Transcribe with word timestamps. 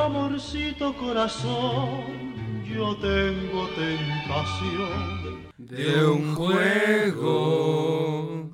amorcito 0.00 0.96
corazón, 0.96 2.64
yo 2.64 2.96
tengo 2.96 3.68
tentación 3.76 5.48
de 5.58 6.06
un 6.06 6.34
juego. 6.34 8.50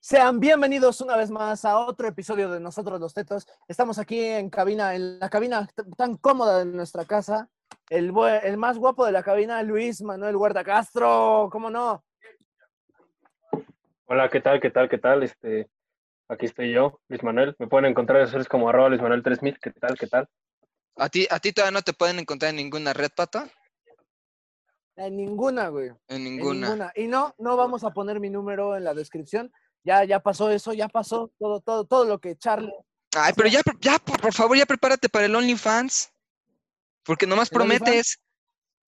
Sean 0.00 0.40
bienvenidos 0.40 1.00
una 1.00 1.16
vez 1.16 1.30
más 1.30 1.64
a 1.64 1.78
otro 1.78 2.08
episodio 2.08 2.50
de 2.50 2.60
Nosotros 2.60 3.00
los 3.00 3.14
Tetos. 3.14 3.46
Estamos 3.68 3.98
aquí 3.98 4.20
en 4.20 4.50
cabina, 4.50 4.94
en 4.94 5.18
la 5.18 5.28
cabina 5.28 5.68
tan 5.96 6.16
cómoda 6.16 6.58
de 6.58 6.66
nuestra 6.66 7.04
casa. 7.04 7.48
El, 7.88 8.12
el 8.42 8.56
más 8.56 8.78
guapo 8.78 9.06
de 9.06 9.12
la 9.12 9.22
cabina, 9.22 9.62
Luis 9.62 10.02
Manuel 10.02 10.36
Huerta 10.36 10.64
Castro. 10.64 11.48
¿Cómo 11.50 11.70
no? 11.70 12.04
Hola, 14.06 14.28
¿qué 14.28 14.40
tal? 14.40 14.60
¿Qué 14.60 14.70
tal? 14.70 14.88
¿Qué 14.88 14.98
tal? 14.98 15.24
Este, 15.24 15.68
aquí 16.28 16.46
estoy 16.46 16.72
yo, 16.72 17.00
Luis 17.08 17.22
Manuel. 17.22 17.54
Me 17.58 17.66
pueden 17.66 17.86
encontrar 17.86 18.20
en 18.20 18.30
redes 18.30 18.48
como 18.48 18.68
arroba 18.68 18.88
Luis 18.88 19.02
Manuel 19.02 19.22
3000. 19.22 19.58
¿Qué 19.60 19.70
tal? 19.70 19.98
¿Qué 19.98 20.06
tal? 20.06 20.28
¿A 20.96 21.08
ti, 21.08 21.26
¿A 21.30 21.38
ti 21.38 21.52
todavía 21.52 21.72
no 21.72 21.82
te 21.82 21.92
pueden 21.92 22.18
encontrar 22.18 22.50
en 22.50 22.56
ninguna 22.56 22.92
red, 22.92 23.10
pata? 23.14 23.50
En 24.96 25.16
ninguna, 25.16 25.68
güey. 25.68 25.90
En 26.08 26.24
ninguna. 26.24 26.54
en 26.54 26.72
ninguna. 26.72 26.92
Y 26.96 27.06
no, 27.06 27.34
no 27.38 27.56
vamos 27.56 27.84
a 27.84 27.90
poner 27.90 28.18
mi 28.18 28.30
número 28.30 28.76
en 28.76 28.84
la 28.84 28.94
descripción. 28.94 29.52
Ya, 29.84 30.04
ya 30.04 30.20
pasó 30.20 30.50
eso, 30.50 30.72
ya 30.72 30.88
pasó 30.88 31.30
todo, 31.38 31.60
todo, 31.60 31.84
todo 31.84 32.04
lo 32.06 32.18
que 32.18 32.36
Charlie. 32.36 32.72
Ay, 33.14 33.32
pero 33.36 33.48
ya, 33.48 33.60
ya, 33.80 33.98
por, 33.98 34.32
favor, 34.32 34.56
ya 34.56 34.66
prepárate 34.66 35.08
para 35.08 35.26
el 35.26 35.36
OnlyFans. 35.36 36.10
Porque 37.04 37.26
nomás 37.26 37.50
prometes. 37.50 38.18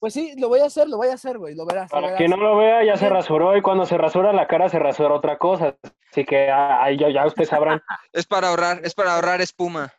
Pues 0.01 0.15
sí, 0.15 0.35
lo 0.39 0.49
voy 0.49 0.61
a 0.61 0.67
hacer, 0.67 0.89
lo 0.89 0.97
voy 0.97 1.09
a 1.09 1.15
hacer, 1.15 1.39
güey, 1.39 1.57
lo 1.57 1.67
verás. 1.67 1.91
Para 1.91 2.15
quien 2.17 2.31
no 2.31 2.37
lo 2.37 2.57
vea, 2.57 2.85
ya 2.85 2.97
se 2.97 3.09
rasuró 3.09 3.57
y 3.57 3.63
cuando 3.63 3.85
se 3.85 3.99
rasura 3.99 4.33
la 4.33 4.47
cara 4.47 4.69
se 4.69 4.79
rasura 4.79 5.15
otra 5.15 5.39
cosa. 5.39 5.77
Así 6.11 6.25
que 6.25 6.51
ahí 6.51 6.97
ya, 6.97 7.11
ya 7.11 7.27
ustedes 7.27 7.49
sabrán. 7.49 7.83
es 8.13 8.27
para 8.27 8.49
ahorrar, 8.49 8.81
es 8.85 8.95
para 8.95 9.15
ahorrar 9.17 9.41
espuma. 9.41 9.93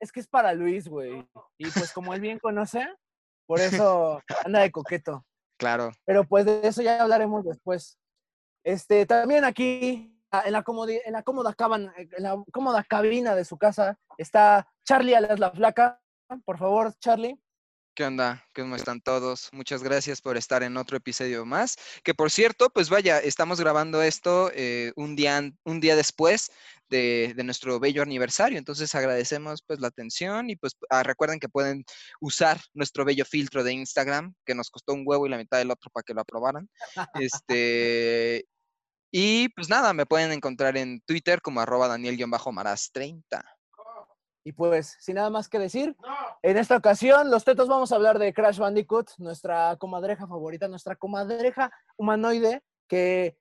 Es 0.00 0.10
que 0.10 0.20
es 0.20 0.26
para 0.26 0.54
Luis, 0.54 0.88
güey. 0.88 1.26
Y 1.58 1.70
pues 1.70 1.92
como 1.92 2.14
él 2.14 2.20
bien 2.20 2.38
conoce, 2.38 2.86
por 3.46 3.60
eso 3.60 4.22
anda 4.44 4.60
de 4.60 4.70
coqueto. 4.70 5.24
Claro. 5.58 5.92
Pero 6.04 6.24
pues 6.24 6.46
de 6.46 6.66
eso 6.66 6.82
ya 6.82 7.02
hablaremos 7.02 7.44
después. 7.44 7.98
Este, 8.64 9.06
también 9.06 9.44
aquí, 9.44 10.18
en 10.32 10.32
la, 10.32 10.42
en 10.46 10.52
la, 10.52 10.62
cómoda, 10.62 10.92
en 10.92 11.12
la 12.22 12.42
cómoda 12.52 12.84
cabina 12.84 13.34
de 13.34 13.44
su 13.44 13.56
casa, 13.58 13.98
está 14.18 14.66
Charlie 14.84 15.14
alias 15.14 15.38
la 15.38 15.50
flaca. 15.50 16.00
Por 16.44 16.58
favor, 16.58 16.92
Charlie. 16.98 17.38
¿Qué 17.96 18.04
onda? 18.04 18.44
¿Cómo 18.54 18.76
están 18.76 19.00
todos? 19.00 19.48
Muchas 19.52 19.82
gracias 19.82 20.20
por 20.20 20.36
estar 20.36 20.62
en 20.62 20.76
otro 20.76 20.98
episodio 20.98 21.46
más. 21.46 21.76
Que 22.04 22.12
por 22.12 22.30
cierto, 22.30 22.68
pues 22.68 22.90
vaya, 22.90 23.18
estamos 23.20 23.58
grabando 23.58 24.02
esto 24.02 24.50
eh, 24.54 24.92
un, 24.96 25.16
día, 25.16 25.50
un 25.64 25.80
día 25.80 25.96
después 25.96 26.50
de, 26.90 27.34
nuestro 27.42 27.80
bello 27.80 28.02
aniversario. 28.02 28.58
Entonces 28.58 28.94
agradecemos 28.94 29.62
pues 29.66 29.80
la 29.80 29.88
atención 29.88 30.50
y 30.50 30.56
pues 30.56 30.74
ah, 30.90 31.04
recuerden 31.04 31.40
que 31.40 31.48
pueden 31.48 31.86
usar 32.20 32.60
nuestro 32.74 33.06
bello 33.06 33.24
filtro 33.24 33.64
de 33.64 33.72
Instagram, 33.72 34.34
que 34.44 34.54
nos 34.54 34.68
costó 34.68 34.92
un 34.92 35.04
huevo 35.06 35.26
y 35.26 35.30
la 35.30 35.38
mitad 35.38 35.56
del 35.56 35.70
otro 35.70 35.90
para 35.90 36.04
que 36.04 36.12
lo 36.12 36.20
aprobaran. 36.20 36.68
Este, 37.18 38.44
y 39.10 39.48
pues 39.48 39.70
nada, 39.70 39.94
me 39.94 40.04
pueden 40.04 40.32
encontrar 40.32 40.76
en 40.76 41.00
Twitter 41.06 41.40
como 41.40 41.60
arroba 41.60 41.88
Daniel-Maraz30. 41.88 43.55
Y 44.46 44.52
pues, 44.52 44.96
sin 45.00 45.16
nada 45.16 45.28
más 45.28 45.48
que 45.48 45.58
decir, 45.58 45.96
en 46.40 46.56
esta 46.56 46.76
ocasión, 46.76 47.32
los 47.32 47.42
tetos 47.42 47.66
vamos 47.66 47.90
a 47.90 47.96
hablar 47.96 48.20
de 48.20 48.32
Crash 48.32 48.60
Bandicoot, 48.60 49.10
nuestra 49.18 49.74
comadreja 49.74 50.28
favorita, 50.28 50.68
nuestra 50.68 50.94
comadreja 50.94 51.68
humanoide 51.96 52.62
que... 52.86 53.36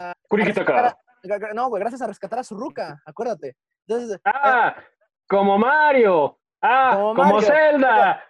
Uh, 0.00 1.54
no, 1.54 1.68
güey, 1.68 1.78
gracias 1.78 2.02
a 2.02 2.08
rescatar 2.08 2.40
a 2.40 2.42
su 2.42 2.56
ruca, 2.56 3.00
acuérdate. 3.06 3.56
Entonces, 3.86 4.20
ah, 4.24 4.74
como 5.28 5.58
Mario. 5.58 6.40
Ah, 6.60 7.12
como, 7.14 7.40
Zelda. 7.40 8.20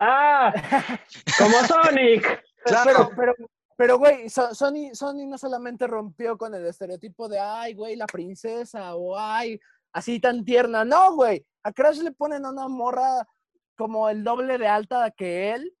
Ah, 0.00 0.52
como 1.38 1.56
Sonic. 1.58 2.42
Pero, 2.64 3.10
pero, 3.16 3.34
pero, 3.76 3.98
güey, 3.98 4.28
Sony, 4.28 4.92
Sony 4.92 5.24
no 5.28 5.38
solamente 5.38 5.86
rompió 5.86 6.36
con 6.36 6.52
el 6.52 6.66
estereotipo 6.66 7.28
de, 7.28 7.38
ay, 7.38 7.74
güey, 7.74 7.94
la 7.94 8.06
princesa, 8.06 8.96
o 8.96 9.16
ay, 9.16 9.60
así 9.96 10.20
tan 10.20 10.44
tierna. 10.44 10.84
No, 10.84 11.14
güey, 11.14 11.46
a 11.62 11.72
Crash 11.72 12.00
le 12.00 12.12
ponen 12.12 12.44
una 12.44 12.68
morra 12.68 13.26
como 13.78 14.10
el 14.10 14.22
doble 14.22 14.58
de 14.58 14.68
alta 14.68 15.10
que 15.10 15.54
él. 15.54 15.74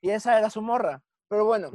Y 0.00 0.10
esa 0.10 0.38
era 0.38 0.50
su 0.50 0.62
morra. 0.62 1.02
Pero 1.28 1.44
bueno, 1.44 1.72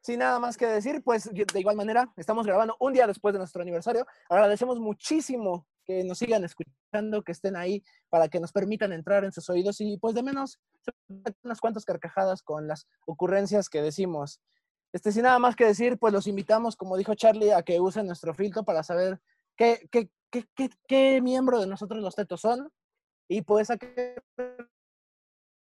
sin 0.00 0.18
nada 0.18 0.40
más 0.40 0.56
que 0.56 0.66
decir, 0.66 1.00
pues 1.04 1.32
de 1.32 1.60
igual 1.60 1.76
manera, 1.76 2.12
estamos 2.16 2.44
grabando 2.44 2.76
un 2.80 2.92
día 2.92 3.06
después 3.06 3.32
de 3.32 3.38
nuestro 3.38 3.62
aniversario. 3.62 4.04
Agradecemos 4.28 4.80
muchísimo 4.80 5.68
que 5.84 6.02
nos 6.02 6.18
sigan 6.18 6.42
escuchando, 6.42 7.22
que 7.22 7.32
estén 7.32 7.54
ahí 7.54 7.84
para 8.08 8.28
que 8.28 8.40
nos 8.40 8.50
permitan 8.50 8.92
entrar 8.92 9.24
en 9.24 9.30
sus 9.30 9.48
oídos 9.50 9.80
y 9.80 9.96
pues 9.98 10.14
de 10.16 10.24
menos 10.24 10.58
unas 11.44 11.60
cuantas 11.60 11.84
carcajadas 11.84 12.42
con 12.42 12.66
las 12.66 12.88
ocurrencias 13.06 13.68
que 13.68 13.80
decimos. 13.80 14.40
Este, 14.92 15.12
sin 15.12 15.22
nada 15.22 15.38
más 15.38 15.54
que 15.54 15.66
decir, 15.66 15.98
pues 15.98 16.12
los 16.12 16.26
invitamos, 16.26 16.74
como 16.74 16.96
dijo 16.96 17.14
Charlie, 17.14 17.52
a 17.52 17.62
que 17.62 17.78
usen 17.80 18.06
nuestro 18.06 18.34
filtro 18.34 18.64
para 18.64 18.82
saber 18.82 19.20
qué, 19.56 19.88
qué, 19.92 20.10
qué, 20.86 21.20
miembro 21.20 21.60
de 21.60 21.66
nosotros 21.66 22.02
los 22.02 22.14
tetos 22.14 22.40
son 22.40 22.70
y 23.28 23.42
pues 23.42 23.70
a 23.70 23.76
que 23.76 24.16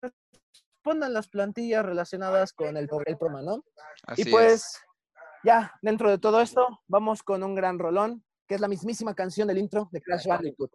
respondan 0.01 1.13
las 1.13 1.27
plantillas 1.27 1.85
relacionadas 1.85 2.53
con 2.53 2.77
el, 2.77 2.89
el 3.05 3.17
programa, 3.17 3.41
¿no? 3.41 3.63
y 4.17 4.29
pues 4.29 4.81
ya, 5.43 5.73
dentro 5.81 6.09
de 6.09 6.17
todo 6.17 6.41
esto, 6.41 6.81
vamos 6.87 7.21
con 7.21 7.43
un 7.43 7.55
gran 7.55 7.77
rolón, 7.77 8.23
que 8.47 8.55
es 8.55 8.61
la 8.61 8.67
mismísima 8.67 9.13
canción 9.13 9.47
del 9.47 9.57
intro 9.57 9.89
de 9.91 10.01
Crash 10.01 10.25
Bandicoot. 10.25 10.71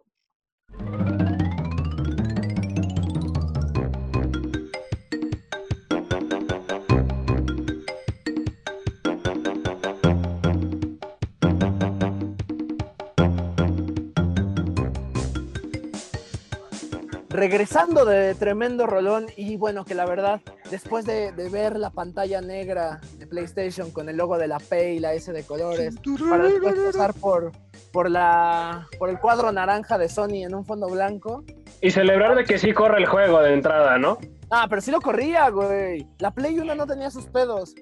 Regresando 17.38 18.04
de 18.04 18.34
tremendo 18.34 18.86
rolón 18.86 19.26
y 19.36 19.56
bueno, 19.56 19.84
que 19.84 19.94
la 19.94 20.04
verdad, 20.04 20.40
después 20.70 21.04
de, 21.06 21.32
ver 21.50 21.78
la 21.78 21.90
pantalla 21.90 22.40
negra 22.40 23.00
de 23.16 23.26
PlayStation 23.26 23.90
con 23.90 24.08
el 24.08 24.16
logo 24.16 24.38
de 24.38 24.48
la 24.48 24.58
P 24.58 24.94
y 24.94 24.98
la 24.98 25.14
S 25.14 25.32
de 25.32 25.44
colores, 25.44 25.94
para 26.28 26.44
después 26.44 26.74
pasar 26.74 27.14
por, 27.14 27.52
por, 27.92 28.10
la, 28.10 28.88
por 28.98 29.08
el 29.08 29.18
cuadro 29.18 29.52
naranja 29.52 29.98
de 29.98 30.08
Sony 30.08 30.44
en 30.44 30.54
un 30.54 30.64
fondo 30.64 30.88
blanco. 30.88 31.44
Y 31.80 31.92
celebrar 31.92 32.34
de 32.34 32.44
que 32.44 32.58
sí 32.58 32.72
corre 32.72 32.98
el 32.98 33.06
juego 33.06 33.40
de 33.40 33.54
entrada, 33.54 33.98
¿no? 33.98 34.18
Ah, 34.50 34.66
pero 34.68 34.82
sí 34.82 34.90
lo 34.90 35.00
corría, 35.00 35.48
güey. 35.50 36.06
La 36.18 36.32
Play 36.32 36.58
1 36.58 36.74
no 36.74 36.86
tenía 36.86 37.10
sus 37.10 37.26
pedos. 37.26 37.74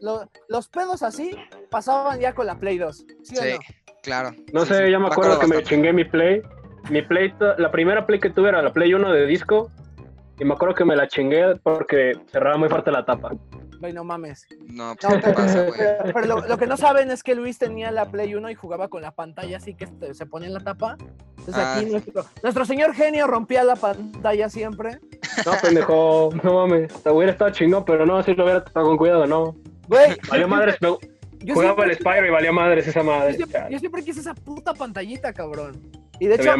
los 0.48 0.68
pedos 0.68 1.02
así 1.02 1.30
pasaban 1.70 2.20
ya 2.20 2.34
con 2.34 2.46
la 2.46 2.58
Play 2.58 2.76
2. 2.76 3.06
Sí, 3.22 3.36
claro. 4.02 4.32
No 4.52 4.66
sé, 4.66 4.90
ya 4.90 4.98
me 4.98 5.06
acuerdo 5.06 5.38
que 5.38 5.46
me 5.46 5.62
chingué 5.62 5.92
mi 5.92 6.04
Play 6.04 6.42
mi 6.90 7.02
Play, 7.02 7.34
la 7.58 7.70
primera 7.70 8.06
Play 8.06 8.20
que 8.20 8.30
tuve 8.30 8.48
era 8.48 8.62
la 8.62 8.72
Play 8.72 8.94
1 8.94 9.12
de 9.12 9.26
disco. 9.26 9.70
Y 10.38 10.44
me 10.44 10.54
acuerdo 10.54 10.74
que 10.74 10.84
me 10.84 10.96
la 10.96 11.08
chingué 11.08 11.56
porque 11.62 12.12
cerraba 12.30 12.58
muy 12.58 12.68
fuerte 12.68 12.90
la 12.90 13.04
tapa. 13.04 13.32
Güey, 13.80 13.92
no 13.92 14.04
mames. 14.04 14.46
No, 14.66 14.94
pues, 15.00 15.24
¿qué 15.24 15.32
pasa, 15.32 15.62
güey? 15.64 15.80
Pero, 16.12 16.40
lo, 16.46 16.58
que 16.58 16.66
no 16.66 16.76
saben 16.76 17.10
es 17.10 17.22
que 17.22 17.34
Luis 17.34 17.58
tenía 17.58 17.90
la 17.90 18.06
Play 18.10 18.34
1 18.34 18.50
y 18.50 18.54
jugaba 18.54 18.88
con 18.88 19.02
la 19.02 19.12
pantalla 19.12 19.56
así 19.56 19.74
que 19.74 19.88
se 20.12 20.26
ponía 20.26 20.48
en 20.48 20.54
la 20.54 20.60
tapa. 20.60 20.96
Entonces 21.38 21.56
aquí 21.56 21.94
ah, 21.94 22.22
nuestro, 22.42 22.64
señor 22.64 22.94
genio 22.94 23.26
rompía 23.26 23.64
la 23.64 23.76
pantalla 23.76 24.48
siempre. 24.48 24.98
No, 25.44 25.52
pendejo, 25.62 26.30
no 26.42 26.54
mames. 26.54 26.92
Esta 26.92 27.12
hubiera 27.12 27.32
estado 27.32 27.50
chingón, 27.50 27.84
pero 27.84 28.04
no, 28.04 28.22
si 28.22 28.34
lo 28.34 28.44
hubiera 28.44 28.60
estado 28.60 28.86
con 28.86 28.96
cuidado, 28.96 29.26
no. 29.26 29.56
Güey. 29.88 30.16
Valió 30.28 30.48
madres, 30.48 30.78
jugaba 31.46 31.84
el 31.84 31.94
Spyro 31.94 32.26
y 32.26 32.30
valía 32.30 32.52
madres 32.52 32.86
esa 32.88 33.02
madre. 33.02 33.36
yo 33.70 33.78
siempre 33.78 34.02
quise 34.02 34.20
esa 34.20 34.34
puta 34.34 34.74
pantallita, 34.74 35.32
cabrón. 35.32 35.80
Y 36.18 36.26
de 36.26 36.36
hecho, 36.36 36.50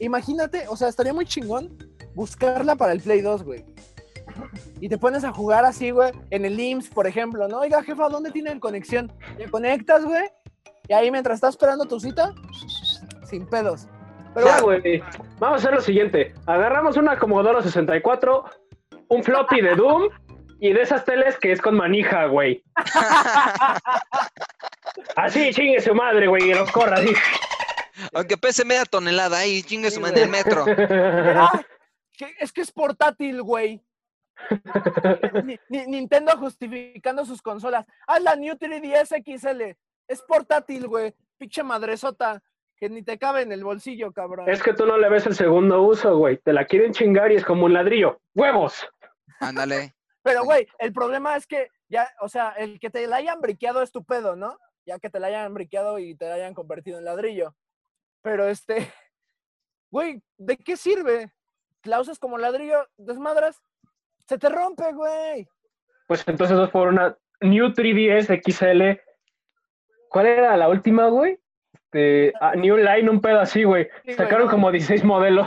imagínate, 0.00 0.66
o 0.68 0.76
sea, 0.76 0.88
estaría 0.88 1.12
muy 1.12 1.26
chingón 1.26 1.76
buscarla 2.14 2.76
para 2.76 2.92
el 2.92 3.00
Play 3.00 3.20
2, 3.20 3.44
güey. 3.44 3.64
Y 4.80 4.88
te 4.88 4.98
pones 4.98 5.24
a 5.24 5.32
jugar 5.32 5.64
así, 5.64 5.90
güey, 5.90 6.12
en 6.30 6.44
el 6.44 6.58
IMSS, 6.58 6.90
por 6.90 7.06
ejemplo, 7.06 7.48
¿no? 7.48 7.58
Oiga, 7.58 7.82
jefa, 7.82 8.08
¿dónde 8.08 8.30
tienen 8.30 8.60
conexión? 8.60 9.12
Te 9.36 9.50
conectas, 9.50 10.04
güey, 10.04 10.24
y 10.88 10.92
ahí 10.92 11.10
mientras 11.10 11.36
estás 11.36 11.50
esperando 11.50 11.84
tu 11.84 12.00
cita, 12.00 12.32
sin 13.24 13.46
pedos. 13.46 13.88
Pero, 14.34 14.46
ya, 14.46 14.60
güey, 14.60 15.02
vamos 15.38 15.56
a 15.56 15.56
hacer 15.56 15.74
lo 15.74 15.80
siguiente. 15.80 16.34
Agarramos 16.46 16.96
una 16.96 17.18
Commodore 17.18 17.62
64, 17.62 18.44
un 19.08 19.24
floppy 19.24 19.60
de 19.60 19.74
Doom 19.74 20.08
y 20.60 20.72
de 20.72 20.82
esas 20.82 21.04
teles 21.04 21.38
que 21.38 21.52
es 21.52 21.60
con 21.60 21.76
manija, 21.76 22.26
güey. 22.26 22.62
así, 25.16 25.52
chingue 25.52 25.80
su 25.80 25.94
madre, 25.94 26.26
güey, 26.26 26.50
y 26.50 26.54
los 26.54 26.70
corra 26.70 26.96
así. 26.96 27.12
Aunque 28.12 28.36
pese 28.36 28.64
media 28.64 28.84
tonelada 28.84 29.38
ahí, 29.38 29.62
chingue 29.62 29.90
su 29.90 30.00
madre 30.00 30.22
el 30.22 30.30
metro. 30.30 30.64
es 32.40 32.52
que 32.52 32.60
es 32.60 32.72
portátil, 32.72 33.42
güey. 33.42 33.82
Nintendo 35.68 36.36
justificando 36.38 37.24
sus 37.24 37.42
consolas. 37.42 37.86
Ah, 38.06 38.20
la 38.20 38.36
New 38.36 38.54
3DS 38.54 39.22
XL. 39.24 39.76
Es 40.06 40.22
portátil, 40.22 40.86
güey. 40.86 41.14
Pinche 41.36 41.62
madresota. 41.62 42.42
que 42.76 42.88
ni 42.88 43.02
te 43.02 43.18
cabe 43.18 43.42
en 43.42 43.50
el 43.50 43.64
bolsillo, 43.64 44.12
cabrón. 44.12 44.48
Es 44.48 44.62
que 44.62 44.72
tú 44.72 44.86
no 44.86 44.96
le 44.96 45.08
ves 45.08 45.26
el 45.26 45.34
segundo 45.34 45.82
uso, 45.82 46.16
güey. 46.16 46.38
Te 46.38 46.52
la 46.52 46.64
quieren 46.64 46.92
chingar 46.92 47.32
y 47.32 47.36
es 47.36 47.44
como 47.44 47.64
un 47.64 47.72
ladrillo. 47.72 48.20
¡Huevos! 48.34 48.88
Ándale. 49.40 49.94
Pero, 50.22 50.44
güey, 50.44 50.68
el 50.78 50.92
problema 50.92 51.36
es 51.36 51.46
que 51.46 51.68
ya, 51.88 52.08
o 52.20 52.28
sea, 52.28 52.50
el 52.50 52.78
que 52.78 52.90
te 52.90 53.06
la 53.06 53.16
hayan 53.16 53.40
briqueado 53.40 53.82
es 53.82 53.90
tu 53.90 54.04
pedo, 54.04 54.36
¿no? 54.36 54.58
Ya 54.86 54.98
que 54.98 55.10
te 55.10 55.18
la 55.18 55.28
hayan 55.28 55.54
briqueado 55.54 55.98
y 55.98 56.14
te 56.14 56.28
la 56.28 56.34
hayan 56.34 56.54
convertido 56.54 56.98
en 56.98 57.04
ladrillo. 57.04 57.54
Pero 58.22 58.48
este, 58.48 58.76
güey, 59.90 60.22
¿de 60.36 60.56
qué 60.56 60.76
sirve? 60.76 61.32
La 61.84 62.00
usas 62.00 62.18
como 62.18 62.38
ladrillo, 62.38 62.86
desmadras, 62.96 63.62
se 64.26 64.38
te 64.38 64.48
rompe, 64.48 64.92
güey. 64.92 65.48
Pues 66.06 66.26
entonces 66.26 66.56
eso 66.56 66.68
fue 66.70 66.82
una 66.82 67.16
New 67.40 67.66
3DS 67.68 68.40
XL. 68.42 69.00
¿Cuál 70.08 70.26
era 70.26 70.56
la 70.56 70.68
última, 70.68 71.08
güey? 71.08 71.38
De, 71.92 72.32
ah, 72.40 72.54
New 72.54 72.76
Line, 72.76 73.08
un 73.08 73.20
pedo 73.20 73.40
así, 73.40 73.64
güey. 73.64 73.88
Sí, 74.04 74.12
Sacaron 74.14 74.48
como 74.48 74.70
16 74.70 75.04
modelos. 75.04 75.46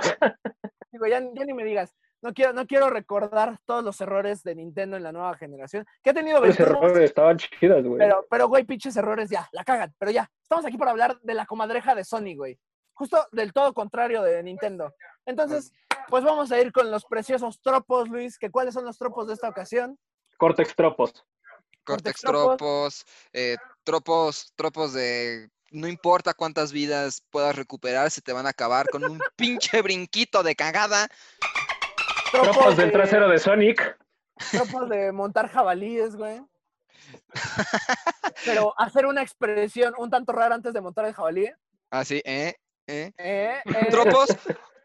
Digo, 0.91 1.05
ya, 1.07 1.19
ya 1.33 1.45
ni 1.45 1.53
me 1.53 1.63
digas. 1.63 1.95
No 2.21 2.33
quiero, 2.33 2.53
no 2.53 2.67
quiero 2.67 2.89
recordar 2.89 3.59
todos 3.65 3.83
los 3.83 3.99
errores 3.99 4.43
de 4.43 4.55
Nintendo 4.55 4.95
en 4.95 5.03
la 5.03 5.11
nueva 5.11 5.35
generación. 5.37 5.85
Que 6.03 6.11
ha 6.11 6.13
tenido 6.13 6.39
Los 6.39 6.59
errores 6.59 6.97
estaban 6.99 7.37
chidas, 7.37 7.83
güey. 7.83 7.97
pero, 7.97 8.25
pero, 8.29 8.47
güey, 8.47 8.63
pinches 8.63 8.95
errores 8.95 9.29
ya, 9.29 9.49
la 9.51 9.63
cagan. 9.63 9.93
Pero 9.97 10.11
ya, 10.11 10.29
estamos 10.41 10.65
aquí 10.65 10.77
para 10.77 10.91
hablar 10.91 11.19
de 11.21 11.33
la 11.33 11.45
comadreja 11.45 11.95
de 11.95 12.03
Sony, 12.03 12.35
güey. 12.35 12.59
Justo 12.93 13.27
del 13.31 13.53
todo 13.53 13.73
contrario 13.73 14.21
de 14.21 14.43
Nintendo. 14.43 14.93
Entonces, 15.25 15.73
pues 16.09 16.23
vamos 16.23 16.51
a 16.51 16.61
ir 16.61 16.71
con 16.71 16.91
los 16.91 17.05
preciosos 17.05 17.59
tropos, 17.61 18.09
Luis. 18.09 18.37
que 18.37 18.51
¿Cuáles 18.51 18.75
son 18.75 18.85
los 18.85 18.97
tropos 18.97 19.27
de 19.27 19.33
esta 19.33 19.49
ocasión? 19.49 19.97
Cortex 20.37 20.75
Tropos. 20.75 21.25
Cortex 21.83 22.21
tropos. 22.21 22.57
tropos, 22.57 23.05
eh, 23.33 23.57
tropos, 23.83 24.53
tropos 24.55 24.93
de 24.93 25.49
no 25.71 25.87
importa 25.87 26.33
cuántas 26.33 26.71
vidas 26.71 27.23
puedas 27.29 27.55
recuperar, 27.55 28.11
se 28.11 28.21
te 28.21 28.33
van 28.33 28.45
a 28.45 28.49
acabar 28.49 28.89
con 28.89 29.03
un 29.03 29.19
pinche 29.35 29.81
brinquito 29.81 30.43
de 30.43 30.55
cagada. 30.55 31.07
Tropos 32.31 32.77
del 32.77 32.87
de- 32.87 32.91
trasero 32.91 33.29
de 33.29 33.39
Sonic. 33.39 33.97
Tropos 34.51 34.89
de 34.89 35.11
montar 35.11 35.49
jabalíes, 35.49 36.15
güey. 36.15 36.41
Pero 38.45 38.73
hacer 38.79 39.05
una 39.05 39.21
expresión 39.21 39.93
un 39.97 40.09
tanto 40.09 40.31
rara 40.31 40.55
antes 40.55 40.73
de 40.73 40.81
montar 40.81 41.05
el 41.05 41.13
jabalí. 41.13 41.49
Así, 41.89 42.21
¿eh? 42.25 42.55
¿eh? 42.87 43.11
Eh, 43.17 43.61
eh, 43.65 43.87
Tropos, 43.89 44.29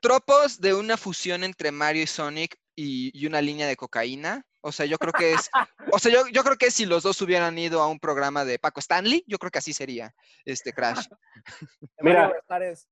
tropos 0.01 0.61
de 0.61 0.75
una 0.75 0.97
fusión 0.97 1.45
entre 1.45 1.71
Mario 1.71 2.03
y 2.03 2.07
Sonic 2.07 2.57
y, 2.75 3.11
y 3.19 3.27
una 3.27 3.41
línea 3.41 3.67
de 3.67 3.77
cocaína. 3.77 4.45
O 4.61 4.73
sea, 4.73 4.85
yo 4.87 4.99
creo 4.99 5.13
que 5.13 5.33
es, 5.33 5.49
o 5.93 5.99
sea, 6.01 6.13
yo, 6.13 6.27
yo 6.27 6.43
creo 6.43 6.57
que 6.57 6.73
si 6.73 6.87
los 6.87 7.05
dos 7.05 7.23
hubieran 7.23 7.57
ido 7.57 7.81
a 7.81 7.87
un 7.89 8.01
programa 8.01 8.45
de 8.45 8.59
Paco 8.59 8.81
Stanley, 8.81 9.23
yo 9.29 9.39
creo 9.39 9.53
que 9.53 9.59
así 9.59 9.73
sería 9.73 10.13
este 10.45 10.73
Crash. 10.73 11.07
Mira. 12.01 12.33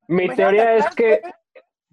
Mi 0.07 0.33
teoría 0.35 0.77
es 0.77 0.87
que 0.95 1.21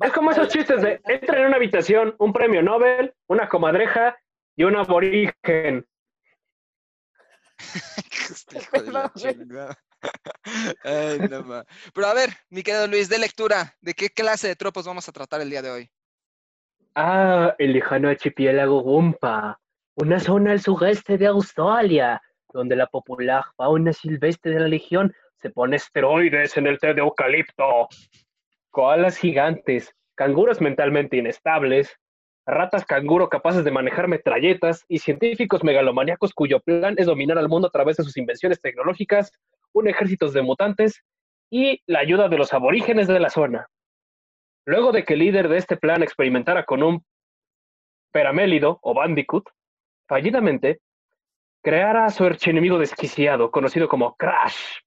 es 0.01 0.11
como 0.11 0.31
esos 0.31 0.47
chistes 0.49 0.81
de 0.81 1.01
entra 1.05 1.39
en 1.39 1.47
una 1.47 1.57
habitación, 1.57 2.15
un 2.19 2.33
premio 2.33 2.61
Nobel, 2.61 3.13
una 3.27 3.47
comadreja 3.47 4.17
y 4.55 4.63
un 4.63 4.75
aborigen. 4.75 5.85
Este 8.29 8.57
hijo 8.59 8.81
de 8.81 8.91
la 8.91 9.09
pedo, 9.09 9.11
güey? 9.15 9.33
chingada. 9.35 9.77
Ay, 10.83 11.19
no 11.29 11.43
ma. 11.43 11.65
Pero 11.93 12.07
a 12.07 12.13
ver, 12.13 12.29
mi 12.49 12.63
querido 12.63 12.87
Luis, 12.87 13.09
de 13.09 13.19
lectura, 13.19 13.75
¿de 13.81 13.93
qué 13.93 14.09
clase 14.09 14.47
de 14.47 14.55
tropos 14.55 14.85
vamos 14.85 15.07
a 15.07 15.11
tratar 15.11 15.41
el 15.41 15.49
día 15.49 15.61
de 15.61 15.71
hoy? 15.71 15.91
Ah, 16.95 17.55
el 17.57 17.73
lejano 17.73 18.09
archipiélago 18.09 18.81
Gumpa, 18.81 19.59
una 19.95 20.19
zona 20.19 20.51
al 20.51 20.61
sureste 20.61 21.17
de 21.17 21.27
Australia, 21.27 22.21
donde 22.51 22.75
la 22.75 22.87
popular 22.87 23.43
fauna 23.55 23.93
silvestre 23.93 24.51
de 24.51 24.59
la 24.59 24.67
legión 24.67 25.13
se 25.35 25.49
pone 25.49 25.77
esteroides 25.77 26.57
en 26.57 26.67
el 26.67 26.79
té 26.79 26.93
de 26.93 27.01
eucalipto. 27.01 27.87
Koalas 28.71 29.17
gigantes, 29.17 29.93
canguros 30.15 30.61
mentalmente 30.61 31.17
inestables, 31.17 31.97
ratas 32.45 32.85
canguro 32.85 33.29
capaces 33.29 33.63
de 33.63 33.71
manejar 33.71 34.07
metralletas 34.07 34.85
y 34.87 34.99
científicos 34.99 35.63
megalomaníacos 35.63 36.33
cuyo 36.33 36.59
plan 36.61 36.95
es 36.97 37.05
dominar 37.05 37.37
al 37.37 37.49
mundo 37.49 37.67
a 37.67 37.71
través 37.71 37.97
de 37.97 38.03
sus 38.03 38.17
invenciones 38.17 38.61
tecnológicas, 38.61 39.31
un 39.73 39.87
ejército 39.87 40.29
de 40.31 40.41
mutantes 40.41 41.03
y 41.49 41.81
la 41.85 41.99
ayuda 41.99 42.29
de 42.29 42.37
los 42.37 42.53
aborígenes 42.53 43.07
de 43.07 43.19
la 43.19 43.29
zona. 43.29 43.67
Luego 44.65 44.91
de 44.91 45.03
que 45.03 45.13
el 45.13 45.19
líder 45.19 45.49
de 45.49 45.57
este 45.57 45.75
plan 45.75 46.01
experimentara 46.01 46.65
con 46.65 46.81
un 46.81 47.05
peramélido 48.11 48.79
o 48.81 48.93
bandicoot, 48.93 49.49
fallidamente, 50.07 50.79
creara 51.61 52.05
a 52.05 52.09
su 52.09 52.23
archienemigo 52.23 52.79
desquiciado, 52.79 53.51
conocido 53.51 53.87
como 53.87 54.15
Crash, 54.15 54.79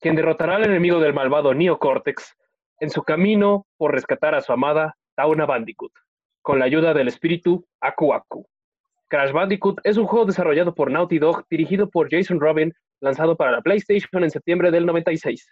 quien 0.00 0.16
derrotará 0.16 0.56
al 0.56 0.64
enemigo 0.64 1.00
del 1.00 1.12
malvado 1.12 1.52
Neocortex 1.54 2.34
en 2.80 2.90
su 2.90 3.02
camino 3.02 3.66
por 3.76 3.92
rescatar 3.92 4.34
a 4.34 4.40
su 4.40 4.52
amada 4.52 4.96
Tauna 5.14 5.46
Bandicoot, 5.46 5.92
con 6.42 6.58
la 6.58 6.64
ayuda 6.64 6.94
del 6.94 7.08
espíritu 7.08 7.66
Aku 7.80 8.12
Aku. 8.14 8.46
Crash 9.08 9.32
Bandicoot 9.32 9.80
es 9.84 9.96
un 9.96 10.06
juego 10.06 10.24
desarrollado 10.24 10.74
por 10.74 10.90
Naughty 10.90 11.18
Dog, 11.18 11.44
dirigido 11.50 11.90
por 11.90 12.08
Jason 12.10 12.40
Robin, 12.40 12.72
lanzado 13.00 13.36
para 13.36 13.50
la 13.50 13.60
PlayStation 13.60 14.24
en 14.24 14.30
septiembre 14.30 14.70
del 14.70 14.86
96. 14.86 15.46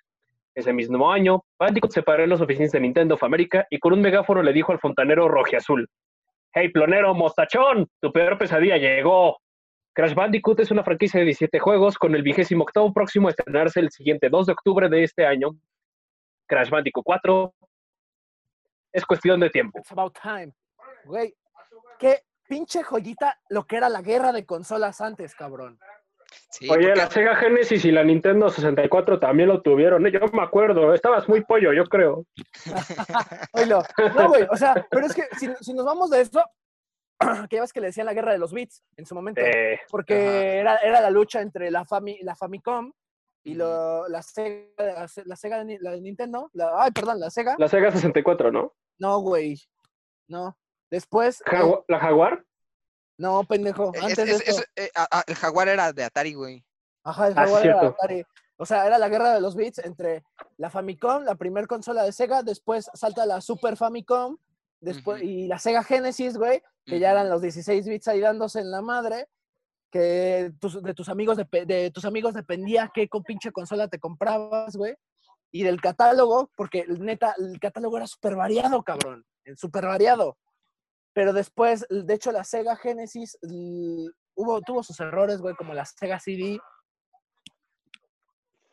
Ese 0.54 0.72
mismo 0.72 1.12
año, 1.12 1.44
Bandicoot 1.58 1.92
se 1.92 2.02
paró 2.02 2.24
en 2.24 2.30
las 2.30 2.40
oficinas 2.40 2.72
de 2.72 2.80
Nintendo 2.80 3.14
of 3.14 3.22
America 3.22 3.66
y 3.70 3.78
con 3.78 3.92
un 3.92 4.00
megáfono 4.00 4.42
le 4.42 4.52
dijo 4.52 4.72
al 4.72 4.78
fontanero 4.78 5.28
rojiazul, 5.28 5.88
Hey, 6.52 6.70
plonero, 6.70 7.14
mostachón, 7.14 7.86
tu 8.00 8.10
peor 8.10 8.38
pesadilla 8.38 8.78
llegó. 8.78 9.38
Crash 9.92 10.14
Bandicoot 10.14 10.60
es 10.60 10.70
una 10.70 10.84
franquicia 10.84 11.20
de 11.20 11.26
17 11.26 11.58
juegos 11.58 11.98
con 11.98 12.14
el 12.14 12.22
vigésimo 12.22 12.62
octavo 12.62 12.92
próximo 12.92 13.28
a 13.28 13.30
estrenarse 13.30 13.80
el 13.80 13.90
siguiente 13.90 14.28
2 14.28 14.46
de 14.46 14.52
octubre 14.52 14.88
de 14.88 15.02
este 15.02 15.26
año. 15.26 15.50
Crash 16.48 16.70
Bandicoot 16.70 17.04
4 17.04 17.54
es 18.92 19.04
cuestión 19.04 19.38
de 19.40 19.50
tiempo. 19.50 19.78
It's 19.78 19.92
about 19.92 20.16
time. 20.20 20.52
Güey, 21.04 21.34
qué 21.98 22.22
pinche 22.48 22.82
joyita 22.82 23.38
lo 23.50 23.66
que 23.66 23.76
era 23.76 23.88
la 23.88 24.00
guerra 24.02 24.32
de 24.32 24.46
consolas 24.46 25.00
antes, 25.00 25.34
cabrón. 25.34 25.78
Sí, 26.50 26.68
Oye, 26.70 26.88
porque- 26.88 26.94
la 27.00 27.10
Sega 27.10 27.36
Genesis 27.36 27.84
y 27.84 27.92
la 27.92 28.02
Nintendo 28.04 28.48
64 28.50 29.18
también 29.18 29.48
lo 29.48 29.62
tuvieron, 29.62 30.06
¿eh? 30.06 30.10
yo 30.12 30.20
me 30.32 30.42
acuerdo, 30.42 30.92
estabas 30.94 31.28
muy 31.28 31.42
pollo, 31.42 31.72
yo 31.72 31.84
creo. 31.84 32.24
Oílo. 33.52 33.82
No, 34.14 34.28
güey, 34.28 34.46
o 34.50 34.56
sea, 34.56 34.74
pero 34.90 35.06
es 35.06 35.14
que 35.14 35.24
si, 35.38 35.48
si 35.60 35.72
nos 35.74 35.86
vamos 35.86 36.10
de 36.10 36.20
esto, 36.20 36.42
que 37.48 37.56
ya 37.56 37.62
ves 37.62 37.72
que 37.72 37.80
le 37.80 37.86
decían 37.88 38.06
la 38.06 38.12
guerra 38.14 38.32
de 38.32 38.38
los 38.38 38.52
bits 38.52 38.82
en 38.96 39.06
su 39.06 39.14
momento, 39.14 39.40
Eh, 39.42 39.80
porque 39.90 40.58
era, 40.58 40.76
era 40.78 41.00
la 41.00 41.10
lucha 41.10 41.40
entre 41.40 41.70
la, 41.70 41.84
Fami, 41.86 42.18
la 42.22 42.34
Famicom 42.36 42.92
y 43.50 43.54
lo- 43.54 44.08
la 44.08 44.22
Sega, 44.22 44.66
la, 44.78 45.08
Se- 45.08 45.24
la 45.24 45.36
Sega 45.36 45.64
de, 45.64 45.78
la 45.80 45.92
de 45.92 46.00
Nintendo. 46.00 46.50
la- 46.52 46.82
ay, 46.82 46.90
perdón, 46.90 47.20
la 47.20 47.30
Sega. 47.30 47.54
la 47.58 47.68
Sega 47.68 47.90
64, 47.90 48.50
¿no? 48.52 48.74
No, 48.98 49.20
güey. 49.20 49.60
No. 50.28 50.56
Después. 50.90 51.40
eh, 51.42 51.82
¿La 51.88 51.98
Jaguar? 52.00 52.44
no, 53.18 53.42
pendejo. 53.44 53.92
es- 53.94 54.02
Antes 54.02 54.16
de 54.26 54.32
es- 54.32 54.48
esto. 54.48 54.62
es- 54.76 54.86
eh, 54.86 54.90
a- 54.94 55.18
a- 55.18 55.24
el 55.26 55.34
jaguar 55.34 55.68
era 55.68 55.92
de 55.92 56.04
Atari, 56.04 56.34
güey. 56.34 56.64
Ajá, 57.04 57.28
el 57.28 57.32
Ah, 57.38 57.42
Jaguar 57.44 57.64
era 57.66 57.80
cierto. 57.80 57.96
Atari. 57.98 58.24
O 58.60 58.66
sea, 58.66 58.86
era 58.86 58.98
la 58.98 59.08
guerra 59.08 59.34
de 59.34 59.40
los 59.40 59.54
bits 59.54 59.78
entre 59.78 60.24
la 60.56 60.68
Famicom, 60.70 61.22
la 61.24 61.36
primer 61.36 61.66
consola 61.68 62.02
de 62.02 62.12
Sega, 62.12 62.42
después 62.42 62.90
salta 62.94 63.24
la 63.24 63.40
Super 63.40 63.76
Famicom, 63.76 64.36
después, 64.80 65.22
y 65.22 65.46
la 65.46 65.58
Sega 65.58 65.82
Genesis, 65.84 66.36
güey, 66.36 66.62
que 66.84 66.98
ya 66.98 67.12
eran 67.12 67.28
los 67.28 67.40
16 67.42 67.86
bits 67.86 68.08
ahí 68.08 68.20
dándose 68.20 68.60
en 68.60 68.70
la 68.70 68.82
madre, 68.82 69.28
que 69.90 70.52
tus- 70.60 70.82
de, 70.82 70.94
tus 70.94 71.08
amigos 71.08 71.38
depe- 71.38 71.64
de 71.66 71.90
tus 71.90 72.04
amigos 72.04 72.34
dependía 72.34 72.90
qué 72.92 73.08
co- 73.08 73.22
pinche 73.22 73.52
consola 73.52 73.88
te 73.88 73.98
comprabas, 73.98 74.76
güey, 74.76 74.94
y 75.50 75.62
del 75.62 75.80
catálogo, 75.80 76.50
porque 76.54 76.84
neta, 76.88 77.34
el 77.38 77.58
catálogo 77.58 77.96
era 77.96 78.06
súper 78.06 78.36
variado, 78.36 78.82
cabrón, 78.82 79.24
súper 79.56 79.86
variado. 79.86 80.36
Pero 81.14 81.32
después, 81.32 81.86
de 81.88 82.14
hecho, 82.14 82.30
la 82.32 82.44
Sega 82.44 82.76
Genesis 82.76 83.38
hubo, 83.42 84.60
tuvo 84.60 84.82
sus 84.82 85.00
errores, 85.00 85.40
güey, 85.40 85.54
como 85.54 85.72
la 85.74 85.84
Sega 85.86 86.20
CD, 86.20 86.60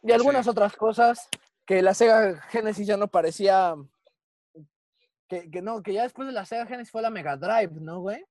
y 0.04 0.12
algunas 0.12 0.46
Sí. 0.46 0.50
otras 0.50 0.76
cosas 0.76 1.28
que 1.66 1.82
la 1.82 1.94
Sega 1.94 2.40
Genesis 2.50 2.86
ya 2.86 2.98
no 2.98 3.08
parecía 3.08 3.74
que, 5.28 5.50
que 5.50 5.62
no, 5.64 5.82
que 5.82 5.94
ya 5.94 6.04
después 6.04 6.28
de 6.28 6.34
la 6.34 6.46
Sega 6.46 6.68
Genesis 6.68 6.92
fue 6.92 7.02
la 7.02 7.10
Mega 7.10 7.36
Drive, 7.38 7.72
¿no, 7.82 8.00
güey? 8.02 8.24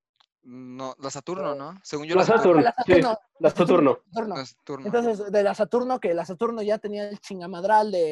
No, 0.46 0.94
la 0.98 1.10
Saturno, 1.10 1.54
¿no? 1.54 1.80
Según 1.82 2.06
yo, 2.06 2.14
La 2.16 2.20
la 2.22 2.26
Saturno. 2.26 2.62
Saturn, 2.62 2.64
la 2.64 2.70
sí, 2.70 2.76
Saturno, 3.02 3.18
la 3.38 3.50
Saturno. 3.50 3.98
Saturno. 4.12 4.36
la 4.36 4.44
Saturno. 4.46 4.86
Entonces, 4.86 5.32
de 5.32 5.42
la 5.42 5.54
Saturno, 5.54 6.00
que 6.00 6.12
la 6.14 6.24
Saturno 6.26 6.60
ya 6.62 6.78
tenía 6.78 7.08
el 7.08 7.18
chingamadral 7.20 7.90
de 7.90 8.10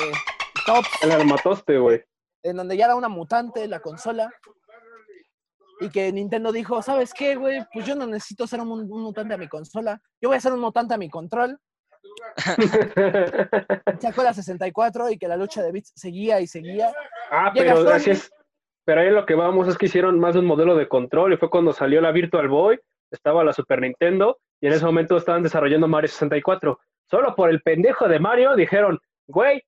Tops, 0.66 0.88
El 1.02 1.12
armatoste, 1.12 1.78
güey. 1.78 2.02
en 2.42 2.56
donde 2.56 2.76
ya 2.76 2.86
era 2.86 2.96
una 2.96 3.08
mutante 3.08 3.68
la 3.68 3.80
consola. 3.80 4.32
Y 5.80 5.90
que 5.90 6.12
Nintendo 6.12 6.52
dijo, 6.52 6.80
¿sabes 6.80 7.12
qué, 7.12 7.34
güey? 7.34 7.66
Pues 7.72 7.84
yo 7.84 7.96
no 7.96 8.06
necesito 8.06 8.46
ser 8.46 8.60
un, 8.60 8.70
un 8.70 9.02
mutante 9.02 9.34
a 9.34 9.38
mi 9.38 9.48
consola. 9.48 10.00
Yo 10.20 10.28
voy 10.28 10.38
a 10.38 10.40
ser 10.40 10.52
un 10.52 10.60
mutante 10.60 10.94
a 10.94 10.98
mi 10.98 11.10
control. 11.10 11.58
Sacó 14.00 14.22
la 14.22 14.32
64 14.34 15.10
y 15.10 15.18
que 15.18 15.28
la 15.28 15.36
lucha 15.36 15.62
de 15.62 15.72
bits 15.72 15.92
seguía 15.94 16.40
y 16.40 16.46
seguía. 16.46 16.92
ah, 17.30 17.52
Llega 17.54 17.74
pero 17.74 17.84
Sony. 17.84 17.92
así 17.94 18.10
es. 18.10 18.30
Pero 18.84 19.00
ahí 19.00 19.10
lo 19.10 19.26
que 19.26 19.34
vamos 19.34 19.68
es 19.68 19.78
que 19.78 19.86
hicieron 19.86 20.18
más 20.18 20.34
de 20.34 20.40
un 20.40 20.46
modelo 20.46 20.74
de 20.76 20.88
control 20.88 21.32
y 21.32 21.36
fue 21.36 21.50
cuando 21.50 21.72
salió 21.72 22.00
la 22.00 22.10
Virtual 22.10 22.48
Boy, 22.48 22.80
estaba 23.10 23.44
la 23.44 23.52
Super 23.52 23.80
Nintendo 23.80 24.38
y 24.60 24.66
en 24.66 24.72
ese 24.72 24.84
momento 24.84 25.16
estaban 25.16 25.42
desarrollando 25.42 25.86
Mario 25.88 26.08
64. 26.08 26.78
Solo 27.08 27.34
por 27.34 27.50
el 27.50 27.62
pendejo 27.62 28.08
de 28.08 28.18
Mario 28.18 28.56
dijeron, 28.56 28.98
güey, 29.26 29.62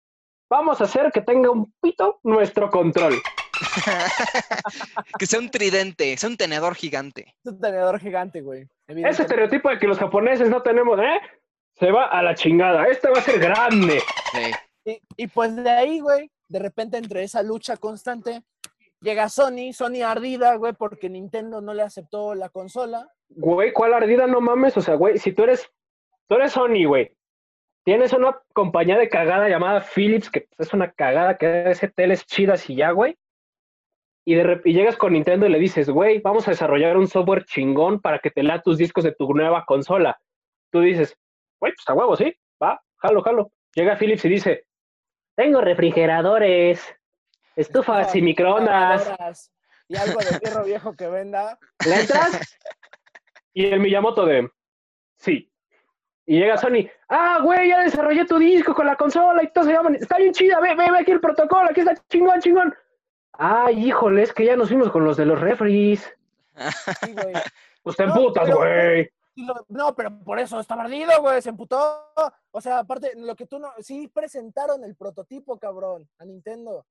vamos 0.48 0.80
a 0.80 0.84
hacer 0.84 1.12
que 1.12 1.20
tenga 1.20 1.50
un 1.50 1.72
pito 1.80 2.18
nuestro 2.22 2.70
control. 2.70 3.14
que 5.18 5.26
sea 5.26 5.38
un 5.38 5.50
tridente, 5.50 6.16
sea 6.16 6.28
un 6.28 6.36
tenedor 6.36 6.74
gigante. 6.74 7.34
Es 7.44 7.52
un 7.52 7.60
tenedor 7.60 8.00
gigante, 8.00 8.40
güey. 8.40 8.66
Ese 8.88 9.22
estereotipo 9.22 9.68
de 9.70 9.78
que 9.78 9.86
los 9.86 9.98
japoneses 9.98 10.48
no 10.48 10.62
tenemos, 10.62 10.98
¿eh? 10.98 11.20
Se 11.76 11.90
va 11.90 12.06
a 12.06 12.22
la 12.22 12.34
chingada. 12.34 12.86
Este 12.86 13.08
va 13.08 13.18
a 13.18 13.22
ser 13.22 13.38
grande. 13.38 14.00
Sí. 14.32 14.50
Y, 14.86 15.00
y 15.16 15.26
pues 15.28 15.54
de 15.56 15.70
ahí, 15.70 16.00
güey, 16.00 16.30
de 16.48 16.58
repente 16.58 16.98
entre 16.98 17.22
esa 17.22 17.42
lucha 17.42 17.76
constante, 17.76 18.42
llega 19.04 19.28
Sony, 19.28 19.72
Sony 19.72 20.02
ardida, 20.04 20.56
güey, 20.56 20.72
porque 20.72 21.08
Nintendo 21.08 21.60
no 21.60 21.74
le 21.74 21.82
aceptó 21.82 22.34
la 22.34 22.48
consola. 22.48 23.08
Güey, 23.28 23.72
¿cuál 23.72 23.94
ardida? 23.94 24.26
No 24.26 24.40
mames. 24.40 24.76
O 24.76 24.80
sea, 24.80 24.94
güey, 24.96 25.18
si 25.18 25.32
tú 25.32 25.44
eres, 25.44 25.70
tú 26.26 26.34
eres 26.34 26.52
Sony, 26.52 26.86
güey. 26.86 27.16
Tienes 27.84 28.14
una 28.14 28.40
compañía 28.54 28.96
de 28.96 29.10
cagada 29.10 29.48
llamada 29.48 29.82
Philips, 29.82 30.30
que 30.30 30.48
es 30.58 30.72
una 30.72 30.90
cagada 30.90 31.36
que 31.36 31.46
hace 31.46 31.88
teles 31.88 32.24
chidas 32.26 32.68
y 32.70 32.76
ya, 32.76 32.90
güey. 32.90 33.16
Y, 34.26 34.34
de 34.34 34.62
llegas 34.64 34.96
con 34.96 35.12
Nintendo 35.12 35.46
y 35.46 35.50
le 35.50 35.58
dices, 35.58 35.90
güey, 35.90 36.18
vamos 36.20 36.48
a 36.48 36.52
desarrollar 36.52 36.96
un 36.96 37.06
software 37.06 37.44
chingón 37.44 38.00
para 38.00 38.20
que 38.20 38.30
te 38.30 38.42
lea 38.42 38.62
tus 38.62 38.78
discos 38.78 39.04
de 39.04 39.12
tu 39.12 39.34
nueva 39.34 39.66
consola. 39.66 40.18
Tú 40.72 40.80
dices, 40.80 41.14
güey, 41.60 41.74
pues 41.74 41.86
a 41.86 41.92
huevo, 41.92 42.16
sí, 42.16 42.34
va, 42.60 42.80
jalo, 42.96 43.20
jalo. 43.20 43.52
Llega 43.74 43.96
Philips 43.96 44.24
y 44.24 44.30
dice, 44.30 44.64
tengo 45.36 45.60
refrigeradores, 45.60 46.96
estufas 47.56 48.14
y 48.14 48.22
microondas. 48.22 49.52
Y 49.88 49.96
algo 49.96 50.18
de 50.20 50.38
fierro 50.38 50.64
viejo 50.64 50.94
que 50.94 51.08
venda. 51.08 51.58
¿Le 51.86 52.00
entras? 52.00 52.40
y 53.52 53.66
el 53.66 53.80
Miyamoto 53.80 54.24
de, 54.26 54.50
sí. 55.16 55.50
Y 56.26 56.38
llega 56.38 56.56
Sony, 56.56 56.88
ah, 57.10 57.40
güey, 57.42 57.68
ya 57.68 57.80
desarrollé 57.80 58.24
tu 58.24 58.38
disco 58.38 58.74
con 58.74 58.86
la 58.86 58.96
consola 58.96 59.42
y 59.42 59.52
todo 59.52 59.64
se 59.64 59.72
llaman, 59.72 59.94
está 59.96 60.16
bien 60.16 60.32
chida, 60.32 60.58
ve, 60.58 60.74
ve, 60.74 60.90
ve 60.90 60.98
aquí 61.00 61.10
el 61.10 61.20
protocolo, 61.20 61.68
aquí 61.68 61.80
está 61.80 61.94
chingón, 62.08 62.40
chingón. 62.40 62.74
Ay, 63.32 63.88
híjole, 63.88 64.22
es 64.22 64.32
que 64.32 64.46
ya 64.46 64.56
nos 64.56 64.68
fuimos 64.68 64.90
con 64.90 65.04
los 65.04 65.16
de 65.18 65.26
los 65.26 65.40
refries. 65.40 66.14
Sí, 67.02 67.12
güey. 67.12 67.34
Pues 67.82 67.96
te 67.96 68.06
No, 68.06 68.16
emputas, 68.16 68.44
pero- 68.44 68.56
güey. 68.56 69.10
No, 69.68 69.94
pero 69.94 70.18
por 70.24 70.38
eso 70.38 70.58
estaba 70.58 70.84
ardido, 70.84 71.10
güey, 71.20 71.42
se 71.42 71.50
emputó. 71.50 72.06
O 72.50 72.60
sea, 72.62 72.78
aparte, 72.78 73.12
lo 73.16 73.36
que 73.36 73.44
tú 73.46 73.58
no. 73.58 73.72
Sí 73.80 74.08
presentaron 74.08 74.84
el 74.84 74.94
prototipo, 74.96 75.58
cabrón, 75.58 76.08
a 76.18 76.24
Nintendo. 76.24 76.86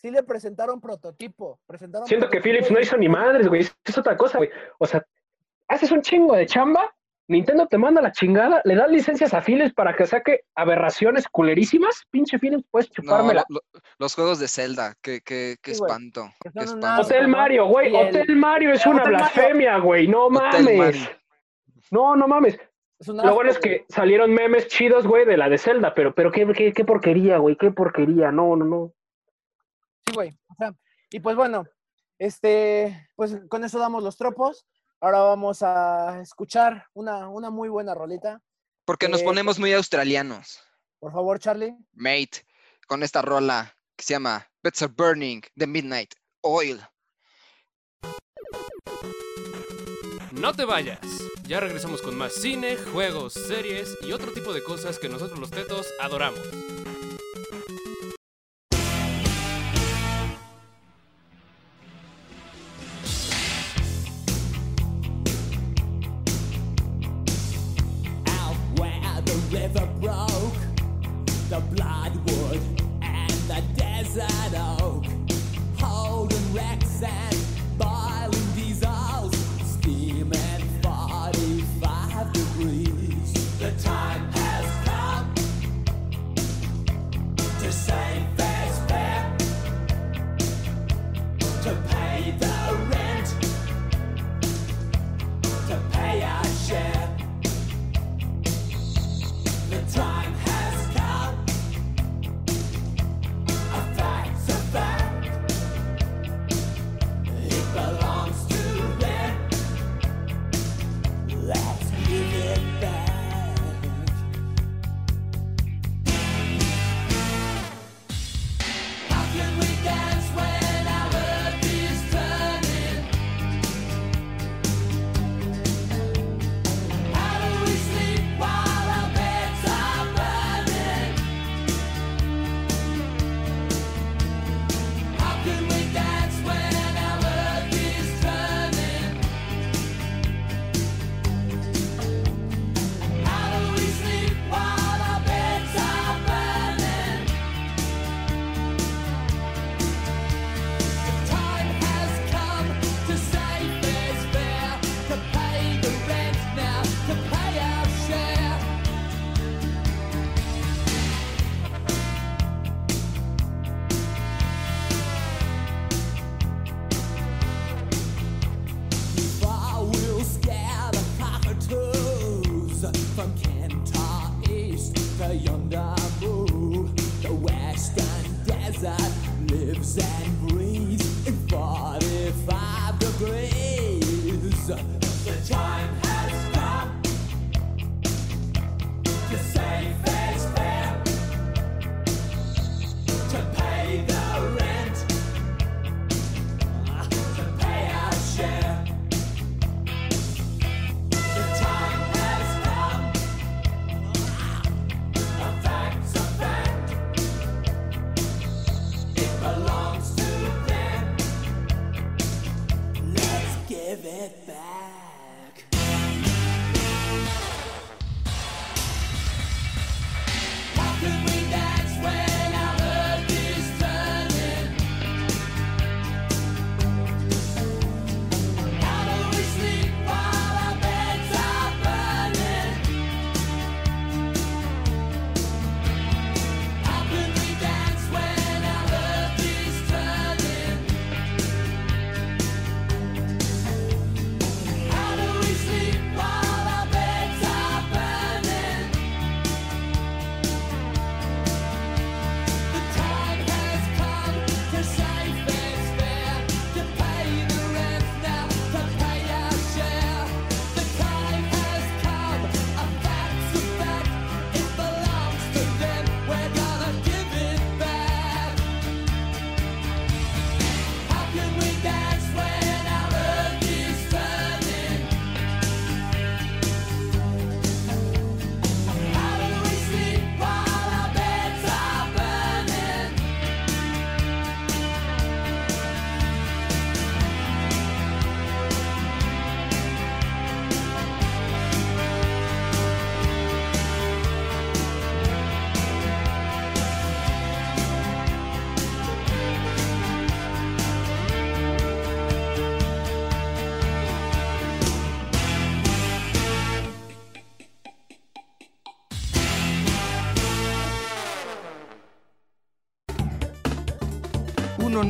Sí 0.00 0.10
le 0.10 0.22
presentaron 0.22 0.80
prototipo. 0.80 1.60
Presentaron 1.66 2.06
Siento 2.08 2.30
que 2.30 2.40
Philips 2.40 2.70
no 2.70 2.80
hizo 2.80 2.96
ni 2.96 3.08
madres, 3.08 3.48
güey. 3.48 3.60
Es 3.84 3.98
otra 3.98 4.16
cosa, 4.16 4.38
güey. 4.38 4.48
O 4.78 4.86
sea, 4.86 5.04
haces 5.68 5.90
un 5.90 6.00
chingo 6.02 6.34
de 6.34 6.46
chamba, 6.46 6.94
Nintendo 7.28 7.66
te 7.68 7.78
manda 7.78 8.00
la 8.02 8.10
chingada, 8.10 8.60
le 8.64 8.74
das 8.74 8.90
licencias 8.90 9.32
a 9.34 9.40
Philips 9.40 9.72
para 9.74 9.94
que 9.94 10.06
saque 10.06 10.40
aberraciones 10.56 11.28
culerísimas. 11.28 12.02
Pinche 12.10 12.38
Philips, 12.38 12.64
puedes 12.70 12.90
chupármela. 12.90 13.44
lo- 13.48 13.60
lo- 13.72 13.80
los 13.98 14.14
juegos 14.14 14.38
de 14.40 14.48
Zelda, 14.48 14.94
qué, 15.02 15.20
qué, 15.20 15.56
qué 15.62 15.74
Sí, 15.74 15.82
espanto. 15.82 16.30
Que 16.40 16.50
qué 16.50 16.64
espanto. 16.64 17.02
Hotel. 17.02 17.28
Mario, 17.28 17.66
güey. 17.66 17.94
Hotel 17.94 18.34
Mario 18.36 18.72
es 18.72 18.84
una 18.86 19.02
Hotel 19.02 19.12
Mario. 19.12 19.28
blasfemia, 19.34 19.78
güey. 19.78 20.08
No 20.08 20.28
mames. 20.30 21.08
No, 21.90 22.16
no 22.16 22.26
mames. 22.26 22.58
Lo 23.06 23.34
bueno 23.34 23.50
es 23.50 23.58
que 23.58 23.84
salieron 23.88 24.32
memes 24.32 24.66
chidos, 24.68 25.06
güey, 25.06 25.24
de 25.24 25.36
la 25.36 25.48
de 25.48 25.56
Zelda, 25.58 25.94
pero, 25.94 26.14
pero 26.14 26.30
qué, 26.32 26.46
qué, 26.52 26.72
qué 26.72 26.84
porquería, 26.84 27.38
güey. 27.38 27.56
Qué 27.56 27.70
porquería. 27.70 28.30
No, 28.32 28.56
no, 28.56 28.64
no. 28.64 28.92
Sí, 30.06 30.12
güey. 30.14 30.30
O 30.48 30.54
sea, 30.58 30.74
y 31.10 31.20
pues 31.20 31.36
bueno, 31.36 31.64
este, 32.18 33.08
pues 33.16 33.36
con 33.48 33.64
eso 33.64 33.78
damos 33.78 34.02
los 34.02 34.16
tropos. 34.16 34.66
Ahora 35.00 35.20
vamos 35.20 35.62
a 35.62 36.20
escuchar 36.20 36.86
una, 36.92 37.28
una 37.28 37.50
muy 37.50 37.68
buena 37.68 37.94
rolita. 37.94 38.42
Porque 38.84 39.08
nos 39.08 39.20
Eh, 39.22 39.24
ponemos 39.24 39.58
muy 39.58 39.72
australianos. 39.72 40.60
Por 40.98 41.12
favor, 41.12 41.38
Charlie. 41.38 41.74
Mate, 41.92 42.46
con 42.86 43.02
esta 43.02 43.22
rola 43.22 43.74
que 43.96 44.04
se 44.04 44.14
llama 44.14 44.46
Beds 44.62 44.82
Are 44.82 44.92
Burning 44.96 45.40
de 45.54 45.66
Midnight 45.66 46.14
Oil. 46.42 46.80
No 50.32 50.52
te 50.54 50.64
vayas. 50.64 50.98
Ya 51.44 51.60
regresamos 51.60 52.00
con 52.02 52.16
más 52.16 52.34
cine, 52.34 52.76
juegos, 52.76 53.32
series 53.34 53.96
y 54.02 54.12
otro 54.12 54.32
tipo 54.32 54.52
de 54.52 54.62
cosas 54.62 54.98
que 54.98 55.08
nosotros 55.08 55.38
los 55.38 55.50
tetos 55.50 55.86
adoramos. 56.00 56.40
River 69.74 69.86
broke, 70.00 70.54
the 71.48 71.60
bloodwood 71.72 72.60
and 73.02 73.30
the 73.48 73.62
desert 73.76 74.54
oak, 74.80 75.04
holding 75.78 76.54
wrecks 76.54 77.02
and 77.02 77.29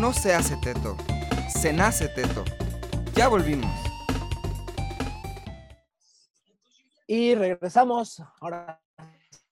no 0.01 0.15
se 0.15 0.33
hace 0.33 0.57
teto, 0.57 0.97
se 1.51 1.75
nace 1.75 2.09
teto. 2.09 2.43
Ya 3.13 3.29
volvimos. 3.29 3.71
Y 7.07 7.35
regresamos 7.35 8.23
ahora 8.41 8.81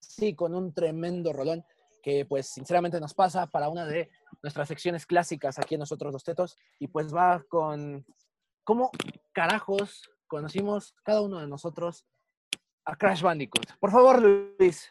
sí 0.00 0.34
con 0.34 0.54
un 0.54 0.72
tremendo 0.72 1.34
rolón 1.34 1.66
que 2.02 2.24
pues 2.24 2.48
sinceramente 2.48 2.98
nos 2.98 3.12
pasa 3.12 3.46
para 3.46 3.68
una 3.68 3.84
de 3.84 4.08
nuestras 4.42 4.68
secciones 4.68 5.04
clásicas 5.04 5.58
aquí 5.58 5.74
en 5.74 5.80
nosotros 5.80 6.14
los 6.14 6.24
tetos 6.24 6.56
y 6.78 6.88
pues 6.88 7.14
va 7.14 7.42
con 7.50 8.06
cómo 8.64 8.90
carajos 9.32 10.08
conocimos 10.28 10.94
cada 11.04 11.20
uno 11.20 11.40
de 11.40 11.46
nosotros 11.46 12.06
a 12.86 12.96
Crash 12.96 13.20
Bandicoot. 13.20 13.76
Por 13.78 13.90
favor, 13.90 14.22
Luis. 14.22 14.90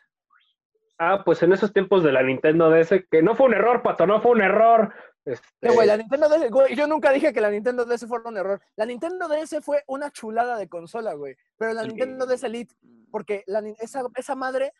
Ah, 0.99 1.23
pues 1.25 1.41
en 1.41 1.53
esos 1.53 1.73
tiempos 1.73 2.03
de 2.03 2.11
la 2.11 2.21
Nintendo 2.21 2.69
DS, 2.69 3.05
que 3.09 3.23
no 3.23 3.35
fue 3.35 3.47
un 3.47 3.53
error, 3.53 3.81
pato, 3.81 4.05
no 4.05 4.21
fue 4.21 4.31
un 4.31 4.41
error. 4.41 4.93
Este, 5.27 5.47
Eh, 5.61 5.71
güey, 5.73 5.85
la 5.87 5.97
Nintendo 5.97 6.29
DS, 6.29 6.49
güey, 6.49 6.75
yo 6.75 6.87
nunca 6.87 7.11
dije 7.11 7.33
que 7.33 7.41
la 7.41 7.51
Nintendo 7.51 7.83
DS 7.85 8.07
fuera 8.07 8.29
un 8.29 8.37
error. 8.37 8.61
La 8.77 8.85
Nintendo 8.85 9.27
DS 9.27 9.61
fue 9.61 9.83
una 9.87 10.09
chulada 10.11 10.57
de 10.57 10.69
consola, 10.69 11.13
güey. 11.15 11.35
Pero 11.57 11.73
la 11.73 11.81
Sí. 11.83 11.89
Nintendo 11.89 12.25
DS 12.25 12.45
Elite, 12.47 12.73
porque 13.11 13.43
la 13.45 13.59
esa, 13.79 14.03
esa 14.15 14.35
madre 14.35 14.71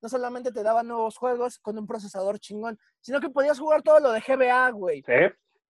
no 0.00 0.08
solamente 0.08 0.52
te 0.52 0.62
daba 0.62 0.82
nuevos 0.82 1.16
juegos 1.16 1.58
con 1.58 1.76
un 1.76 1.86
procesador 1.86 2.38
chingón, 2.38 2.78
sino 3.00 3.20
que 3.20 3.30
podías 3.30 3.58
jugar 3.58 3.82
todo 3.82 3.98
lo 4.00 4.12
de 4.12 4.20
GBA, 4.20 4.70
güey. 4.70 5.02
sí. 5.04 5.12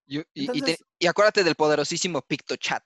Y, 0.07 0.18
y- 0.35 0.59
y 0.59 0.62
te- 0.62 0.79
y 0.99 1.07
acuérdate 1.07 1.45
del 1.45 1.55
poderosísimo 1.55 2.21
PictoChat. 2.21 2.83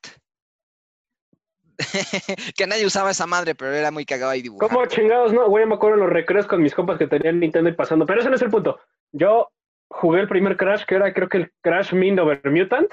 que 2.57 2.67
nadie 2.67 2.87
usaba 2.87 3.11
esa 3.11 3.27
madre, 3.27 3.55
pero 3.55 3.73
era 3.75 3.91
muy 3.91 4.05
cagado 4.05 4.31
ahí 4.31 4.43
dibujar. 4.43 4.69
¿Cómo 4.69 4.87
chingados 4.87 5.33
no? 5.33 5.49
Güey, 5.49 5.67
me 5.67 5.75
acuerdo 5.75 5.97
en 5.97 6.03
los 6.05 6.11
recreos 6.13 6.47
con 6.47 6.63
mis 6.63 6.75
compas 6.75 6.99
que 6.99 7.07
tenían 7.07 7.41
Nintendo 7.41 7.71
y 7.71 7.75
pasando. 7.75 8.07
Pero 8.07 8.21
ese 8.21 8.29
no 8.31 8.37
es 8.37 8.43
el 8.43 8.51
punto. 8.51 8.79
Yo 9.13 9.51
jugué 9.89 10.21
el 10.21 10.29
primer 10.29 10.57
Crash, 10.57 10.85
que 10.85 10.97
era 10.97 11.13
creo 11.13 11.29
que 11.29 11.39
el 11.39 11.53
Crash 11.63 11.93
Mind 11.93 12.21
Over 12.21 12.51
Mutant, 12.51 12.93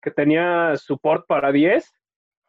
que 0.00 0.10
tenía 0.10 0.76
support 0.76 1.26
para 1.26 1.52
10. 1.52 1.92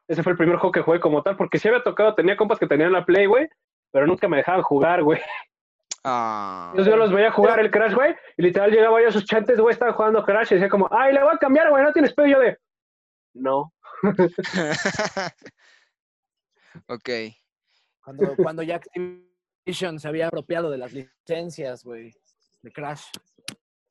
Ese 0.07 0.23
fue 0.23 0.33
el 0.33 0.37
primer 0.37 0.57
juego 0.57 0.71
que 0.71 0.81
jugué 0.81 0.99
como 0.99 1.23
tal, 1.23 1.37
porque 1.37 1.59
sí 1.59 1.67
había 1.67 1.83
tocado, 1.83 2.15
tenía 2.15 2.35
compas 2.35 2.59
que 2.59 2.67
tenían 2.67 2.91
la 2.91 3.05
Play, 3.05 3.25
güey, 3.25 3.47
pero 3.91 4.05
nunca 4.05 4.27
me 4.27 4.37
dejaban 4.37 4.63
jugar, 4.63 5.03
güey. 5.03 5.21
Ah, 6.03 6.67
Entonces 6.71 6.91
yo 6.91 6.97
los 6.97 7.13
veía 7.13 7.31
jugar 7.31 7.59
el 7.61 7.71
Crash, 7.71 7.93
güey, 7.93 8.13
y 8.35 8.41
literal 8.41 8.71
llegaba 8.71 9.01
yo 9.01 9.07
a 9.07 9.11
sus 9.11 9.25
chantes, 9.25 9.59
güey, 9.59 9.71
estaban 9.71 9.93
jugando 9.93 10.25
Crash 10.25 10.51
y 10.51 10.55
decía 10.55 10.69
como, 10.69 10.89
ay, 10.91 11.13
le 11.13 11.23
voy 11.23 11.33
a 11.33 11.37
cambiar, 11.37 11.69
güey, 11.69 11.83
no 11.83 11.93
tienes 11.93 12.13
pedo. 12.13 12.27
Y 12.27 12.31
yo 12.31 12.39
de, 12.39 12.57
no. 13.33 13.73
ok. 16.87 17.09
Cuando, 18.03 18.35
cuando 18.35 18.63
ya 18.63 18.75
Activision 18.75 19.99
se 19.99 20.07
había 20.09 20.27
apropiado 20.27 20.69
de 20.69 20.77
las 20.77 20.91
licencias, 20.91 21.85
güey, 21.85 22.13
de 22.61 22.71
Crash. 22.71 23.05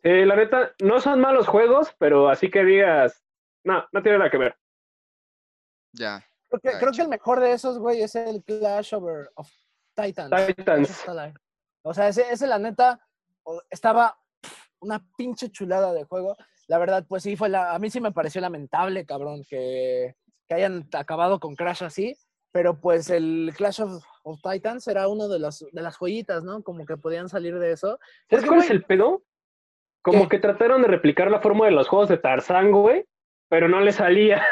Sí, 0.02 0.24
la 0.24 0.36
neta, 0.36 0.72
no 0.82 1.00
son 1.00 1.20
malos 1.20 1.46
juegos, 1.46 1.94
pero 1.98 2.28
así 2.28 2.50
que 2.50 2.64
digas, 2.64 3.24
no, 3.64 3.84
no 3.92 4.02
tiene 4.02 4.18
nada 4.18 4.30
que 4.30 4.38
ver. 4.38 4.56
Ya. 5.92 6.24
Creo 6.48 6.60
que, 6.60 6.78
creo 6.78 6.92
que 6.92 7.02
el 7.02 7.08
mejor 7.08 7.40
de 7.40 7.52
esos, 7.52 7.78
güey, 7.78 8.02
es 8.02 8.14
el 8.14 8.42
Clash 8.42 8.94
Over 8.94 9.30
of 9.36 9.48
Titans. 9.94 10.46
Titans. 10.46 11.04
O 11.82 11.94
sea, 11.94 12.08
ese, 12.08 12.30
ese, 12.32 12.46
la 12.46 12.58
neta 12.58 13.00
estaba 13.70 14.18
una 14.80 15.04
pinche 15.16 15.50
chulada 15.50 15.92
de 15.92 16.04
juego. 16.04 16.36
La 16.66 16.78
verdad, 16.78 17.04
pues 17.08 17.22
sí, 17.22 17.36
fue 17.36 17.48
la, 17.48 17.72
a 17.72 17.78
mí 17.78 17.90
sí 17.90 18.00
me 18.00 18.12
pareció 18.12 18.40
lamentable, 18.40 19.06
cabrón, 19.06 19.44
que, 19.48 20.16
que 20.48 20.54
hayan 20.54 20.88
acabado 20.92 21.38
con 21.40 21.54
Crash 21.54 21.84
así. 21.84 22.16
Pero 22.50 22.78
pues 22.78 23.08
el 23.08 23.52
Clash 23.56 23.80
of, 23.80 24.04
of 24.24 24.40
Titans 24.42 24.86
era 24.86 25.08
uno 25.08 25.28
de, 25.28 25.38
los, 25.38 25.64
de 25.72 25.82
las 25.82 25.96
joyitas, 25.96 26.44
¿no? 26.44 26.62
Como 26.62 26.84
que 26.84 26.96
podían 26.96 27.28
salir 27.28 27.58
de 27.58 27.72
eso. 27.72 27.98
¿Sabes 28.28 28.44
Porque, 28.44 28.48
cuál 28.48 28.58
es 28.60 28.66
güey, 28.66 28.76
el 28.76 28.84
pedo? 28.84 29.22
Como 30.02 30.28
¿Qué? 30.28 30.36
que 30.36 30.42
trataron 30.42 30.82
de 30.82 30.88
replicar 30.88 31.30
la 31.30 31.40
forma 31.40 31.64
de 31.66 31.70
los 31.72 31.88
juegos 31.88 32.08
de 32.08 32.18
Tarzán, 32.18 32.72
güey, 32.72 33.04
pero 33.48 33.68
no 33.68 33.80
le 33.80 33.92
salía. 33.92 34.44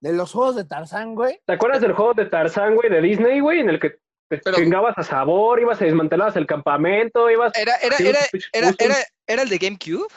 de 0.00 0.12
los 0.12 0.32
juegos 0.32 0.56
de 0.56 0.64
Tarzán, 0.64 1.14
güey. 1.14 1.38
¿Te 1.46 1.52
acuerdas 1.52 1.80
del 1.80 1.92
juego 1.92 2.14
de 2.14 2.26
Tarzán, 2.26 2.74
güey, 2.74 2.90
de 2.90 3.00
Disney, 3.00 3.40
güey, 3.40 3.60
en 3.60 3.68
el 3.68 3.78
que 3.78 3.90
te 4.28 4.38
Pero- 4.38 4.56
chingabas 4.56 4.96
a 4.98 5.02
sabor, 5.04 5.60
ibas 5.60 5.80
a 5.80 5.84
desmantelabas 5.84 6.34
el 6.36 6.46
campamento, 6.46 7.30
ibas... 7.30 7.52
Era, 7.56 7.76
era, 7.76 7.96
era, 7.98 8.18
era, 8.52 8.68
era, 8.78 8.94
era 9.26 9.42
el 9.42 9.48
de 9.48 9.58
GameCube. 9.58 10.08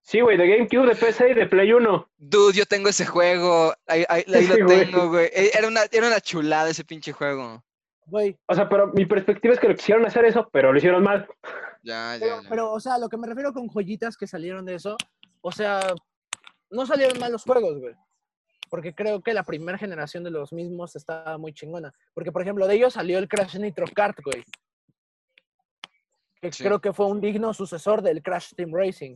Sí, 0.00 0.20
güey, 0.20 0.38
de 0.38 0.48
GameCube, 0.48 0.86
de 0.88 0.96
PC 0.96 1.30
y 1.30 1.34
de 1.34 1.46
Play 1.46 1.70
1. 1.72 2.08
Dude, 2.16 2.56
yo 2.56 2.64
tengo 2.64 2.88
ese 2.88 3.04
juego. 3.04 3.74
Ahí, 3.86 4.04
ahí- 4.08 4.24
ahí 4.34 4.44
Sí, 4.46 4.58
lo 4.58 4.64
güey. 4.64 4.78
tengo, 4.90 5.08
güey. 5.10 5.26
Eh, 5.26 5.50
Era 5.52 5.68
una, 5.68 5.82
era 5.92 6.06
una 6.06 6.20
chulada 6.20 6.70
ese 6.70 6.82
pinche 6.84 7.12
juego. 7.12 7.62
Güey, 8.06 8.34
O 8.46 8.54
sea, 8.54 8.70
pero 8.70 8.86
mi 8.94 9.04
perspectiva 9.04 9.52
es 9.52 9.60
que 9.60 9.68
lo 9.68 9.74
quisieron 9.76 10.06
hacer 10.06 10.24
eso, 10.24 10.48
pero 10.50 10.72
lo 10.72 10.78
hicieron 10.78 11.02
mal. 11.02 11.28
Ya, 11.88 12.16
ya, 12.18 12.42
Pero, 12.50 12.70
o 12.72 12.80
sea, 12.80 12.98
lo 12.98 13.08
que 13.08 13.16
me 13.16 13.26
refiero 13.26 13.52
con 13.54 13.66
joyitas 13.68 14.16
que 14.16 14.26
salieron 14.26 14.66
de 14.66 14.74
eso, 14.74 14.96
o 15.40 15.50
sea, 15.50 15.80
no 16.70 16.84
salieron 16.84 17.18
mal 17.18 17.32
los 17.32 17.44
juegos, 17.44 17.78
güey. 17.80 17.94
Porque 18.68 18.94
creo 18.94 19.22
que 19.22 19.32
la 19.32 19.42
primera 19.42 19.78
generación 19.78 20.22
de 20.22 20.30
los 20.30 20.52
mismos 20.52 20.94
estaba 20.96 21.38
muy 21.38 21.54
chingona. 21.54 21.94
Porque, 22.12 22.30
por 22.30 22.42
ejemplo, 22.42 22.66
de 22.66 22.74
ellos 22.74 22.92
salió 22.92 23.18
el 23.18 23.26
Crash 23.26 23.56
Nitro 23.58 23.86
Kart, 23.94 24.18
güey. 24.22 24.44
Que 26.42 26.52
Sí. 26.52 26.62
creo 26.62 26.78
que 26.78 26.92
fue 26.92 27.06
un 27.06 27.20
digno 27.22 27.54
sucesor 27.54 28.02
del 28.02 28.22
Crash 28.22 28.52
Team 28.54 28.70
Racing. 28.74 29.14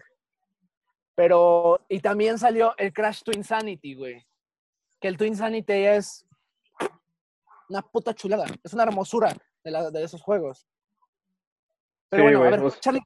Pero, 1.15 1.85
y 1.91 2.01
también 2.01 2.39
salió 2.39 2.75
el 2.79 2.93
Crash 2.95 3.23
Twin 3.23 3.45
Sanity, 3.45 3.95
güey. 3.95 4.27
Que 4.99 5.09
el 5.09 5.19
Twin 5.19 5.37
Sanity 5.37 5.73
es 5.75 6.25
una 7.69 7.83
puta 7.83 8.15
chulada. 8.15 8.47
Es 8.65 8.73
una 8.73 8.85
hermosura 8.85 9.37
de, 9.63 9.71
la- 9.71 9.91
de 9.91 10.03
esos 10.03 10.23
juegos. 10.23 10.67
Pero 12.13 12.25
Sí, 12.25 12.25
bueno, 12.25 12.39
güey, 12.41 12.49
a 12.49 12.51
ver, 12.51 12.61
pues- 12.61 12.79
Charlie, 12.81 13.01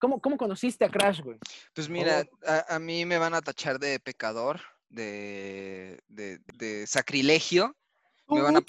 ¿cómo, 0.00 0.20
¿cómo 0.20 0.36
conociste 0.36 0.84
a 0.84 0.88
Crash, 0.88 1.20
güey? 1.20 1.38
Pues 1.72 1.88
mira, 1.88 2.24
a, 2.44 2.74
a 2.74 2.78
mí 2.80 3.04
me 3.06 3.16
van 3.16 3.32
a 3.32 3.40
tachar 3.40 3.78
de 3.78 4.00
pecador, 4.00 4.60
de, 4.88 6.00
de, 6.08 6.40
de 6.54 6.84
sacrilegio. 6.88 7.76
Me 8.26 8.40
van 8.42 8.56
a- 8.56 8.60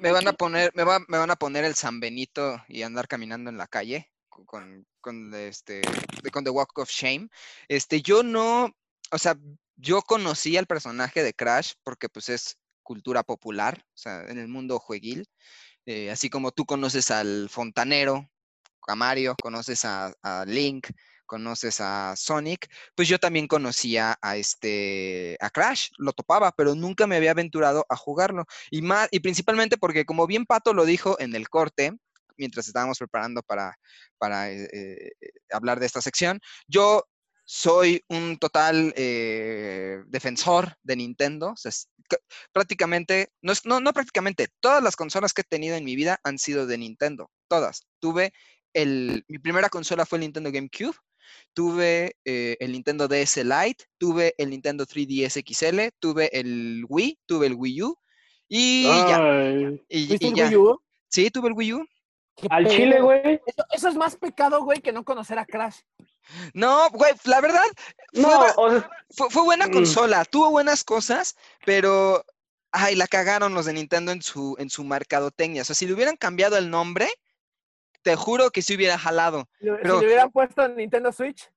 Me 0.00 0.10
van 0.10 0.26
poner, 0.32 0.72
me, 0.74 0.84
va- 0.84 1.04
me 1.06 1.18
van 1.18 1.30
a 1.30 1.36
poner 1.36 1.64
el 1.66 1.74
San 1.74 2.00
Benito 2.00 2.62
y 2.66 2.82
andar 2.82 3.08
caminando 3.08 3.50
en 3.50 3.58
la 3.58 3.66
calle 3.66 4.10
co- 4.30 4.46
con, 4.46 4.86
con 5.02 5.34
este, 5.34 5.82
con 6.32 6.44
The 6.44 6.50
Walk 6.50 6.78
of 6.78 6.88
Shame. 6.90 7.28
Este, 7.68 8.00
yo 8.00 8.22
no, 8.22 8.70
o 9.12 9.18
sea, 9.18 9.36
yo 9.76 10.00
conocí 10.00 10.56
al 10.56 10.66
personaje 10.66 11.22
de 11.22 11.34
Crash 11.34 11.72
porque 11.82 12.08
pues 12.08 12.30
es 12.30 12.56
cultura 12.82 13.22
popular, 13.22 13.82
o 13.86 13.96
sea, 13.98 14.22
en 14.28 14.38
el 14.38 14.48
mundo 14.48 14.78
jueguil. 14.78 15.26
Eh, 15.90 16.10
así 16.10 16.28
como 16.28 16.52
tú 16.52 16.66
conoces 16.66 17.10
al 17.10 17.48
fontanero, 17.48 18.30
a 18.86 18.94
Mario, 18.94 19.34
conoces 19.42 19.86
a, 19.86 20.12
Link, 20.46 20.88
conoces 21.24 21.80
a 21.80 22.14
Sonic, 22.14 22.68
pues 22.94 23.08
yo 23.08 23.18
también 23.18 23.46
conocía 23.46 24.18
a 24.20 24.36
este 24.36 25.38
a 25.40 25.48
Crash, 25.48 25.88
lo 25.96 26.12
topaba, 26.12 26.52
pero 26.52 26.74
nunca 26.74 27.06
me 27.06 27.16
había 27.16 27.30
aventurado 27.30 27.86
a 27.88 27.96
jugarlo. 27.96 28.44
Y 28.70 28.82
más, 28.82 29.08
y 29.10 29.20
principalmente 29.20 29.78
porque 29.78 30.04
como 30.04 30.26
bien 30.26 30.44
Pato 30.44 30.74
lo 30.74 30.84
dijo 30.84 31.18
en 31.20 31.34
el 31.34 31.48
corte, 31.48 31.94
mientras 32.36 32.66
estábamos 32.66 32.98
preparando 32.98 33.42
para, 33.42 33.74
para 34.18 34.50
eh, 34.52 34.68
eh, 34.70 35.12
hablar 35.50 35.80
de 35.80 35.86
esta 35.86 36.02
sección, 36.02 36.38
yo 36.66 37.06
soy 37.46 38.04
un 38.08 38.36
total 38.36 38.92
defensor 40.06 40.76
de 40.82 40.96
Nintendo. 40.96 41.52
o 41.52 41.56
sea, 41.56 41.72
prácticamente, 42.52 43.30
no, 43.42 43.52
es- 43.52 43.64
no, 43.66 43.80
no 43.80 43.92
prácticamente, 43.92 44.48
todas 44.60 44.82
las 44.82 44.96
consolas 44.96 45.32
que 45.32 45.42
he 45.42 45.44
tenido 45.44 45.76
en 45.76 45.84
mi 45.84 45.96
vida 45.96 46.18
han 46.24 46.38
sido 46.38 46.66
de 46.66 46.78
Nintendo. 46.78 47.30
Todas. 47.48 47.86
Tuve 48.00 48.32
el, 48.74 49.24
mi 49.28 49.38
primera 49.38 49.68
consola 49.68 50.06
fue 50.06 50.18
el 50.18 50.22
Nintendo 50.22 50.50
GameCube. 50.52 50.96
Tuve 51.52 52.16
eh, 52.24 52.56
el 52.60 52.72
Nintendo 52.72 53.06
DS 53.06 53.44
Lite, 53.44 53.84
tuve 53.98 54.34
el 54.38 54.48
Nintendo 54.50 54.86
3DS 54.86 55.42
XL, 55.44 55.88
tuve 55.98 56.30
el 56.38 56.84
Wii, 56.88 57.18
tuve 57.26 57.46
el 57.48 57.54
Wii 57.54 57.82
U 57.82 57.98
y 58.48 58.84
ya. 58.84 59.20
Y, 59.88 60.06
¿Viste 60.06 60.26
y 60.26 60.28
el 60.28 60.34
ya. 60.34 60.46
Wii 60.46 60.56
U? 60.56 60.80
Sí, 61.08 61.30
tuve 61.30 61.48
el 61.48 61.54
Wii 61.54 61.72
U. 61.74 61.86
¿Qué 62.34 62.46
Al 62.50 62.64
pedo? 62.64 62.74
chile, 62.76 63.00
güey. 63.02 63.40
Eso, 63.46 63.64
eso 63.72 63.88
es 63.88 63.94
más 63.96 64.16
pecado, 64.16 64.62
güey, 64.64 64.80
que 64.80 64.92
no 64.92 65.04
conocer 65.04 65.38
a 65.38 65.44
Crash. 65.44 65.80
No, 66.54 66.90
güey, 66.90 67.12
la 67.24 67.40
verdad, 67.40 67.62
fue, 68.12 68.22
No, 68.22 68.28
ba- 68.28 68.54
o 68.56 68.70
sea, 68.70 68.90
fue, 69.10 69.30
fue 69.30 69.42
buena 69.42 69.66
Mm. 69.68 69.72
consola, 69.72 70.24
tuvo 70.24 70.50
buenas 70.50 70.84
cosas, 70.84 71.36
pero 71.64 72.24
ay, 72.72 72.94
la 72.96 73.06
cagaron 73.06 73.54
los 73.54 73.66
de 73.66 73.72
Nintendo 73.72 74.12
en 74.12 74.20
su, 74.22 74.54
en 74.58 74.68
su 74.70 74.84
mercadotecnia. 74.84 75.62
O 75.62 75.64
sea, 75.64 75.74
si 75.74 75.86
le 75.86 75.94
hubieran 75.94 76.16
cambiado 76.16 76.56
el 76.58 76.70
nombre, 76.70 77.08
te 78.02 78.14
juro 78.16 78.50
que 78.50 78.62
sí 78.62 78.76
hubiera 78.76 78.98
jalado. 78.98 79.48
Si 79.58 79.64
le- 79.66 79.76
Pero- 79.76 79.94
si 79.94 80.00
le 80.00 80.06
hubieran 80.06 80.30
puesto 80.30 80.64
en 80.64 80.76
Nintendo 80.76 81.10
Switch, 81.12 81.50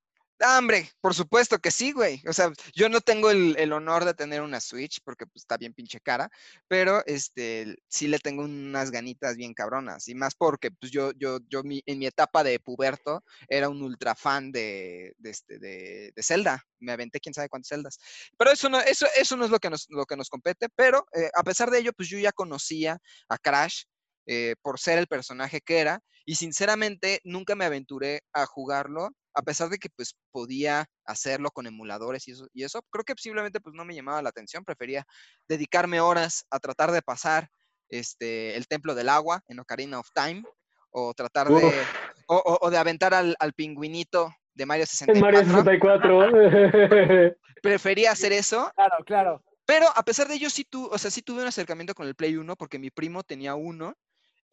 Ah, 0.44 0.58
hombre, 0.58 0.90
por 1.02 1.14
supuesto 1.14 1.60
que 1.60 1.70
sí, 1.70 1.92
güey. 1.92 2.20
O 2.28 2.34
sea, 2.34 2.52
yo 2.74 2.90
no 2.90 3.00
tengo 3.00 3.30
el, 3.30 3.72
honor 3.74 4.06
de 4.06 4.16
tener 4.16 4.42
una 4.42 4.60
Switch 4.60 5.00
porque 5.04 5.28
pues, 5.28 5.44
está 5.44 5.56
bien 5.58 5.72
pinche 5.74 6.00
cara, 6.00 6.30
pero 6.68 7.04
este, 7.06 7.76
sí 7.88 8.08
le 8.08 8.18
tengo 8.18 8.44
unas 8.44 8.90
ganitas 8.90 9.36
bien 9.38 9.54
cabronas. 9.54 10.08
Y 10.08 10.16
más 10.16 10.34
porque 10.34 10.72
pues, 10.72 10.92
yo, 10.92 11.12
yo, 11.14 11.38
yo 11.48 11.62
mi- 11.64 11.84
en 11.86 12.00
mi 12.00 12.08
etapa 12.08 12.44
de 12.44 12.60
puberto 12.60 13.24
era 13.50 13.70
un 13.70 13.84
ultra 13.84 14.16
fan 14.16 14.52
de, 14.52 15.14
de, 15.20 15.30
este, 15.30 15.60
de, 15.60 16.12
Zelda. 16.24 16.64
Me 16.80 16.92
aventé 16.92 17.20
quién 17.20 17.36
sabe 17.36 17.48
cuántas 17.50 17.70
Zeldas. 17.70 18.00
Pero 18.36 18.52
eso 18.52 18.68
no, 18.68 18.80
eso, 18.82 19.06
eso 19.16 19.38
no 19.38 19.46
es 19.46 19.52
lo 19.52 19.60
que 19.60 19.70
nos, 19.70 19.86
lo 19.90 20.06
que 20.06 20.18
nos 20.18 20.30
compete. 20.30 20.70
Pero 20.76 21.06
eh, 21.14 21.30
a 21.36 21.44
pesar 21.44 21.70
de 21.70 21.78
ello, 21.80 21.94
pues 21.94 22.10
yo 22.10 22.18
ya 22.18 22.32
conocía 22.32 22.98
a 23.30 23.38
Crash 23.38 23.84
eh, 24.26 24.56
por 24.62 24.80
ser 24.80 24.98
el 24.98 25.08
personaje 25.08 25.62
que 25.62 25.80
era. 25.80 26.00
Y 26.26 26.36
sinceramente 26.36 27.20
nunca 27.24 27.56
me 27.56 27.66
aventuré 27.66 28.22
a 28.34 28.46
jugarlo, 28.46 29.10
a 29.34 29.42
pesar 29.42 29.70
de 29.70 29.78
que 29.78 29.90
pues 29.96 30.14
podía 30.32 30.86
hacerlo 31.06 31.50
con 31.52 31.66
emuladores 31.68 32.28
y 32.28 32.32
eso. 32.32 32.48
Y 32.54 32.64
eso 32.64 32.82
creo 32.92 33.04
que 33.04 33.16
posiblemente 33.16 33.60
pues 33.60 33.74
no 33.76 33.86
me 33.86 33.96
llamaba 33.96 34.22
la 34.22 34.30
atención. 34.30 34.64
Prefería 34.64 35.04
dedicarme 35.48 36.00
horas 36.00 36.46
a 36.52 36.60
tratar 36.60 36.92
de 36.92 37.02
pasar 37.02 37.50
este, 37.90 38.56
el 38.56 38.68
Templo 38.68 38.94
del 38.96 39.10
Agua 39.10 39.42
en 39.48 39.60
Ocarina 39.60 40.00
of 40.00 40.10
Time. 40.14 40.44
O 40.92 41.14
tratar 41.14 41.48
de... 41.48 41.66
Uf. 41.66 41.74
O, 42.28 42.60
o- 42.62 42.70
de 42.70 42.78
aventar 42.78 43.14
al, 43.14 43.36
al 43.40 43.52
pingüinito 43.54 44.34
de 44.54 44.66
Mario 44.66 44.86
En 45.08 45.20
Mario 45.20 45.40
64. 45.40 46.22
64. 46.30 47.36
Prefería 47.62 48.12
hacer 48.12 48.32
eso. 48.32 48.72
Claro, 48.76 48.96
claro. 49.06 49.44
Pero 49.66 49.88
a 49.96 50.04
pesar 50.04 50.28
de 50.28 50.36
ello, 50.36 50.50
sí, 50.50 50.64
tu, 50.66 50.86
o 50.88 50.98
sea, 50.98 51.12
sí 51.12 51.22
tuve 51.22 51.42
un 51.42 51.48
acercamiento 51.48 51.94
con 51.94 52.08
el 52.08 52.16
Play 52.16 52.36
1 52.36 52.56
porque 52.56 52.80
mi 52.80 52.90
primo 52.90 53.24
tenía 53.24 53.56
uno. 53.56 53.96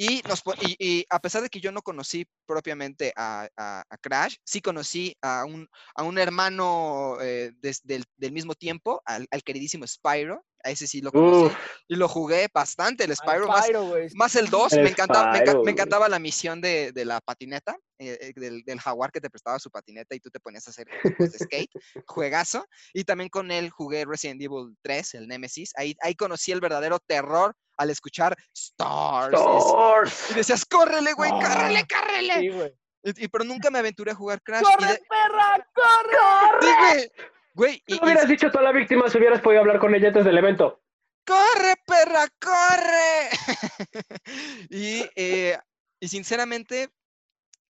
Y, 0.00 0.22
nos, 0.28 0.42
y, 0.60 1.04
a 1.10 1.18
pesar 1.20 1.42
de 1.42 1.48
que 1.48 1.60
yo 1.60 1.72
no 1.72 1.82
conocí 1.82 2.24
propiamente 2.46 3.12
a, 3.16 3.48
a- 3.56 3.82
a 3.90 3.98
Crash, 3.98 4.36
sí 4.44 4.60
conocí 4.60 5.16
a 5.20 5.44
un, 5.44 5.68
a 5.94 6.04
un 6.04 6.18
hermano 6.18 7.16
eh, 7.20 7.50
des- 7.56 7.82
del, 7.84 8.04
del 8.16 8.32
mismo 8.32 8.54
tiempo, 8.54 9.02
al, 9.04 9.26
al 9.30 9.42
queridísimo 9.42 9.86
Spyro. 9.86 10.44
A 10.64 10.70
ese 10.70 10.86
sí 10.88 11.00
lo 11.00 11.12
conocí. 11.12 11.46
Uf, 11.46 11.56
Y 11.88 11.94
lo 11.96 12.08
jugué 12.08 12.48
bastante, 12.52 13.04
el 13.04 13.10
Al 13.12 13.16
Spyro. 13.16 13.46
Más, 13.46 13.68
más 14.14 14.34
el 14.34 14.50
2, 14.50 14.72
El 14.72 14.82
me, 14.84 14.90
encanta, 14.90 15.30
me, 15.30 15.38
enca- 15.38 15.42
Spyro, 15.42 15.52
me 15.54 15.60
güey. 15.60 15.72
encantaba 15.72 16.08
la 16.08 16.18
misión 16.18 16.60
de, 16.60 16.90
de 16.92 17.04
la 17.04 17.20
patineta, 17.20 17.76
eh, 18.00 18.18
eh, 18.20 18.32
del, 18.34 18.62
del 18.64 18.80
jaguar 18.80 19.12
que 19.12 19.20
te 19.20 19.30
prestaba 19.30 19.58
su 19.60 19.70
patineta 19.70 20.14
y 20.16 20.20
tú 20.20 20.30
te 20.30 20.40
ponías 20.40 20.66
a 20.66 20.70
hacer 20.70 20.86
de 21.18 21.30
skate, 21.38 21.70
juegazo. 22.06 22.66
Y 22.92 23.04
también 23.04 23.28
con 23.30 23.50
él 23.50 23.70
jugué 23.70 24.04
Resident 24.04 24.42
Evil 24.42 24.76
3, 24.82 25.14
el 25.14 25.28
Nemesis. 25.28 25.72
Ahí, 25.76 25.96
ahí 26.02 26.14
conocí 26.14 26.50
el 26.52 26.60
verdadero 26.60 26.98
terror 26.98 27.54
al 27.76 27.90
escuchar 27.90 28.36
Stars. 28.52 29.32
Stars. 29.38 30.30
Y 30.30 30.34
decías, 30.34 30.64
córrele, 30.66 31.12
güey, 31.12 31.30
córrele, 31.30 31.78
Ah, 31.80 31.86
córrele. 32.00 32.34
Sí. 32.40 32.74
Y, 33.04 33.24
y- 33.24 33.28
pero 33.28 33.44
nunca 33.44 33.70
me 33.70 33.78
aventuré 33.78 34.10
a 34.10 34.14
jugar 34.16 34.42
Crash. 34.42 34.62
y 34.62 34.64
¡Corre, 34.64 34.92
de- 34.92 35.02
perra! 35.08 35.68
¡Corre! 35.72 37.00
Sí, 37.00 37.10
güey. 37.58 37.82
Y- 37.86 38.02
hubieras 38.02 38.28
dicho 38.28 38.50
tú 38.50 38.58
a 38.58 38.62
la 38.62 38.72
víctima 38.72 39.08
si 39.10 39.18
hubieras 39.18 39.40
podido 39.40 39.60
hablar 39.60 39.78
con 39.80 39.94
ella 39.94 40.08
antes 40.08 40.24
del 40.24 40.38
evento. 40.38 40.82
¡Corre, 41.26 41.74
perra, 41.86 42.26
corre! 42.40 43.28
y, 44.70 45.04
eh, 45.16 45.58
y 46.00 46.08
sinceramente, 46.08 46.88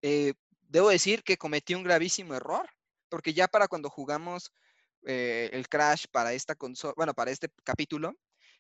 eh, 0.03 0.35
debo 0.69 0.91
decir 0.91 1.23
que 1.23 1.37
cometí 1.39 1.75
un 1.75 1.83
gravísimo 1.85 2.35
error, 2.35 2.69
porque 3.09 3.33
ya 3.33 3.49
para 3.49 3.69
cuando 3.69 3.89
jugamos 3.89 4.53
eh, 5.07 5.49
el 5.53 5.69
Crash 5.69 6.07
para 6.11 6.33
esta 6.33 6.55
consola, 6.55 6.95
bueno, 6.97 7.15
para 7.15 7.31
este 7.31 7.49
capítulo, 7.65 8.15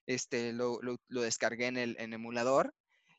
este, 0.07 0.53
lo, 0.53 0.79
lo- 0.81 0.97
lo 1.09 1.23
descargué 1.23 1.67
en 1.67 1.77
el 1.77 1.97
en 1.99 2.13
emulador. 2.13 2.73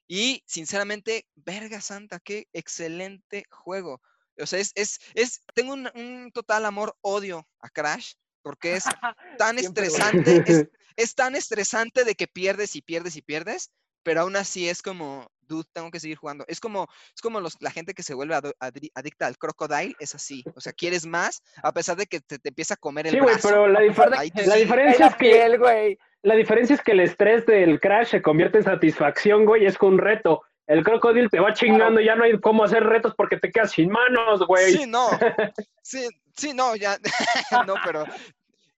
Y 0.08 0.42
sinceramente, 0.48 1.28
verga 1.36 1.82
santa, 1.82 2.20
qué 2.22 2.48
excelente 2.54 3.44
juego. 3.52 4.02
O 4.40 4.46
sea, 4.46 4.60
es, 4.60 4.72
es, 4.76 5.00
es 5.14 5.42
tengo 5.54 5.74
un, 5.74 5.90
un 5.96 6.32
total 6.32 6.66
amor-odio 6.66 7.48
a 7.60 7.70
Crash, 7.70 8.14
porque 8.42 8.76
es 8.76 8.84
tan 9.38 9.58
estresante, 9.60 10.44
es, 10.46 10.66
es 10.96 11.16
tan 11.16 11.36
estresante 11.36 12.04
de 12.04 12.16
que 12.16 12.28
pierdes 12.28 12.76
y 12.76 12.82
pierdes 12.82 13.16
y 13.16 13.22
pierdes, 13.22 13.72
pero 14.04 14.22
aún 14.22 14.38
así 14.38 14.70
es 14.70 14.82
como, 14.82 15.30
dude, 15.42 15.68
tengo 15.74 15.92
que 15.92 16.00
seguir 16.00 16.18
jugando. 16.18 16.46
Es 16.48 16.60
como, 16.60 16.88
es 17.14 17.22
como 17.22 17.42
los, 17.42 17.58
la 17.60 17.72
gente 17.72 17.94
que 17.94 18.04
se 18.04 18.14
vuelve 18.14 18.36
adicta 18.96 19.28
al 19.28 19.38
crocodile, 19.38 19.96
es 20.00 20.16
así. 20.16 20.44
O 20.56 20.62
sea, 20.62 20.72
quieres 20.74 21.06
más, 21.06 21.42
a 21.62 21.74
pesar 21.74 21.98
de 21.98 22.06
que 22.06 22.22
te, 22.22 22.40
te 22.40 22.50
empieza 22.50 22.76
a 22.76 22.78
comer 22.78 23.08
el 23.08 23.14
Sí, 23.14 23.20
güey, 23.20 23.36
pero 23.42 23.68
la, 23.68 23.82
diferencia 23.82 25.08
es 25.08 25.16
que 25.16 25.26
piel, 25.26 25.60
güey. 25.60 25.98
la 26.22 26.36
diferencia 26.36 26.76
es 26.76 26.82
que 26.82 26.94
el 26.94 27.02
estrés 27.02 27.46
del 27.46 27.80
crash 27.80 28.08
se 28.10 28.22
convierte 28.22 28.60
en 28.60 28.64
satisfacción, 28.64 29.46
güey, 29.46 29.66
es 29.66 29.76
un 29.82 29.98
reto. 29.98 30.42
El 30.68 30.84
crocodile 30.84 31.30
te 31.30 31.40
va 31.40 31.54
chingando, 31.54 32.02
ya 32.02 32.16
no 32.16 32.26
hay 32.26 32.40
cómo 32.40 32.64
hacer 32.66 32.84
retos 32.84 33.14
porque 33.16 33.38
te 33.38 33.52
quedas 33.52 33.72
sin 33.72 33.90
manos, 33.90 34.46
güey. 34.46 34.74
Sí, 34.74 34.86
no. 34.86 35.08
Sí, 35.82 36.06
sí, 36.36 36.54
no, 36.54 36.76
ya. 36.76 36.98
no, 37.68 37.76
pero 37.86 38.04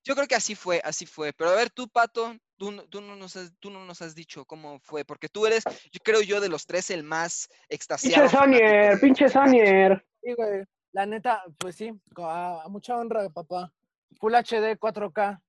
yo 0.04 0.14
creo 0.14 0.28
que 0.28 0.36
así 0.36 0.54
fue, 0.54 0.80
así 0.84 1.04
fue. 1.06 1.32
Pero 1.32 1.50
a 1.50 1.56
ver, 1.56 1.70
tú, 1.70 1.88
Pato, 1.88 2.36
tú, 2.56 2.70
no- 2.70 2.84
tú, 2.84 3.00
no 3.00 3.16
nos 3.16 3.34
has, 3.36 3.52
tú 3.58 3.68
no 3.70 3.84
nos 3.84 4.00
has 4.02 4.14
dicho 4.14 4.44
cómo 4.44 4.78
fue, 4.78 5.04
porque 5.04 5.28
tú 5.28 5.44
eres, 5.46 5.64
yo 5.90 5.98
creo 6.04 6.20
yo, 6.22 6.40
de 6.40 6.48
los 6.48 6.64
tres 6.66 6.90
el 6.90 7.02
más 7.02 7.48
extasiado. 7.68 8.22
Pinche 8.22 8.36
Sonier, 8.38 8.90
de- 8.94 8.96
pinche 8.98 9.28
Sonier. 9.28 10.06
Sí, 10.22 10.32
güey. 10.34 10.62
La 10.92 11.06
neta, 11.06 11.42
pues 11.58 11.74
sí, 11.74 11.92
co- 12.14 12.24
a, 12.30 12.62
a 12.62 12.68
mucha 12.68 12.96
honra, 12.96 13.28
papá. 13.30 13.72
Full 14.20 14.34
HD, 14.34 14.78
4K. 14.78 15.40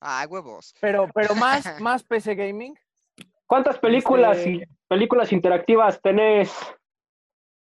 Ay, 0.00 0.26
huevos. 0.26 0.74
Pero, 0.80 1.08
pero 1.14 1.34
más, 1.34 1.64
más 1.80 2.02
PC 2.02 2.34
Gaming. 2.34 2.74
¿Cuántas 3.46 3.78
películas 3.78 4.38
Este- 4.38 4.68
películas 4.88 5.32
interactivas 5.32 6.00
tenés? 6.00 6.52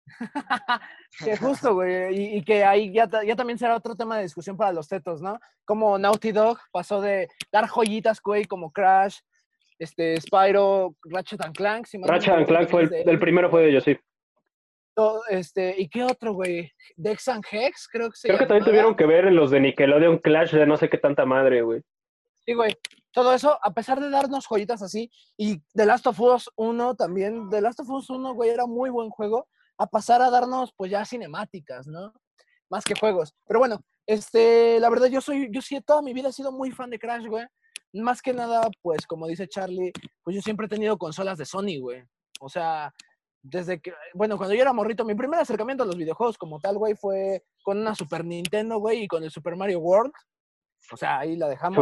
Que 1.24 1.36
justo, 1.36 1.74
güey. 1.74 2.14
Y, 2.14 2.36
y 2.38 2.42
que 2.44 2.64
ahí 2.64 2.92
ya, 2.92 3.06
ta- 3.08 3.24
ya 3.24 3.34
también 3.36 3.58
será 3.58 3.74
otro 3.76 3.94
tema 3.96 4.16
de 4.16 4.22
discusión 4.22 4.56
para 4.56 4.72
los 4.72 4.88
tetos, 4.88 5.20
¿no? 5.20 5.38
Como 5.64 5.98
Naughty 5.98 6.32
Dog 6.32 6.58
pasó 6.72 7.00
de 7.00 7.28
dar 7.52 7.66
joyitas, 7.68 8.20
güey, 8.22 8.44
como 8.44 8.70
Crash, 8.72 9.18
este, 9.78 10.20
Spyro, 10.20 10.94
Ratchet 11.04 11.44
and 11.44 11.54
Clank. 11.54 11.86
si 11.86 11.98
Ratchet 12.02 12.34
and 12.34 12.46
Clank 12.46 12.68
fue 12.68 12.82
el, 12.82 12.86
también 12.88 13.00
es 13.00 13.06
de 13.06 13.12
el 13.12 13.18
primero 13.18 13.50
fue 13.50 13.62
de 13.62 13.70
ellos, 13.70 13.84
sí. 13.84 13.98
este, 15.30 15.74
¿Y 15.80 15.88
qué 15.88 16.04
otro, 16.04 16.32
güey? 16.32 16.70
Dex 16.96 17.28
and 17.28 17.44
Hex, 17.50 17.88
creo 17.88 18.10
que 18.10 18.16
se 18.16 18.28
Creo 18.28 18.38
que 18.38 18.46
también 18.46 18.64
tuvieron 18.64 18.94
que 18.94 19.06
ver 19.06 19.26
en 19.26 19.34
los 19.36 19.50
de 19.50 19.60
Nickelodeon 19.60 20.18
Clash 20.18 20.52
de 20.52 20.66
no 20.66 20.76
sé 20.76 20.88
qué 20.88 20.98
tanta 20.98 21.24
madre, 21.24 21.62
güey. 21.62 21.82
Sí, 22.46 22.54
güey. 22.54 22.74
Todo 23.12 23.32
eso, 23.34 23.58
a 23.62 23.72
pesar 23.72 24.00
de 24.00 24.10
darnos 24.10 24.46
joyitas 24.46 24.82
así, 24.82 25.10
y 25.36 25.60
The 25.74 25.86
Last 25.86 26.06
of 26.06 26.20
Us 26.20 26.50
1 26.56 26.94
también, 26.94 27.48
The 27.50 27.60
Last 27.60 27.80
of 27.80 27.90
Us 27.90 28.08
1, 28.08 28.34
güey, 28.34 28.50
era 28.50 28.66
muy 28.66 28.90
buen 28.90 29.10
juego, 29.10 29.48
a 29.78 29.86
pasar 29.86 30.22
a 30.22 30.30
darnos, 30.30 30.72
pues 30.76 30.90
ya 30.90 31.04
cinemáticas, 31.04 31.86
¿no? 31.86 32.12
Más 32.68 32.84
que 32.84 32.94
juegos. 32.94 33.34
Pero 33.46 33.58
bueno, 33.58 33.80
este, 34.06 34.78
la 34.78 34.90
verdad, 34.90 35.08
yo 35.08 35.20
soy, 35.20 35.48
yo 35.50 35.60
sí, 35.62 35.80
toda 35.80 36.02
mi 36.02 36.12
vida 36.12 36.28
he 36.28 36.32
sido 36.32 36.52
muy 36.52 36.70
fan 36.70 36.90
de 36.90 36.98
Crash, 36.98 37.26
güey. 37.26 37.46
Más 37.92 38.22
que 38.22 38.32
nada, 38.32 38.68
pues, 38.82 39.06
como 39.06 39.26
dice 39.26 39.48
Charlie, 39.48 39.92
pues 40.22 40.36
yo 40.36 40.42
siempre 40.42 40.66
he 40.66 40.68
tenido 40.68 40.96
consolas 40.96 41.38
de 41.38 41.46
Sony, 41.46 41.80
güey. 41.80 42.04
O 42.40 42.48
sea, 42.48 42.92
desde 43.42 43.80
que, 43.80 43.92
bueno, 44.14 44.36
cuando 44.36 44.54
yo 44.54 44.62
era 44.62 44.72
morrito, 44.72 45.04
mi 45.04 45.14
primer 45.14 45.40
acercamiento 45.40 45.82
a 45.82 45.86
los 45.86 45.96
videojuegos 45.96 46.38
como 46.38 46.60
tal, 46.60 46.78
güey, 46.78 46.94
fue 46.94 47.44
con 47.62 47.78
una 47.78 47.94
Super 47.94 48.24
Nintendo, 48.24 48.78
güey, 48.78 49.04
y 49.04 49.08
con 49.08 49.24
el 49.24 49.30
Super 49.30 49.56
Mario 49.56 49.80
World. 49.80 50.12
O 50.92 50.96
sea, 50.96 51.18
ahí 51.18 51.36
la 51.36 51.48
dejamos. 51.48 51.76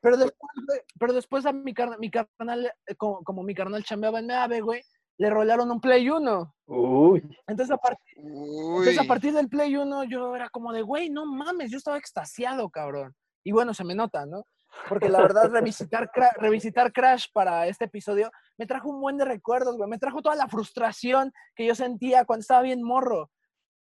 Pero 0.00 0.16
después, 0.16 0.50
güey, 0.66 0.80
pero 0.98 1.12
después 1.12 1.46
a 1.46 1.52
mi, 1.52 1.74
carnal, 1.74 2.72
eh, 2.86 2.94
como, 2.96 3.22
como 3.22 3.42
mi 3.42 3.54
carnal 3.54 3.84
chambeaba 3.84 4.18
en 4.20 4.26
Meave, 4.26 4.60
güey, 4.60 4.82
le 5.18 5.28
rolaron 5.28 5.70
un 5.70 5.80
Play 5.80 6.08
1. 6.08 6.54
Uy. 6.66 7.22
Entonces 7.46 7.74
a, 7.74 7.76
par- 7.76 7.98
Uy. 8.16 8.78
entonces, 8.78 8.98
a 8.98 9.04
partir 9.04 9.34
del 9.34 9.48
Play 9.48 9.76
1, 9.76 10.04
yo 10.04 10.34
era 10.34 10.48
como 10.48 10.72
de, 10.72 10.80
güey, 10.82 11.10
no 11.10 11.26
mames, 11.26 11.70
yo 11.70 11.76
estaba 11.78 11.98
extasiado, 11.98 12.70
cabrón. 12.70 13.14
Y 13.44 13.52
bueno, 13.52 13.74
se 13.74 13.84
me 13.84 13.94
nota, 13.94 14.24
¿no? 14.24 14.44
Porque 14.88 15.08
la 15.10 15.20
verdad, 15.20 15.50
revisitar, 15.52 16.10
Cra- 16.10 16.34
revisitar 16.38 16.92
Crash 16.92 17.26
para 17.34 17.66
este 17.66 17.84
episodio 17.84 18.30
me 18.56 18.66
trajo 18.66 18.88
un 18.88 19.00
buen 19.00 19.18
de 19.18 19.24
recuerdos, 19.26 19.76
güey. 19.76 19.90
Me 19.90 19.98
trajo 19.98 20.22
toda 20.22 20.36
la 20.36 20.48
frustración 20.48 21.32
que 21.54 21.66
yo 21.66 21.74
sentía 21.74 22.24
cuando 22.24 22.40
estaba 22.40 22.62
bien 22.62 22.82
morro 22.82 23.30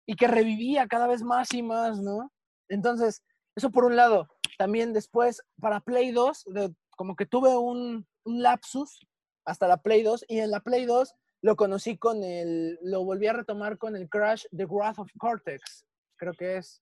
y 0.05 0.15
que 0.15 0.27
revivía 0.27 0.87
cada 0.87 1.07
vez 1.07 1.23
más 1.23 1.53
y 1.53 1.61
más, 1.63 1.99
¿no? 1.99 2.31
Entonces, 2.69 3.23
eso 3.55 3.71
por 3.71 3.83
un 3.85 3.95
lado. 3.97 4.27
También 4.57 4.93
después, 4.93 5.41
para 5.61 5.79
Play 5.79 6.11
2, 6.11 6.43
de- 6.47 6.73
como 6.97 7.15
que 7.15 7.25
tuve 7.25 7.55
un, 7.55 8.07
un 8.25 8.41
lapsus 8.41 8.99
hasta 9.45 9.67
la 9.67 9.77
Play 9.77 10.03
2 10.03 10.25
y 10.27 10.39
en 10.39 10.51
la 10.51 10.59
Play 10.59 10.85
2 10.85 11.13
lo 11.41 11.55
conocí 11.55 11.97
con 11.97 12.23
el, 12.23 12.79
lo 12.81 13.05
volví 13.05 13.27
a 13.27 13.33
retomar 13.33 13.77
con 13.77 13.95
el 13.95 14.09
Crash 14.09 14.45
The 14.55 14.65
Wrath 14.65 14.99
of 14.99 15.09
Cortex, 15.19 15.85
creo 16.17 16.33
que 16.33 16.57
es. 16.57 16.81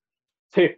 Sí. 0.54 0.70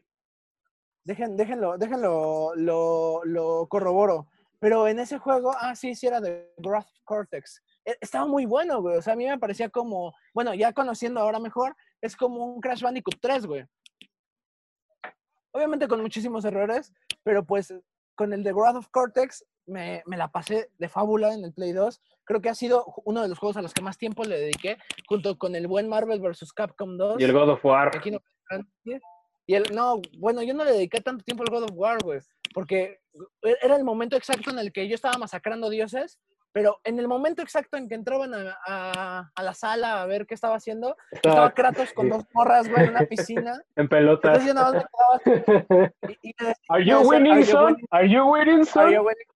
Dejen, 1.03 1.37
déjenlo, 1.37 1.77
déjenlo, 1.77 2.53
lo, 2.55 3.23
lo 3.23 3.67
corroboro. 3.69 4.27
Pero 4.59 4.87
en 4.87 4.97
ese 4.99 5.19
juego, 5.19 5.53
ah, 5.61 5.75
sí, 5.75 5.93
sí 5.95 6.07
era 6.07 6.19
de 6.19 6.51
Wrath 6.57 6.87
of 6.87 7.03
Cortex. 7.05 7.61
E- 7.85 7.97
Estaba 8.01 8.25
muy 8.25 8.45
bueno, 8.47 8.81
güey. 8.81 8.97
O 8.97 9.01
sea, 9.03 9.13
a 9.13 9.15
mí 9.15 9.25
me 9.27 9.37
parecía 9.37 9.69
como, 9.69 10.13
bueno, 10.33 10.53
ya 10.55 10.73
conociendo 10.73 11.19
ahora 11.21 11.39
mejor, 11.39 11.75
es 12.01 12.15
como 12.15 12.43
un 12.45 12.59
Crash 12.59 12.81
Bandicoot 12.81 13.19
3, 13.21 13.45
güey. 13.45 13.65
Obviamente 15.51 15.87
con 15.87 16.01
muchísimos 16.01 16.45
errores, 16.45 16.93
pero 17.23 17.45
pues 17.45 17.73
con 18.15 18.33
el 18.33 18.43
de 18.43 18.53
Wrath 18.53 18.75
of 18.75 18.87
Cortex 18.89 19.45
me, 19.65 20.01
me 20.05 20.17
la 20.17 20.29
pasé 20.31 20.69
de 20.77 20.89
fábula 20.89 21.33
en 21.33 21.43
el 21.43 21.53
Play 21.53 21.73
2. 21.73 22.01
Creo 22.23 22.41
que 22.41 22.49
ha 22.49 22.55
sido 22.55 22.85
uno 23.05 23.21
de 23.21 23.27
los 23.29 23.37
juegos 23.39 23.57
a 23.57 23.61
los 23.61 23.73
que 23.73 23.81
más 23.81 23.97
tiempo 23.97 24.23
le 24.23 24.37
dediqué, 24.39 24.77
junto 25.07 25.37
con 25.37 25.55
el 25.55 25.67
buen 25.67 25.87
Marvel 25.89 26.19
vs. 26.19 26.53
Capcom 26.53 26.97
2. 26.97 27.19
Y 27.19 27.23
el 27.23 27.33
God 27.33 27.49
of 27.49 27.65
War. 27.65 27.95
aquí 27.95 28.11
no. 28.11 28.19
Y 29.45 29.55
el, 29.55 29.63
no, 29.73 30.01
bueno, 30.17 30.41
yo 30.43 30.53
no 30.53 30.65
le 30.65 30.73
dediqué 30.73 30.99
tanto 30.99 31.23
tiempo 31.23 31.43
al 31.43 31.49
God 31.49 31.63
of 31.63 31.71
War, 31.73 32.03
güey, 32.03 32.19
porque 32.53 32.99
e- 33.43 33.57
era 33.61 33.77
el 33.77 33.83
momento 33.85 34.17
exacto 34.17 34.51
en 34.51 34.59
el 34.59 34.73
que 34.73 34.87
yo 34.89 34.95
estaba 34.95 35.17
masacrando 35.17 35.69
dioses, 35.69 36.19
pero 36.57 36.79
en 36.83 36.99
el 36.99 37.07
momento 37.07 37.41
exacto 37.41 37.77
en 37.77 37.87
que 37.87 37.95
entraban 37.95 38.33
a, 38.33 38.57
a- 38.65 39.31
a 39.33 39.43
la 39.43 39.53
sala 39.53 40.01
a 40.01 40.05
ver 40.05 40.25
qué 40.25 40.33
estaba 40.33 40.55
haciendo, 40.55 40.95
estaba 41.11 41.33
Estaba 41.35 41.51
Kratos 41.53 41.93
con 41.93 42.09
dos 42.09 42.23
morras, 42.33 42.67
güey, 42.69 42.83
en 42.85 42.89
una 42.91 43.01
piscina. 43.05 43.61
en 43.75 43.87
pelotas. 43.87 44.39
Entonces 44.39 44.47
yo 44.47 44.53
nada 44.53 44.71
más 44.71 44.83
me 45.25 45.33
quedaba 45.35 45.91
así, 46.07 46.17
y, 46.23 46.29
y 46.29 46.33
decía, 46.37 46.55
Are 46.69 46.85
you 46.85 46.99
winning, 46.99 47.31
"Are 47.33 47.41
you 47.41 47.45
son? 47.51 47.77
Are 47.91 48.09
you 48.09 48.23
winning, 48.25 48.55
Are 48.61 48.65
son? 48.65 48.91
you 48.91 49.01
winning?" 49.01 49.27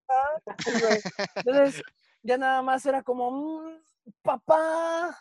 Sí, 0.59 0.71
güey. 0.81 0.99
Entonces, 1.35 1.83
ya 2.23 2.37
nada 2.37 2.61
más 2.61 2.85
era 2.85 3.01
como, 3.03 3.31
"Mm, 3.31 3.77
papá, 4.23 5.17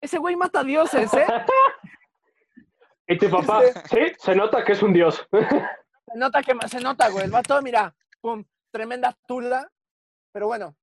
ese 0.00 0.18
güey 0.18 0.36
mata 0.36 0.64
dioses, 0.64 1.12
¿eh? 1.14 1.26
Este 3.06 3.28
papá, 3.28 3.60
sí, 3.88 3.98
se 4.18 4.34
nota 4.34 4.64
que 4.64 4.72
es 4.72 4.82
un 4.82 4.92
dios. 4.92 5.24
Se 5.30 6.18
nota 6.18 6.42
que 6.42 6.54
se 6.68 6.80
nota, 6.80 7.08
güey. 7.08 7.24
El 7.24 7.30
vato, 7.30 7.60
mira, 7.62 7.94
pum, 8.20 8.44
tremenda 8.72 9.16
tula. 9.28 9.70
Pero 10.32 10.48
bueno, 10.48 10.74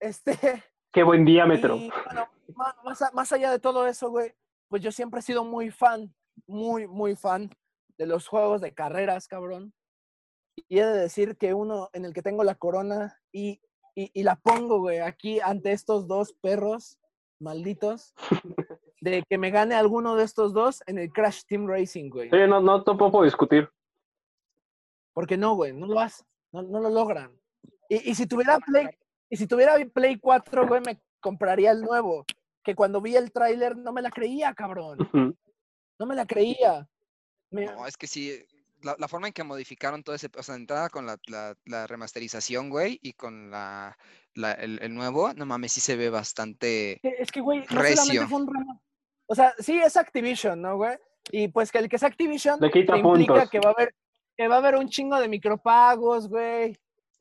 este. 0.00 0.32
Qué 0.92 1.02
buen 1.04 1.24
diámetro. 1.24 1.76
y, 1.76 1.90
bueno, 2.06 2.28
más, 2.84 3.02
más 3.14 3.32
allá 3.32 3.52
de 3.52 3.60
todo 3.60 3.86
eso, 3.86 4.10
güey, 4.10 4.34
pues 4.68 4.82
yo 4.82 4.90
siempre 4.90 5.20
he 5.20 5.22
sido 5.22 5.44
muy 5.44 5.70
fan, 5.70 6.12
muy, 6.46 6.88
muy 6.88 7.14
fan 7.14 7.48
de 7.96 8.06
los 8.06 8.26
juegos 8.26 8.60
de 8.60 8.74
carreras, 8.74 9.28
cabrón. 9.28 9.72
Y 10.68 10.78
he 10.78 10.84
de 10.84 10.98
decir 10.98 11.36
que 11.36 11.54
uno 11.54 11.90
en 11.92 12.04
el 12.04 12.12
que 12.12 12.22
tengo 12.22 12.42
la 12.42 12.56
corona 12.56 13.20
y, 13.32 13.60
y, 13.94 14.10
y 14.12 14.22
la 14.24 14.36
pongo, 14.36 14.80
güey, 14.80 14.98
aquí 14.98 15.38
ante 15.40 15.72
estos 15.72 16.08
dos 16.08 16.32
perros 16.40 16.98
malditos, 17.40 18.14
de 19.00 19.22
que 19.28 19.38
me 19.38 19.50
gane 19.50 19.74
alguno 19.74 20.14
de 20.14 20.24
estos 20.24 20.52
dos 20.52 20.82
en 20.86 20.98
el 20.98 21.10
Crash 21.12 21.44
Team 21.46 21.66
Racing, 21.66 22.10
güey. 22.10 22.30
Sí, 22.30 22.36
no, 22.48 22.60
no 22.60 22.82
tampoco 22.84 23.12
puedo 23.12 23.24
discutir. 23.24 23.68
Porque 25.12 25.36
no, 25.36 25.54
güey, 25.54 25.72
no 25.72 25.86
lo 25.86 26.00
hacen, 26.00 26.26
no, 26.52 26.62
no 26.62 26.80
lo 26.80 26.90
logran. 26.90 27.32
Y, 27.88 28.10
y 28.10 28.14
si 28.14 28.26
tuviera 28.26 28.58
Play, 28.58 28.88
y 29.30 29.36
si 29.36 29.46
tuviera 29.46 29.74
Play 29.94 30.18
4, 30.18 30.66
güey, 30.66 30.80
me 30.84 31.00
compraría 31.20 31.70
el 31.70 31.80
nuevo. 31.82 32.26
Que 32.62 32.74
cuando 32.74 33.00
vi 33.00 33.16
el 33.16 33.32
tráiler 33.32 33.76
no 33.76 33.92
me 33.92 34.02
la 34.02 34.10
creía, 34.10 34.52
cabrón. 34.54 34.98
No 35.98 36.06
me 36.06 36.14
la 36.14 36.26
creía. 36.26 36.86
Me- 37.50 37.66
No, 37.66 37.86
es 37.86 37.96
que 37.96 38.06
sí, 38.06 38.44
la, 38.82 38.96
la 38.98 39.08
forma 39.08 39.26
en 39.28 39.32
que 39.32 39.44
modificaron 39.44 40.02
todo 40.02 40.14
ese, 40.14 40.28
o 40.36 40.42
sea, 40.42 40.54
de 40.54 40.60
entrada 40.62 40.88
con 40.90 41.06
la, 41.06 41.18
la- 41.28 41.56
la 41.64 41.86
remasterización, 41.86 42.68
güey, 42.70 42.98
y 43.02 43.12
con 43.14 43.50
la, 43.50 43.96
la- 44.34 44.52
el, 44.52 44.78
el 44.82 44.94
nuevo, 44.94 45.32
no 45.34 45.46
mames, 45.46 45.72
sí 45.72 45.80
se 45.80 45.96
ve 45.96 46.10
bastante... 46.10 46.98
que- 47.02 47.16
Es 47.18 47.30
que, 47.32 47.40
güey, 47.40 47.60
no 47.60 47.66
solamente 47.66 48.26
fue 48.26 48.40
un 48.40 48.46
remo- 48.46 48.82
O 49.26 49.34
sea, 49.34 49.54
sí 49.58 49.78
es 49.78 49.96
Activision, 49.96 50.60
¿no, 50.60 50.76
güey? 50.76 50.96
Y 51.32 51.48
pues 51.48 51.70
que 51.70 51.78
el 51.78 51.88
que 51.88 51.96
es 51.96 52.02
Activision 52.02 52.58
Le 52.60 52.70
quita 52.70 52.96
implica 52.96 53.32
puntos. 53.34 53.50
que 53.50 53.60
va 53.60 53.70
a 53.70 53.72
haber 53.72 53.94
que 54.36 54.48
va 54.48 54.54
a 54.54 54.58
haber 54.58 54.76
un 54.76 54.88
chingo 54.88 55.18
de 55.20 55.28
micropagos, 55.28 56.28
güey. 56.28 56.74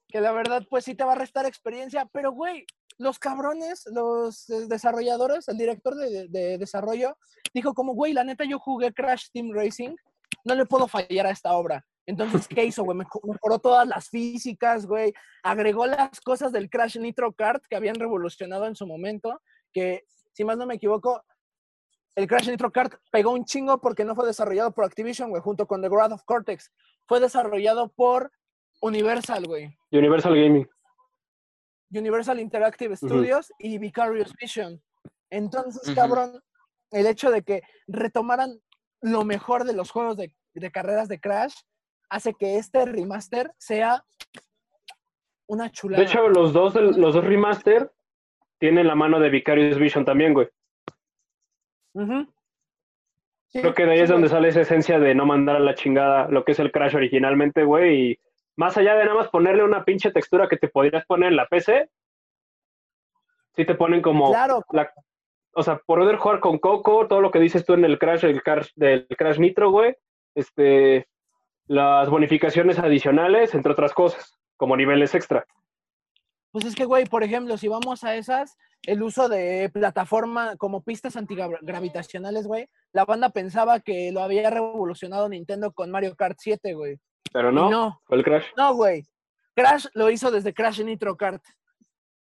Que 0.10 0.22
la 0.22 0.32
verdad, 0.32 0.64
pues 0.70 0.86
sí 0.86 0.96
te 0.96 1.04
va 1.04 1.14
a 1.14 1.16
restar 1.16 1.46
experiencia. 1.46 2.06
Pero, 2.12 2.32
güey, 2.32 2.66
los 2.98 3.20
cabrones, 3.20 3.86
los 3.94 4.46
desarrolladores, 4.68 5.48
el 5.48 5.58
director 5.58 5.96
de, 5.96 6.28
de 6.28 6.58
desarrollo, 6.58 7.18
dijo 7.54 7.74
como, 7.74 7.94
güey, 7.94 8.14
la 8.14 8.24
neta 8.24 8.44
yo 8.46 8.60
jugué 8.60 8.94
Crash 8.94 9.28
Team 9.32 9.52
Racing, 9.54 9.96
no 10.44 10.56
le 10.56 10.66
puedo 10.66 10.88
fallar 10.88 11.28
a 11.28 11.32
esta 11.32 11.54
obra. 11.54 11.86
Entonces, 12.08 12.48
¿qué 12.48 12.66
hizo, 12.66 12.84
güey? 12.84 12.98
Mejo- 12.98 13.22
Mejoró 13.24 13.60
todas 13.60 13.88
las 13.88 14.10
físicas, 14.10 14.88
güey. 14.88 15.14
Agregó 15.44 15.86
las 15.86 16.20
cosas 16.22 16.52
del 16.52 16.70
Crash 16.70 16.98
Nitro 16.98 17.34
Kart 17.34 17.64
que 17.70 17.76
habían 17.76 17.96
revolucionado 17.96 18.66
en 18.66 18.76
su 18.76 18.88
momento. 18.88 19.40
Que, 19.72 20.06
si 20.34 20.44
más 20.44 20.58
no 20.58 20.66
me 20.66 20.76
equivoco, 20.76 21.24
el 22.16 22.26
Crash 22.28 22.50
Nitro 22.50 22.72
Kart 22.72 22.96
pegó 23.12 23.30
un 23.32 23.46
chingo 23.46 23.80
porque 23.80 24.06
no 24.06 24.16
fue 24.16 24.26
desarrollado 24.26 24.72
por 24.74 24.86
Activision, 24.86 25.30
güey, 25.30 25.44
junto 25.44 25.68
con 25.68 25.84
The 25.84 25.90
Wrath 25.90 26.14
of 26.14 26.24
Cortex. 26.26 26.72
Fue 27.08 27.20
desarrollado 27.20 27.90
por 27.90 28.32
Universal, 28.82 29.46
güey. 29.46 29.70
Universal 29.92 30.36
Gaming. 30.36 30.68
Universal 31.92 32.40
Interactive. 32.40 32.96
Studios 32.96 33.52
y 33.60 33.78
Vicarious 33.78 34.34
Vision. 34.40 34.82
Entonces, 35.30 35.94
cabrón, 35.96 36.42
el 36.92 37.08
hecho 37.08 37.32
de 37.32 37.44
que 37.44 37.62
retomaran 37.88 38.60
lo 39.02 39.24
mejor 39.24 39.64
de 39.64 39.74
los 39.74 39.92
juegos 39.92 40.18
de, 40.18 40.34
de 40.54 40.72
carreras 40.72 41.08
de 41.08 41.20
Crash 41.20 41.54
hace 42.10 42.34
que 42.34 42.58
este 42.58 42.86
remaster 42.86 43.52
sea 43.58 44.04
una 45.48 45.72
chulada. 45.72 46.04
De 46.04 46.10
hecho, 46.10 46.28
los 46.30 46.54
dos, 46.54 46.76
los 46.76 47.14
dos 47.14 47.24
remaster 47.24 47.92
tienen 48.60 48.88
la 48.88 48.96
mano 48.96 49.20
de 49.20 49.30
Vicarious 49.30 49.78
Vision 49.78 50.06
también, 50.06 50.34
güey. 50.34 50.48
Sí, 53.48 53.62
Creo 53.62 53.74
que 53.74 53.86
de 53.86 53.92
ahí 53.92 53.98
sí, 53.98 54.04
es 54.04 54.10
donde 54.10 54.30
sale 54.30 54.50
esa 54.50 54.62
esencia 54.62 55.00
de 55.00 55.16
no 55.16 55.26
mandar 55.26 55.56
a 55.56 55.60
la 55.60 55.74
chingada 55.74 56.28
lo 56.30 56.46
que 56.46 56.52
es 56.52 56.60
el 56.60 56.72
Crash 56.72 56.96
originalmente, 56.96 57.64
güey. 57.64 58.12
Y 58.12 58.20
más 58.60 58.76
allá 58.76 58.94
de 58.96 59.06
nada 59.06 59.16
más 59.16 59.30
ponerle 59.30 59.64
una 59.64 59.86
pinche 59.86 60.12
textura 60.12 60.50
que 60.50 60.58
te 60.58 60.68
podrías 60.68 61.06
poner 61.06 61.30
en 61.30 61.38
la 61.38 61.48
PC, 61.48 61.90
sí 63.56 63.64
te 63.64 63.74
ponen 63.74 64.02
como 64.02 64.32
Claro, 64.32 64.66
la, 64.74 64.92
o 65.54 65.64
sea, 65.64 65.78
poder 65.78 66.18
jugar 66.18 66.42
con 66.42 66.60
Coco, 66.60 67.08
todo 67.08 67.22
lo 67.22 67.32
que 67.32 67.40
dices 67.40 67.64
tú 67.64 67.74
en 67.74 67.86
el 67.86 67.98
Crash, 67.98 68.26
el 68.26 68.44
Crash 68.44 68.72
del 68.76 69.08
Crash 69.08 69.40
Nitro, 69.40 69.72
güey, 69.72 69.96
este, 70.36 71.08
las 71.68 72.10
bonificaciones 72.10 72.78
adicionales, 72.80 73.56
entre 73.56 73.72
otras 73.72 73.94
cosas, 73.94 74.38
como 74.58 74.76
niveles 74.76 75.16
extra. 75.16 75.46
Pues 76.52 76.66
es 76.66 76.76
que, 76.76 76.84
güey, 76.84 77.06
por 77.06 77.24
ejemplo, 77.24 77.56
si 77.56 77.70
vamos 77.70 78.04
a 78.04 78.16
esas, 78.16 78.58
el 78.84 79.02
uso 79.04 79.30
de 79.30 79.70
plataforma 79.72 80.58
como 80.58 80.84
pistas 80.84 81.16
antigravitacionales, 81.16 82.46
güey, 82.46 82.68
la 82.92 83.06
banda 83.06 83.30
pensaba 83.30 83.80
que 83.80 84.12
lo 84.12 84.22
había 84.22 84.50
revolucionado 84.50 85.30
Nintendo 85.30 85.72
con 85.72 85.92
Mario 85.92 86.14
Kart 86.18 86.36
7, 86.38 86.74
güey. 86.74 87.00
Pero 87.32 87.52
no, 87.52 87.70
no, 87.70 88.02
fue 88.06 88.18
el 88.18 88.24
Crash. 88.24 88.46
no, 88.58 88.74
güey. 88.74 89.06
Crash 89.56 89.88
lo 89.94 90.10
hizo 90.10 90.32
desde 90.32 90.54
Crash 90.54 90.82
Nitro 90.84 91.16
Kart. 91.18 91.44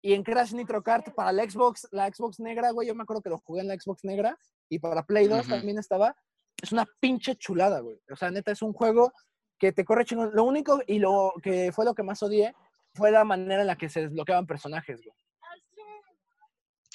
Y 0.02 0.14
en 0.14 0.24
Crash 0.24 0.54
Nitro 0.54 0.82
Kart 0.82 1.14
para 1.14 1.32
la 1.32 1.44
Xbox, 1.44 1.88
la 1.92 2.08
Xbox 2.08 2.40
negra, 2.40 2.72
güey, 2.72 2.88
yo 2.88 2.96
me 2.96 3.04
acuerdo 3.04 3.22
que 3.22 3.30
lo 3.30 3.40
jugué 3.40 3.62
en 3.62 3.68
la 3.68 3.76
Xbox 3.76 4.04
negra 4.04 4.38
y 4.70 4.80
para 4.80 5.04
Play 5.04 5.28
2 5.28 5.40
Ujú. 5.42 5.50
también 5.50 5.78
estaba. 5.80 6.16
Es 6.62 6.72
una 6.72 6.86
pinche 7.00 7.36
chulada, 7.36 7.82
güey. 7.82 8.00
O 8.12 8.16
sea, 8.16 8.32
neta, 8.32 8.52
es 8.52 8.62
un 8.62 8.74
juego 8.74 9.12
que 9.60 9.72
te 9.72 9.84
corre 9.84 10.06
chingón. 10.06 10.32
Lo 10.34 10.44
único 10.44 10.82
y 10.88 11.00
lo 11.00 11.34
que 11.44 11.72
fue 11.72 11.84
lo 11.86 11.94
que 11.94 12.04
más 12.04 12.22
odié 12.24 12.54
fue 12.94 13.12
la 13.12 13.24
manera 13.24 13.62
en 13.62 13.68
la 13.68 13.76
que 13.76 13.90
se 13.90 14.02
desbloqueaban 14.02 14.48
personajes, 14.48 15.02
güey. 15.04 15.16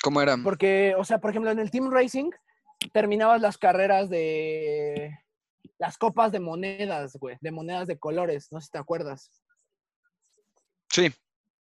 ¿Cómo 0.02 0.20
era? 0.20 0.36
Porque, 0.42 0.94
o 0.98 1.04
sea, 1.04 1.18
por 1.18 1.30
ejemplo, 1.30 1.50
en 1.50 1.58
el 1.60 1.70
Team 1.70 1.90
Racing 1.92 2.30
terminabas 2.92 3.40
las 3.40 3.56
carreras 3.56 4.08
de 4.10 5.16
las 5.82 5.98
copas 5.98 6.30
de 6.30 6.38
monedas, 6.38 7.16
güey, 7.16 7.36
de 7.40 7.50
monedas 7.50 7.88
de 7.88 7.98
colores, 7.98 8.52
no 8.52 8.60
sé 8.60 8.66
si 8.66 8.70
te 8.70 8.78
acuerdas. 8.78 9.42
Sí, 10.88 11.08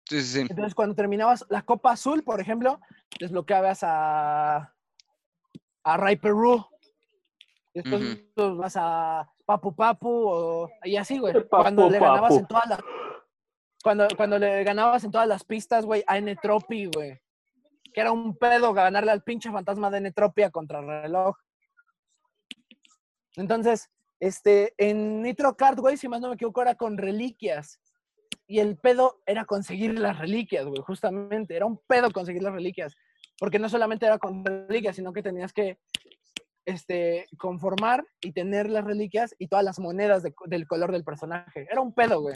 sí, 0.06 0.20
sí, 0.20 0.22
sí. 0.22 0.40
Entonces, 0.40 0.74
cuando 0.74 0.94
terminabas 0.94 1.46
la 1.48 1.62
copa 1.62 1.92
azul, 1.92 2.22
por 2.22 2.38
ejemplo, 2.38 2.78
desbloqueabas 3.18 3.78
a 3.82 4.74
a 5.84 5.96
Ray 5.96 6.16
Perú. 6.16 6.66
Después 7.72 8.28
vas 8.34 8.74
a 8.76 9.26
Papu 9.46 9.74
Papu 9.74 10.10
o, 10.10 10.70
y 10.84 10.96
así, 10.96 11.18
güey. 11.18 11.32
Papu 11.32 11.48
Cuando 11.48 11.88
le 11.88 11.98
ganabas 11.98 12.32
Papu. 12.32 12.40
en 12.40 12.46
todas 12.46 12.68
las 12.68 12.80
cuando, 13.82 14.06
cuando 14.14 14.38
le 14.38 14.62
ganabas 14.62 15.02
en 15.04 15.10
todas 15.10 15.26
las 15.26 15.44
pistas, 15.44 15.86
güey, 15.86 16.04
a 16.06 16.18
N-Tropi, 16.18 16.90
güey. 16.94 17.18
Que 17.94 18.02
era 18.02 18.12
un 18.12 18.36
pedo 18.36 18.74
ganarle 18.74 19.12
al 19.12 19.22
pinche 19.22 19.50
fantasma 19.50 19.90
de 19.90 19.96
N-Tropia 19.96 20.50
contra 20.50 20.80
el 20.80 20.86
reloj. 20.86 21.38
Entonces, 23.36 23.88
este, 24.20 24.74
en 24.76 25.22
Nitro 25.22 25.56
Kart, 25.56 25.78
güey, 25.78 25.96
si 25.96 26.06
más 26.06 26.20
no 26.20 26.28
me 26.28 26.34
equivoco, 26.34 26.60
era 26.60 26.74
con 26.74 26.98
reliquias. 26.98 27.80
Y 28.46 28.58
el 28.58 28.76
pedo 28.76 29.22
era 29.26 29.44
conseguir 29.44 29.98
las 29.98 30.18
reliquias, 30.18 30.66
güey, 30.66 30.82
justamente. 30.82 31.56
Era 31.56 31.66
un 31.66 31.78
pedo 31.86 32.10
conseguir 32.10 32.42
las 32.42 32.52
reliquias. 32.52 32.94
Porque 33.38 33.58
no 33.58 33.68
solamente 33.68 34.06
era 34.06 34.18
con 34.18 34.44
reliquias, 34.44 34.96
sino 34.96 35.12
que 35.12 35.22
tenías 35.22 35.52
que 35.52 35.78
este, 36.66 37.28
conformar 37.38 38.04
y 38.20 38.32
tener 38.32 38.68
las 38.68 38.84
reliquias 38.84 39.34
y 39.38 39.48
todas 39.48 39.64
las 39.64 39.78
monedas 39.78 40.22
de 40.22 40.34
del 40.46 40.66
color 40.66 40.92
del 40.92 41.04
personaje. 41.04 41.66
Era 41.70 41.80
un 41.80 41.94
pedo, 41.94 42.20
güey. 42.20 42.34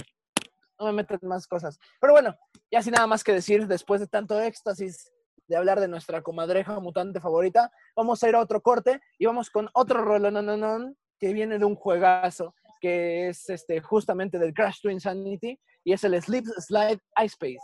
No 0.79 0.87
me 0.87 0.93
metas 0.93 1.23
más 1.23 1.47
cosas. 1.47 1.79
Pero 2.01 2.15
bueno, 2.15 2.37
ya 2.71 2.83
sin 2.83 2.93
nada 2.93 3.07
más 3.07 3.23
que 3.23 3.33
decir, 3.33 3.67
después 3.67 4.01
de 4.01 4.07
tanto 4.07 4.41
éxtasis 4.41 5.13
de 5.47 5.57
hablar 5.57 5.79
de 5.81 5.89
nuestra 5.89 6.23
comadreja 6.23 6.81
mutante 6.81 7.21
favorita, 7.21 7.71
vamos 7.95 8.23
a 8.23 8.29
ir 8.29 8.35
a 8.35 8.41
otro 8.41 8.63
corte 8.63 9.01
y 9.19 9.27
vamos 9.27 9.51
con 9.51 9.69
otro 9.75 10.03
rolón 10.03 10.97
que 11.19 11.33
viene 11.33 11.59
de 11.59 11.65
un 11.65 11.75
juegazo 11.75 12.55
que 12.81 13.29
es 13.29 13.49
este, 13.49 13.81
justamente 13.81 14.39
del 14.39 14.53
Crash 14.53 14.81
to 14.83 14.91
Insanity 14.91 15.59
y 15.85 15.93
es 15.93 16.05
el 16.05 16.21
Sleep 16.21 16.45
Slide 16.59 16.99
Ice 17.25 17.37
Space. 17.39 17.59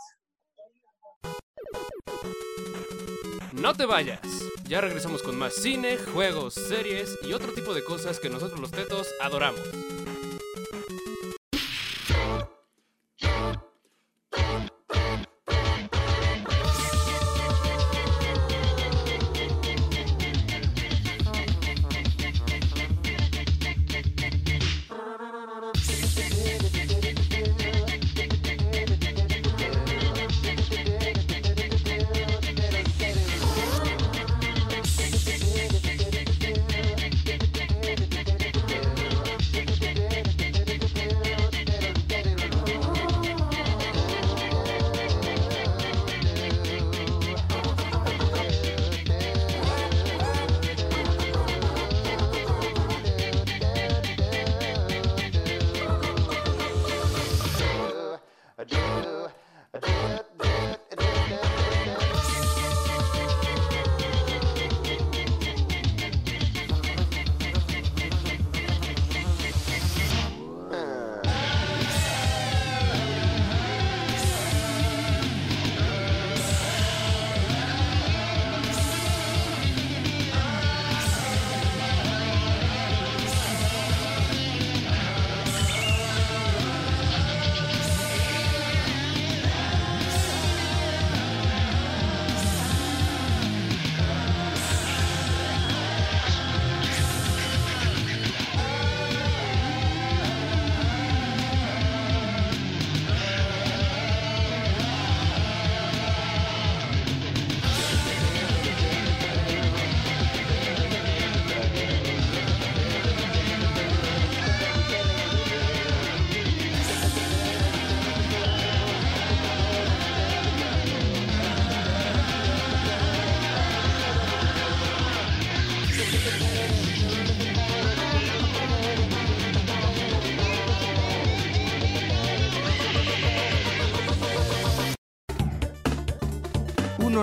No 3.53 3.73
te 3.73 3.85
vayas. 3.85 4.19
Ya 4.67 4.81
regresamos 4.81 5.21
con 5.21 5.37
más 5.37 5.53
cine, 5.53 5.97
juegos, 5.97 6.53
series 6.53 7.19
y 7.23 7.33
otro 7.33 7.53
tipo 7.53 7.73
de 7.73 7.83
cosas 7.83 8.19
que 8.19 8.29
nosotros 8.29 8.59
los 8.59 8.71
tetos 8.71 9.07
adoramos. 9.21 9.61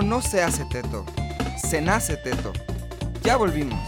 No 0.09 0.23
se 0.23 0.41
hace 0.41 0.65
teto, 0.65 1.05
se 1.55 1.79
nace 1.79 2.17
teto. 2.17 2.51
Ya 3.21 3.37
volvimos. 3.37 3.79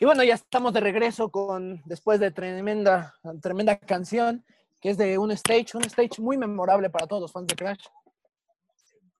Y 0.00 0.06
bueno, 0.06 0.24
ya 0.24 0.34
estamos 0.34 0.72
de 0.72 0.80
regreso 0.80 1.30
con, 1.30 1.82
después 1.84 2.18
de 2.18 2.30
tremenda, 2.30 3.14
tremenda 3.42 3.78
canción, 3.78 4.42
que 4.80 4.88
es 4.88 4.96
de 4.96 5.18
un 5.18 5.30
stage, 5.32 5.76
un 5.76 5.84
stage 5.84 6.22
muy 6.22 6.38
memorable 6.38 6.88
para 6.88 7.06
todos 7.06 7.20
los 7.20 7.32
fans 7.32 7.46
de 7.48 7.56
Crash, 7.56 7.84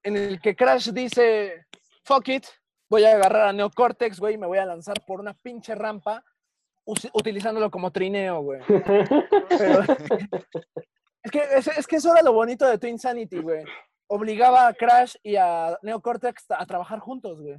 en 0.01 0.17
el 0.17 0.41
que 0.41 0.55
Crash 0.55 0.89
dice, 0.89 1.67
fuck 2.03 2.27
it, 2.29 2.45
voy 2.89 3.03
a 3.03 3.13
agarrar 3.13 3.49
a 3.49 3.53
Neocortex, 3.53 4.19
güey, 4.19 4.33
y 4.33 4.37
me 4.39 4.47
voy 4.47 4.57
a 4.57 4.65
lanzar 4.65 4.95
por 5.05 5.19
una 5.19 5.35
pinche 5.35 5.75
rampa, 5.75 6.23
utilizándolo 6.85 7.69
como 7.69 7.91
trineo, 7.91 8.41
güey. 8.41 8.61
Pero- 9.49 9.83
es, 11.25 11.31
que, 11.31 11.39
es, 11.39 11.67
es 11.67 11.87
que 11.87 11.95
eso 11.95 12.13
era 12.13 12.21
lo 12.21 12.33
bonito 12.33 12.67
de 12.67 12.77
Twin 12.77 12.99
Sanity, 12.99 13.39
güey. 13.39 13.63
Obligaba 14.07 14.67
a 14.67 14.73
Crash 14.75 15.15
y 15.23 15.35
a 15.35 15.75
Neocortex 15.81 16.51
a 16.51 16.65
trabajar 16.67 16.99
juntos, 16.99 17.41
güey. 17.41 17.55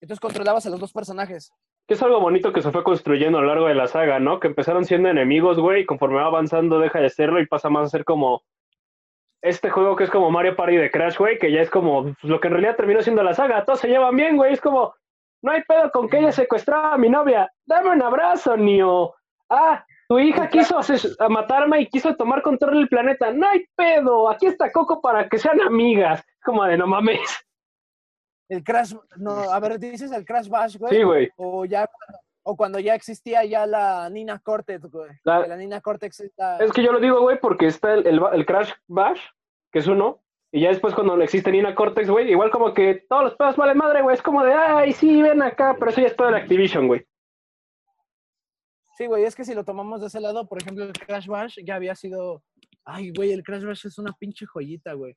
Entonces 0.00 0.18
controlabas 0.18 0.64
a 0.64 0.70
los 0.70 0.80
dos 0.80 0.92
personajes. 0.92 1.52
Que 1.86 1.94
es 1.94 2.02
algo 2.02 2.20
bonito 2.20 2.54
que 2.54 2.62
se 2.62 2.70
fue 2.70 2.82
construyendo 2.82 3.38
a 3.38 3.42
lo 3.42 3.48
largo 3.48 3.66
de 3.66 3.74
la 3.74 3.86
saga, 3.86 4.18
¿no? 4.18 4.40
Que 4.40 4.48
empezaron 4.48 4.86
siendo 4.86 5.10
enemigos, 5.10 5.58
güey, 5.58 5.82
y 5.82 5.86
conforme 5.86 6.16
va 6.16 6.26
avanzando 6.26 6.78
deja 6.78 7.00
de 7.00 7.10
serlo 7.10 7.38
y 7.38 7.46
pasa 7.46 7.68
más 7.68 7.84
a 7.84 7.90
ser 7.90 8.04
como 8.04 8.42
este 9.42 9.68
juego 9.68 9.94
que 9.94 10.04
es 10.04 10.10
como 10.10 10.30
Mario 10.30 10.56
Party 10.56 10.76
de 10.76 10.90
Crash, 10.90 11.18
güey, 11.18 11.38
que 11.38 11.52
ya 11.52 11.60
es 11.60 11.68
como 11.68 12.04
pues, 12.04 12.16
lo 12.22 12.40
que 12.40 12.48
en 12.48 12.54
realidad 12.54 12.76
terminó 12.76 13.02
siendo 13.02 13.22
la 13.22 13.34
saga. 13.34 13.64
Todos 13.66 13.80
se 13.80 13.88
llevan 13.88 14.16
bien, 14.16 14.38
güey. 14.38 14.54
Es 14.54 14.60
como, 14.60 14.94
no 15.42 15.52
hay 15.52 15.62
pedo 15.64 15.90
con 15.90 16.08
que 16.08 16.18
ella 16.18 16.32
secuestraba 16.32 16.94
a 16.94 16.98
mi 16.98 17.10
novia. 17.10 17.52
Dame 17.66 17.90
un 17.90 18.00
abrazo, 18.00 18.56
Nio. 18.56 19.14
Ah, 19.50 19.84
tu 20.12 20.18
hija 20.18 20.48
quiso 20.48 20.78
a 21.18 21.28
matarme 21.28 21.80
y 21.80 21.86
quiso 21.88 22.14
tomar 22.16 22.42
control 22.42 22.74
del 22.74 22.88
planeta. 22.88 23.32
No 23.32 23.46
hay 23.48 23.64
pedo. 23.76 24.28
Aquí 24.28 24.46
está 24.46 24.70
Coco 24.70 25.00
para 25.00 25.28
que 25.28 25.38
sean 25.38 25.60
amigas. 25.60 26.22
Como 26.44 26.64
de 26.64 26.76
no 26.76 26.86
mames. 26.86 27.20
El 28.48 28.62
Crash, 28.62 28.94
no, 29.16 29.30
a 29.50 29.58
ver, 29.60 29.78
dices 29.78 30.12
el 30.12 30.24
Crash 30.26 30.48
Bash, 30.48 30.76
güey. 30.76 30.94
Sí, 30.94 31.02
güey. 31.02 31.30
O 31.36 31.64
ya, 31.64 31.88
o 32.42 32.56
cuando 32.56 32.78
ya 32.78 32.94
existía 32.94 33.44
ya 33.44 33.64
la 33.66 34.10
Nina 34.10 34.38
Cortex, 34.40 34.90
güey. 34.90 35.10
La- 35.24 35.56
Nina 35.56 35.80
Cortex 35.80 36.20
es 36.20 36.32
la- 36.36 36.58
Es 36.58 36.70
que 36.72 36.82
yo 36.82 36.92
lo 36.92 37.00
digo, 37.00 37.20
güey, 37.22 37.38
porque 37.40 37.66
está 37.68 37.94
el, 37.94 38.06
el, 38.06 38.20
el 38.32 38.44
Crash 38.44 38.72
Bash, 38.88 39.20
que 39.72 39.78
es 39.78 39.86
uno, 39.86 40.20
y 40.52 40.60
ya 40.60 40.68
después 40.68 40.94
cuando 40.94 41.18
existe 41.22 41.50
Nina 41.50 41.74
Cortex, 41.74 42.10
güey, 42.10 42.30
igual 42.30 42.50
como 42.50 42.74
que 42.74 43.06
todos 43.08 43.24
los 43.24 43.34
pedos 43.36 43.56
valen 43.56 43.78
madre, 43.78 44.02
güey, 44.02 44.14
es 44.14 44.22
como 44.22 44.44
de, 44.44 44.52
ay, 44.52 44.92
sí, 44.92 45.22
ven 45.22 45.40
acá, 45.40 45.74
pero 45.78 45.90
eso 45.90 46.02
ya 46.02 46.08
es 46.08 46.16
todo 46.16 46.30
de 46.30 46.36
Activision, 46.36 46.88
güey. 46.88 47.06
Sí, 48.96 49.06
güey, 49.06 49.24
es 49.24 49.34
que 49.34 49.44
si 49.44 49.54
lo 49.54 49.64
tomamos 49.64 50.00
de 50.00 50.06
ese 50.08 50.20
lado, 50.20 50.46
por 50.48 50.60
ejemplo, 50.60 50.84
el 50.84 50.92
Crash 50.92 51.26
Bash 51.26 51.58
ya 51.64 51.76
había 51.76 51.94
sido. 51.94 52.42
Ay, 52.84 53.10
güey, 53.16 53.32
el 53.32 53.42
Crash 53.42 53.64
Bash 53.64 53.86
es 53.86 53.98
una 53.98 54.12
pinche 54.12 54.44
joyita, 54.46 54.92
güey. 54.94 55.14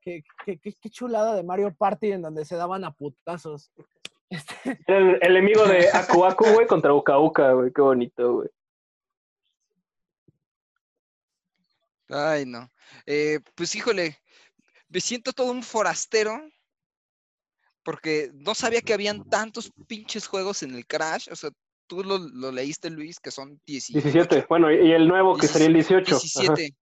Qué, 0.00 0.22
qué, 0.44 0.58
qué- 0.58 0.74
qué 0.80 0.90
chulada 0.90 1.34
de 1.34 1.42
Mario 1.42 1.74
Party 1.74 2.12
en 2.12 2.22
donde 2.22 2.44
se 2.44 2.54
daban 2.56 2.84
a 2.84 2.92
putazos. 2.92 3.70
Este, 4.28 4.76
el 4.88 5.36
enemigo 5.36 5.64
de 5.66 5.88
Aku 5.92 6.24
Aku, 6.24 6.44
güey, 6.52 6.66
contra 6.66 6.92
Uka 6.92 7.16
Uka, 7.16 7.52
güey, 7.52 7.72
qué 7.72 7.80
bonito, 7.80 8.32
güey. 8.34 8.48
Ay, 12.08 12.44
no. 12.44 12.70
Eh, 13.06 13.40
pues 13.54 13.74
híjole, 13.76 14.18
me 14.88 15.00
siento 15.00 15.32
todo 15.32 15.50
un 15.52 15.62
forastero 15.62 16.40
porque 17.84 18.30
no 18.34 18.54
sabía 18.56 18.80
que 18.80 18.94
habían 18.94 19.22
tantos 19.28 19.70
pinches 19.86 20.26
juegos 20.26 20.62
en 20.64 20.74
el 20.74 20.86
Crash. 20.86 21.28
O 21.30 21.36
sea, 21.36 21.50
tú 21.86 22.02
lo, 22.04 22.18
lo 22.18 22.52
leíste, 22.52 22.90
Luis, 22.90 23.18
que 23.20 23.30
son 23.30 23.60
18. 23.66 24.02
17, 24.02 24.46
bueno, 24.48 24.70
y 24.72 24.92
el 24.92 25.06
nuevo 25.08 25.36
que 25.36 25.46
sería 25.48 25.68
el 25.68 25.74
18. 25.74 26.16
ajá. 26.16 26.20
17. 26.22 26.74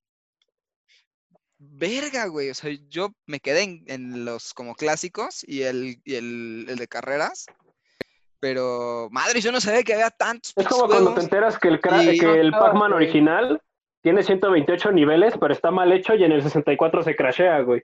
Verga, 1.58 2.26
güey. 2.26 2.50
O 2.50 2.54
sea, 2.54 2.70
yo 2.88 3.10
me 3.26 3.40
quedé 3.40 3.62
en, 3.62 3.84
en 3.86 4.24
los 4.24 4.52
como 4.54 4.74
clásicos 4.74 5.44
y 5.46 5.62
el, 5.62 6.00
y 6.04 6.14
el, 6.16 6.66
el 6.68 6.76
de 6.76 6.88
carreras. 6.88 7.46
Pero, 8.40 9.08
madre, 9.10 9.40
yo 9.40 9.50
no 9.52 9.60
sabía 9.60 9.82
que 9.82 9.94
había 9.94 10.10
tantos 10.10 10.52
Es 10.56 10.68
como 10.68 10.86
cuando 10.86 11.14
te 11.14 11.22
enteras 11.22 11.58
que 11.58 11.68
el, 11.68 11.80
cra- 11.80 12.14
Y- 12.14 12.18
que 12.18 12.40
el 12.40 12.50
Pac-Man 12.50 12.92
original 12.92 13.62
tiene 14.02 14.22
128 14.22 14.92
niveles, 14.92 15.32
pero 15.40 15.54
está 15.54 15.70
mal 15.70 15.90
hecho 15.92 16.14
y 16.14 16.24
en 16.24 16.32
el 16.32 16.42
64 16.42 17.02
se 17.02 17.16
crashea, 17.16 17.60
güey. 17.60 17.82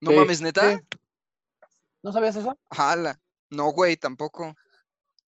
No 0.00 0.12
Sí, 0.12 0.16
mames, 0.16 0.40
neta. 0.40 0.76
sí. 0.76 0.82
¿No 2.04 2.12
sabías 2.12 2.36
eso? 2.36 2.56
Jala. 2.70 3.18
No, 3.50 3.72
güey, 3.72 3.96
tampoco. 3.96 4.54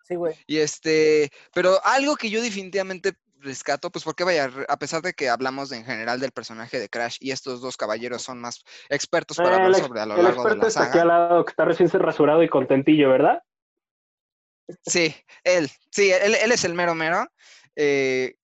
Sí, 0.09 0.15
güey. 0.15 0.35
Y 0.47 0.59
este, 0.59 1.31
pero 1.53 1.85
algo 1.85 2.17
que 2.17 2.31
yo 2.31 2.41
definitivamente 2.41 3.13
rescato, 3.41 3.91
pues 3.91 4.05
porque 4.05 4.25
vaya, 4.25 4.51
a 4.69 4.79
pesar 4.79 5.03
de 5.03 5.13
que 5.13 5.29
hablamos 5.29 5.71
en 5.71 5.85
general 5.85 6.19
del 6.19 6.33
personaje 6.33 6.81
de 6.81 6.89
Crash 6.89 7.19
y 7.21 7.31
estos 7.31 7.61
dos 7.61 7.77
caballeros 7.77 8.23
son 8.23 8.41
más 8.41 8.65
expertos 8.89 9.37
para 9.37 9.51
Eh, 9.51 9.55
hablar 9.57 9.75
el, 9.75 9.81
sobre 9.87 10.01
a 10.01 10.07
lo 10.07 10.17
el 10.17 10.25
largo 10.25 10.43
de 10.45 10.49
experto 10.57 10.63
la 10.65 10.69
está 10.69 10.81
aquí 10.85 10.99
al 10.99 11.09
saga. 11.09 11.19
lado, 11.29 11.45
que 11.45 11.51
está 11.51 11.65
recién 11.65 11.89
rasurado 11.91 12.43
y 12.43 12.49
contentillo, 12.49 13.11
¿verdad? 13.11 13.43
Sí, 14.87 15.15
él, 15.45 15.71
sí, 15.91 16.11
él, 16.11 16.35
él 16.35 16.53
es 16.53 16.65
el 16.65 16.75
mero 16.75 16.95
mero. 16.95 17.27
Eh, 17.77 18.35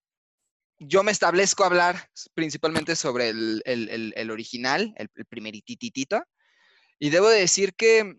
yo 0.79 1.03
me 1.03 1.11
establezco 1.11 1.63
a 1.63 1.67
hablar 1.67 2.09
principalmente 2.33 2.95
sobre 2.95 3.29
el, 3.29 3.61
el- 3.65 4.13
el- 4.15 4.31
original, 4.31 4.93
el, 4.97 5.09
primeritititito, 5.27 6.23
y 6.99 7.09
debo 7.09 7.29
de 7.29 7.39
decir 7.39 7.75
que 7.75 8.17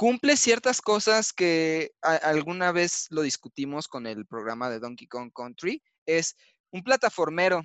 cumple 0.00 0.38
ciertas 0.38 0.80
cosas 0.80 1.30
que 1.30 1.90
alguna 2.00 2.72
vez 2.72 3.04
lo 3.10 3.20
discutimos 3.20 3.86
con 3.86 4.06
el 4.06 4.24
programa 4.24 4.70
de 4.70 4.80
Donkey 4.80 5.06
Kong 5.06 5.30
Country, 5.30 5.82
es 6.06 6.36
un 6.72 6.82
plataformero, 6.82 7.60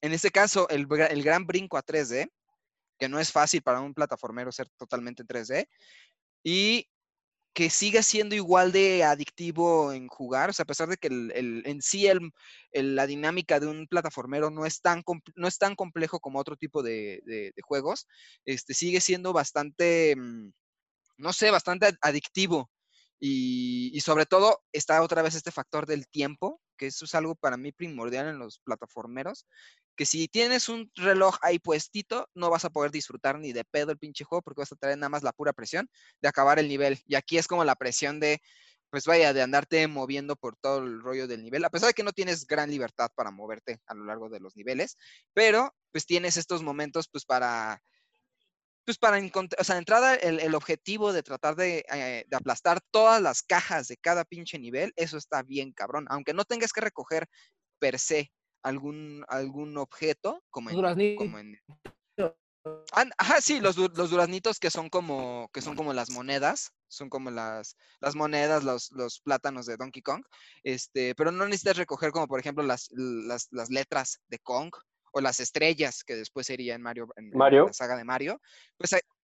en 0.00 0.12
este 0.12 0.30
caso 0.30 0.68
el, 0.68 0.86
el 1.10 1.22
gran 1.24 1.48
brinco 1.48 1.76
a 1.76 1.82
3D, 1.82 2.28
que 2.96 3.08
no 3.08 3.18
es 3.18 3.32
fácil 3.32 3.62
para 3.62 3.80
un 3.80 3.92
plataformero 3.92 4.52
ser 4.52 4.68
totalmente 4.78 5.22
en 5.22 5.26
3D, 5.26 5.68
y 6.44 6.86
que 7.54 7.70
siga 7.70 8.04
siendo 8.04 8.36
igual 8.36 8.70
de 8.70 9.02
adictivo 9.02 9.92
en 9.92 10.06
jugar, 10.06 10.50
o 10.50 10.52
sea, 10.52 10.62
a 10.62 10.66
pesar 10.66 10.88
de 10.88 10.96
que 10.96 11.08
el, 11.08 11.32
el- 11.34 11.62
en 11.66 11.82
sí 11.82 12.06
el- 12.06 12.32
la 12.72 13.08
dinámica 13.08 13.58
de 13.58 13.66
un 13.66 13.88
plataformero 13.88 14.50
no 14.50 14.64
es 14.64 14.80
tan, 14.80 15.02
no 15.34 15.48
es 15.48 15.58
tan 15.58 15.74
complejo 15.74 16.20
como 16.20 16.38
otro 16.38 16.54
tipo 16.56 16.84
de 16.84 17.52
juegos, 17.64 18.06
este, 18.44 18.74
sigue 18.74 19.00
siendo 19.00 19.32
bastante, 19.32 20.14
mm, 20.16 20.50
no 21.20 21.32
sé, 21.32 21.50
bastante 21.50 21.86
ad- 21.86 21.96
adictivo. 22.02 22.70
Y, 23.20 23.90
y 23.94 24.00
sobre 24.00 24.26
todo 24.26 24.60
está 24.72 25.02
otra 25.02 25.22
vez 25.22 25.34
este 25.34 25.52
factor 25.52 25.86
del 25.86 26.08
tiempo, 26.08 26.60
que 26.78 26.86
eso 26.86 27.04
es 27.04 27.14
algo 27.14 27.34
para 27.34 27.56
mí 27.58 27.72
primordial 27.72 28.28
en 28.28 28.38
los 28.38 28.60
plataformeros, 28.60 29.46
que 29.96 30.06
si 30.06 30.28
tienes 30.28 30.68
un 30.70 30.90
reloj 30.94 31.36
ahí 31.42 31.58
puestito, 31.58 32.28
no 32.34 32.48
vas 32.50 32.64
a 32.64 32.70
poder 32.70 32.90
disfrutar 32.90 33.38
ni 33.38 33.52
de 33.52 33.64
pedo 33.64 33.92
el 33.92 33.98
pinche 33.98 34.24
juego 34.24 34.40
porque 34.42 34.62
vas 34.62 34.72
a 34.72 34.76
traer 34.76 34.96
nada 34.98 35.10
más 35.10 35.22
la 35.22 35.32
pura 35.32 35.52
presión 35.52 35.88
de 36.22 36.28
acabar 36.28 36.58
el 36.58 36.68
nivel. 36.68 36.98
Y 37.06 37.16
aquí 37.16 37.36
es 37.38 37.46
como 37.46 37.64
la 37.64 37.74
presión 37.76 38.18
de, 38.20 38.40
pues 38.90 39.04
vaya, 39.04 39.32
de 39.34 39.42
andarte 39.42 39.86
moviendo 39.88 40.36
por 40.36 40.56
todo 40.56 40.78
el 40.78 41.00
rollo 41.02 41.28
del 41.28 41.42
nivel, 41.42 41.64
a 41.64 41.70
pesar 41.70 41.88
de 41.88 41.94
que 41.94 42.02
no 42.02 42.12
tienes 42.12 42.46
gran 42.46 42.70
libertad 42.70 43.10
para 43.14 43.30
moverte 43.30 43.80
a 43.86 43.94
lo 43.94 44.04
largo 44.04 44.28
de 44.30 44.40
los 44.40 44.56
niveles, 44.56 44.96
pero 45.34 45.74
pues 45.92 46.06
tienes 46.06 46.36
estos 46.36 46.62
momentos 46.62 47.08
pues 47.10 47.24
para, 47.26 47.82
pues 48.90 48.98
para 48.98 49.18
encontrar, 49.18 49.60
o 49.60 49.64
sea, 49.64 49.76
de 49.76 49.80
entrada 49.80 50.16
el, 50.16 50.40
el 50.40 50.54
objetivo 50.56 51.12
de 51.12 51.22
tratar 51.22 51.54
de, 51.54 51.84
eh, 51.92 52.24
de 52.26 52.36
aplastar 52.36 52.80
todas 52.90 53.22
las 53.22 53.42
cajas 53.42 53.86
de 53.86 53.96
cada 53.96 54.24
pinche 54.24 54.58
nivel, 54.58 54.92
eso 54.96 55.16
está 55.16 55.44
bien 55.44 55.72
cabrón, 55.72 56.06
aunque 56.08 56.34
no 56.34 56.44
tengas 56.44 56.72
que 56.72 56.80
recoger 56.80 57.28
per 57.78 58.00
se 58.00 58.32
algún, 58.64 59.24
algún 59.28 59.78
objeto, 59.78 60.42
como 60.50 60.70
en, 60.70 60.76
Duraznitos. 60.76 61.24
como 61.24 61.38
en 61.38 61.56
Ah, 62.92 63.06
Ajá, 63.16 63.40
sí, 63.40 63.60
los, 63.60 63.76
los 63.76 64.10
duraznitos 64.10 64.58
que 64.58 64.70
son 64.70 64.90
como, 64.90 65.48
que 65.52 65.62
son 65.62 65.76
como 65.76 65.94
las 65.94 66.10
monedas, 66.10 66.72
son 66.88 67.08
como 67.08 67.30
las, 67.30 67.76
las 68.00 68.16
monedas, 68.16 68.64
los, 68.64 68.90
los 68.90 69.20
plátanos 69.20 69.64
de 69.64 69.76
Donkey 69.76 70.02
Kong, 70.02 70.22
este, 70.62 71.14
pero 71.14 71.32
no 71.32 71.46
necesitas 71.46 71.78
recoger 71.78 72.10
como 72.10 72.26
por 72.26 72.40
ejemplo 72.40 72.62
las, 72.64 72.88
las, 72.90 73.48
las 73.50 73.70
letras 73.70 74.20
de 74.28 74.38
Kong 74.40 74.72
o 75.12 75.20
las 75.20 75.40
estrellas 75.40 76.04
que 76.04 76.16
después 76.16 76.46
sería 76.46 76.74
en 76.74 76.82
Mario, 76.82 77.08
en, 77.16 77.30
la 77.30 77.72
saga 77.72 77.96
de 77.96 78.04
Mario, 78.04 78.40
pues 78.76 78.90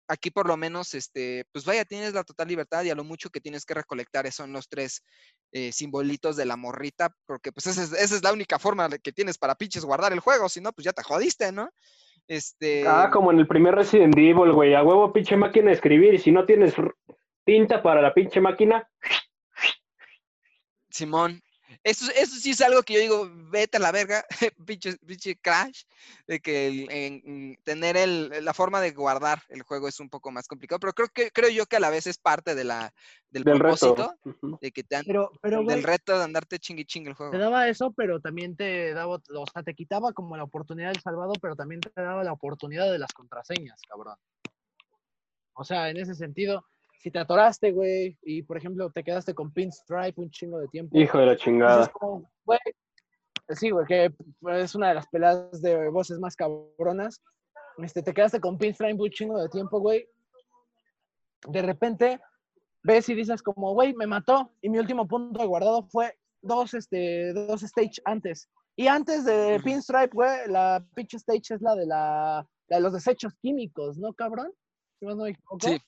aquí 0.09 0.31
por 0.31 0.47
lo 0.47 0.57
menos, 0.57 0.95
este, 0.95 1.45
pues 1.53 1.65
vaya, 1.65 1.85
tienes 1.85 2.15
la 2.15 2.25
total 2.25 2.49
libertad 2.49 2.85
y 2.85 2.91
a 2.91 2.95
lo 2.95 3.05
mucho 3.05 3.31
que 3.31 3.41
tienes 3.41 3.65
que 3.65 3.75
recolectar 3.75 4.31
son 4.31 4.53
los 4.53 4.69
tres 4.69 5.03
eh, 5.53 5.73
simbolitos 5.73 6.37
de 6.37 6.47
la 6.47 6.57
morrita, 6.57 7.15
porque 7.27 7.53
pues 7.53 7.67
esa 7.67 7.83
es, 7.83 7.93
esa 7.93 8.15
es 8.17 8.23
la 8.23 8.33
única 8.33 8.59
forma 8.59 8.89
que 9.03 9.13
tienes 9.13 9.39
para 9.39 9.55
pinches 9.55 9.85
guardar 9.85 10.13
el 10.13 10.21
juego, 10.21 10.49
si 10.49 10.61
no, 10.61 10.73
pues 10.73 10.85
ya 10.85 10.93
te 10.93 11.03
jodiste, 11.03 11.53
¿no? 11.53 11.71
Este... 12.29 12.87
Ah, 12.87 13.11
como 13.13 13.31
en 13.31 13.39
el 13.39 13.47
primer 13.47 13.75
Resident 13.75 14.17
Evil, 14.17 14.53
güey, 14.53 14.75
a 14.75 14.83
huevo 14.83 15.13
pinche 15.13 15.37
máquina 15.37 15.67
de 15.67 15.75
escribir 15.75 16.15
y 16.15 16.19
si 16.19 16.33
no 16.33 16.45
tienes 16.45 16.75
tinta 17.45 17.83
para 17.83 18.03
la 18.03 18.13
pinche 18.13 18.41
máquina, 18.41 18.89
Simón. 20.97 21.43
Eso, 21.83 22.11
eso 22.15 22.37
sí 22.37 22.51
es 22.51 22.61
algo 22.61 22.83
que 22.83 22.95
yo 22.95 23.01
digo, 23.01 23.31
vete 23.51 23.77
a 23.77 23.81
la 23.81 23.93
verga, 23.93 24.25
pinche, 24.67 24.97
pinche 24.99 25.37
Crash, 25.37 25.83
de 26.27 26.41
que 26.41 26.69
el- 26.69 26.91
en- 26.91 27.23
en 27.25 27.57
tener 27.65 27.97
el, 27.97 28.45
la 28.45 28.55
forma 28.55 28.81
de 28.81 28.93
guardar 28.93 29.43
el 29.49 29.63
juego 29.63 29.89
es 29.89 30.01
un 30.01 30.09
poco 30.09 30.31
más 30.31 30.49
complicado, 30.49 30.81
pero 30.81 30.93
creo 30.93 31.09
que 31.09 31.31
creo 31.31 31.51
yo 31.51 31.67
que 31.67 31.77
a 31.77 31.81
la 31.81 31.91
vez 31.91 32.07
es 32.07 32.19
parte 32.19 32.55
de 32.55 32.65
la, 32.65 32.93
del, 33.31 33.45
Del 33.45 33.59
reto. 33.61 33.95
propósito 33.95 34.15
Ujú. 34.25 34.59
de 34.61 34.73
que 34.73 34.83
te 34.85 34.97
han- 34.97 35.05
Pero, 35.07 35.31
pero, 35.41 35.65
del 35.65 35.83
reto 35.83 36.17
de 36.19 36.25
andarte 36.25 36.59
chingue 36.59 36.85
chingue 36.85 37.11
el 37.11 37.17
juego. 37.17 37.33
te 37.33 37.39
daba 37.39 37.69
eso, 37.69 37.93
pero 37.93 38.21
también 38.21 38.57
te 38.57 38.93
daba, 38.95 39.17
o 39.17 39.47
sea, 39.53 39.63
te 39.63 39.75
quitaba 39.75 40.13
como 40.13 40.37
la 40.37 40.45
oportunidad 40.45 40.93
del 40.93 41.01
salvado, 41.03 41.33
pero 41.41 41.55
también 41.57 41.81
te 41.81 41.91
daba 41.95 42.25
la 42.25 42.33
oportunidad 42.33 42.91
de 42.91 42.99
las 42.99 43.13
contraseñas, 43.13 43.81
cabrón. 43.89 44.17
O 45.55 45.65
sea, 45.65 45.89
en 45.91 45.97
ese 45.97 46.15
sentido, 46.15 46.67
si 46.99 47.11
te 47.11 47.19
atoraste, 47.19 47.73
güey, 47.73 48.19
y 48.23 48.43
por 48.43 48.57
ejemplo 48.57 48.91
te 48.91 49.05
quedaste 49.05 49.35
con 49.35 49.53
Pinstripe 49.53 50.21
un 50.21 50.31
chingo 50.31 50.59
de 50.59 50.69
tiempo, 50.69 50.99
Hijo 50.99 51.19
de 51.19 51.27
la 51.27 51.37
chingada. 51.37 51.87
como, 51.89 52.31
güey, 52.45 52.59
sí, 53.51 53.71
güey, 53.71 53.87
que 53.87 54.13
es 54.59 54.75
una 54.75 54.89
de 54.89 54.95
las 54.95 55.07
peladas 55.09 55.63
de 55.63 55.89
voces 55.89 56.19
más 56.19 56.37
cabronas. 56.37 57.23
Este, 57.79 58.03
te 58.03 58.15
quedaste 58.15 58.41
con 58.41 58.59
Pinstripe 58.59 59.01
un 59.01 59.11
chingo 59.11 59.41
de 59.41 59.49
tiempo, 59.49 59.81
güey. 59.81 60.09
De 61.47 61.63
repente 61.63 62.21
ves 62.83 63.09
y 63.09 63.15
dices 63.15 63.43
como, 63.43 63.75
güey, 63.75 63.95
me 63.95 64.07
mató 64.07 64.53
y 64.63 64.71
mi 64.71 64.79
último 64.79 65.07
punto 65.07 65.41
de 65.41 65.47
guardado 65.47 65.83
fue 65.89 66.17
dos, 66.41 66.75
este, 66.75 67.33
dos 67.33 67.63
stage 67.63 68.01
antes. 68.05 68.49
Y 68.77 68.89
antes 68.89 69.25
de. 69.25 69.61
Pinstripe, 69.65 70.11
güey, 70.13 70.49
la 70.49 70.85
pitch 70.95 71.15
stage 71.15 71.55
es 71.55 71.63
la 71.63 71.75
de 71.75 71.87
la, 71.87 72.47
la 72.69 72.77
de 72.77 72.83
los 72.83 72.93
desechos 72.93 73.35
químicos, 73.41 73.99
¿no, 73.99 74.13
cabrón? 74.13 74.53
Si 74.99 75.07
más 75.07 75.17
no 75.17 75.25
me 75.25 75.31
equivoco. 75.31 75.59
Sí, 75.61 75.81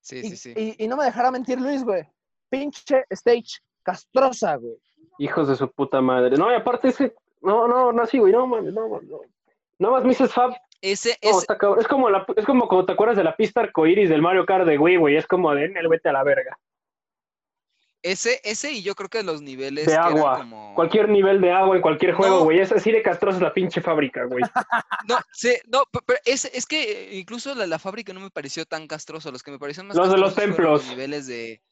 sí, 0.00 0.18
Y, 0.18 0.30
sí, 0.30 0.36
sí. 0.36 0.54
y- 0.56 0.84
y 0.84 0.88
no 0.88 0.96
me 0.96 1.04
dejará 1.04 1.30
mentir 1.30 1.60
Luis, 1.60 1.84
güey. 1.84 2.02
Pinche 2.48 3.04
stage 3.10 3.60
castrosa, 3.82 4.56
güey. 4.56 4.76
Hijos 5.18 5.48
de 5.48 5.56
su 5.56 5.70
puta 5.70 6.00
madre. 6.00 6.36
No, 6.36 6.50
y 6.50 6.54
aparte 6.54 6.88
ese. 6.88 7.14
No, 7.42 7.66
no, 7.68 7.92
no, 7.92 8.06
sí, 8.06 8.18
güey, 8.18 8.32
no 8.32 8.46
mames, 8.46 8.72
no, 8.74 8.88
no. 8.88 9.00
no. 9.00 9.20
Nada 9.78 9.94
más 9.94 10.04
Mrs. 10.04 10.32
Fab. 10.32 10.52
Ese, 10.82 11.10
no, 11.22 11.30
ese, 11.30 11.38
está 11.40 11.58
cabrón. 11.58 11.80
es 11.80 11.88
como 11.88 12.08
la, 12.10 12.24
es 12.36 12.44
como 12.46 12.66
cuando 12.68 12.86
te 12.86 12.92
acuerdas 12.92 13.16
de 13.16 13.24
la 13.24 13.36
pista 13.36 13.60
arcoíris 13.60 14.08
del 14.08 14.22
Mario 14.22 14.46
Kart 14.46 14.66
de 14.66 14.78
Wii, 14.78 14.96
güey. 14.96 15.16
Es 15.16 15.26
como 15.26 15.54
de 15.54 15.64
el 15.66 15.88
vete 15.88 16.08
a 16.08 16.12
la 16.12 16.22
verga. 16.24 16.58
Ese, 18.02 18.40
ese 18.44 18.70
y 18.72 18.82
yo 18.82 18.94
creo 18.94 19.08
que 19.08 19.22
los 19.22 19.42
niveles 19.42 19.86
De 19.86 19.92
que 19.92 19.96
eran 19.98 20.16
agua. 20.18 20.38
como... 20.38 20.74
Cualquier 20.74 21.08
nivel 21.08 21.40
de 21.40 21.52
agua 21.52 21.76
en 21.76 21.82
cualquier 21.82 22.14
juego, 22.14 22.38
No. 22.38 22.44
güey. 22.44 22.60
Es 22.60 22.72
así 22.72 22.90
de 22.90 23.02
castrosa 23.02 23.40
la 23.40 23.52
pinche 23.52 23.80
fábrica, 23.80 24.24
güey. 24.24 24.42
No, 25.08 25.18
sí, 25.32 25.54
no, 25.66 25.82
pe- 25.90 26.00
pero 26.06 26.18
es, 26.24 26.44
es 26.46 26.66
que 26.66 27.10
incluso 27.12 27.54
la, 27.54 27.66
la 27.66 27.78
fábrica 27.78 28.12
no 28.12 28.20
me 28.20 28.30
pareció 28.30 28.64
tan 28.66 28.86
castroso. 28.86 29.30
Los 29.32 29.42
que 29.42 29.50
me 29.50 29.58
parecieron 29.58 29.88
más 29.88 29.96
Los 29.96 30.10
de 30.10 30.18
los 30.18 30.34
templos. 30.34 30.86
niveles 30.86 31.26
de... 31.26 31.62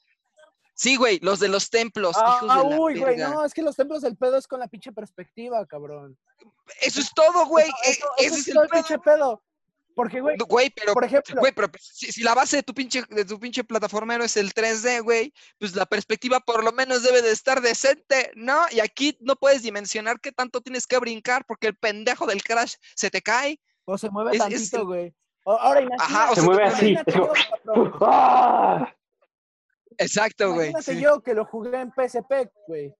Sí, 0.74 0.96
güey, 0.96 1.18
los 1.22 1.40
de 1.40 1.48
los 1.48 1.70
templos, 1.70 2.16
Ah, 2.18 2.36
hijos 2.36 2.40
de 2.42 2.46
la 2.70 2.78
uy, 2.78 2.98
güey, 3.00 3.16
no, 3.16 3.44
es 3.44 3.52
que 3.52 3.62
los 3.62 3.74
templos 3.74 4.02
del 4.02 4.16
pedo 4.16 4.36
es 4.38 4.46
con 4.46 4.60
la 4.60 4.68
pinche 4.68 4.92
perspectiva, 4.92 5.66
cabrón. 5.66 6.16
Eso 6.80 7.00
es 7.00 7.12
todo, 7.14 7.46
güey. 7.46 7.66
Eso- 7.66 7.76
e- 7.84 7.90
eso- 7.90 8.06
ese 8.18 8.26
eso 8.26 8.34
es 8.36 8.40
es 8.42 8.48
el 8.48 8.54
todo 8.54 8.62
pedo. 8.68 8.72
pinche 8.82 8.98
pedo. 9.00 9.42
Porque, 9.98 10.20
güey, 10.20 10.36
Güey, 10.38 10.70
pero, 10.70 10.92
por 10.94 11.02
ejemplo, 11.02 11.40
güey, 11.40 11.50
pero 11.52 11.66
si, 11.80 12.12
si 12.12 12.22
la 12.22 12.32
base 12.32 12.58
de 12.58 12.62
tu 12.62 12.72
pinche, 12.72 13.02
de 13.10 13.24
tu 13.24 13.40
pinche 13.40 13.64
plataformero 13.64 14.22
es 14.22 14.36
el 14.36 14.54
3D, 14.54 15.02
güey, 15.02 15.32
pues 15.58 15.74
la 15.74 15.86
perspectiva 15.86 16.38
por 16.38 16.62
lo 16.62 16.70
menos 16.70 17.02
debe 17.02 17.20
de 17.20 17.32
estar 17.32 17.60
decente, 17.60 18.30
¿no? 18.36 18.60
Y 18.70 18.78
aquí 18.78 19.18
no 19.20 19.34
puedes 19.34 19.60
dimensionar 19.62 20.20
qué 20.20 20.30
tanto 20.30 20.60
tienes 20.60 20.86
que 20.86 21.00
brincar 21.00 21.44
porque 21.46 21.66
el 21.66 21.74
pendejo 21.76 22.26
del 22.26 22.44
crash 22.44 22.74
se 22.94 23.10
te 23.10 23.22
cae. 23.22 23.58
o 23.86 23.98
se 23.98 24.08
mueve 24.08 24.30
es- 24.34 24.38
tantito, 24.38 24.86
güey. 24.86 25.12
Ahora 25.44 25.80
imagínate, 25.80 26.14
Ajá, 26.14 26.30
o 26.30 26.34
Se 26.36 26.42
mueve 26.42 26.62
así. 26.64 26.96
yo, 27.12 27.32
¡Ah! 28.02 28.94
Exacto, 29.96 30.52
güey. 30.52 30.70
imagínate 30.70 30.94
sí. 30.94 31.02
yo 31.02 31.20
que 31.22 31.34
lo 31.34 31.44
jugué 31.44 31.80
en 31.80 31.90
PSP, 31.90 32.52
güey. 32.68 32.94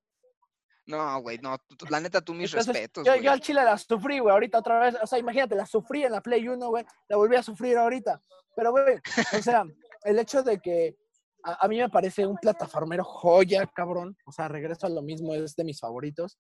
No, 0.89 1.21
güey, 1.21 1.39
no, 1.39 1.57
tú- 1.77 1.87
la 1.91 2.01
neta, 2.01 2.21
tú 2.23 2.33
mis 2.35 2.51
Entonces, 2.51 2.73
respetos, 2.75 3.05
yo, 3.05 3.13
güey. 3.13 3.23
yo 3.23 3.31
al 3.31 3.41
chile 3.41 3.63
la 3.63 3.77
sufrí, 3.79 4.19
güey, 4.21 4.33
ahorita 4.33 4.59
otra 4.59 4.81
vez. 4.81 4.97
O 5.03 5.07
sea, 5.07 5.19
imagínate, 5.19 5.55
la 5.55 5.67
sufrí 5.67 6.03
en 6.03 6.13
la 6.13 6.21
Play 6.23 6.49
1, 6.49 6.69
güey. 6.69 6.85
La 7.09 7.17
volví 7.19 7.37
a 7.37 7.43
sufrir 7.43 7.77
ahorita. 7.77 8.21
Pero, 8.57 8.71
güey, 8.73 8.97
o 9.39 9.43
sea, 9.43 9.65
el 10.05 10.19
hecho 10.19 10.43
de 10.43 10.59
que 10.59 10.97
a, 11.45 11.65
a 11.65 11.69
mí 11.69 11.79
me 11.79 11.89
parece 11.91 12.27
un 12.27 12.37
plataformero 12.39 13.05
joya, 13.05 13.67
cabrón. 13.67 14.17
O 14.27 14.33
sea, 14.33 14.49
regreso 14.49 14.87
a 14.87 14.91
lo 14.91 15.03
mismo, 15.03 15.35
es 15.35 15.55
de 15.55 15.65
mis 15.65 15.79
favoritos. 15.79 16.39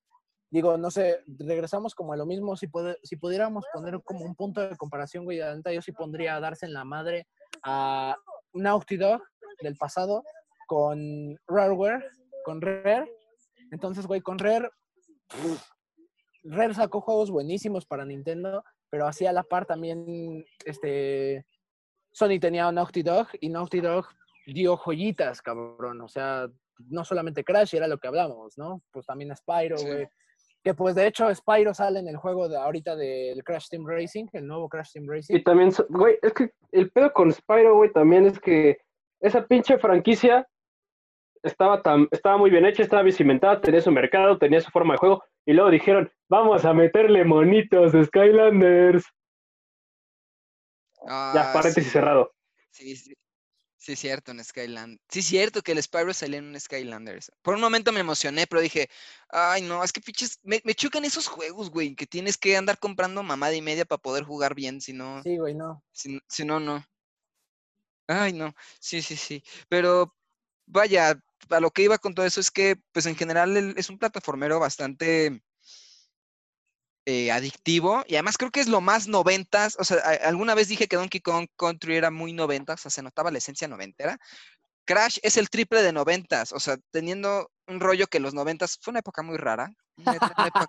Digo, 0.50 0.78
no 0.78 0.90
sé, 0.90 1.20
regresamos 1.38 1.94
como 1.94 2.14
a 2.14 2.16
lo 2.16 2.24
mismo. 2.24 2.56
Si, 2.56 2.68
puede- 2.68 2.96
si 3.02 3.16
pudiéramos 3.16 3.66
poner 3.72 4.00
como 4.02 4.24
un 4.24 4.34
punto 4.34 4.62
de 4.66 4.76
comparación, 4.78 5.24
güey, 5.24 5.36
la 5.38 5.54
neta, 5.54 5.70
yo 5.72 5.82
sí 5.82 5.92
pondría 5.92 6.36
a 6.36 6.40
darse 6.40 6.64
en 6.64 6.72
la 6.72 6.84
madre 6.86 7.28
a 7.64 8.16
Naughty 8.54 8.96
Dog 8.96 9.22
del 9.60 9.76
pasado 9.76 10.24
con 10.66 11.36
Rareware, 11.46 12.02
con 12.46 12.62
Rare. 12.62 13.12
Entonces, 13.70 14.06
güey, 14.06 14.20
con 14.20 14.38
Rare, 14.38 14.70
Rare 16.44 16.74
sacó 16.74 17.00
juegos 17.00 17.30
buenísimos 17.30 17.86
para 17.86 18.04
Nintendo, 18.04 18.64
pero 18.90 19.06
así 19.06 19.26
a 19.26 19.32
la 19.32 19.42
par 19.42 19.66
también, 19.66 20.44
este, 20.64 21.44
Sony 22.12 22.38
tenía 22.40 22.70
Naughty 22.72 23.02
Dog 23.02 23.28
y 23.40 23.48
Naughty 23.48 23.80
Dog 23.80 24.06
dio 24.46 24.76
joyitas, 24.76 25.42
cabrón. 25.42 26.00
O 26.00 26.08
sea, 26.08 26.48
no 26.88 27.04
solamente 27.04 27.44
Crash, 27.44 27.74
era 27.74 27.86
lo 27.86 27.98
que 27.98 28.08
hablamos, 28.08 28.56
¿no? 28.56 28.82
Pues 28.92 29.04
también 29.06 29.34
Spyro, 29.36 29.76
Sí. 29.76 29.86
güey. 29.86 30.08
Que 30.64 30.74
pues 30.74 30.96
de 30.96 31.06
hecho 31.06 31.32
Spyro 31.32 31.72
sale 31.72 32.00
en 32.00 32.08
el 32.08 32.16
juego 32.16 32.48
de 32.48 32.56
ahorita 32.56 32.96
del 32.96 33.44
Crash 33.44 33.68
Team 33.68 33.86
Racing, 33.86 34.26
el 34.32 34.46
nuevo 34.46 34.68
Crash 34.68 34.92
Team 34.92 35.06
Racing. 35.08 35.36
Y 35.36 35.42
también, 35.44 35.70
güey, 35.88 36.18
es 36.20 36.32
que 36.32 36.50
el 36.72 36.90
pedo 36.90 37.12
con 37.12 37.32
Spyro, 37.32 37.76
güey, 37.76 37.92
también 37.92 38.26
es 38.26 38.40
que 38.40 38.78
esa 39.20 39.46
pinche 39.46 39.78
franquicia 39.78 40.48
estaba, 41.42 41.82
tan, 41.82 42.08
estaba 42.10 42.36
muy 42.36 42.50
bien 42.50 42.64
hecha, 42.66 42.82
estaba 42.82 43.02
bien 43.02 43.16
cimentada, 43.16 43.60
tenía 43.60 43.80
su 43.80 43.90
mercado, 43.90 44.38
tenía 44.38 44.60
su 44.60 44.70
forma 44.70 44.94
de 44.94 44.98
juego, 44.98 45.24
y 45.44 45.52
luego 45.52 45.70
dijeron, 45.70 46.10
vamos 46.28 46.64
a 46.64 46.72
meterle 46.72 47.24
monitos 47.24 47.92
Skylanders. 48.06 49.04
ya, 51.06 51.10
Ah, 51.10 51.50
paréntesis 51.54 51.84
sí, 51.84 51.90
cerrado. 51.90 52.32
Sí, 52.70 52.96
sí. 52.96 53.14
Sí, 53.80 53.94
cierto, 53.94 54.32
en 54.32 54.44
Skyland. 54.44 54.98
Sí, 55.08 55.22
cierto 55.22 55.62
que 55.62 55.70
el 55.72 55.82
Spyro 55.82 56.12
salía 56.12 56.40
en 56.40 56.46
un 56.46 56.60
Skylanders. 56.60 57.30
Por 57.42 57.54
un 57.54 57.60
momento 57.60 57.92
me 57.92 58.00
emocioné, 58.00 58.46
pero 58.46 58.60
dije, 58.60 58.90
ay, 59.30 59.62
no, 59.62 59.82
es 59.84 59.92
que 59.92 60.00
pinches, 60.00 60.40
me, 60.42 60.60
me 60.64 60.74
chocan 60.74 61.04
esos 61.04 61.28
juegos, 61.28 61.70
güey, 61.70 61.94
que 61.94 62.04
tienes 62.06 62.36
que 62.36 62.56
andar 62.56 62.78
comprando 62.80 63.22
mamada 63.22 63.54
y 63.54 63.62
media 63.62 63.84
para 63.84 64.02
poder 64.02 64.24
jugar 64.24 64.54
bien, 64.56 64.80
si 64.80 64.92
no, 64.92 65.22
Sí, 65.22 65.38
güey, 65.38 65.54
no. 65.54 65.82
si, 65.92 66.20
si 66.28 66.44
no, 66.44 66.58
no. 66.58 66.84
Ay, 68.08 68.32
no, 68.32 68.52
sí, 68.80 69.00
sí, 69.00 69.16
sí. 69.16 69.42
Pero 69.68 70.14
vaya, 70.66 71.18
a 71.50 71.60
lo 71.60 71.70
que 71.70 71.82
iba 71.82 71.98
con 71.98 72.14
todo 72.14 72.26
eso 72.26 72.40
es 72.40 72.50
que, 72.50 72.76
pues 72.92 73.06
en 73.06 73.16
general 73.16 73.74
es 73.76 73.90
un 73.90 73.98
plataformero 73.98 74.58
bastante 74.60 75.42
eh, 77.10 77.32
adictivo 77.32 78.04
y 78.06 78.16
además 78.16 78.36
creo 78.36 78.50
que 78.50 78.60
es 78.60 78.68
lo 78.68 78.82
más 78.82 79.08
noventas. 79.08 79.76
O 79.78 79.84
sea, 79.84 79.96
alguna 80.24 80.54
vez 80.54 80.68
dije 80.68 80.88
que 80.88 80.96
Donkey 80.96 81.22
Kong 81.22 81.48
Country 81.56 81.96
era 81.96 82.10
muy 82.10 82.34
noventas, 82.34 82.80
o 82.80 82.82
sea, 82.82 82.90
se 82.90 83.02
notaba 83.02 83.30
la 83.30 83.38
esencia 83.38 83.66
noventera. 83.66 84.18
Crash 84.84 85.18
es 85.22 85.38
el 85.38 85.48
triple 85.48 85.82
de 85.82 85.92
noventas, 85.92 86.52
o 86.52 86.60
sea, 86.60 86.76
teniendo 86.90 87.50
un 87.66 87.80
rollo 87.80 88.08
que 88.08 88.20
los 88.20 88.34
noventas 88.34 88.78
fue 88.80 88.90
una 88.92 89.00
época 89.00 89.22
muy 89.22 89.38
rara, 89.38 89.72
una, 89.96 90.16
época, 90.16 90.68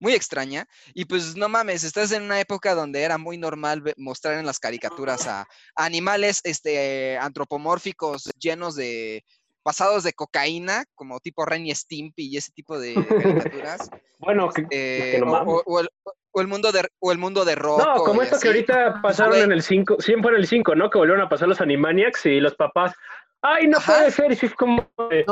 muy 0.00 0.14
extraña. 0.14 0.66
Y 0.94 1.04
pues 1.04 1.36
no 1.36 1.48
mames, 1.48 1.84
estás 1.84 2.10
en 2.10 2.24
una 2.24 2.40
época 2.40 2.74
donde 2.74 3.02
era 3.02 3.16
muy 3.16 3.38
normal 3.38 3.82
mostrar 3.98 4.36
en 4.36 4.46
las 4.46 4.58
caricaturas 4.58 5.28
a, 5.28 5.42
a 5.42 5.84
animales 5.84 6.40
este, 6.42 7.18
antropomórficos 7.18 8.30
llenos 8.36 8.74
de 8.74 9.24
pasados 9.62 10.02
de 10.04 10.12
cocaína, 10.12 10.84
como 10.94 11.20
tipo 11.20 11.44
Ren 11.44 11.66
y 11.66 11.74
Stimpy 11.74 12.28
y 12.28 12.36
ese 12.36 12.52
tipo 12.52 12.78
de, 12.78 12.94
caricaturas. 13.54 13.90
Bueno, 14.18 14.50
que, 14.50 14.62
eh, 14.70 15.12
que 15.12 15.18
no 15.20 15.26
o, 15.26 15.30
mames. 15.32 15.54
o- 15.54 15.62
o 15.66 15.80
el, 15.80 15.88
o 16.32 16.40
el 16.40 16.46
mundo 16.46 16.70
de 16.72 16.86
o 17.00 17.12
el 17.12 17.18
mundo 17.18 17.44
de 17.44 17.54
Rocco. 17.54 17.82
No, 17.84 18.04
como 18.04 18.22
esto 18.22 18.38
que 18.40 18.48
ahorita 18.48 19.00
pasaron 19.02 19.36
en 19.38 19.52
el 19.52 19.62
5, 19.62 19.96
siempre 20.00 20.30
en 20.32 20.36
el 20.38 20.46
5, 20.46 20.74
¿no? 20.74 20.88
Que 20.90 20.98
volvieron 20.98 21.22
a 21.24 21.28
pasar 21.28 21.48
los 21.48 21.60
Animaniacs 21.60 22.26
y 22.26 22.40
los 22.40 22.54
papás, 22.54 22.94
¡ay, 23.42 23.66
no 23.66 23.78
Ajá. 23.78 23.94
puede 23.98 24.10
ser! 24.10 24.30
Y 24.32 24.46
es 24.46 24.54
como, 24.54 24.88
de, 25.10 25.24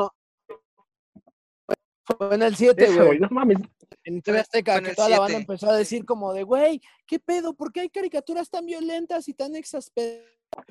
Fue 2.04 2.34
en 2.34 2.42
el 2.42 2.56
7, 2.56 2.84
"Eso, 2.84 3.06
güey. 3.06 3.18
no 3.20 3.28
mames. 3.30 3.58
En 4.04 4.22
TV 4.22 4.40
Azteca, 4.40 4.80
que 4.80 4.94
toda 4.94 5.08
la 5.10 5.18
banda 5.20 5.36
7. 5.38 5.42
empezó 5.52 5.70
a 5.70 5.76
decir 5.76 6.04
como 6.06 6.32
de, 6.32 6.42
güey, 6.42 6.80
¿qué 7.06 7.18
pedo? 7.18 7.52
¿Por 7.54 7.72
qué 7.72 7.80
hay 7.80 7.90
caricaturas 7.90 8.48
tan 8.48 8.64
violentas 8.64 9.28
y 9.28 9.34
tan 9.34 9.54
exasperadas? 9.54 10.24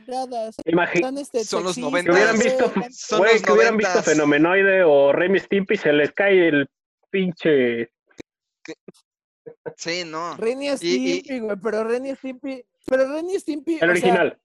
Tan, 0.06 1.18
este, 1.18 1.44
Son 1.44 1.64
los 1.64 1.76
sexistas, 1.76 2.04
que 2.04 2.12
hubieran 2.12 2.38
visto, 2.40 2.72
Son 2.92 3.20
güey, 3.20 3.34
los 3.34 3.42
que 3.44 3.52
hubieran 3.52 3.78
visto. 3.78 4.04
Fenomenoide 4.04 4.84
o 4.84 5.12
Remy 5.12 5.40
Stimpy, 5.40 5.78
se 5.78 5.94
les 5.94 6.12
cae 6.12 6.48
el 6.48 6.70
pinche... 7.10 7.92
Sí, 9.76 10.04
no. 10.06 10.36
Ren 10.38 10.62
y 10.62 10.68
Y- 10.68 10.72
y- 10.72 10.78
Stimpy, 10.78 11.40
güey, 11.40 11.58
pero 11.62 11.84
Ren 11.84 12.06
y 12.06 12.16
Stimpy, 12.16 12.64
pero 12.86 13.12
Ren 13.12 13.30
y 13.30 13.40
Stimpy, 13.40 13.74
El 13.74 13.80
sea, 13.80 13.90
original. 13.90 14.40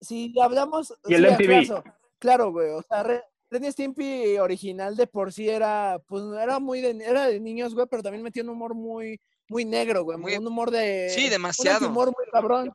si 0.00 0.34
hablamos... 0.40 0.94
Y 1.06 1.14
el 1.14 1.26
sí, 1.26 1.32
MTV. 1.32 1.66
Claro, 1.66 1.84
claro, 2.18 2.52
güey, 2.52 2.70
o 2.70 2.82
sea, 2.82 3.02
Ren, 3.02 3.20
Ren 3.50 3.64
y 3.64 3.72
Stimpy 3.72 4.38
original 4.38 4.96
de 4.96 5.06
por 5.06 5.32
sí 5.32 5.48
era, 5.48 6.00
pues, 6.06 6.22
era 6.40 6.58
muy 6.58 6.80
de, 6.80 6.90
era 7.04 7.26
de 7.26 7.40
niños, 7.40 7.74
güey, 7.74 7.86
pero 7.90 8.02
también 8.02 8.22
metía 8.22 8.42
un 8.42 8.50
humor 8.50 8.74
muy, 8.74 9.20
muy 9.48 9.64
negro, 9.64 10.04
güey, 10.04 10.18
Muy- 10.18 10.36
un 10.36 10.46
humor 10.46 10.70
de... 10.70 11.10
sí, 11.10 11.24
un 11.24 11.30
demasiado. 11.30 11.88
humor 11.88 12.06
muy 12.16 12.26
cabrón. 12.30 12.72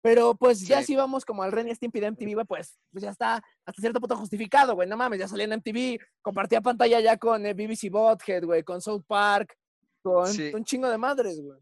Pero 0.00 0.34
pues 0.36 0.60
ya 0.60 0.80
Sí. 0.80 0.86
si 0.86 0.96
vamos 0.96 1.24
como 1.24 1.42
al 1.42 1.52
Ren 1.52 1.68
y 1.68 1.74
Stimpy 1.74 2.00
de 2.00 2.06
MTV, 2.12 2.44
pues, 2.46 2.78
pues 2.92 3.02
ya 3.02 3.10
está 3.10 3.42
hasta 3.64 3.80
cierto 3.80 4.00
punto 4.00 4.16
justificado, 4.16 4.74
güey. 4.74 4.88
No 4.88 4.96
mames, 4.96 5.18
ya 5.18 5.28
salía 5.28 5.44
en 5.46 5.52
MTV, 5.54 5.98
compartía 6.22 6.60
pantalla 6.60 7.00
ya 7.00 7.16
con 7.16 7.44
eh, 7.46 7.54
BBC 7.54 7.90
Bothead, 7.90 8.44
güey, 8.44 8.62
con 8.62 8.80
South 8.80 9.04
Park, 9.06 9.56
con 10.02 10.32
Sí. 10.32 10.50
un 10.54 10.64
chingo 10.64 10.88
de 10.88 10.98
madres, 10.98 11.40
güey. 11.40 11.58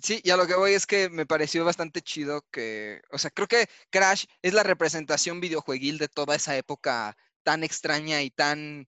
Sí, 0.00 0.20
y 0.22 0.30
a 0.30 0.36
lo 0.36 0.46
que 0.46 0.54
voy 0.54 0.74
es 0.74 0.86
que 0.86 1.08
me 1.10 1.26
pareció 1.26 1.64
bastante 1.64 2.02
chido 2.02 2.42
que, 2.52 3.02
o 3.10 3.18
sea, 3.18 3.30
creo 3.32 3.48
que 3.48 3.66
Crash 3.90 4.26
es 4.40 4.54
la 4.54 4.62
representación 4.62 5.40
videojueguil 5.40 5.98
de 5.98 6.06
toda 6.06 6.36
esa 6.36 6.56
época 6.56 7.16
tan 7.42 7.64
extraña 7.64 8.22
y 8.22 8.30
tan 8.30 8.86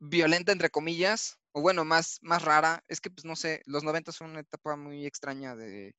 violenta, 0.00 0.50
entre 0.50 0.68
comillas, 0.70 1.38
o 1.52 1.60
bueno, 1.62 1.84
más, 1.84 2.18
más 2.22 2.42
rara. 2.42 2.82
Es 2.88 3.00
que, 3.00 3.08
pues, 3.08 3.24
no 3.24 3.36
sé, 3.36 3.62
los 3.66 3.84
90 3.84 4.10
fue 4.10 4.26
una 4.26 4.40
etapa 4.40 4.74
muy 4.76 5.06
extraña 5.06 5.54
de, 5.54 5.94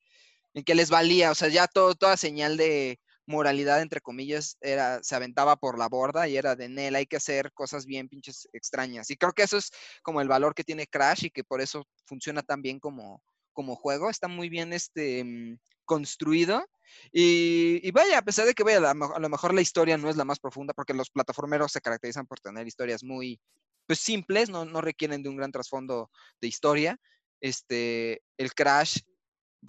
en 0.58 0.64
que 0.64 0.74
les 0.74 0.90
valía, 0.90 1.30
o 1.30 1.36
sea, 1.36 1.50
ya 1.50 1.68
todo, 1.68 1.94
toda 1.94 2.18
señal 2.18 2.58
de 2.58 3.00
moralidad, 3.28 3.80
entre 3.80 4.02
comillas, 4.02 4.58
era, 4.60 5.04
se 5.04 5.16
aventaba 5.16 5.56
por 5.56 5.78
la 5.78 5.88
borda 5.88 6.28
y 6.28 6.36
era 6.36 6.56
de 6.56 6.68
Nel, 6.68 6.96
hay 6.96 7.06
que 7.06 7.18
hacer 7.18 7.54
cosas 7.54 7.86
bien 7.86 8.10
pinches 8.10 8.50
extrañas. 8.54 9.12
Y 9.12 9.18
creo 9.18 9.34
que 9.34 9.44
eso 9.44 9.58
es 9.58 9.70
como 10.02 10.20
el 10.20 10.28
valor 10.28 10.56
que 10.56 10.64
tiene 10.64 10.88
Crash 10.88 11.26
y 11.26 11.30
que 11.30 11.44
por 11.44 11.62
eso 11.62 11.86
funciona 12.08 12.42
tan 12.42 12.64
bien 12.64 12.80
como, 12.80 13.22
como 13.54 13.76
juego, 13.76 14.10
está 14.10 14.28
muy 14.28 14.50
bien 14.50 14.74
este, 14.74 15.24
mm, 15.24 15.60
construido. 15.86 16.66
Y, 17.12 17.80
y 17.88 17.92
vaya, 17.92 18.18
a 18.18 18.24
pesar 18.24 18.48
de 18.48 18.56
que 18.56 18.64
vaya, 18.64 18.80
a 18.90 19.20
lo 19.20 19.30
mejor 19.30 19.54
la 19.54 19.62
historia 19.62 19.96
no 19.96 20.10
es 20.10 20.16
la 20.16 20.26
más 20.26 20.40
profunda, 20.40 20.74
porque 20.74 20.96
los 20.96 21.12
plataformeros 21.12 21.72
se 21.72 21.82
caracterizan 21.82 22.26
por 22.26 22.40
tener 22.40 22.66
historias 22.66 23.04
muy 23.04 23.40
pues, 23.86 24.00
simples, 24.00 24.50
no, 24.50 24.66
no 24.66 24.82
requieren 24.82 25.22
de 25.22 25.30
un 25.30 25.38
gran 25.38 25.52
trasfondo 25.52 26.10
de 26.42 26.48
historia. 26.48 27.00
Este, 27.42 28.24
el 28.38 28.56
Crash 28.56 29.02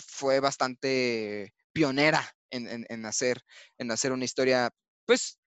fue 0.07 0.41
bastante 0.41 1.53
pionera 1.73 2.23
en, 2.51 2.67
en- 2.69 2.87
en 2.89 3.07
hacer, 3.07 3.43
en 3.79 3.91
hacer 3.91 4.13
una 4.13 4.25
historia, 4.25 4.71
pues, 5.07 5.39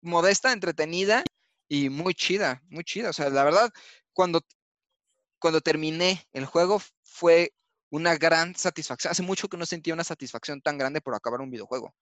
modesta, 0.00 0.52
entretenida 0.52 1.24
y 1.68 1.88
muy 1.88 2.14
chida, 2.14 2.62
muy 2.68 2.84
chida. 2.84 3.10
O 3.10 3.12
sea, 3.12 3.30
la 3.30 3.44
verdad, 3.44 3.70
cuando, 4.12 4.40
cuando 5.38 5.60
terminé 5.60 6.26
el 6.32 6.44
juego 6.46 6.80
fue 7.02 7.52
una 7.90 8.16
gran 8.16 8.54
satisfacción. 8.56 9.10
Hace 9.12 9.22
mucho 9.22 9.48
que 9.48 9.56
no 9.56 9.66
sentía 9.66 9.94
una 9.94 10.04
satisfacción 10.04 10.60
tan 10.60 10.78
grande 10.78 11.00
por 11.00 11.14
acabar 11.14 11.40
un 11.40 11.50
videojuego. 11.50 11.94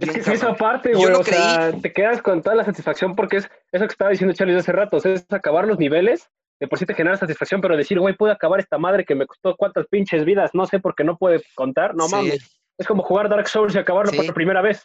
Es 0.00 0.24
que 0.24 0.32
esa 0.34 0.54
parte, 0.54 0.92
güey, 0.94 1.14
o 1.20 1.24
sea, 1.24 1.72
te 1.80 1.92
quedas 1.92 2.20
con 2.22 2.42
toda 2.42 2.56
la 2.56 2.64
satisfacción 2.64 3.14
porque 3.16 3.38
es 3.38 3.48
eso 3.72 3.86
que 3.86 3.92
estaba 3.92 4.10
diciendo 4.10 4.34
Charlie 4.34 4.56
hace 4.56 4.72
rato, 4.72 4.98
o 4.98 5.00
sea, 5.00 5.12
es 5.14 5.24
acabar 5.30 5.66
los 5.66 5.78
niveles, 5.78 6.28
de 6.60 6.66
por 6.68 6.78
sí 6.78 6.86
te 6.86 6.94
genera 6.94 7.16
satisfacción, 7.16 7.60
pero 7.60 7.76
decir, 7.76 7.98
güey, 8.00 8.16
pude 8.16 8.32
acabar 8.32 8.58
esta 8.60 8.78
madre 8.78 9.04
que 9.04 9.14
me 9.14 9.26
costó 9.26 9.56
cuántas 9.56 9.86
pinches 9.86 10.24
vidas, 10.24 10.50
no 10.54 10.66
sé, 10.66 10.80
porque 10.80 11.04
no 11.04 11.16
puede 11.16 11.42
contar, 11.54 11.94
no 11.94 12.08
Sí. 12.08 12.14
mames. 12.14 12.60
Es 12.78 12.86
como 12.86 13.02
jugar 13.02 13.28
Dark 13.28 13.48
Souls 13.48 13.74
y 13.74 13.78
acabarlo 13.78 14.10
Sí. 14.12 14.16
por 14.18 14.34
primera 14.34 14.60
vez, 14.62 14.84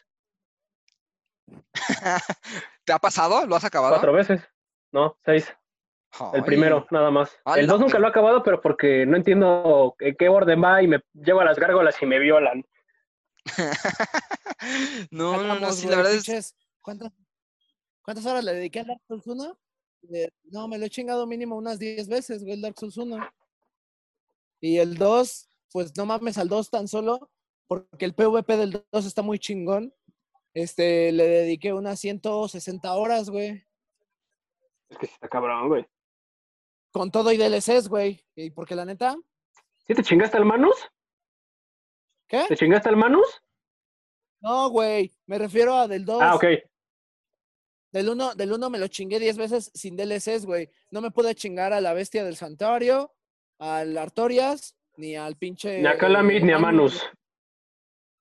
¿Te 2.85 2.93
ha 2.93 2.99
pasado? 2.99 3.45
¿Lo 3.45 3.55
has 3.55 3.63
acabado? 3.65 3.93
cuatro 3.93 4.13
veces, 4.13 4.41
¿no? 4.91 5.17
Seis. 5.25 5.53
El 6.33 6.43
primero, 6.43 6.85
nada 6.91 7.09
más. 7.09 7.35
A 7.43 7.55
El 7.59 7.65
la 7.65 7.73
2 7.73 7.81
nunca 7.81 7.97
lo 7.97 8.05
he 8.05 8.09
acabado, 8.09 8.43
pero 8.43 8.61
porque 8.61 9.05
no 9.05 9.17
entiendo 9.17 9.95
en 9.99 10.15
qué 10.15 10.29
orden 10.29 10.63
va 10.63 10.81
y 10.81 10.87
me 10.87 11.01
llevo 11.13 11.41
a 11.41 11.45
las 11.45 11.57
gárgolas 11.57 11.99
y 12.01 12.05
me 12.05 12.19
violan. 12.19 12.63
no, 15.11 15.41
no, 15.41 15.59
no, 15.59 15.71
sí, 15.73 15.87
la 15.87 15.97
verdad 15.97 16.13
es... 16.13 16.55
¿cuántas, 16.81 17.11
¿Cuántas 18.03 18.25
horas 18.25 18.43
le 18.43 18.53
dediqué 18.53 18.81
al 18.81 18.87
Dark 18.87 19.01
Souls 19.07 19.25
1? 19.25 19.57
Eh, 20.11 20.29
no, 20.45 20.67
me 20.67 20.77
lo 20.77 20.85
he 20.85 20.89
chingado 20.89 21.25
mínimo 21.25 21.55
unas 21.55 21.79
10 21.79 22.07
veces, 22.07 22.43
güey, 22.43 22.55
el 22.55 22.61
Dark 22.61 22.77
Souls 22.77 22.97
1. 22.97 23.17
Y 24.61 24.77
el 24.77 24.95
2, 24.97 25.49
pues 25.71 25.95
no 25.97 26.05
mames 26.05 26.37
al 26.37 26.49
2 26.49 26.69
tan 26.69 26.87
solo, 26.87 27.29
porque 27.67 28.05
el 28.05 28.13
PvP 28.13 28.57
del 28.57 28.85
2 28.91 29.05
está 29.05 29.21
muy 29.21 29.39
chingón. 29.39 29.93
Este, 30.53 31.11
le 31.11 31.27
dediqué 31.27 31.73
unas 31.73 31.99
160 31.99 32.93
horas, 32.93 33.29
güey. 33.29 33.65
Es 34.89 34.97
que 34.97 35.05
está 35.07 35.27
cabrón, 35.27 35.67
güey. 35.69 35.85
Con 36.91 37.09
todo 37.11 37.31
y 37.31 37.37
DLCs, 37.37 37.87
güey. 37.87 38.23
Y 38.35 38.51
porque 38.51 38.75
la 38.75 38.85
neta, 38.85 39.17
¿Sí 39.85 39.93
te 39.93 40.03
chingaste 40.03 40.37
al 40.37 40.45
Manus? 40.45 40.75
¿qué? 42.27 42.45
¿Te 42.47 42.55
chingaste 42.55 42.87
al 42.87 42.95
Manus? 42.95 43.41
No, 44.39 44.69
güey. 44.69 45.13
Me 45.25 45.37
refiero 45.37 45.75
a 45.75 45.87
del 45.87 46.05
2. 46.05 46.21
Ah, 46.21 46.35
ok. 46.35 46.45
Del 47.93 48.09
1 48.09 48.33
del 48.33 48.51
uno 48.51 48.71
me 48.71 48.79
lo 48.79 48.87
chingué 48.87 49.19
10 49.19 49.37
veces 49.37 49.71
sin 49.75 49.95
DLCs, 49.95 50.47
güey. 50.47 50.67
No 50.89 50.99
me 50.99 51.11
pude 51.11 51.35
chingar 51.35 51.73
a 51.73 51.79
la 51.79 51.93
bestia 51.93 52.23
del 52.23 52.35
santuario, 52.35 53.13
al 53.59 53.95
Artorias, 53.95 54.75
ni 54.97 55.15
al 55.15 55.37
pinche. 55.37 55.79
Ni 55.79 55.87
a 55.87 55.95
Calamit 55.95 56.43
ni 56.43 56.51
a 56.51 56.57
Manus. 56.57 57.07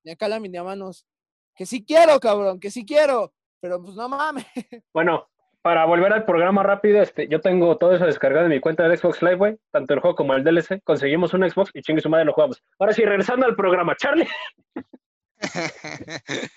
Ni 0.03 0.11
a 0.11 0.15
Calamit 0.15 0.51
ni 0.51 0.59
a 0.59 0.63
Manus. 0.63 1.07
Que 1.55 1.65
sí 1.65 1.83
quiero, 1.83 2.19
cabrón, 2.19 2.59
que 2.59 2.69
sí 2.69 2.85
quiero. 2.85 3.33
Pero 3.59 3.81
pues 3.81 3.95
no 3.95 4.07
mames. 4.07 4.45
Bueno, 4.93 5.27
para 5.63 5.85
volver 5.85 6.13
al 6.13 6.25
programa 6.25 6.61
rápido, 6.61 7.01
este, 7.01 7.27
yo 7.27 7.41
tengo 7.41 7.75
todo 7.77 7.95
eso 7.95 8.05
descargado 8.05 8.45
en 8.45 8.51
mi 8.51 8.59
cuenta 8.59 8.87
de 8.87 8.95
Xbox 8.95 9.23
Live, 9.23 9.37
güey. 9.37 9.57
Tanto 9.71 9.95
el 9.95 10.01
juego 10.01 10.15
como 10.15 10.35
el 10.35 10.43
DLC. 10.43 10.83
Conseguimos 10.83 11.33
un 11.33 11.49
Xbox 11.49 11.71
y 11.73 11.81
chingue 11.81 12.01
su 12.01 12.09
madre 12.09 12.25
lo 12.25 12.33
jugamos. 12.33 12.61
Ahora 12.77 12.93
sí, 12.93 13.03
regresando 13.03 13.47
al 13.47 13.55
programa, 13.55 13.95
Charlie. 13.95 14.27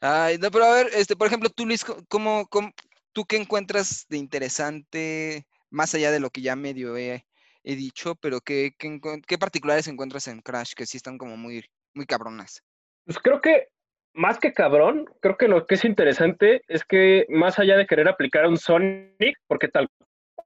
Ay, 0.00 0.38
no, 0.38 0.50
pero 0.50 0.64
a 0.64 0.74
ver, 0.74 0.88
este, 0.94 1.16
por 1.16 1.26
ejemplo, 1.26 1.48
tú, 1.50 1.66
Luis, 1.66 1.84
¿cómo, 2.08 2.46
cómo- 2.48 2.72
tú 3.12 3.24
qué 3.24 3.36
encuentras 3.36 4.06
de 4.08 4.18
interesante, 4.18 5.46
más 5.70 5.94
allá 5.94 6.10
de 6.10 6.20
lo 6.20 6.30
que 6.30 6.42
ya 6.42 6.56
medio 6.56 6.96
he, 6.96 7.24
dicho, 7.64 8.14
pero 8.14 8.40
qué, 8.40 8.72
qué 8.78 9.38
particulares 9.38 9.88
encuentras 9.88 10.26
en 10.28 10.40
Crash 10.40 10.72
que 10.74 10.86
sí 10.86 10.96
están 10.96 11.18
como 11.18 11.36
muy, 11.36 11.64
muy 11.92 12.06
cabronas? 12.06 12.62
Pues 13.04 13.18
creo 13.18 13.40
que, 13.40 13.68
más 14.14 14.38
que 14.38 14.52
cabrón, 14.52 15.04
creo 15.20 15.36
que 15.36 15.48
lo 15.48 15.66
que 15.66 15.74
es 15.74 15.84
interesante 15.84 16.62
es 16.68 16.84
que 16.84 17.26
más 17.28 17.58
allá 17.58 17.76
de 17.76 17.86
querer 17.86 18.08
aplicar 18.08 18.46
un 18.46 18.56
Sonic, 18.56 19.38
porque 19.46 19.68
tal 19.68 19.88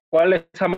cual 0.09 0.47
esa 0.53 0.69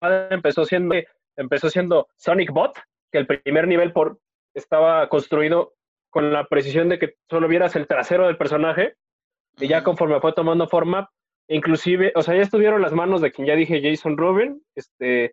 madre 0.00 0.34
empezó 0.34 0.64
siendo, 0.64 0.94
empezó 1.36 1.70
siendo 1.70 2.08
Sonic 2.16 2.50
Bot, 2.50 2.78
que 3.12 3.18
el 3.18 3.26
primer 3.26 3.68
nivel 3.68 3.92
por, 3.92 4.18
estaba 4.54 5.08
construido 5.08 5.74
con 6.12 6.30
la 6.32 6.44
precisión 6.44 6.90
de 6.90 6.98
que 6.98 7.14
solo 7.28 7.48
vieras 7.48 7.74
el 7.74 7.86
trasero 7.86 8.26
del 8.26 8.36
personaje, 8.36 8.94
y 9.58 9.66
ya 9.66 9.82
conforme 9.82 10.20
fue 10.20 10.34
tomando 10.34 10.68
forma, 10.68 11.10
inclusive, 11.48 12.12
o 12.14 12.22
sea, 12.22 12.36
ya 12.36 12.42
estuvieron 12.42 12.82
las 12.82 12.92
manos 12.92 13.22
de 13.22 13.32
quien 13.32 13.46
ya 13.46 13.56
dije, 13.56 13.80
Jason 13.82 14.16
Rubin, 14.16 14.62
este, 14.76 15.32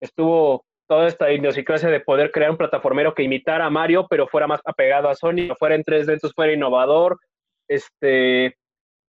estuvo 0.00 0.64
toda 0.88 1.08
esta 1.08 1.32
idiosincrasia 1.32 1.88
de 1.88 2.00
poder 2.00 2.30
crear 2.30 2.50
un 2.50 2.56
plataformero 2.56 3.12
que 3.12 3.24
imitara 3.24 3.66
a 3.66 3.70
Mario, 3.70 4.06
pero 4.08 4.28
fuera 4.28 4.46
más 4.46 4.60
apegado 4.64 5.08
a 5.08 5.16
Sony, 5.16 5.52
fuera 5.58 5.74
en 5.74 5.82
3D, 5.82 6.12
entonces 6.14 6.32
fuera 6.34 6.52
innovador, 6.52 7.18
este, 7.68 8.56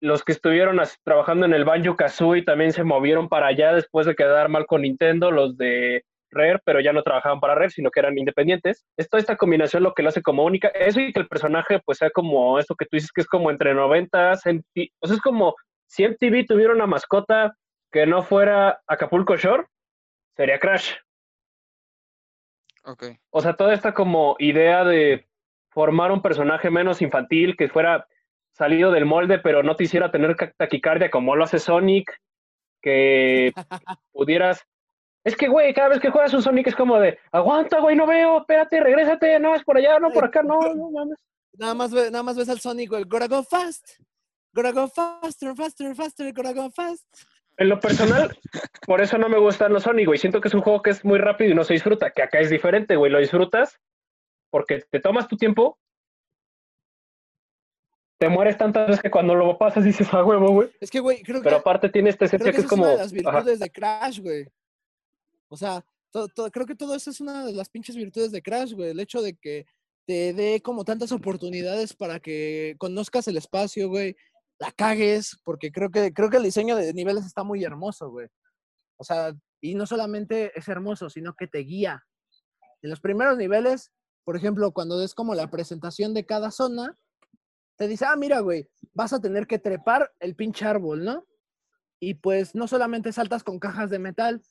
los 0.00 0.24
que 0.24 0.32
estuvieron 0.32 0.80
trabajando 1.04 1.44
en 1.44 1.52
el 1.52 1.64
Banjo 1.64 1.96
Kazooie 1.96 2.44
también 2.44 2.72
se 2.72 2.84
movieron 2.84 3.28
para 3.28 3.48
allá 3.48 3.74
después 3.74 4.06
de 4.06 4.14
quedar 4.14 4.48
mal 4.48 4.66
con 4.66 4.82
Nintendo, 4.82 5.30
los 5.30 5.58
de 5.58 6.04
Rare, 6.30 6.60
pero 6.64 6.80
ya 6.80 6.92
no 6.92 7.02
trabajaban 7.02 7.40
para 7.40 7.54
Rare, 7.54 7.70
sino 7.70 7.90
que 7.90 8.00
eran 8.00 8.18
independientes. 8.18 8.84
Es 8.96 9.08
toda 9.08 9.20
esta 9.20 9.36
combinación 9.36 9.82
lo 9.82 9.94
que 9.94 10.02
lo 10.02 10.08
hace 10.08 10.22
como 10.22 10.44
única. 10.44 10.68
Eso 10.68 11.00
y 11.00 11.12
que 11.12 11.20
el 11.20 11.28
personaje 11.28 11.80
pues 11.84 11.98
sea 11.98 12.10
como 12.10 12.58
eso 12.58 12.74
que 12.74 12.84
tú 12.86 12.96
dices 12.96 13.12
que 13.12 13.20
es 13.22 13.26
como 13.26 13.50
entre 13.50 13.74
90, 13.74 14.32
o 14.32 14.36
sea, 14.36 14.52
es 14.54 15.20
como 15.22 15.54
si 15.86 16.04
MTV 16.04 16.46
tuviera 16.46 16.72
una 16.72 16.86
mascota 16.86 17.56
que 17.90 18.06
no 18.06 18.22
fuera 18.22 18.80
Acapulco 18.86 19.36
Shore, 19.36 19.66
sería 20.36 20.58
Crash. 20.60 20.94
Ok. 22.84 23.04
O 23.30 23.40
sea, 23.40 23.54
toda 23.54 23.74
esta 23.74 23.92
como 23.92 24.36
idea 24.38 24.84
de 24.84 25.26
formar 25.70 26.12
un 26.12 26.22
personaje 26.22 26.70
menos 26.70 27.02
infantil, 27.02 27.56
que 27.56 27.68
fuera 27.68 28.06
salido 28.52 28.90
del 28.90 29.04
molde, 29.06 29.38
pero 29.38 29.62
no 29.62 29.76
te 29.76 29.84
hiciera 29.84 30.10
tener 30.10 30.36
ca- 30.36 30.52
taquicardia 30.56 31.10
como 31.10 31.36
lo 31.36 31.44
hace 31.44 31.58
Sonic, 31.58 32.10
que 32.82 33.52
pudieras... 34.12 34.64
Es 35.24 35.36
que, 35.36 35.48
güey, 35.48 35.74
cada 35.74 35.88
vez 35.90 36.00
que 36.00 36.10
juegas 36.10 36.32
un 36.32 36.42
Sonic 36.42 36.68
es 36.68 36.74
como 36.76 36.98
de, 36.98 37.18
aguanta, 37.30 37.78
güey, 37.80 37.94
no 37.94 38.06
veo, 38.06 38.38
espérate, 38.38 38.80
regrésate, 38.80 39.38
no, 39.38 39.54
es 39.54 39.62
por 39.64 39.76
allá, 39.76 39.98
no, 39.98 40.10
por 40.10 40.24
acá, 40.24 40.42
no, 40.42 40.58
no 40.74 40.90
mames. 40.90 41.18
Nada 41.58 41.74
más, 41.74 41.92
ve- 41.92 42.10
nada 42.10 42.22
más 42.22 42.36
ves 42.36 42.48
al 42.48 42.60
Sonic, 42.60 42.88
güey. 42.90 43.04
Gotta 43.04 43.26
go 43.28 43.42
fast. 43.42 43.86
Gotta 44.54 44.72
go 44.72 44.88
faster, 44.88 45.54
faster, 45.54 45.94
faster. 45.94 46.32
Gotta 46.32 46.52
go 46.54 46.70
fast. 46.70 47.06
En 47.58 47.68
lo 47.68 47.78
personal, 47.78 48.34
por 48.86 49.02
eso 49.02 49.18
no 49.18 49.28
me 49.28 49.38
gustan 49.38 49.72
los 49.74 49.82
Sonic, 49.82 50.06
güey. 50.06 50.18
Siento 50.18 50.40
que 50.40 50.48
es 50.48 50.54
un 50.54 50.62
juego 50.62 50.80
que 50.80 50.90
es 50.90 51.04
muy 51.04 51.18
rápido 51.18 51.50
y 51.50 51.54
no 51.54 51.64
se 51.64 51.74
disfruta, 51.74 52.10
que 52.12 52.22
acá 52.22 52.38
es 52.40 52.48
diferente, 52.48 52.96
güey. 52.96 53.12
Lo 53.12 53.18
disfrutas 53.18 53.78
porque 54.50 54.82
te 54.90 55.00
tomas 55.00 55.28
tu 55.28 55.36
tiempo, 55.36 55.78
te 58.18 58.28
mueres 58.28 58.56
tantas 58.56 58.86
veces 58.86 59.02
que 59.02 59.10
cuando 59.10 59.34
lo 59.34 59.58
pasas 59.58 59.84
dices 59.84 60.12
a 60.14 60.24
huevo, 60.24 60.48
güey. 60.52 60.70
Es 60.80 60.90
que, 60.90 61.00
güey, 61.00 61.22
creo 61.22 61.42
Pero 61.42 61.56
que. 61.56 61.60
aparte 61.60 61.88
tiene 61.88 62.10
esta 62.10 62.26
Creo 62.26 62.38
esencia 62.38 62.52
que 62.52 62.56
que 62.56 62.62
es 62.62 62.68
como... 62.68 62.84
es 62.86 62.88
una 62.94 62.96
de 62.96 63.02
las 63.02 63.26
ajá. 63.26 63.36
virtudes 63.38 63.58
de 63.60 63.70
Crash, 63.70 64.20
güey. 64.20 64.46
O 65.50 65.56
sea, 65.56 65.84
creo 66.52 66.66
que 66.66 66.76
todo 66.76 66.94
eso 66.94 67.10
es 67.10 67.20
una 67.20 67.44
de 67.44 67.52
las 67.52 67.68
pinches 67.68 67.96
virtudes 67.96 68.32
de 68.32 68.40
Crash, 68.40 68.72
güey. 68.72 68.90
El 68.90 69.00
hecho 69.00 69.20
de 69.20 69.36
que 69.36 69.66
te 70.06 70.32
dé 70.32 70.62
como 70.62 70.84
tantas 70.84 71.12
oportunidades 71.12 71.94
para 71.94 72.20
que 72.20 72.76
conozcas 72.78 73.28
el 73.28 73.36
espacio, 73.36 73.88
güey. 73.88 74.16
La 74.58 74.72
cagues, 74.72 75.40
porque 75.44 75.72
creo 75.72 75.90
que, 75.90 76.12
creo 76.12 76.30
que 76.30 76.36
el 76.36 76.42
diseño 76.42 76.76
de 76.76 76.92
niveles 76.94 77.26
está 77.26 77.42
muy 77.42 77.64
hermoso, 77.64 78.10
güey. 78.10 78.28
O 78.96 79.04
sea, 79.04 79.34
y 79.60 79.74
no 79.74 79.86
solamente 79.86 80.52
es 80.54 80.68
hermoso, 80.68 81.10
sino 81.10 81.34
que 81.34 81.46
te 81.46 81.60
guía. 81.60 82.04
En 82.82 82.90
los 82.90 83.00
primeros 83.00 83.36
niveles, 83.36 83.90
por 84.24 84.36
ejemplo, 84.36 84.72
cuando 84.72 85.02
es 85.02 85.14
como 85.14 85.34
la 85.34 85.50
presentación 85.50 86.14
de 86.14 86.26
cada 86.26 86.50
zona, 86.50 86.96
te 87.76 87.88
dice, 87.88 88.04
ah, 88.04 88.16
mira, 88.16 88.40
güey, 88.40 88.68
vas 88.92 89.12
a 89.12 89.20
tener 89.20 89.46
que 89.46 89.58
trepar 89.58 90.12
el 90.20 90.36
pinche 90.36 90.66
árbol, 90.66 91.04
¿no? 91.04 91.26
Y 91.98 92.14
pues 92.14 92.54
no 92.54 92.68
solamente 92.68 93.12
saltas 93.12 93.42
con 93.42 93.58
cajas 93.58 93.90
de 93.90 93.98
metal, 93.98 94.42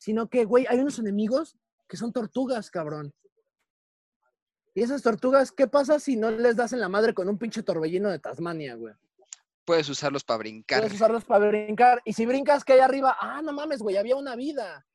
sino 0.00 0.28
que, 0.30 0.44
güey, 0.46 0.66
hay 0.68 0.78
unos 0.78 0.98
enemigos 0.98 1.56
que 1.86 1.96
son 1.98 2.12
tortugas, 2.12 2.70
cabrón. 2.70 3.12
Y 4.74 4.82
esas 4.82 5.02
tortugas, 5.02 5.52
¿qué 5.52 5.66
pasa 5.66 6.00
si 6.00 6.16
no 6.16 6.30
les 6.30 6.56
das 6.56 6.72
en 6.72 6.80
la 6.80 6.88
madre 6.88 7.12
con 7.12 7.28
un 7.28 7.36
pinche 7.38 7.62
torbellino 7.62 8.08
de 8.08 8.18
Tasmania, 8.18 8.76
güey? 8.76 8.94
Puedes 9.64 9.88
usarlos 9.88 10.24
para 10.24 10.38
brincar. 10.38 10.80
Puedes 10.80 10.94
usarlos 10.94 11.24
para 11.24 11.48
brincar. 11.48 12.00
Y 12.04 12.14
si 12.14 12.24
brincas 12.24 12.64
que 12.64 12.72
hay 12.72 12.80
arriba, 12.80 13.16
ah, 13.20 13.42
no 13.42 13.52
mames, 13.52 13.80
güey, 13.80 13.96
había 13.98 14.16
una 14.16 14.36
vida. 14.36 14.86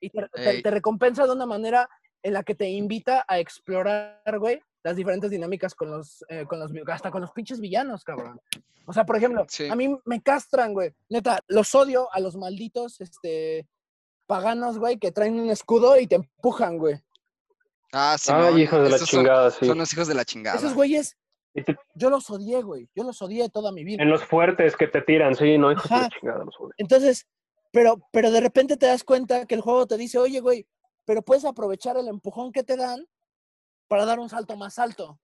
Y 0.00 0.10
te, 0.10 0.28
te- 0.32 0.50
Ey. 0.50 0.62
te 0.62 0.70
recompensa 0.70 1.24
de 1.26 1.32
una 1.32 1.46
manera 1.46 1.88
en 2.22 2.32
la 2.32 2.42
que 2.42 2.54
te 2.54 2.68
invita 2.70 3.24
a 3.28 3.38
explorar, 3.38 4.38
güey, 4.38 4.60
las 4.82 4.96
diferentes 4.96 5.30
dinámicas 5.30 5.74
con 5.74 5.90
los, 5.90 6.24
eh, 6.28 6.44
con 6.46 6.58
los, 6.58 6.72
hasta 6.88 7.10
con 7.10 7.20
los 7.20 7.30
pinches 7.32 7.60
villanos, 7.60 8.02
cabrón. 8.02 8.40
O 8.86 8.92
sea, 8.92 9.04
por 9.06 9.16
ejemplo, 9.16 9.46
Sí. 9.48 9.68
a 9.68 9.76
mí 9.76 9.94
me 10.04 10.20
castran, 10.22 10.72
güey. 10.72 10.94
Neta, 11.10 11.40
los 11.48 11.74
odio 11.74 12.12
a 12.12 12.20
los 12.20 12.36
malditos, 12.36 13.00
este, 13.00 13.66
paganos, 14.34 14.78
güey, 14.78 14.98
que 14.98 15.12
traen 15.12 15.38
un 15.38 15.48
escudo 15.48 15.96
y 15.96 16.08
te 16.08 16.16
empujan, 16.16 16.76
güey. 16.76 17.00
Ah, 17.92 18.16
sí. 18.18 18.32
Ay, 18.34 18.62
hijos 18.62 18.82
de 18.82 18.90
la 18.90 18.96
Esos 18.96 19.08
son- 19.08 19.20
chingada, 19.20 19.50
sí. 19.52 19.64
Son 19.64 19.78
los 19.78 19.92
hijos 19.92 20.08
de 20.08 20.14
la 20.14 20.24
chingada. 20.24 20.56
Esos 20.58 20.74
güeyes, 20.74 21.16
yo 21.94 22.10
los 22.10 22.28
odié, 22.30 22.60
güey. 22.62 22.88
Yo 22.96 23.04
los 23.04 23.22
odié 23.22 23.48
toda 23.48 23.70
mi 23.70 23.84
vida. 23.84 24.02
en 24.02 24.10
los 24.10 24.24
fuertes 24.24 24.76
que 24.76 24.88
te 24.88 25.02
tiran, 25.02 25.36
sí, 25.36 25.56
no, 25.56 25.70
hijos 25.70 25.88
de 25.88 25.96
la 25.98 26.08
chingada, 26.08 26.44
los 26.44 26.56
odio. 26.58 26.72
Entonces, 26.78 27.28
pero, 27.70 27.98
pero 28.10 28.32
de 28.32 28.40
repente 28.40 28.76
te 28.76 28.86
das 28.86 29.04
cuenta 29.04 29.46
que 29.46 29.54
el 29.54 29.60
juego 29.60 29.86
te 29.86 29.96
dice, 29.96 30.18
oye, 30.18 30.40
güey, 30.40 30.66
pero 31.04 31.22
puedes 31.22 31.44
aprovechar 31.44 31.96
el 31.96 32.08
empujón 32.08 32.50
que 32.50 32.64
te 32.64 32.76
dan 32.76 33.06
para 33.86 34.04
dar 34.04 34.18
un 34.18 34.28
salto 34.28 34.56
más 34.56 34.80
alto. 34.80 35.20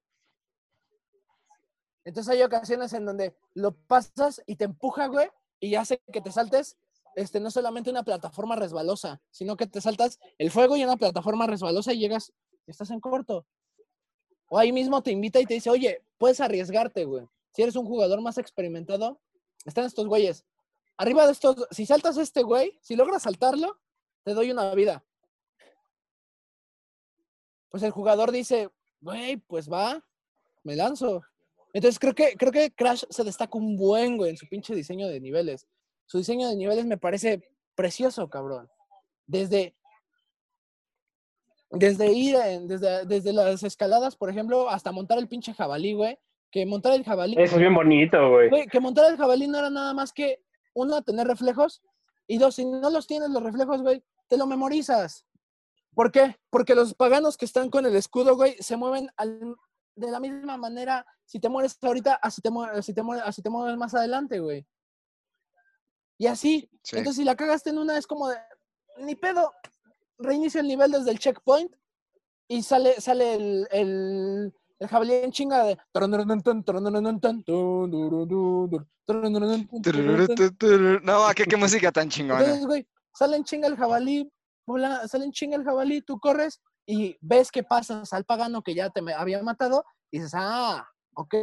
Entonces 2.04 2.32
hay 2.32 2.42
ocasiones 2.42 2.92
en 2.92 3.04
donde 3.04 3.34
lo 3.54 3.72
pasas 3.72 4.40
y 4.46 4.54
te 4.54 4.66
empuja, 4.66 5.08
güey, 5.08 5.28
y 5.58 5.74
hace 5.74 6.00
que 6.12 6.20
te 6.20 6.30
saltes, 6.30 6.76
este, 7.16 7.40
no 7.40 7.50
solamente 7.50 7.90
una 7.90 8.02
plataforma 8.02 8.56
resbalosa, 8.56 9.20
sino 9.30 9.56
que 9.56 9.66
te 9.66 9.80
saltas 9.80 10.18
el 10.38 10.50
fuego 10.50 10.76
y 10.76 10.84
una 10.84 10.96
plataforma 10.96 11.46
resbalosa 11.46 11.92
y 11.92 11.98
llegas, 11.98 12.32
estás 12.66 12.90
en 12.90 13.00
corto. 13.00 13.46
O 14.48 14.58
ahí 14.58 14.72
mismo 14.72 15.02
te 15.02 15.10
invita 15.10 15.40
y 15.40 15.46
te 15.46 15.54
dice, 15.54 15.70
oye, 15.70 16.02
puedes 16.18 16.40
arriesgarte, 16.40 17.04
güey. 17.04 17.26
Si 17.52 17.62
eres 17.62 17.76
un 17.76 17.86
jugador 17.86 18.20
más 18.20 18.38
experimentado, 18.38 19.20
están 19.64 19.84
estos 19.84 20.06
güeyes. 20.06 20.44
Arriba 20.96 21.26
de 21.26 21.32
estos, 21.32 21.66
si 21.70 21.86
saltas 21.86 22.16
este 22.18 22.42
güey, 22.42 22.78
si 22.82 22.96
logras 22.96 23.22
saltarlo, 23.22 23.80
te 24.24 24.34
doy 24.34 24.50
una 24.50 24.74
vida. 24.74 25.04
Pues 27.70 27.82
el 27.82 27.90
jugador 27.90 28.32
dice, 28.32 28.70
güey, 29.00 29.36
pues 29.36 29.70
va, 29.70 30.04
me 30.62 30.76
lanzo. 30.76 31.22
Entonces 31.72 31.98
creo 31.98 32.14
que, 32.14 32.36
creo 32.36 32.52
que 32.52 32.72
Crash 32.72 33.04
se 33.08 33.24
destaca 33.24 33.56
un 33.56 33.76
buen, 33.76 34.16
güey, 34.16 34.30
en 34.30 34.36
su 34.36 34.48
pinche 34.48 34.74
diseño 34.74 35.08
de 35.08 35.20
niveles. 35.20 35.66
Su 36.10 36.18
diseño 36.18 36.48
de 36.48 36.56
niveles 36.56 36.86
me 36.86 36.98
parece 36.98 37.40
precioso, 37.76 38.28
cabrón. 38.28 38.68
Desde, 39.28 39.76
desde 41.70 42.12
ir, 42.12 42.34
en- 42.34 42.66
desde, 42.66 43.06
desde 43.06 43.32
las 43.32 43.62
escaladas, 43.62 44.16
por 44.16 44.28
ejemplo, 44.28 44.68
hasta 44.68 44.90
montar 44.90 45.18
el 45.18 45.28
pinche 45.28 45.54
jabalí, 45.54 45.92
güey. 45.92 46.18
Que 46.50 46.66
montar 46.66 46.94
el 46.94 47.04
jabalí 47.04 47.34
Eso 47.38 47.54
es 47.54 47.60
bien 47.60 47.74
bonito, 47.74 48.28
güey. 48.28 48.48
Güey, 48.50 48.66
que 48.66 48.80
montar 48.80 49.08
el 49.08 49.16
jabalí 49.16 49.46
no 49.46 49.56
era 49.60 49.70
nada 49.70 49.94
más 49.94 50.12
que, 50.12 50.42
uno, 50.74 51.00
tener 51.02 51.28
reflejos, 51.28 51.80
y 52.26 52.38
dos, 52.38 52.56
si 52.56 52.64
no 52.64 52.90
los 52.90 53.06
tienes 53.06 53.30
los 53.30 53.40
reflejos, 53.44 53.80
güey, 53.82 54.02
te 54.26 54.36
lo 54.36 54.48
memorizas. 54.48 55.24
¿Por 55.94 56.10
qué? 56.10 56.40
Porque 56.50 56.74
los 56.74 56.92
paganos 56.94 57.36
que 57.36 57.44
están 57.44 57.70
con 57.70 57.86
el 57.86 57.94
escudo, 57.94 58.34
güey, 58.34 58.56
se 58.58 58.76
mueven 58.76 59.08
al- 59.16 59.54
de 59.94 60.10
la 60.10 60.18
misma 60.18 60.56
manera. 60.56 61.06
Si 61.24 61.38
te 61.38 61.48
mueres 61.48 61.78
ahorita, 61.80 62.14
así 62.20 62.40
te, 62.42 62.50
mue- 62.50 62.68
así 62.72 62.92
te, 62.92 63.02
mue- 63.04 63.22
así 63.24 63.42
te 63.42 63.50
mueves 63.50 63.76
más 63.76 63.94
adelante, 63.94 64.40
güey. 64.40 64.66
Y 66.20 66.26
así. 66.26 66.68
Sí. 66.82 66.98
Entonces, 66.98 67.16
si 67.16 67.24
la 67.24 67.34
cagaste 67.34 67.70
en 67.70 67.78
una, 67.78 67.96
es 67.96 68.06
como 68.06 68.28
de, 68.28 68.36
ni 68.98 69.14
pedo, 69.14 69.50
reinicia 70.18 70.60
el 70.60 70.68
nivel 70.68 70.92
desde 70.92 71.10
el 71.12 71.18
checkpoint 71.18 71.72
y 72.46 72.62
sale, 72.62 73.00
sale 73.00 73.34
el, 73.36 73.66
el, 73.70 74.54
el 74.80 74.88
jabalí 74.88 75.14
en 75.14 75.32
chinga 75.32 75.64
de... 75.64 75.78
No, 81.02 81.22
¿qué, 81.34 81.44
qué 81.44 81.56
música 81.56 81.90
tan 81.90 82.10
chingona. 82.10 82.40
Entonces, 82.40 82.66
güey, 82.66 82.86
sale 83.14 83.38
en 83.38 83.44
chinga 83.44 83.68
el 83.68 83.76
jabalí, 83.76 84.30
vola- 84.66 85.08
sale 85.08 85.24
en 85.24 85.32
chinga 85.32 85.56
el 85.56 85.64
jabalí, 85.64 86.02
tú 86.02 86.20
corres 86.20 86.60
y 86.86 87.16
ves 87.22 87.50
que 87.50 87.62
pasas 87.62 88.12
al 88.12 88.26
pagano 88.26 88.62
que 88.62 88.74
ya 88.74 88.90
te 88.90 89.00
había 89.16 89.42
matado 89.42 89.84
y 90.10 90.18
dices, 90.18 90.32
ah, 90.34 90.86
ok, 91.14 91.34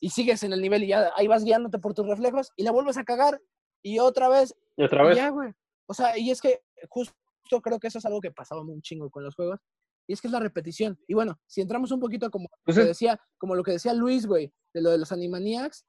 y 0.00 0.10
sigues 0.10 0.42
en 0.42 0.52
el 0.52 0.60
nivel 0.60 0.84
y 0.84 0.88
ya 0.88 1.12
ahí 1.16 1.28
vas 1.28 1.44
guiándote 1.44 1.78
por 1.78 1.94
tus 1.94 2.06
reflejos 2.06 2.50
y 2.56 2.62
la 2.64 2.72
vuelves 2.72 2.98
a 2.98 3.04
cagar 3.04 3.40
y 3.82 3.98
otra 3.98 4.28
vez 4.28 4.54
Y 4.76 4.84
otra 4.84 5.04
y 5.04 5.08
vez, 5.08 5.16
ya, 5.16 5.28
güey. 5.30 5.52
O 5.86 5.94
sea, 5.94 6.16
y 6.18 6.30
es 6.30 6.40
que 6.40 6.60
justo 6.88 7.14
creo 7.62 7.78
que 7.78 7.86
eso 7.88 7.98
es 7.98 8.04
algo 8.06 8.20
que 8.20 8.30
pasaba 8.30 8.60
un 8.62 8.82
chingo 8.82 9.10
con 9.10 9.24
los 9.24 9.34
juegos. 9.34 9.60
Y 10.06 10.12
es 10.14 10.20
que 10.20 10.28
es 10.28 10.32
la 10.32 10.40
repetición. 10.40 10.98
Y 11.06 11.14
bueno, 11.14 11.38
si 11.46 11.60
entramos 11.60 11.90
un 11.92 12.00
poquito 12.00 12.30
como 12.30 12.44
lo 12.44 12.58
Pues 12.64 12.76
que 12.76 12.82
es- 12.82 12.88
decía, 12.88 13.20
como 13.38 13.54
lo 13.54 13.62
que 13.62 13.72
decía 13.72 13.92
Luis, 13.94 14.26
güey, 14.26 14.52
de 14.74 14.80
lo 14.82 14.90
de 14.90 14.98
los 14.98 15.12
Animaniacs, 15.12 15.84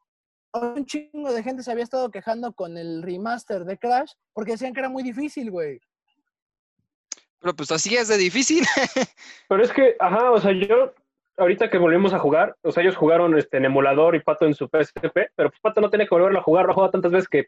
un 0.54 0.86
chingo 0.86 1.32
de 1.32 1.44
gente 1.44 1.62
se 1.64 1.72
había 1.72 1.84
estado 1.84 2.10
quejando 2.12 2.54
con 2.54 2.78
el 2.78 3.04
remaster 3.04 3.66
de 3.66 3.78
Crash 3.78 4.12
porque 4.34 4.54
decían 4.54 4.74
que 4.74 4.80
era 4.80 4.90
muy 4.90 5.04
difícil, 5.04 5.52
güey. 5.52 5.80
Pero 7.40 7.56
pues 7.56 7.72
así 7.72 7.96
es 7.96 8.08
de 8.08 8.18
difícil. 8.18 8.64
Pero 9.48 9.64
es 9.64 9.72
que, 9.72 9.96
ajá, 10.00 10.32
o 10.32 10.40
sea, 10.42 10.52
yo, 10.52 10.94
ahorita 11.38 11.70
que 11.70 11.78
volvimos 11.78 12.14
a 12.14 12.20
jugar, 12.20 12.58
o 12.64 12.72
sea, 12.72 12.84
ellos 12.84 12.98
jugaron 12.98 13.38
este, 13.38 13.58
en 13.58 13.66
emulador 13.66 14.16
y 14.16 14.22
Pato 14.22 14.46
en 14.46 14.54
su 14.54 14.66
PSP, 14.68 15.32
pero 15.36 15.50
pues 15.50 15.62
Pato 15.62 15.80
no 15.82 15.90
tiene 15.90 16.06
que 16.06 16.16
volverlo 16.16 16.40
a 16.40 16.44
jugar, 16.44 16.66
lo 16.66 16.72
ha 16.72 16.76
jugado 16.76 16.92
tantas 16.92 17.12
veces 17.12 17.30
que... 17.30 17.48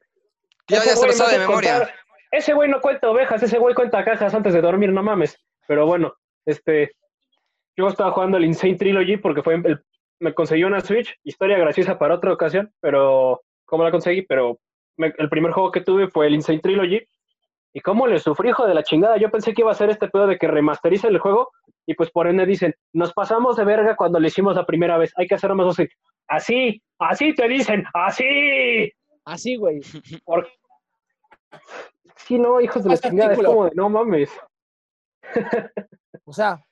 Ya, 0.72 0.78
ese 0.80 0.90
ya 0.90 0.96
se 0.96 1.08
lo 1.08 1.14
sabe 1.14 1.34
de 1.34 1.40
memoria. 1.40 1.78
contar- 1.80 1.96
ese 2.32 2.54
güey 2.54 2.70
no 2.70 2.80
cuenta 2.82 3.10
ovejas, 3.10 3.44
ese 3.44 3.58
güey 3.58 3.76
cuenta 3.76 4.04
cajas 4.06 4.34
antes 4.34 4.54
de 4.54 4.62
dormir, 4.62 4.92
no 4.92 5.04
mames. 5.04 5.38
Pero 5.68 5.86
bueno, 5.86 6.14
este, 6.46 6.92
yo 7.76 7.88
estaba 7.88 8.12
jugando 8.12 8.38
el 8.38 8.46
Insane 8.46 8.76
Trilogy 8.76 9.18
porque 9.18 9.44
fue 9.44 9.56
el, 9.56 9.82
me 10.20 10.34
conseguí 10.34 10.64
una 10.64 10.80
Switch, 10.82 11.14
historia 11.24 11.58
graciosa 11.58 11.98
para 12.00 12.16
otra 12.16 12.32
ocasión, 12.32 12.72
pero, 12.80 13.42
¿cómo 13.66 13.84
la 13.84 13.92
conseguí? 13.92 14.22
Pero 14.22 14.60
me- 14.98 15.14
el 15.18 15.30
primer 15.30 15.52
juego 15.52 15.72
que 15.72 15.82
tuve 15.82 16.08
fue 16.10 16.28
el 16.28 16.36
Insane 16.36 16.60
Trilogy. 16.60 17.02
¿Y 17.74 17.80
cómo 17.80 18.06
le 18.08 18.20
sufrí, 18.20 18.50
hijo 18.50 18.66
de 18.68 18.74
la 18.74 18.84
chingada? 18.84 19.16
Yo 19.18 19.30
pensé 19.32 19.54
que 19.54 19.62
iba 19.62 19.72
a 19.72 19.76
ser 19.76 19.90
este 19.90 20.10
pedo 20.10 20.28
de 20.28 20.38
que 20.38 20.48
remasteriza 20.48 21.08
el 21.08 21.20
juego 21.20 21.52
y 21.86 21.94
pues 21.96 22.12
por 22.12 22.28
ende 22.28 22.46
dicen, 22.46 22.76
nos 22.94 23.14
pasamos 23.14 23.56
de 23.56 23.64
verga 23.66 23.96
cuando 23.96 24.20
lo 24.20 24.28
hicimos 24.28 24.56
la 24.56 24.66
primera 24.66 24.98
vez, 24.98 25.14
hay 25.16 25.26
que 25.28 25.36
hacerlo 25.36 25.56
más 25.56 25.68
así. 25.80 25.88
Así, 26.28 26.82
así 27.00 27.34
te 27.34 27.48
dicen, 27.48 27.84
así. 27.94 28.92
Así, 29.26 29.56
güey. 29.56 29.80
Por... 30.26 30.48
Sí, 32.16 32.40
no, 32.40 32.62
hijos 32.62 32.84
de 32.84 32.92
la 32.92 32.98
chingada, 32.98 33.34
es 33.34 33.42
como 33.42 33.66
de, 33.66 33.72
no 33.76 33.90
mames. 33.90 34.32
O 36.26 36.34
sea, 36.34 36.64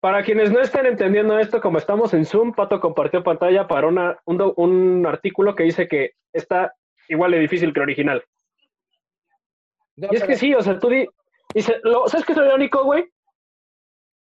Para 0.00 0.22
quienes 0.22 0.50
no 0.50 0.60
estén 0.60 0.86
entendiendo 0.86 1.38
esto, 1.38 1.60
como 1.60 1.78
estamos 1.78 2.14
en 2.14 2.24
Zoom, 2.24 2.52
Pato 2.52 2.80
compartió 2.80 3.22
pantalla 3.22 3.66
para 3.68 3.86
una, 3.86 4.18
un, 4.24 5.06
artículo 5.06 5.54
que 5.54 5.64
dice 5.64 5.88
que 5.88 6.12
está 6.32 6.72
igual 7.08 7.32
de 7.32 7.40
difícil 7.40 7.72
que 7.72 7.80
el 7.80 7.84
original. 7.84 8.24
no, 9.96 10.08
Y 10.10 10.16
es 10.16 10.24
que 10.24 10.36
sí, 10.36 10.54
o 10.54 10.62
sea, 10.62 10.78
tú 10.78 10.88
di- 10.88 11.08
dice, 11.54 11.80
lo, 11.82 12.08
¿sabes 12.08 12.24
qué 12.24 12.32
es 12.32 12.38
lo 12.38 12.46
irónico, 12.46 12.84
güey? 12.84 13.08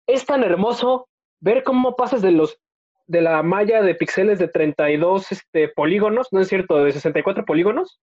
Es 0.06 0.24
tan 0.24 0.42
hermoso 0.42 1.08
ver 1.40 1.62
cómo 1.62 1.96
pasas 1.96 2.22
de 2.22 2.32
los 2.32 2.58
de 3.06 3.22
la 3.22 3.42
malla 3.42 3.80
de 3.80 3.94
píxeles 3.94 4.38
de 4.38 4.48
32 4.48 5.32
este, 5.32 5.68
polígonos, 5.68 6.28
no 6.30 6.40
es 6.40 6.48
cierto, 6.48 6.84
de 6.84 6.92
64 6.92 7.46
polígonos, 7.46 8.00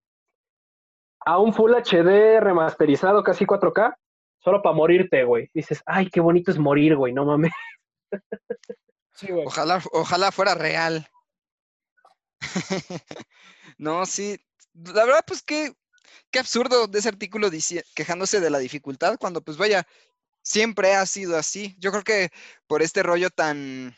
a 1.26 1.40
un 1.40 1.54
Full 1.54 1.74
HD 1.74 2.40
remasterizado 2.40 3.24
casi 3.24 3.46
4K, 3.46 3.98
solo 4.38 4.62
para 4.62 4.76
morirte, 4.76 5.24
güey. 5.24 5.50
Dices, 5.54 5.82
ay, 5.86 6.10
qué 6.10 6.20
bonito 6.22 6.52
es 6.52 6.60
morir, 6.60 6.96
güey, 6.96 7.14
no 7.14 7.26
mames. 7.26 7.52
sí, 9.16 9.28
güey. 9.32 9.46
Ojalá, 9.46 9.82
ojalá 9.92 10.32
fuera 10.32 10.54
real. 10.54 11.10
no, 13.80 14.06
sí. 14.06 14.40
La 14.74 15.06
verdad, 15.06 15.24
pues 15.26 15.42
qué, 15.42 15.74
qué 16.30 16.40
absurdo 16.40 16.86
de 16.86 17.00
ese 17.00 17.10
artículo 17.10 17.50
quejándose 17.96 18.40
de 18.40 18.50
la 18.52 18.60
dificultad, 18.60 19.18
cuando 19.20 19.42
pues 19.42 19.58
vaya, 19.58 19.88
siempre 20.44 20.94
ha 20.94 21.08
sido 21.08 21.38
así. 21.38 21.76
Yo 21.80 21.90
creo 21.92 22.04
que 22.04 22.30
por 22.68 22.84
este 22.84 23.02
rollo 23.02 23.32
tan 23.32 23.98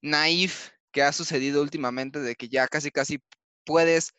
naif 0.00 0.70
que 0.92 1.02
ha 1.02 1.12
sucedido 1.12 1.60
últimamente, 1.60 2.20
de 2.20 2.36
que 2.36 2.48
ya 2.48 2.66
casi 2.68 2.90
casi 2.90 3.22
puedes 3.64 4.14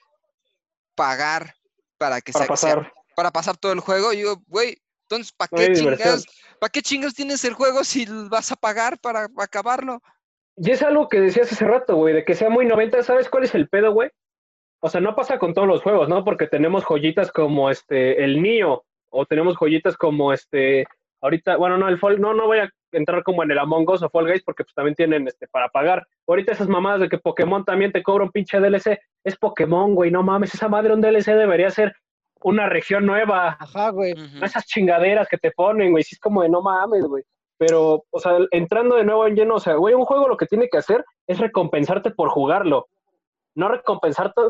pagar 0.95 1.55
para 2.03 2.19
que 2.19 2.33
Para 2.33 2.45
sea- 2.47 2.57
sea- 2.57 2.75
pasar. 2.75 2.93
para 3.15 3.31
pasar 3.31 3.55
todo 3.57 3.71
el 3.71 3.79
juego. 3.79 4.11
Y 4.11 4.17
digo, 4.17 4.41
güey, 4.47 4.75
entonces, 5.07 5.31
¿para 5.31 5.49
qué 5.55 5.71
chingas? 5.73 6.25
¿Para 6.59 6.69
qué 6.69 6.81
chingas 6.81 7.13
tienes 7.13 7.43
el 7.45 7.53
juego 7.53 7.83
si 7.85 8.05
vas 8.29 8.51
a 8.51 8.55
pagar 8.57 8.99
para 8.99 9.29
acabarlo? 9.37 10.01
Y 10.57 10.71
es 10.71 10.81
algo 10.81 11.07
que 11.07 11.21
decías 11.21 11.49
hace 11.51 11.65
rato, 11.65 11.95
güey, 11.95 12.13
de 12.13 12.25
que 12.25 12.35
sea 12.35 12.49
muy 12.49 12.65
90, 12.65 13.01
¿sabes 13.03 13.29
cuál 13.29 13.45
es 13.45 13.55
el 13.55 13.69
pedo, 13.69 13.93
güey? 13.93 14.09
O 14.81 14.89
sea, 14.89 14.99
no 14.99 15.15
pasa 15.15 15.39
con 15.39 15.53
todos 15.53 15.67
los 15.67 15.81
juegos, 15.81 16.09
¿no? 16.09 16.25
Porque 16.25 16.47
tenemos 16.47 16.83
joyitas 16.83 17.31
como 17.31 17.69
este, 17.69 18.21
el 18.23 18.41
Nio, 18.41 18.83
o 19.09 19.25
tenemos 19.25 19.55
joyitas 19.55 19.95
como 19.95 20.33
este, 20.33 20.85
ahorita, 21.21 21.55
bueno, 21.55 21.77
no, 21.77 21.87
el 21.87 21.99
Fall, 21.99 22.19
no, 22.19 22.33
no 22.33 22.47
voy 22.47 22.59
a 22.59 22.69
entrar 22.93 23.23
como 23.23 23.43
en 23.43 23.51
el 23.51 23.59
Among 23.59 23.89
Us 23.89 24.03
o 24.03 24.09
Fall 24.09 24.27
Guys 24.27 24.43
porque 24.43 24.63
pues 24.63 24.73
también 24.73 24.95
tienen 24.95 25.27
este 25.27 25.47
para 25.47 25.69
pagar. 25.69 26.05
Ahorita 26.27 26.51
esas 26.51 26.67
mamadas 26.67 27.01
de 27.01 27.09
que 27.09 27.17
Pokémon 27.17 27.65
también 27.65 27.91
te 27.91 28.03
cobra 28.03 28.23
un 28.23 28.31
pinche 28.31 28.59
DLC, 28.59 28.99
es 29.23 29.37
Pokémon, 29.37 29.95
güey, 29.95 30.11
no 30.11 30.23
mames, 30.23 30.53
esa 30.53 30.67
madre 30.67 30.93
un 30.93 31.01
DLC 31.01 31.27
debería 31.27 31.69
ser 31.69 31.93
una 32.43 32.67
región 32.67 33.05
nueva, 33.05 33.57
Ajá, 33.59 33.89
güey. 33.89 34.13
No 34.13 34.45
esas 34.45 34.65
chingaderas 34.65 35.27
que 35.27 35.37
te 35.37 35.51
ponen, 35.51 35.91
güey, 35.91 36.03
sí 36.03 36.15
es 36.15 36.19
como 36.19 36.43
de 36.43 36.49
no 36.49 36.61
mames, 36.61 37.05
güey. 37.05 37.23
Pero, 37.57 38.03
o 38.09 38.19
sea, 38.19 38.37
entrando 38.51 38.95
de 38.95 39.05
nuevo 39.05 39.25
en 39.25 39.35
lleno, 39.35 39.55
o 39.55 39.59
sea, 39.59 39.75
güey, 39.75 39.93
un 39.93 40.05
juego 40.05 40.27
lo 40.27 40.37
que 40.37 40.45
tiene 40.45 40.67
que 40.69 40.77
hacer 40.77 41.05
es 41.27 41.39
recompensarte 41.39 42.11
por 42.11 42.29
jugarlo. 42.29 42.87
No 43.55 43.69
recompensarte 43.69 44.41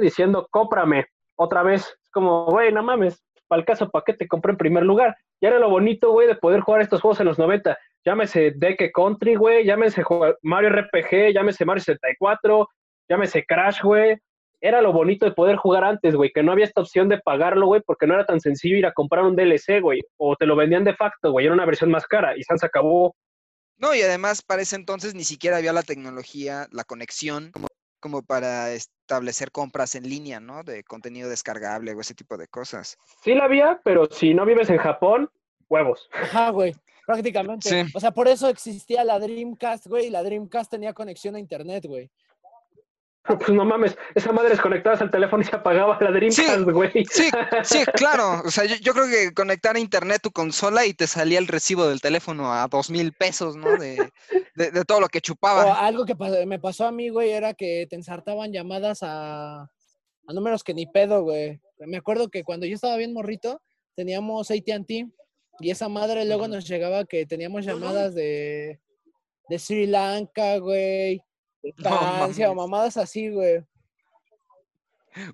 diciendo, 0.00 0.46
cómprame 0.50 1.06
otra 1.36 1.62
vez. 1.62 1.82
Es 2.02 2.10
como, 2.10 2.46
güey, 2.46 2.72
no 2.72 2.82
mames, 2.82 3.22
para 3.54 3.60
el 3.60 3.66
caso, 3.66 3.88
¿para 3.88 4.02
qué 4.04 4.14
te 4.14 4.26
compré 4.26 4.50
en 4.50 4.58
primer 4.58 4.82
lugar? 4.82 5.16
Y 5.40 5.46
era 5.46 5.60
lo 5.60 5.70
bonito, 5.70 6.10
güey, 6.10 6.26
de 6.26 6.34
poder 6.34 6.60
jugar 6.60 6.80
estos 6.80 7.00
juegos 7.00 7.20
en 7.20 7.26
los 7.26 7.38
90. 7.38 7.78
Llámese 8.04 8.52
Deck 8.56 8.90
Country, 8.92 9.36
güey, 9.36 9.64
llámese 9.64 10.02
Mario 10.42 10.70
RPG, 10.70 11.32
llámese 11.32 11.64
Mario 11.64 11.84
64, 11.84 12.68
llámese 13.08 13.44
Crash, 13.46 13.80
güey. 13.80 14.18
Era 14.60 14.82
lo 14.82 14.92
bonito 14.92 15.24
de 15.24 15.30
poder 15.30 15.54
jugar 15.54 15.84
antes, 15.84 16.16
güey, 16.16 16.32
que 16.34 16.42
no 16.42 16.50
había 16.50 16.64
esta 16.64 16.80
opción 16.80 17.08
de 17.08 17.20
pagarlo, 17.20 17.66
güey, 17.66 17.80
porque 17.86 18.08
no 18.08 18.14
era 18.14 18.26
tan 18.26 18.40
sencillo 18.40 18.76
ir 18.76 18.86
a 18.86 18.92
comprar 18.92 19.22
un 19.24 19.36
DLC, 19.36 19.80
güey, 19.80 20.00
o 20.16 20.34
te 20.34 20.46
lo 20.46 20.56
vendían 20.56 20.82
de 20.82 20.96
facto, 20.96 21.30
güey, 21.30 21.46
era 21.46 21.54
una 21.54 21.66
versión 21.66 21.92
más 21.92 22.06
cara 22.06 22.36
y 22.36 22.42
Sans 22.42 22.64
acabó. 22.64 23.14
No, 23.76 23.94
y 23.94 24.02
además 24.02 24.42
para 24.42 24.62
ese 24.62 24.74
entonces 24.74 25.14
ni 25.14 25.22
siquiera 25.22 25.58
había 25.58 25.72
la 25.72 25.84
tecnología, 25.84 26.66
la 26.72 26.82
conexión, 26.82 27.52
como, 28.04 28.20
para 28.20 28.70
establecer 28.72 29.50
compras 29.50 29.94
en 29.94 30.06
línea, 30.06 30.38
¿no? 30.38 30.62
De 30.62 30.84
contenido 30.84 31.30
descargable 31.30 31.94
o 31.94 32.00
ese 32.02 32.12
tipo 32.12 32.36
de 32.36 32.46
cosas. 32.48 32.98
Sí 33.22 33.34
la 33.34 33.44
había, 33.44 33.80
pero 33.82 34.04
si 34.10 34.34
no 34.34 34.44
vives 34.44 34.68
en 34.68 34.76
Japón, 34.76 35.30
huevos. 35.70 36.10
Ajá, 36.12 36.50
güey. 36.50 36.74
Prácticamente. 37.06 37.70
Sí. 37.70 37.90
O 37.94 38.00
sea, 38.00 38.10
por 38.10 38.28
eso 38.28 38.50
existía 38.50 39.04
la 39.04 39.18
Dreamcast, 39.18 39.86
güey, 39.86 40.08
y 40.08 40.10
la 40.10 40.22
Dreamcast 40.22 40.70
tenía 40.70 40.92
conexión 40.92 41.34
a 41.34 41.38
internet, 41.38 41.86
güey. 41.86 42.10
Pues 43.26 43.48
no 43.50 43.64
mames, 43.64 43.96
esa 44.14 44.32
madre 44.32 44.50
desconectabas 44.50 45.00
al 45.00 45.10
teléfono 45.10 45.42
y 45.42 45.46
se 45.46 45.56
apagaba 45.56 45.96
la 46.00 46.10
Dreamcast, 46.10 46.64
güey. 46.70 46.90
Sí, 47.10 47.30
sí, 47.62 47.78
claro. 47.94 48.42
O 48.44 48.50
sea, 48.50 48.66
yo, 48.66 48.76
yo 48.76 48.92
creo 48.92 49.06
que 49.08 49.32
conectar 49.32 49.76
a 49.76 49.78
internet 49.78 50.20
tu 50.22 50.30
consola 50.30 50.84
y 50.84 50.92
te 50.92 51.06
salía 51.06 51.38
el 51.38 51.46
recibo 51.48 51.86
del 51.86 52.02
teléfono 52.02 52.52
a 52.52 52.68
dos 52.68 52.90
mil 52.90 53.14
pesos, 53.14 53.56
¿no? 53.56 53.76
De, 53.78 54.10
de- 54.56 54.70
de 54.70 54.84
todo 54.84 55.00
lo 55.00 55.08
que 55.08 55.18
O 55.18 55.22
chupaba. 55.22 55.86
algo 55.86 56.04
que 56.04 56.14
me 56.46 56.58
pasó 56.58 56.86
a 56.86 56.92
mí, 56.92 57.08
güey, 57.08 57.30
era 57.30 57.54
que 57.54 57.86
te 57.88 57.96
ensartaban 57.96 58.52
llamadas 58.52 58.98
a, 59.02 59.62
a 59.62 60.32
números 60.34 60.62
que 60.62 60.74
ni 60.74 60.86
pedo, 60.86 61.22
güey. 61.22 61.60
Me 61.78 61.96
acuerdo 61.96 62.28
que 62.28 62.44
cuando 62.44 62.66
yo 62.66 62.74
estaba 62.74 62.96
bien 62.98 63.14
morrito, 63.14 63.62
teníamos 63.96 64.50
AT&T 64.50 65.08
y 65.60 65.70
esa 65.70 65.88
madre 65.88 66.24
luego 66.26 66.46
nos 66.46 66.68
llegaba 66.68 67.04
que 67.06 67.24
teníamos 67.24 67.64
llamadas 67.64 68.14
de, 68.14 68.80
de 69.48 69.58
Sri 69.58 69.86
Lanka, 69.86 70.58
güey, 70.58 71.22
de 71.72 72.44
No 72.46 72.54
mamadas 72.54 72.96
así, 72.96 73.30
güey. 73.30 73.64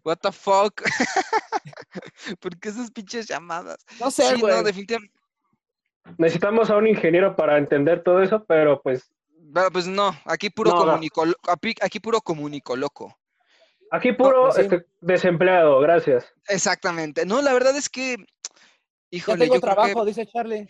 What 0.05 0.19
the 0.19 0.31
fuck? 0.33 0.83
¿Por 2.41 2.59
qué 2.61 2.69
esas 2.69 2.91
pinches 2.91 3.27
llamadas? 3.27 3.79
No 3.99 4.11
sé, 4.11 4.35
Sí, 4.35 4.41
güey. 4.41 4.55
no, 4.55 4.63
definitivamente. 4.63 5.15
Necesitamos 6.19 6.71
a 6.71 6.77
un 6.77 6.87
ingeniero 6.87 7.35
para 7.37 7.57
entender 7.59 8.03
todo 8.03 8.23
eso, 8.23 8.45
pero 8.45 8.81
pues 8.83 9.11
Pero 9.55 9.71
pues 9.71 9.87
no, 9.87 10.15
aquí 10.27 10.51
puro 10.51 10.71
No, 10.71 10.77
no. 10.81 10.85
comunicolo, 10.87 11.35
aquí, 11.49 11.75
aquí 11.81 11.99
puro 12.01 12.21
comunicoloco. 12.21 13.17
aquí 13.91 14.13
puro 14.13 14.45
pues 14.45 14.55
sí. 14.57 14.61
este, 14.63 14.87
desempleado, 15.01 15.81
gracias. 15.81 16.33
Exactamente. 16.49 17.25
No, 17.27 17.41
la 17.43 17.53
verdad 17.53 17.77
es 17.77 17.89
que, 17.89 18.17
ya 18.19 18.25
híjole, 19.11 19.39
tengo 19.45 19.55
yo 19.57 19.61
creo 19.61 19.75
que, 19.77 19.81
trabajo, 19.83 20.05
dice 20.05 20.27
Charlie. 20.27 20.69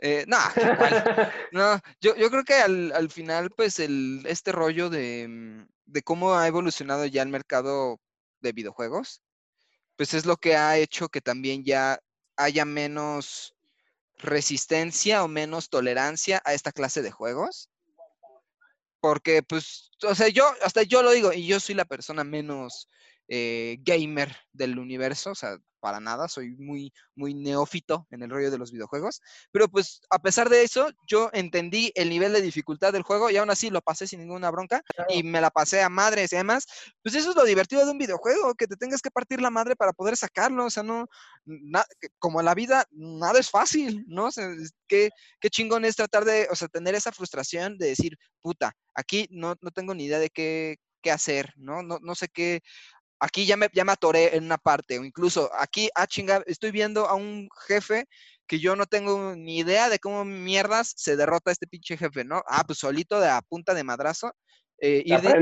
Eh, 0.00 0.24
nah, 0.26 0.50
igual. 0.56 1.32
No, 1.52 1.80
yo, 2.00 2.16
yo 2.16 2.30
creo 2.30 2.44
que 2.44 2.54
al, 2.54 2.92
al 2.92 3.10
final, 3.10 3.50
pues, 3.50 3.78
el, 3.78 4.22
este 4.26 4.52
rollo 4.52 4.90
de, 4.90 5.26
mm, 5.28 5.68
de 5.86 6.02
cómo 6.02 6.34
ha 6.34 6.46
evolucionado 6.46 7.06
ya 7.06 7.22
el 7.22 7.28
mercado 7.28 8.00
de 8.40 8.52
videojuegos, 8.52 9.22
pues 9.96 10.14
es 10.14 10.26
lo 10.26 10.36
que 10.36 10.56
ha 10.56 10.76
hecho 10.78 11.08
que 11.08 11.20
también 11.20 11.64
ya 11.64 11.98
haya 12.36 12.64
menos 12.64 13.54
resistencia 14.16 15.24
o 15.24 15.28
menos 15.28 15.70
tolerancia 15.70 16.40
a 16.44 16.54
esta 16.54 16.72
clase 16.72 17.02
de 17.02 17.10
juegos. 17.10 17.70
Porque, 19.00 19.42
pues, 19.42 19.90
o 20.02 20.14
sea, 20.14 20.28
yo, 20.28 20.44
hasta 20.62 20.82
yo 20.82 21.02
lo 21.02 21.12
digo, 21.12 21.32
y 21.32 21.46
yo 21.46 21.60
soy 21.60 21.74
la 21.76 21.84
persona 21.84 22.24
menos 22.24 22.88
eh, 23.28 23.78
gamer 23.80 24.36
del 24.52 24.78
universo, 24.78 25.30
o 25.30 25.34
sea, 25.34 25.58
para 25.80 26.00
nada, 26.00 26.28
soy 26.28 26.56
muy, 26.56 26.92
muy 27.14 27.34
neófito 27.34 28.06
en 28.10 28.22
el 28.22 28.30
rollo 28.30 28.50
de 28.50 28.58
los 28.58 28.72
videojuegos. 28.72 29.20
Pero 29.52 29.68
pues 29.68 30.00
a 30.10 30.18
pesar 30.18 30.48
de 30.48 30.62
eso, 30.62 30.90
yo 31.06 31.30
entendí 31.32 31.92
el 31.94 32.10
nivel 32.10 32.32
de 32.32 32.42
dificultad 32.42 32.92
del 32.92 33.02
juego 33.02 33.30
y 33.30 33.36
aún 33.36 33.50
así 33.50 33.70
lo 33.70 33.80
pasé 33.80 34.06
sin 34.06 34.20
ninguna 34.20 34.50
bronca 34.50 34.82
y 35.08 35.22
me 35.22 35.40
la 35.40 35.50
pasé 35.50 35.82
a 35.82 35.88
madres 35.88 36.32
y 36.32 36.36
demás. 36.36 36.66
Pues 37.02 37.14
eso 37.14 37.30
es 37.30 37.36
lo 37.36 37.44
divertido 37.44 37.84
de 37.84 37.90
un 37.92 37.98
videojuego, 37.98 38.54
que 38.54 38.66
te 38.66 38.76
tengas 38.76 39.00
que 39.02 39.10
partir 39.10 39.40
la 39.40 39.50
madre 39.50 39.76
para 39.76 39.92
poder 39.92 40.16
sacarlo. 40.16 40.66
O 40.66 40.70
sea, 40.70 40.82
no, 40.82 41.06
na- 41.44 41.86
como 42.18 42.40
en 42.40 42.46
la 42.46 42.54
vida, 42.54 42.84
nada 42.90 43.38
es 43.38 43.50
fácil, 43.50 44.04
¿no? 44.08 44.26
O 44.26 44.30
sea, 44.30 44.48
qué, 44.86 45.10
qué 45.40 45.50
chingón 45.50 45.84
es 45.84 45.96
tratar 45.96 46.24
de, 46.24 46.48
o 46.50 46.56
sea, 46.56 46.68
tener 46.68 46.94
esa 46.94 47.12
frustración 47.12 47.78
de 47.78 47.88
decir, 47.88 48.16
puta, 48.40 48.72
aquí 48.94 49.26
no, 49.30 49.54
no 49.60 49.70
tengo 49.70 49.94
ni 49.94 50.04
idea 50.04 50.18
de 50.18 50.30
qué, 50.30 50.76
qué 51.02 51.10
hacer, 51.10 51.52
¿no? 51.56 51.82
No, 51.82 51.98
no 52.02 52.14
sé 52.14 52.28
qué, 52.28 52.60
aquí 53.20 53.46
ya 53.46 53.56
me, 53.56 53.68
ya 53.72 53.84
me 53.84 53.92
atoré 53.92 54.36
en 54.36 54.44
una 54.44 54.58
parte, 54.58 54.98
o 54.98 55.04
incluso 55.04 55.50
aquí, 55.54 55.88
ah, 55.94 56.06
chinga, 56.06 56.42
estoy 56.46 56.70
viendo 56.70 57.06
a 57.08 57.14
un 57.14 57.48
jefe 57.66 58.06
que 58.46 58.58
yo 58.60 58.76
no 58.76 58.86
tengo 58.86 59.34
ni 59.36 59.58
idea 59.58 59.88
de 59.88 59.98
cómo 59.98 60.24
mierdas 60.24 60.92
se 60.96 61.16
derrota 61.16 61.50
este 61.52 61.66
pinche 61.66 61.96
jefe, 61.98 62.24
¿no? 62.24 62.42
Ah, 62.46 62.64
pues 62.66 62.78
solito 62.78 63.20
de 63.20 63.28
a 63.28 63.42
punta 63.42 63.74
de 63.74 63.84
madrazo, 63.84 64.32
eh, 64.78 65.02
ir, 65.04 65.20
de- 65.20 65.36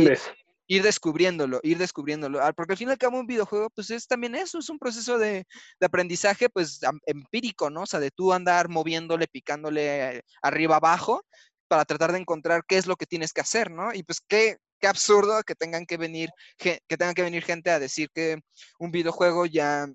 ir- 0.68 0.82
descubriéndolo, 0.82 1.60
ir 1.62 1.78
descubriéndolo. 1.78 2.42
Ah, 2.42 2.52
Porque 2.52 2.72
al 2.72 2.78
fin 2.78 2.88
y 2.88 2.92
al 2.92 2.98
cabo 2.98 3.18
un 3.20 3.26
videojuego, 3.26 3.70
pues 3.70 3.90
es 3.90 4.06
también 4.06 4.34
eso, 4.34 4.58
es 4.58 4.68
un 4.68 4.78
proceso 4.78 5.18
de, 5.18 5.44
de 5.80 5.86
aprendizaje, 5.86 6.48
pues 6.48 6.80
empírico, 7.06 7.70
¿no? 7.70 7.82
O 7.82 7.86
sea, 7.86 8.00
de 8.00 8.10
tú 8.10 8.32
andar 8.32 8.68
moviéndole, 8.68 9.28
picándole 9.28 10.16
eh, 10.18 10.22
arriba 10.42 10.76
abajo 10.76 11.22
para 11.68 11.84
tratar 11.84 12.12
de 12.12 12.18
encontrar 12.18 12.62
qué 12.66 12.76
es 12.78 12.86
lo 12.86 12.96
que 12.96 13.06
tienes 13.06 13.32
que 13.32 13.40
hacer, 13.40 13.70
¿no? 13.70 13.92
Y 13.94 14.02
pues 14.02 14.20
qué, 14.26 14.56
qué 14.78 14.86
absurdo 14.86 15.42
que 15.42 15.54
tengan 15.54 15.86
que 15.86 15.96
venir, 15.96 16.30
que 16.58 16.80
tengan 16.88 17.14
que 17.14 17.22
venir 17.22 17.42
gente 17.42 17.70
a 17.70 17.78
decir 17.78 18.08
que 18.14 18.38
un 18.78 18.90
videojuego 18.90 19.46
ya, 19.46 19.86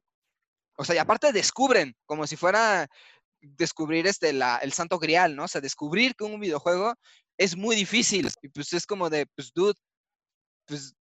o 0.78 0.84
sea, 0.84 0.96
y 0.96 1.00
aparte 1.00 1.32
descubren, 1.32 1.96
como 2.06 2.26
si 2.28 2.36
fuera 2.36 2.88
descubrir 3.42 4.08
este, 4.08 4.30
el 4.30 4.72
santo 4.72 5.00
grial, 5.00 5.36
¿no? 5.36 5.46
O 5.46 5.48
sea, 5.48 5.62
descubrir 5.62 6.16
que 6.16 6.24
un 6.24 6.40
videojuego 6.40 6.94
es 7.38 7.58
muy 7.58 7.76
difícil. 7.76 8.30
Y 8.42 8.50
pues 8.50 8.72
es 8.74 8.86
como 8.86 9.10
de, 9.10 9.26
pues, 9.36 9.52
dude, 9.54 9.74
pues 10.68 10.96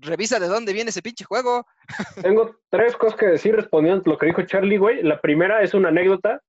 revisa 0.00 0.40
de 0.40 0.48
dónde 0.48 0.72
viene 0.72 0.90
ese 0.90 1.02
pinche 1.02 1.24
juego. 1.24 1.64
Tengo 2.22 2.56
tres 2.70 2.96
cosas 2.96 3.18
que 3.18 3.26
decir 3.26 3.54
respondiendo 3.54 4.02
lo 4.10 4.18
que 4.18 4.26
dijo 4.26 4.42
Charlie, 4.42 4.78
güey. 4.78 5.02
La 5.02 5.20
primera 5.20 5.62
es 5.62 5.74
una 5.74 5.88
anécdota. 5.88 6.40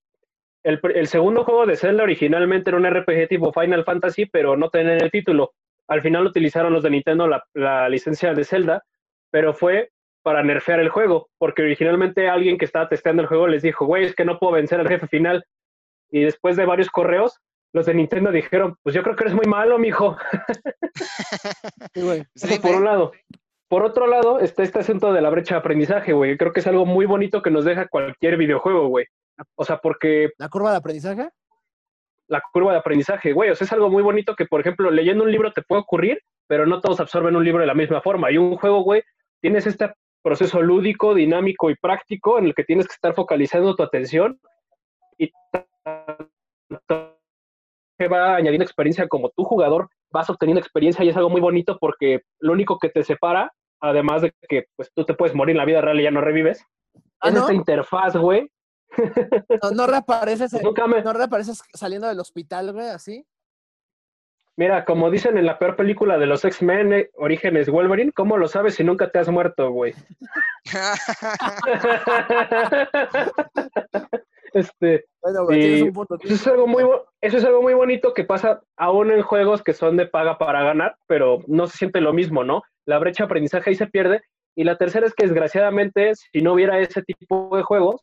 El, 0.64 0.80
el 0.95 1.07
segundo 1.07 1.43
juego 1.43 1.66
de 1.66 1.76
Zelda 1.76 2.03
originalmente 2.03 2.70
era 2.70 2.78
un 2.78 2.86
RPG 2.86 3.30
tipo 3.30 3.53
Final 3.53 3.86
Fantasy, 3.86 4.26
pero 4.26 4.57
no 4.57 4.70
tenía 4.70 4.97
el 4.97 5.12
título. 5.12 5.53
Al 5.92 6.02
final 6.02 6.26
utilizaron 6.26 6.72
los 6.72 6.84
de 6.84 6.89
Nintendo 6.89 7.28
la, 7.28 7.44
la 7.54 7.89
licencia 7.89 8.34
de 8.34 8.46
Zelda, 8.46 8.82
pero 9.30 9.54
fue 9.54 9.92
para 10.24 10.42
nerfear 10.42 10.80
el 10.80 10.88
juego, 10.88 11.30
porque 11.38 11.64
originalmente 11.64 12.30
alguien 12.30 12.58
que 12.58 12.64
estaba 12.64 12.88
testeando 12.88 13.24
el 13.24 13.28
juego 13.28 13.48
les 13.48 13.62
dijo, 13.62 13.86
güey, 13.86 14.06
es 14.06 14.16
que 14.16 14.24
no 14.24 14.39
puedo 14.39 14.54
vencer 14.54 14.80
al 14.80 14.88
jefe 14.88 15.08
final. 15.08 15.44
Y 16.10 16.22
después 16.22 16.56
de 16.56 16.66
varios 16.66 16.89
correos, 16.89 17.42
los 17.74 17.88
de 17.88 17.94
Nintendo 17.94 18.32
dijeron, 18.32 18.78
pues 18.84 18.96
yo 18.96 19.04
creo 19.04 19.18
que 19.18 19.26
eres 19.26 19.36
muy 19.36 19.48
malo, 19.48 19.78
mijo. 19.78 20.18
Sí, 21.94 22.02
güey. 22.02 22.26
Por 22.62 22.76
un 22.76 22.86
lado. 22.86 23.12
Por 23.68 23.84
otro 23.84 24.08
lado, 24.08 24.39
está 24.39 24.64
este 24.64 24.80
asunto 24.80 25.12
de 25.12 25.22
la 25.22 25.30
brecha 25.30 25.56
de 25.56 25.60
aprendizaje, 25.60 26.14
güey. 26.14 26.38
Creo 26.38 26.54
que 26.54 26.62
es 26.62 26.68
algo 26.68 26.86
muy 26.86 27.06
bonito 27.06 27.42
que 27.42 27.52
nos 27.52 27.66
deja 27.66 27.88
cualquier 27.89 28.38
videojuego, 28.38 28.88
güey. 28.88 29.08
O 29.56 29.66
sea, 29.66 29.78
porque 29.78 30.30
¿La 30.38 30.48
curva 30.48 30.72
de 30.72 30.78
aprendizaje? 30.78 31.30
La 32.32 32.42
curva 32.54 32.72
de 32.72 32.80
aprendizaje, 32.80 33.34
güey, 33.34 33.50
o 33.50 33.56
sea, 33.56 33.66
es 33.66 33.74
algo 33.74 33.90
muy 33.90 34.02
bonito 34.02 34.36
que, 34.36 34.46
por 34.46 34.62
ejemplo, 34.62 34.90
leyendo 34.90 35.26
un 35.26 35.32
libro 35.32 35.52
te 35.52 35.62
puede 35.62 35.82
ocurrir, 35.82 36.22
pero 36.48 36.66
no 36.66 36.80
todos 36.80 37.02
absorben 37.02 37.36
un 37.36 37.44
libro 37.44 37.60
de 37.60 37.68
la 37.68 37.74
misma 37.74 38.00
forma. 38.02 38.32
Y 38.32 38.38
un 38.38 38.56
juego, 38.56 38.84
güey, 38.84 39.04
tienes 39.42 39.68
este 39.68 39.94
proceso 40.24 40.62
lúdico, 40.62 41.14
dinámico 41.14 41.70
y 41.70 41.76
práctico 41.76 42.40
en 42.40 42.46
el 42.46 42.54
que 42.56 42.64
tienes 42.64 42.88
que 42.88 42.94
estar 42.94 43.14
focalizando 43.14 43.76
tu 43.76 43.84
atención 43.84 44.40
y 45.18 45.30
que 48.00 48.08
va 48.08 48.36
añadiendo 48.36 48.64
experiencia 48.64 49.10
como 49.10 49.30
tu 49.32 49.44
jugador, 49.44 49.90
vas 50.10 50.30
obteniendo 50.30 50.62
experiencia 50.62 51.04
y 51.04 51.10
es 51.10 51.18
algo 51.18 51.30
muy 51.30 51.42
bonito 51.42 51.78
porque 51.80 52.22
lo 52.40 52.54
único 52.54 52.80
que 52.80 52.90
te 52.90 53.04
separa, 53.04 53.52
además 53.82 54.22
de 54.22 54.34
que 54.48 54.68
pues 54.78 54.90
tú 54.96 55.04
te 55.04 55.16
puedes 55.16 55.36
morir 55.36 55.52
en 55.52 55.58
la 55.58 55.66
vida 55.66 55.82
real 55.82 56.00
y 56.00 56.04
ya 56.04 56.12
no 56.12 56.22
revives, 56.22 56.66
Ah, 57.22 57.28
es 57.28 57.34
¿no? 57.34 57.42
esta 57.42 57.54
interfaz, 57.54 58.16
güey. 58.16 58.50
No, 59.64 59.72
no 59.72 59.88
reapareces, 59.88 60.54
me, 60.54 61.02
no 61.02 61.14
reapareces 61.14 61.64
saliendo 61.74 62.08
del 62.08 62.20
hospital, 62.20 62.74
güey, 62.74 62.89
así. 62.89 63.26
Mira, 64.58 64.84
como 64.86 65.10
dicen 65.10 65.38
en 65.38 65.46
la 65.46 65.58
peor 65.58 65.78
película 65.78 66.18
de 66.18 66.26
los 66.26 66.44
X-Men, 66.44 66.94
eh, 66.94 67.10
Orígenes 67.16 67.70
Wolverine, 67.70 68.12
¿cómo 68.12 68.38
lo 68.38 68.48
sabes 68.48 68.76
si 68.76 68.84
nunca 68.84 69.10
te 69.10 69.20
has 69.20 69.30
muerto, 69.30 69.72
güey? 69.72 69.94
este, 74.54 75.06
Bueno, 75.22 75.46
güey, 75.46 75.58
Y 75.58 75.62
tienes 75.62 75.82
un 75.84 75.94
punto. 75.94 76.18
Eso 76.22 76.34
es 76.34 76.48
algo 76.48 76.68
muy, 76.68 76.84
eso 77.22 77.38
es 77.38 77.46
algo 77.46 77.62
muy 77.62 77.74
bonito 77.74 78.14
que 78.14 78.26
pasa 78.26 78.62
aún 78.76 79.12
en 79.12 79.22
juegos 79.22 79.64
que 79.64 79.74
son 79.74 79.96
de 79.96 80.06
paga 80.06 80.38
para 80.38 80.64
ganar, 80.64 80.98
pero 81.08 81.39
no 81.48 81.68
se 81.68 81.78
siente 81.78 82.02
lo 82.02 82.12
mismo, 82.12 82.44
¿no? 82.44 82.62
La 82.86 83.00
brecha 83.00 83.24
de 83.24 83.28
aprendizaje 83.28 83.70
ahí 83.70 83.76
se 83.76 83.88
pierde. 83.88 84.22
Y 84.54 84.66
la 84.66 84.78
tercera 84.78 85.08
es 85.08 85.14
que 85.14 85.24
desgraciadamente, 85.24 86.14
si 86.14 86.42
no 86.42 86.54
hubiera 86.54 86.78
ese 86.78 87.02
tipo 87.04 87.56
de 87.56 87.64
juegos, 87.64 88.02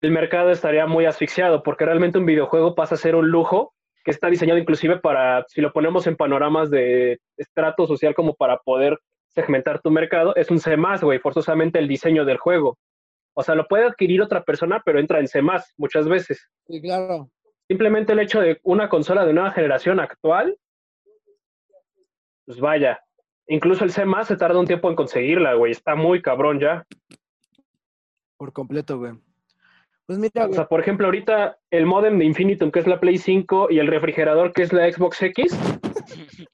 el 0.00 0.10
mercado 0.10 0.50
estaría 0.50 0.86
muy 0.86 1.06
asfixiado, 1.06 1.62
porque 1.62 1.84
realmente 1.84 2.18
un 2.18 2.26
videojuego 2.26 2.74
pasa 2.74 2.94
a 2.94 2.98
ser 2.98 3.14
un 3.14 3.28
lujo 3.30 3.74
que 4.04 4.10
está 4.10 4.28
diseñado 4.28 4.58
inclusive 4.58 4.98
para, 4.98 5.44
si 5.48 5.60
lo 5.60 5.72
ponemos 5.72 6.06
en 6.06 6.16
panoramas 6.16 6.70
de 6.70 7.18
estrato 7.36 7.86
social 7.86 8.14
como 8.14 8.34
para 8.34 8.58
poder 8.58 8.98
segmentar 9.34 9.82
tu 9.82 9.90
mercado, 9.90 10.34
es 10.36 10.50
un 10.50 10.60
C+, 10.60 10.76
güey, 11.02 11.18
forzosamente 11.18 11.78
el 11.78 11.88
diseño 11.88 12.24
del 12.24 12.38
juego. 12.38 12.78
O 13.34 13.42
sea, 13.42 13.54
lo 13.54 13.66
puede 13.66 13.84
adquirir 13.84 14.22
otra 14.22 14.44
persona, 14.44 14.80
pero 14.84 14.98
entra 14.98 15.18
en 15.18 15.28
C+, 15.28 15.42
muchas 15.76 16.08
veces. 16.08 16.48
Sí, 16.66 16.80
claro. 16.80 17.28
Simplemente 17.68 18.12
el 18.12 18.20
hecho 18.20 18.40
de 18.40 18.60
una 18.62 18.88
consola 18.88 19.26
de 19.26 19.32
nueva 19.32 19.50
generación 19.50 19.98
actual, 19.98 20.56
pues 22.46 22.60
vaya, 22.60 23.00
incluso 23.48 23.84
el 23.84 23.90
C+, 23.90 24.04
se 24.24 24.36
tarda 24.36 24.60
un 24.60 24.66
tiempo 24.66 24.88
en 24.88 24.94
conseguirla, 24.94 25.54
güey, 25.54 25.72
está 25.72 25.96
muy 25.96 26.22
cabrón 26.22 26.60
ya. 26.60 26.86
Por 28.38 28.52
completo, 28.52 28.98
güey. 28.98 29.14
Pues 30.06 30.20
mira, 30.20 30.46
O 30.46 30.52
sea, 30.52 30.68
por 30.68 30.80
ejemplo, 30.80 31.06
ahorita 31.06 31.58
el 31.70 31.84
modem 31.84 32.18
de 32.18 32.24
Infinitum, 32.24 32.70
que 32.70 32.78
es 32.78 32.86
la 32.86 33.00
Play 33.00 33.18
5, 33.18 33.68
y 33.70 33.80
el 33.80 33.88
refrigerador, 33.88 34.52
que 34.52 34.62
es 34.62 34.72
la 34.72 34.90
Xbox 34.90 35.20
X, 35.20 35.52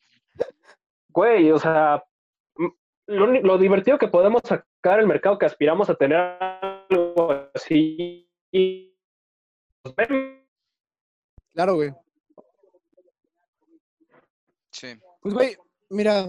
güey, 1.11 1.51
o 1.51 1.59
sea, 1.59 2.03
lo, 3.07 3.59
divertido 3.59 3.99
que 3.99 4.09
podemos 4.09 4.41
sacar 4.43 5.01
el 5.01 5.07
mercado 5.07 5.39
que 5.39 5.45
aspiramos 5.45 5.91
a 5.91 5.95
tener 5.95 6.19
algo 6.19 7.51
así. 7.55 8.27
pues, 8.51 10.09
Claro, 11.53 11.75
güey. 11.75 11.93
Sí. 14.71 14.99
Pues, 15.21 15.35
güey, 15.35 15.57
mira, 15.91 16.25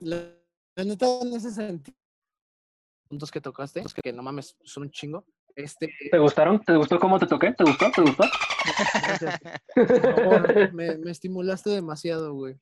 la, 0.00 0.16
la 0.74 0.84
neta 0.84 1.06
en 1.22 1.34
ese 1.34 1.52
sentido, 1.52 1.96
puntos 3.08 3.30
que 3.30 3.40
tocaste, 3.40 3.84
que 4.02 4.12
no 4.12 4.24
mames, 4.24 4.56
son 4.64 4.82
un 4.82 4.90
chingo. 4.90 5.24
Este, 5.56 5.92
¿Te 6.10 6.18
gustaron? 6.18 6.60
¿Te 6.60 6.76
gustó 6.76 6.98
cómo 6.98 7.18
te 7.18 7.26
toqué? 7.26 7.52
¿Te 7.52 7.64
gustó? 7.64 7.90
¿Te 7.92 8.02
gustó? 8.02 8.24
gracias. 9.06 9.40
Por 9.74 10.14
favor, 10.16 10.74
me, 10.74 10.98
me 10.98 11.10
estimulaste 11.10 11.70
demasiado, 11.70 12.34
güey. 12.34 12.56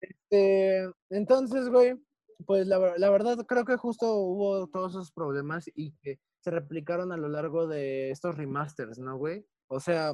Este, 0.00 0.90
entonces, 1.10 1.68
güey, 1.68 1.94
pues 2.44 2.66
la, 2.66 2.94
la 2.96 3.10
verdad 3.10 3.38
creo 3.46 3.64
que 3.64 3.76
justo 3.76 4.16
hubo 4.16 4.66
todos 4.66 4.92
esos 4.92 5.12
problemas 5.12 5.70
y 5.74 5.92
que 6.02 6.18
se 6.40 6.50
replicaron 6.50 7.12
a 7.12 7.16
lo 7.16 7.28
largo 7.28 7.68
de 7.68 8.10
estos 8.10 8.36
remasters, 8.36 8.98
¿no, 8.98 9.16
güey? 9.16 9.46
O 9.68 9.78
sea, 9.78 10.12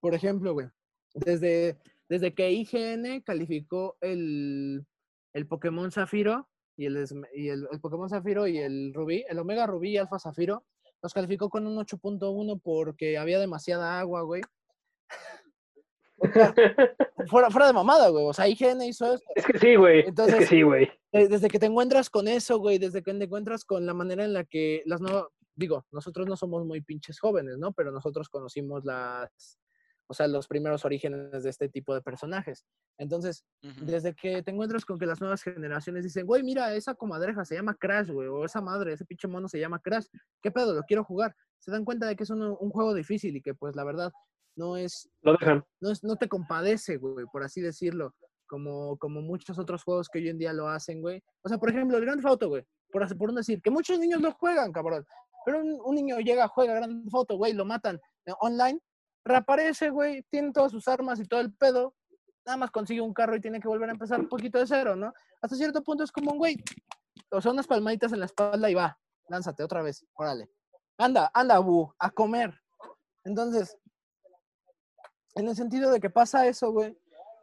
por 0.00 0.14
ejemplo, 0.14 0.54
güey, 0.54 0.68
desde, 1.14 1.78
desde 2.08 2.34
que 2.34 2.50
IGN 2.50 3.20
calificó 3.20 3.98
el, 4.00 4.86
el 5.34 5.46
Pokémon 5.46 5.92
Zafiro 5.92 6.48
y, 6.78 6.86
el, 6.86 7.06
y 7.34 7.48
el, 7.48 7.68
el 7.70 7.80
Pokémon 7.80 8.08
Zafiro 8.08 8.46
y 8.46 8.58
el 8.58 8.94
Rubí, 8.94 9.24
el 9.28 9.38
Omega 9.38 9.66
Rubí 9.66 9.90
y 9.90 9.96
Alfa 9.98 10.18
Zafiro, 10.18 10.64
los 11.02 11.12
calificó 11.12 11.50
con 11.50 11.66
un 11.66 11.76
8.1 11.76 12.60
porque 12.62 13.18
había 13.18 13.38
demasiada 13.38 13.98
agua, 14.00 14.22
güey. 14.22 14.42
O 16.16 16.26
sea, 16.28 16.54
fuera, 17.28 17.50
fuera 17.50 17.66
de 17.66 17.72
mamada, 17.72 18.08
güey. 18.08 18.24
O 18.24 18.32
sea, 18.32 18.48
IGN 18.48 18.82
hizo 18.82 19.12
eso. 19.14 19.24
Es 19.34 19.44
que 19.44 19.58
sí, 19.58 19.76
güey. 19.76 19.98
es 19.98 20.04
que 20.04 20.08
Entonces- 20.10 20.48
sí, 20.48 20.62
güey. 20.62 20.90
Desde 21.12 21.48
que 21.48 21.58
te 21.58 21.66
encuentras 21.66 22.10
con 22.10 22.28
eso, 22.28 22.58
güey, 22.58 22.78
desde 22.78 23.02
que 23.02 23.12
te 23.14 23.24
encuentras 23.24 23.64
con 23.64 23.84
la 23.86 23.94
manera 23.94 24.24
en 24.24 24.32
la 24.34 24.44
que 24.44 24.82
las 24.84 25.00
nuevas, 25.00 25.24
digo, 25.54 25.84
nosotros 25.90 26.26
no 26.28 26.36
somos 26.36 26.64
muy 26.64 26.80
pinches 26.82 27.18
jóvenes, 27.18 27.58
¿no? 27.58 27.72
Pero 27.72 27.90
nosotros 27.90 28.28
conocimos 28.28 28.84
las, 28.84 29.58
o 30.10 30.14
sea, 30.14 30.26
los 30.26 30.48
primeros 30.48 30.84
orígenes 30.84 31.42
de 31.44 31.50
este 31.50 31.68
tipo 31.68 31.94
de 31.94 32.00
personajes. 32.02 32.64
Entonces, 32.98 33.44
Ujú. 33.62 33.84
desde 33.84 34.14
que 34.14 34.42
te 34.42 34.50
encuentras 34.50 34.84
con 34.84 34.98
que 34.98 35.06
las 35.06 35.20
nuevas 35.20 35.42
generaciones 35.42 36.02
dicen, 36.04 36.26
güey, 36.26 36.42
mira, 36.42 36.74
esa 36.74 36.94
comadreja 36.94 37.44
se 37.44 37.54
llama 37.56 37.74
Crash, 37.78 38.10
güey, 38.10 38.28
o 38.28 38.44
esa 38.44 38.60
madre, 38.60 38.94
ese 38.94 39.04
pinche 39.04 39.28
mono 39.28 39.48
se 39.48 39.60
llama 39.60 39.80
Crash, 39.80 40.06
¿qué 40.42 40.50
pedo? 40.50 40.72
Lo 40.74 40.82
quiero 40.82 41.04
jugar. 41.04 41.34
Se 41.58 41.70
dan 41.70 41.84
cuenta 41.84 42.06
de 42.06 42.16
que 42.16 42.22
es 42.24 42.30
un, 42.30 42.42
un 42.42 42.70
juego 42.70 42.94
difícil 42.94 43.36
y 43.36 43.42
que, 43.42 43.54
pues, 43.54 43.76
la 43.76 43.84
verdad, 43.84 44.10
no 44.56 44.76
es, 44.76 45.08
Lo 45.22 45.32
dejan. 45.32 45.64
no, 45.80 45.90
es- 45.90 46.02
no 46.02 46.16
te 46.16 46.28
compadece, 46.28 46.96
güey, 46.96 47.26
por 47.30 47.42
así 47.44 47.60
decirlo, 47.60 48.14
como, 48.46 48.96
como 48.96 49.20
muchos 49.20 49.58
otros 49.58 49.84
juegos 49.84 50.08
que 50.08 50.18
hoy 50.20 50.28
en 50.30 50.38
día 50.38 50.52
lo 50.54 50.68
hacen, 50.68 51.02
güey. 51.02 51.22
O 51.44 51.48
sea, 51.48 51.58
por 51.58 51.68
ejemplo, 51.68 51.98
el 51.98 52.04
Grand 52.04 52.18
Theft 52.20 52.30
Auto, 52.30 52.48
güey, 52.48 52.64
por, 52.90 53.06
por 53.18 53.30
no 53.32 53.36
decir, 53.38 53.60
que 53.60 53.70
muchos 53.70 53.98
niños 53.98 54.22
lo 54.22 54.32
juegan, 54.32 54.72
cabrón, 54.72 55.04
pero 55.44 55.60
un, 55.60 55.78
un 55.84 55.94
niño 55.94 56.18
llega, 56.20 56.48
juega 56.48 56.74
Grand 56.74 57.04
Theft 57.04 57.14
Auto, 57.14 57.36
güey, 57.36 57.52
lo 57.52 57.64
matan 57.66 58.00
eh, 58.26 58.32
online, 58.40 58.80
reaparece, 59.24 59.90
güey, 59.90 60.22
tiene 60.30 60.52
todas 60.52 60.72
sus 60.72 60.88
armas 60.88 61.20
y 61.20 61.24
todo 61.24 61.40
el 61.40 61.52
pedo, 61.52 61.94
nada 62.46 62.56
más 62.56 62.70
consigue 62.70 63.00
un 63.00 63.12
carro 63.12 63.36
y 63.36 63.40
tiene 63.40 63.60
que 63.60 63.68
volver 63.68 63.88
a 63.88 63.92
empezar 63.92 64.20
un 64.20 64.28
poquito 64.28 64.58
de 64.58 64.66
cero, 64.66 64.96
¿no? 64.96 65.12
Hasta 65.42 65.56
cierto 65.56 65.82
punto 65.82 66.04
es 66.04 66.12
como 66.12 66.32
un 66.32 66.38
güey, 66.38 66.56
o 67.30 67.40
sea, 67.40 67.52
unas 67.52 67.66
palmaditas 67.66 68.12
en 68.12 68.20
la 68.20 68.26
espalda 68.26 68.70
y 68.70 68.74
va, 68.74 68.98
lánzate 69.28 69.62
otra 69.62 69.82
vez, 69.82 70.04
órale. 70.14 70.50
Anda, 70.96 71.30
anda, 71.32 71.58
bu, 71.58 71.92
a 71.98 72.10
comer. 72.10 72.58
Entonces, 73.24 73.76
en 75.34 75.46
el 75.46 75.54
sentido 75.54 75.90
de 75.90 76.00
que 76.00 76.10
pasa 76.10 76.46
eso, 76.46 76.72
güey, 76.72 76.98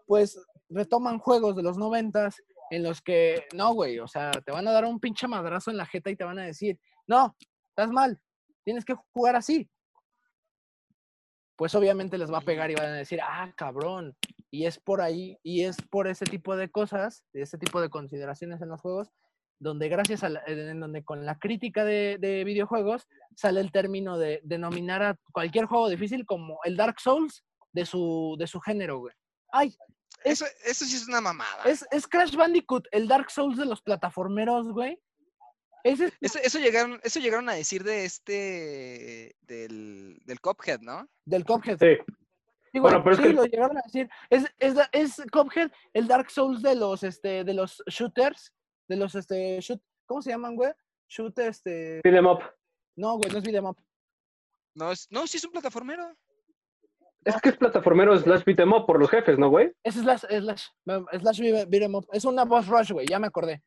pues 0.06 0.40
retoman 0.70 1.20
juegos 1.20 1.56
de 1.56 1.64
los 1.64 1.78
noventas 1.78 2.36
en 2.72 2.84
los 2.84 3.02
que, 3.02 3.46
no, 3.54 3.74
güey, 3.74 4.00
o 4.00 4.08
sea, 4.08 4.32
te 4.32 4.52
van 4.52 4.68
a 4.68 4.72
dar 4.72 4.86
un 4.86 5.00
pinche 5.00 5.28
madrazo 5.28 5.72
en 5.72 5.78
la 5.78 5.86
jeta 5.86 6.10
y 6.10 6.16
te 6.16 6.24
van 6.24 6.40
a 6.40 6.46
decir, 6.46 6.80
no, 7.08 7.36
estás 7.70 7.92
mal, 7.92 8.20
tienes 8.64 8.84
que 8.84 8.96
jugar 9.14 9.36
así. 9.36 9.70
Pues 11.56 11.74
obviamente 11.76 12.18
les 12.18 12.32
va 12.32 12.40
a 12.40 12.42
pegar 12.42 12.70
y 12.72 12.76
van 12.76 12.88
a 12.88 12.94
decir, 12.94 13.20
ah, 13.22 13.52
cabrón. 13.56 14.16
Y 14.52 14.66
es 14.66 14.80
por 14.80 15.02
ahí, 15.02 15.38
y 15.44 15.64
es 15.64 15.78
por 15.90 16.08
ese 16.08 16.26
tipo 16.26 16.56
de 16.56 16.70
cosas, 16.70 17.24
de 17.34 17.42
ese 17.44 17.58
tipo 17.58 17.82
de 17.82 17.90
consideraciones 17.90 18.62
en 18.62 18.70
los 18.70 18.82
juegos, 18.82 19.10
donde 19.60 19.88
gracias 19.88 20.24
a 20.24 20.30
la, 20.30 20.44
en 20.48 20.80
donde 20.82 21.04
con 21.04 21.26
la 21.26 21.38
crítica 21.40 21.86
de, 21.86 22.18
de 22.20 22.44
videojuegos 22.44 23.08
sale 23.36 23.62
el 23.62 23.72
término 23.72 24.18
de 24.18 24.42
denominar 24.44 25.02
a 25.02 25.18
cualquier 25.32 25.66
juego 25.66 25.88
difícil 25.90 26.26
como 26.26 26.60
el 26.66 26.76
Dark 26.76 27.00
Souls 27.00 27.44
de 27.72 27.86
su, 27.86 28.36
de 28.38 28.48
su 28.48 28.60
género, 28.60 29.00
güey. 29.00 29.14
Ay, 29.52 29.76
es- 30.24 30.42
Eso, 30.42 30.46
eso 30.66 30.86
sí 30.86 30.96
es 30.98 31.08
una 31.08 31.22
mamada. 31.22 31.64
es, 31.66 31.86
es 31.92 32.06
Crash 32.08 32.36
Bandicoot, 32.36 32.88
el 32.92 33.08
Dark 33.08 33.32
Souls 33.32 33.58
de 33.58 33.66
los 33.66 33.82
plataformeros, 33.82 34.70
güey. 34.72 35.00
Es- 35.86 36.02
Eso, 36.20 36.40
eso 36.40 36.58
llegaron, 36.60 37.00
eso 37.04 37.20
llegaron 37.20 37.48
a 37.48 37.54
decir 37.54 37.84
de 37.84 38.06
este, 38.06 39.36
del, 39.42 40.18
del 40.26 40.42
Cuphead, 40.42 40.80
¿no? 40.82 41.08
del 41.26 41.46
Cuphead. 41.46 41.78
Sí. 41.80 41.98
Sí, 42.74 42.80
Bueno, 42.80 43.04
pero 43.04 43.16
es 43.16 43.22
que- 43.22 43.30
lo 43.34 43.46
llegaron 43.46 43.78
a 43.78 43.82
decir. 43.86 44.10
Es, 44.30 44.46
es, 44.58 44.74
da- 44.76 44.90
es 44.92 45.22
Cuphead, 45.32 45.72
el 45.94 46.08
Dark 46.08 46.30
Souls 46.32 46.62
de 46.62 46.76
los, 46.76 47.04
este, 47.04 47.44
de 47.44 47.54
los 47.54 47.84
shooters, 47.88 48.52
de 48.88 48.96
los, 48.98 49.14
este, 49.16 49.60
shoot, 49.62 49.80
¿cómo 50.08 50.22
se 50.22 50.32
llaman, 50.32 50.56
güey? 50.56 50.72
Shoot, 51.08 51.38
este, 51.40 52.02
Beat 52.04 52.18
'em 52.18 52.26
up. 52.26 52.40
no, 52.98 53.18
güey, 53.18 53.32
no 53.32 53.38
es 53.38 53.44
beat'em 53.44 53.66
up. 53.66 53.78
No, 54.74 54.92
es, 54.92 55.08
no, 55.12 55.26
sí 55.28 55.38
es 55.38 55.46
un 55.46 55.52
plataformero. 55.52 56.16
Es 57.24 57.40
que 57.42 57.50
es 57.50 57.58
plataformero 57.58 58.18
slash 58.18 58.44
beat 58.44 58.60
'em 58.60 58.74
up 58.74 58.86
por 58.88 59.00
los 59.00 59.10
jefes, 59.10 59.38
¿no, 59.38 59.50
güey? 59.50 59.72
Es 59.84 59.96
slash, 59.96 60.22
slash, 60.28 60.66
slash 60.86 61.40
beat- 61.40 61.70
beat'em 61.70 61.96
up. 61.96 62.08
Es 62.12 62.26
una 62.26 62.44
boss 62.44 62.68
rush, 62.68 62.92
güey, 62.92 63.06
ya 63.08 63.20
me 63.20 63.28
acordé. 63.28 63.64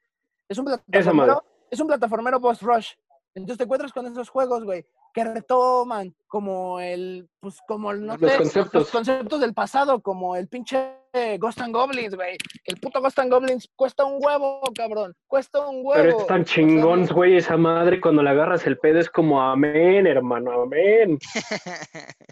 Es 0.49 0.59
un 0.59 0.67
Esa 0.69 1.13
madre. 1.13 1.33
plataformero, 1.33 1.45
es 1.71 1.81
un 1.81 1.87
plataformero 1.87 2.41
boss 2.41 2.63
rush. 2.63 2.93
Entonces 3.35 3.59
te 3.59 3.65
encuentras 3.65 3.93
con 3.93 4.07
esos 4.07 4.29
juegos, 4.29 4.65
güey, 4.65 4.85
que 5.15 5.23
retoman 5.23 6.15
como 6.27 6.81
el, 6.81 7.29
pues 7.41 7.61
como 7.69 7.93
el, 7.93 8.05
no 8.05 8.17
Los 8.17 8.31
sé, 8.31 8.39
conceptos. 8.39 8.91
conceptos 8.91 9.41
del 9.41 9.55
pasado, 9.55 10.01
como 10.01 10.35
el 10.35 10.49
pinche 10.49 10.97
Ghost 11.39 11.61
and 11.61 11.75
Goblins, 11.75 12.15
güey. 12.15 12.37
El 12.65 12.79
puto 12.81 13.01
Ghost 13.01 13.19
and 13.19 13.33
Goblins 13.33 13.69
cuesta 13.77 14.05
un 14.05 14.19
huevo, 14.25 14.61
cabrón. 14.75 15.15
Cuesta 15.27 15.67
un 15.67 15.85
huevo. 15.85 16.03
Pero 16.03 16.21
es 16.21 16.27
tan 16.27 16.45
chingón, 16.45 17.07
güey, 17.07 17.37
esa 17.37 17.57
madre. 17.57 18.01
Cuando 18.01 18.23
le 18.23 18.31
agarras 18.31 18.67
el 18.67 18.79
pedo 18.79 18.99
es 18.99 19.11
como 19.11 19.41
amén, 19.41 20.07
hermano, 20.07 20.63
amén. 20.63 21.19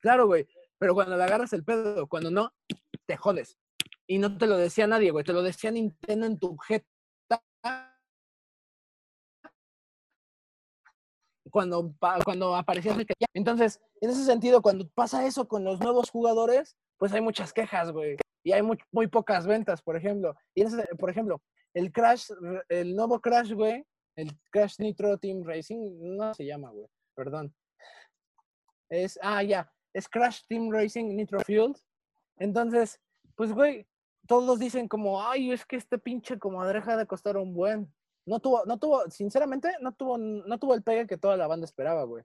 Claro, 0.00 0.26
güey. 0.26 0.46
Pero 0.78 0.94
cuando 0.94 1.16
le 1.16 1.24
agarras 1.24 1.52
el 1.52 1.64
pedo, 1.64 2.06
cuando 2.06 2.30
no, 2.30 2.52
te 3.06 3.16
jodes. 3.16 3.58
Y 4.06 4.18
no 4.18 4.38
te 4.38 4.46
lo 4.46 4.56
decía 4.56 4.86
nadie, 4.86 5.10
güey. 5.10 5.24
Te 5.24 5.32
lo 5.32 5.42
decía 5.42 5.70
Nintendo 5.70 6.26
en 6.26 6.38
tu 6.38 6.56
jeta. 6.56 6.86
Cuando, 11.50 11.94
cuando 12.24 12.54
que- 13.06 13.14
Entonces, 13.34 13.80
en 14.00 14.10
ese 14.10 14.24
sentido, 14.24 14.62
cuando 14.62 14.88
pasa 14.90 15.26
eso 15.26 15.46
con 15.48 15.64
los 15.64 15.80
nuevos 15.80 16.10
jugadores, 16.10 16.76
pues 16.98 17.12
hay 17.12 17.20
muchas 17.20 17.52
quejas, 17.52 17.90
güey. 17.92 18.16
Y 18.44 18.52
hay 18.52 18.62
muy, 18.62 18.78
muy 18.92 19.06
pocas 19.06 19.46
ventas, 19.46 19.82
por 19.82 19.96
ejemplo. 19.96 20.34
Y 20.54 20.62
ese- 20.62 20.86
por 20.98 21.10
ejemplo, 21.10 21.40
el 21.74 21.92
Crash, 21.92 22.30
el 22.68 22.94
nuevo 22.96 23.20
Crash, 23.20 23.52
güey, 23.52 23.84
el 24.16 24.30
Crash 24.50 24.76
Nitro 24.78 25.16
Team 25.18 25.42
Racing, 25.44 26.16
no 26.16 26.34
se 26.34 26.44
llama, 26.46 26.70
güey, 26.70 26.86
perdón. 27.14 27.54
Es, 28.88 29.18
ah, 29.22 29.42
ya, 29.42 29.70
es 29.92 30.08
Crash 30.08 30.42
Team 30.48 30.70
Racing 30.72 31.14
Nitro 31.14 31.40
Fueled. 31.40 31.76
Entonces, 32.38 33.00
pues, 33.36 33.52
güey, 33.52 33.86
todos 34.26 34.58
dicen 34.58 34.88
como, 34.88 35.22
ay, 35.22 35.52
es 35.52 35.64
que 35.64 35.76
este 35.76 35.98
pinche 35.98 36.38
comadreja 36.38 36.96
de 36.96 37.06
costar 37.06 37.36
un 37.36 37.54
buen. 37.54 37.92
No 38.28 38.40
tuvo, 38.40 38.64
no 38.66 38.78
tuvo, 38.78 39.08
sinceramente, 39.10 39.72
no 39.80 39.92
tuvo, 39.92 40.18
no 40.18 40.58
tuvo 40.58 40.74
el 40.74 40.82
pegue 40.82 41.06
que 41.06 41.16
toda 41.16 41.36
la 41.36 41.46
banda 41.46 41.64
esperaba, 41.64 42.04
güey. 42.04 42.24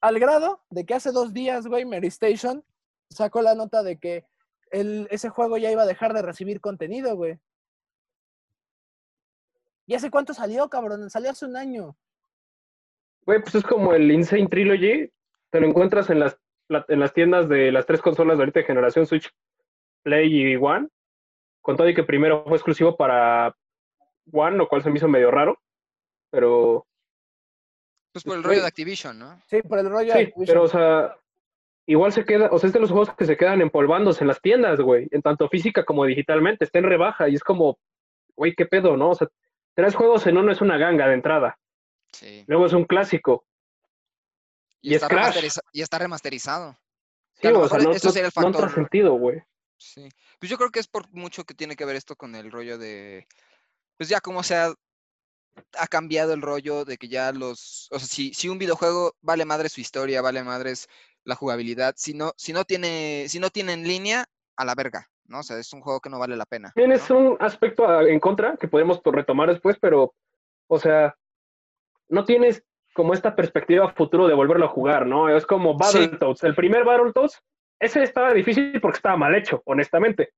Al 0.00 0.18
grado 0.18 0.62
de 0.70 0.86
que 0.86 0.94
hace 0.94 1.10
dos 1.12 1.32
días, 1.32 1.66
güey, 1.66 1.84
Mary 1.84 2.06
Station 2.08 2.64
sacó 3.08 3.42
la 3.42 3.54
nota 3.54 3.82
de 3.82 3.98
que 3.98 4.24
el, 4.70 5.08
ese 5.10 5.28
juego 5.28 5.56
ya 5.58 5.70
iba 5.70 5.82
a 5.82 5.86
dejar 5.86 6.14
de 6.14 6.22
recibir 6.22 6.60
contenido, 6.60 7.16
güey. 7.16 7.38
¿Y 9.86 9.94
hace 9.94 10.10
cuánto 10.10 10.34
salió, 10.34 10.68
cabrón? 10.68 11.10
Salió 11.10 11.30
hace 11.30 11.44
un 11.46 11.56
año. 11.56 11.96
Güey, 13.26 13.42
pues 13.42 13.56
es 13.56 13.64
como 13.64 13.92
el 13.92 14.10
Insane 14.10 14.46
Trilogy. 14.46 15.10
Te 15.50 15.60
lo 15.60 15.66
encuentras 15.66 16.08
en 16.10 16.20
las, 16.20 16.38
la- 16.68 16.84
en 16.88 17.00
las 17.00 17.12
tiendas 17.12 17.48
de 17.48 17.72
las 17.72 17.86
tres 17.86 18.00
consolas 18.00 18.38
de 18.38 18.42
ahorita 18.42 18.60
de 18.60 18.66
generación 18.66 19.06
Switch, 19.06 19.28
Play 20.04 20.52
y 20.52 20.56
One. 20.56 20.88
Con 21.60 21.76
todo 21.76 21.88
y 21.88 21.94
que 21.94 22.04
primero 22.04 22.44
fue 22.44 22.54
exclusivo 22.56 22.96
para 22.96 23.54
One, 24.32 24.56
lo 24.56 24.68
cual 24.68 24.82
se 24.82 24.90
me 24.90 24.96
hizo 24.96 25.08
medio 25.08 25.30
raro. 25.30 25.60
Pero 26.30 26.86
Pues 28.12 28.24
por 28.24 28.36
el 28.36 28.42
rollo 28.44 28.60
de 28.62 28.66
Activision, 28.66 29.18
¿no? 29.18 29.40
Sí, 29.48 29.62
por 29.62 29.78
el 29.78 29.88
rollo 29.88 30.12
de 30.12 30.12
sí, 30.12 30.26
Activision. 30.28 30.46
pero 30.46 30.62
o 30.64 30.68
sea, 30.68 31.16
igual 31.86 32.12
se 32.12 32.24
queda, 32.24 32.48
o 32.50 32.58
sea, 32.58 32.68
es 32.68 32.72
de 32.72 32.80
los 32.80 32.90
juegos 32.90 33.14
que 33.16 33.24
se 33.24 33.36
quedan 33.36 33.60
empolvándose 33.60 34.22
en 34.24 34.28
las 34.28 34.40
tiendas, 34.40 34.80
güey, 34.80 35.08
en 35.10 35.22
tanto 35.22 35.48
física 35.48 35.84
como 35.84 36.04
digitalmente, 36.04 36.64
está 36.64 36.78
en 36.78 36.84
rebaja 36.86 37.28
y 37.28 37.34
es 37.34 37.42
como, 37.44 37.78
güey, 38.36 38.54
qué 38.54 38.66
pedo, 38.66 38.96
¿no? 38.96 39.10
O 39.10 39.14
sea, 39.14 39.28
tres 39.74 39.94
juegos 39.94 40.26
en 40.26 40.36
uno 40.38 40.50
es 40.52 40.60
una 40.60 40.76
ganga 40.78 41.06
de 41.08 41.14
entrada, 41.14 41.58
Sí. 42.12 42.44
luego 42.48 42.66
es 42.66 42.72
un 42.72 42.84
clásico. 42.84 43.44
Y, 44.82 44.90
y 44.92 44.94
es 44.94 45.02
está 45.02 45.08
Crash. 45.14 45.34
remasteriza- 45.34 45.62
y 45.72 45.82
está 45.82 45.98
remasterizado. 45.98 46.78
Sí, 47.34 47.46
a 47.46 47.50
lo 47.52 47.60
o 47.60 47.68
sea, 47.68 47.78
mejor 47.78 47.90
no, 47.92 47.96
eso 47.96 48.08
no- 48.08 48.12
sería 48.12 48.28
el 48.28 48.32
no 48.34 48.52
factor- 48.52 48.74
sentido, 48.74 49.12
güey. 49.14 49.42
Sí. 49.76 50.08
Pues 50.38 50.50
yo 50.50 50.56
creo 50.58 50.70
que 50.70 50.78
es 50.80 50.88
por 50.88 51.08
mucho 51.12 51.44
que 51.44 51.54
tiene 51.54 51.74
que 51.76 51.84
ver 51.84 51.96
esto 51.96 52.16
con 52.16 52.34
el 52.34 52.50
rollo 52.50 52.76
de. 52.78 53.26
Pues 54.00 54.08
ya 54.08 54.18
como 54.22 54.42
se 54.42 54.54
ha, 54.56 54.72
cambiado 55.90 56.32
el 56.32 56.40
rollo 56.40 56.86
de 56.86 56.96
que 56.96 57.06
ya 57.08 57.32
los. 57.32 57.86
O 57.90 57.98
sea, 57.98 58.08
si, 58.08 58.32
si 58.32 58.48
un 58.48 58.56
videojuego 58.58 59.12
vale 59.20 59.44
madre 59.44 59.68
su 59.68 59.82
historia, 59.82 60.22
vale 60.22 60.42
madres 60.42 60.88
la 61.24 61.34
jugabilidad. 61.34 61.92
Si 61.98 62.14
no, 62.14 62.32
si 62.38 62.54
no 62.54 62.64
tiene, 62.64 63.26
si 63.28 63.38
no 63.38 63.50
tiene 63.50 63.74
en 63.74 63.86
línea, 63.86 64.24
a 64.56 64.64
la 64.64 64.74
verga. 64.74 65.06
¿no? 65.26 65.40
O 65.40 65.42
sea, 65.42 65.58
es 65.58 65.70
un 65.74 65.82
juego 65.82 66.00
que 66.00 66.08
no 66.08 66.18
vale 66.18 66.34
la 66.34 66.46
pena. 66.46 66.72
Tienes 66.74 67.10
¿no? 67.10 67.18
un 67.18 67.36
aspecto 67.40 67.86
a- 67.86 68.08
en 68.08 68.20
contra 68.20 68.56
que 68.56 68.68
podemos 68.68 69.02
to- 69.02 69.12
retomar 69.12 69.50
después, 69.50 69.76
pero, 69.78 70.14
o 70.66 70.78
sea, 70.78 71.14
no 72.08 72.24
tienes 72.24 72.64
como 72.94 73.12
esta 73.12 73.36
perspectiva 73.36 73.92
futuro 73.92 74.28
de 74.28 74.34
volverlo 74.34 74.64
a 74.64 74.70
jugar, 74.70 75.04
¿no? 75.04 75.28
Es 75.28 75.44
como 75.44 75.72
Sí. 75.72 75.98
Battletoads. 75.98 76.42
El 76.44 76.54
primer 76.54 76.84
Battletoads, 76.84 77.38
ese 77.78 78.02
estaba 78.02 78.32
difícil 78.32 78.80
porque 78.80 78.96
estaba 78.96 79.18
mal 79.18 79.34
hecho, 79.34 79.62
honestamente. 79.66 80.32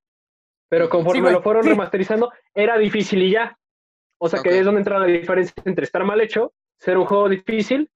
Pero 0.73 0.89
conforme 0.89 1.29
Sí, 1.29 1.35
lo 1.35 1.43
fueron 1.43 1.65
sí. 1.65 1.69
remasterizando, 1.69 2.33
era 2.55 2.79
difícil 2.79 3.23
y 3.23 3.33
ya. 3.33 3.59
O 4.19 4.27
sea, 4.27 4.39
Ok. 4.41 4.45
que 4.45 4.51
ahí 4.55 4.59
es 4.61 4.65
donde 4.65 4.81
entra 4.81 4.99
la 4.99 5.05
diferencia 5.05 5.53
entre 5.67 5.85
estar 5.85 6.03
mal 6.03 6.19
hecho, 6.23 6.55
ser 6.79 6.97
un 6.97 7.05
juego 7.05 7.29
difícil 7.29 7.91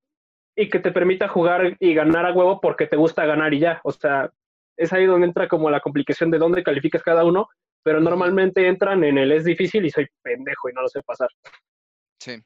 y 0.55 0.69
que 0.69 0.79
te 0.81 0.93
permita 0.93 1.27
jugar 1.27 1.75
y 1.81 1.95
ganar 1.95 2.27
a 2.27 2.35
huevo 2.35 2.61
porque 2.61 2.87
te 2.87 2.97
gusta 2.97 3.25
ganar 3.25 3.55
y 3.55 3.61
ya. 3.61 3.81
O 3.83 3.93
sea, 3.93 4.31
es 4.77 4.93
ahí 4.93 5.07
donde 5.07 5.27
entra 5.27 5.49
como 5.49 5.71
la 5.71 5.81
complicación 5.81 6.31
de 6.31 6.37
dónde 6.37 6.63
calificas 6.63 7.03
cada 7.03 7.25
uno, 7.25 7.49
pero 7.83 7.99
normalmente 7.99 8.67
entran 8.69 9.03
en 9.05 9.17
el 9.17 9.33
es 9.33 9.47
difícil 9.47 9.87
y 9.87 9.91
soy 9.91 10.07
pendejo 10.23 10.69
y 10.69 10.75
no 10.75 10.83
lo 10.83 10.89
sé 10.89 11.01
pasar. 11.03 11.31
Sí. 12.21 12.43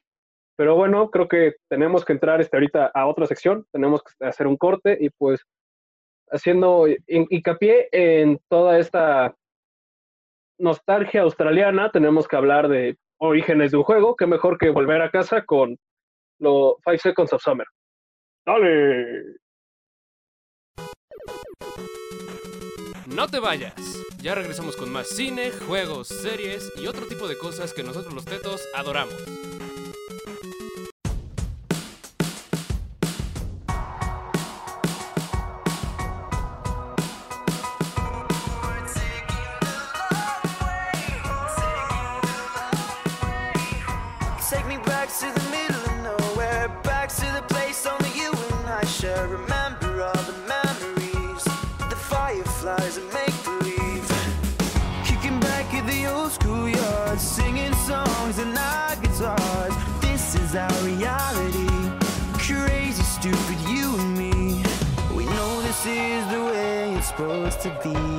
Pero 0.55 0.75
bueno, 0.77 1.09
creo 1.09 1.27
que 1.27 1.55
tenemos 1.69 2.05
que 2.05 2.13
entrar 2.13 2.39
este, 2.39 2.55
ahorita 2.55 2.89
a 2.93 3.05
otra 3.05 3.25
sección, 3.25 3.65
tenemos 3.73 4.01
que 4.01 4.25
hacer 4.25 4.47
un 4.47 4.55
corte 4.55 4.97
y 4.97 5.09
pues 5.09 5.41
haciendo 6.29 6.87
hin- 6.87 7.27
hincapié 7.29 7.89
en 7.91 8.39
toda 8.47 8.79
esta 8.79 9.35
nostalgia 10.61 11.21
australiana, 11.21 11.91
tenemos 11.91 12.27
que 12.27 12.35
hablar 12.35 12.69
de 12.69 12.97
orígenes 13.17 13.71
de 13.71 13.77
un 13.77 13.83
juego, 13.83 14.15
que 14.15 14.27
mejor 14.27 14.57
que 14.57 14.69
volver 14.69 15.01
a 15.01 15.11
casa 15.11 15.43
con 15.43 15.77
los 16.39 16.75
Five 16.83 16.99
Seconds 16.99 17.33
of 17.33 17.41
Summer. 17.41 17.67
¡Dale! 18.45 19.37
No 23.07 23.27
te 23.27 23.39
vayas. 23.39 23.73
Ya 24.21 24.35
regresamos 24.35 24.77
con 24.77 24.91
más 24.91 25.07
cine, 25.07 25.51
juegos, 25.51 26.07
series 26.07 26.71
y 26.77 26.87
otro 26.87 27.07
tipo 27.07 27.27
de 27.27 27.37
cosas 27.37 27.73
que 27.73 27.83
nosotros 27.83 28.13
los 28.13 28.25
tetos 28.25 28.61
adoramos. 28.75 29.15
The 50.13 50.35
memories, 50.47 51.43
the 51.89 51.95
fireflies 51.95 52.97
and 52.97 53.07
make 53.13 53.43
believe. 53.43 54.07
Kicking 55.05 55.39
back 55.39 55.73
at 55.73 55.85
the 55.87 56.05
old 56.05 56.31
schoolyard, 56.31 57.19
singing 57.19 57.73
songs 57.73 58.37
and 58.39 58.57
our 58.57 58.95
guitars. 58.97 59.73
This 60.01 60.35
is 60.35 60.55
our 60.55 60.73
reality, 60.83 61.69
crazy, 62.37 63.03
stupid, 63.03 63.59
you 63.69 63.95
and 63.99 64.17
me. 64.17 64.63
We 65.15 65.25
know 65.25 65.61
this 65.61 65.85
is 65.85 66.25
the 66.31 66.43
way 66.43 66.93
it's 66.95 67.07
supposed 67.07 67.61
to 67.61 67.69
be. 67.83 68.10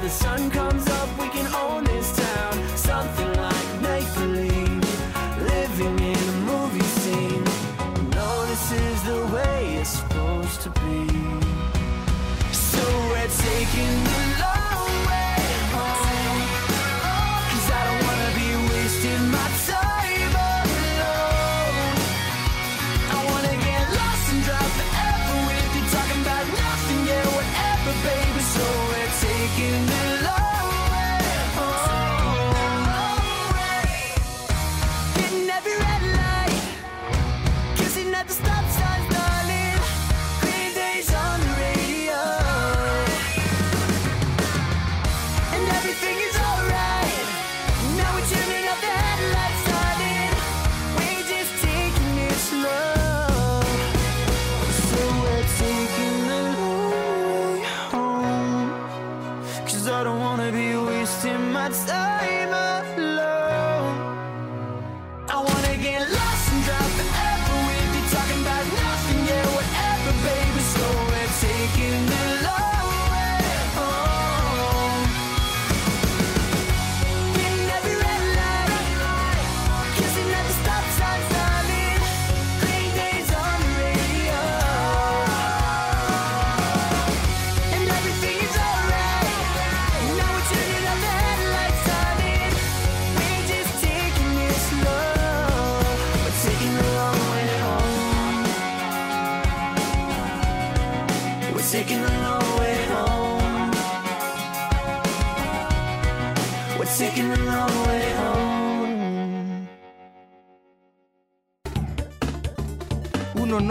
The 0.00 0.08
sun 0.08 0.50
comes 0.50 0.88
up. 0.88 1.08
We 1.18 1.28
can 1.28 1.54
own 1.54 1.84
this 1.84 2.09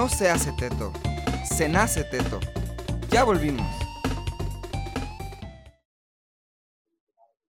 no 0.09 0.15
se 0.15 0.29
hace 0.29 0.51
teto, 0.53 0.91
se 1.43 1.69
nace 1.69 2.03
teto. 2.03 2.39
Ya 3.09 3.23
volvimos. 3.23 3.67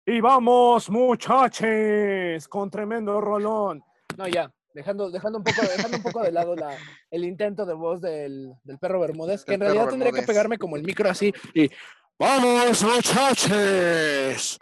Y 0.07 0.21
vamos, 0.21 0.89
muchachos, 0.91 2.47
con 2.49 2.71
tremendo 2.71 3.21
rolón. 3.21 3.83
No, 4.17 4.29
ya, 4.29 4.53
dejando, 4.73 5.11
dejando, 5.11 5.39
un, 5.39 5.45
poco, 5.45 5.63
dejando 5.63 5.97
un 5.97 6.03
poco 6.03 6.23
de 6.23 6.33
lado 6.33 6.55
la, 6.55 6.77
el 7.11 7.25
intento 7.25 7.67
de 7.67 7.75
voz 7.75 8.01
del, 8.01 8.55
del 8.63 8.79
perro 8.79 9.01
Bermúdez, 9.01 9.45
que 9.45 9.55
en 9.55 9.61
realidad 9.61 9.89
tendría 9.89 10.13
que 10.13 10.23
pegarme 10.23 10.59
como 10.59 10.77
el 10.77 10.85
micro 10.85 11.11
así 11.11 11.33
y 11.55 11.69
¡Vamos, 12.17 12.85
muchachos! 12.85 14.61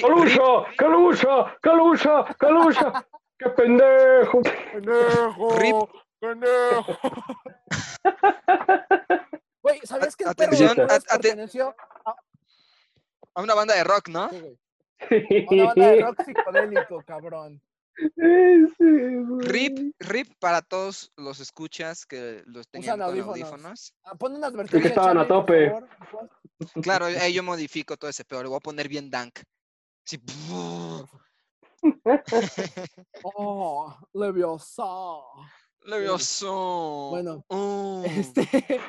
¡Calucha! 0.00 0.74
¡Calucha! 0.76 1.56
¡Calucha! 1.60 2.24
¡Calucha! 2.38 3.06
¡Qué 3.38 3.48
pendejo! 3.50 4.42
¡Pendejo! 4.72 5.58
Rip. 5.58 6.07
¡Pendejo! 6.20 6.84
Güey, 9.62 9.80
¿sabías 9.84 10.16
que 10.16 10.24
el 10.24 10.34
perro 10.34 10.52
a- 10.56 10.70
ate- 10.94 11.04
perteneció 11.10 11.74
a 13.34 13.42
una 13.42 13.54
banda 13.54 13.74
de 13.74 13.84
rock, 13.84 14.08
¿no? 14.08 14.30
Sí, 14.30 14.40
güey, 14.40 15.46
una 15.60 15.64
banda 15.66 15.86
de 15.90 16.00
rock 16.02 16.22
psicodélico, 16.24 17.02
cabrón? 17.04 17.60
Rip, 19.40 19.94
rip 19.98 20.32
para 20.38 20.62
todos 20.62 21.12
los 21.16 21.40
escuchas 21.40 22.06
que 22.06 22.42
los 22.46 22.68
tenían 22.68 22.94
Usan 22.94 23.00
con 23.00 23.08
audífonos. 23.10 23.40
audífonos. 23.52 23.94
Ah, 24.04 24.14
pon 24.14 24.36
una 24.36 24.46
advertencia. 24.46 24.88
estaban 24.88 25.18
a 25.18 25.26
tope. 25.28 25.72
Claro, 26.82 27.06
ahí 27.06 27.34
yo 27.34 27.42
modifico 27.42 27.96
todo 27.96 28.08
ese 28.08 28.24
peor. 28.24 28.44
Le 28.44 28.48
voy 28.48 28.56
a 28.56 28.60
poner 28.60 28.88
bien 28.88 29.10
dank. 29.10 29.40
Sí. 30.04 30.18
Oh, 33.22 33.94
leviosa. 34.14 34.82
Levioso. 35.82 37.08
Bueno, 37.10 37.44
Oh. 37.48 38.02
Este, 38.04 38.80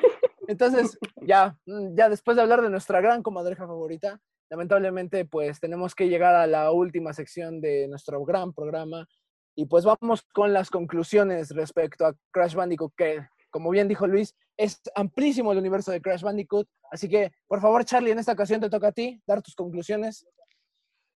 entonces, 0.48 0.98
ya, 1.22 1.56
mm, 1.66 1.96
ya 1.96 2.08
después 2.08 2.36
de 2.36 2.42
hablar 2.42 2.62
de 2.62 2.70
nuestra 2.70 3.00
gran 3.00 3.22
comadreja 3.22 3.66
favorita, 3.66 4.20
lamentablemente, 4.50 5.24
pues 5.24 5.60
tenemos 5.60 5.94
que 5.94 6.08
llegar 6.08 6.34
a 6.34 6.46
la 6.46 6.72
última 6.72 7.12
sección 7.12 7.60
de 7.60 7.86
nuestro 7.88 8.24
gran 8.24 8.52
programa. 8.52 9.06
Y 9.54 9.66
pues 9.66 9.84
vamos 9.84 10.22
con 10.32 10.52
las 10.52 10.70
conclusiones 10.70 11.50
respecto 11.50 12.06
a 12.06 12.14
Crash 12.32 12.54
Bandicoot, 12.54 12.92
que, 12.96 13.26
como 13.50 13.70
bien 13.70 13.88
dijo 13.88 14.06
Luis, 14.06 14.34
es 14.56 14.80
amplísimo 14.94 15.52
el 15.52 15.58
universo 15.58 15.90
de 15.92 16.00
Crash 16.00 16.22
Bandicoot. 16.22 16.68
Así 16.90 17.08
que, 17.08 17.32
por 17.46 17.60
favor, 17.60 17.84
Charlie, 17.84 18.10
en 18.10 18.18
esta 18.18 18.32
ocasión 18.32 18.60
te 18.60 18.70
toca 18.70 18.88
a 18.88 18.92
ti 18.92 19.22
dar 19.26 19.42
tus 19.42 19.54
conclusiones. 19.54 20.26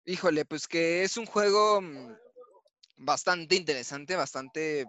Híjole, 0.05 0.45
pues 0.45 0.67
que 0.67 1.03
es 1.05 1.17
un 1.17 1.27
juego 1.27 1.81
mm, 1.81 2.15
bastante 2.97 3.55
interesante, 3.55 4.17
bastante 4.17 4.87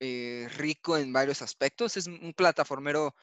eh, 0.00 0.48
rico 0.56 0.96
en 0.98 1.12
varios 1.12 1.42
aspectos. 1.42 1.96
Es 1.96 2.06
un 2.06 2.32
plataformero 2.34 3.14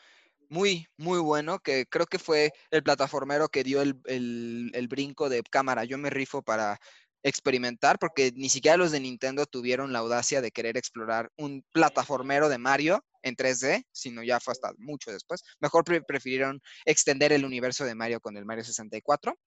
muy, 0.50 0.88
muy 0.98 1.20
bueno, 1.20 1.60
que 1.60 1.86
creo 1.88 2.06
que 2.06 2.20
fue 2.20 2.54
el 2.72 2.84
plataformero 2.84 3.50
que 3.50 3.64
dio 3.64 3.82
el, 3.82 3.96
el- 4.06 4.88
brinco 4.90 5.30
de 5.30 5.42
cámara. 5.44 5.86
Yo 5.86 5.98
me 5.98 6.10
rifo 6.10 6.42
para 6.44 6.80
experimentar, 7.24 8.00
porque 8.00 8.32
ni 8.36 8.50
siquiera 8.50 8.78
los 8.78 8.92
de 8.92 9.00
Nintendo 9.00 9.46
tuvieron 9.46 9.94
la 9.94 10.00
audacia 10.00 10.42
de 10.42 10.52
querer 10.52 10.76
explorar 10.78 11.32
un 11.38 11.64
plataformero 11.72 12.50
de 12.50 12.58
Mario 12.58 13.06
en 13.22 13.36
3D, 13.36 13.86
sino 13.92 14.24
ya 14.24 14.40
fue 14.40 14.54
hasta 14.54 14.72
mucho 14.78 15.12
después. 15.12 15.44
Mejor 15.60 15.84
pre- 15.84 16.02
prefirieron 16.02 16.62
extender 16.86 17.32
el 17.32 17.46
universo 17.46 17.86
de 17.86 17.96
Mario 17.96 18.20
con 18.20 18.36
el 18.38 18.46
Mario 18.46 18.64
64. 18.64 19.38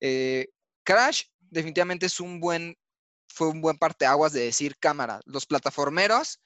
Eh, 0.00 0.46
Crash 0.84 1.24
definitivamente 1.40 2.06
es 2.06 2.20
un 2.20 2.40
buen, 2.40 2.76
fue 3.28 3.48
un 3.48 3.60
buen 3.60 3.78
parteaguas 3.78 4.32
de 4.32 4.42
decir 4.44 4.76
cámara. 4.78 5.20
Los 5.26 5.46
plataformeros, 5.46 6.40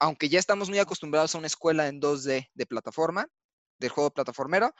aunque 0.00 0.28
ya 0.28 0.38
estamos 0.38 0.68
muy 0.68 0.78
acostumbrados 0.78 1.34
a 1.34 1.38
una 1.38 1.46
escuela 1.46 1.86
en 1.86 2.00
2D 2.00 2.48
de 2.52 2.66
plataforma, 2.66 3.28
del 3.78 3.90
juego 3.90 4.10
plataformero, 4.10 4.74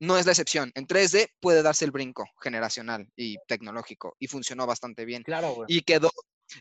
no 0.00 0.18
es 0.18 0.26
la 0.26 0.32
excepción. 0.32 0.72
En 0.74 0.86
3D 0.86 1.30
puede 1.40 1.62
darse 1.62 1.84
el 1.84 1.90
brinco 1.90 2.24
generacional 2.40 3.08
y 3.16 3.36
tecnológico 3.46 4.16
y 4.18 4.26
funcionó 4.26 4.66
bastante 4.66 5.04
bien. 5.04 5.22
Claro, 5.22 5.52
güey. 5.54 5.66
Y 5.68 5.82
quedó, 5.82 6.10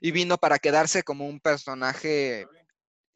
y 0.02 0.12
vino 0.12 0.38
para 0.38 0.60
quedarse 0.60 1.04
como 1.04 1.28
un 1.28 1.40
personaje 1.40 2.46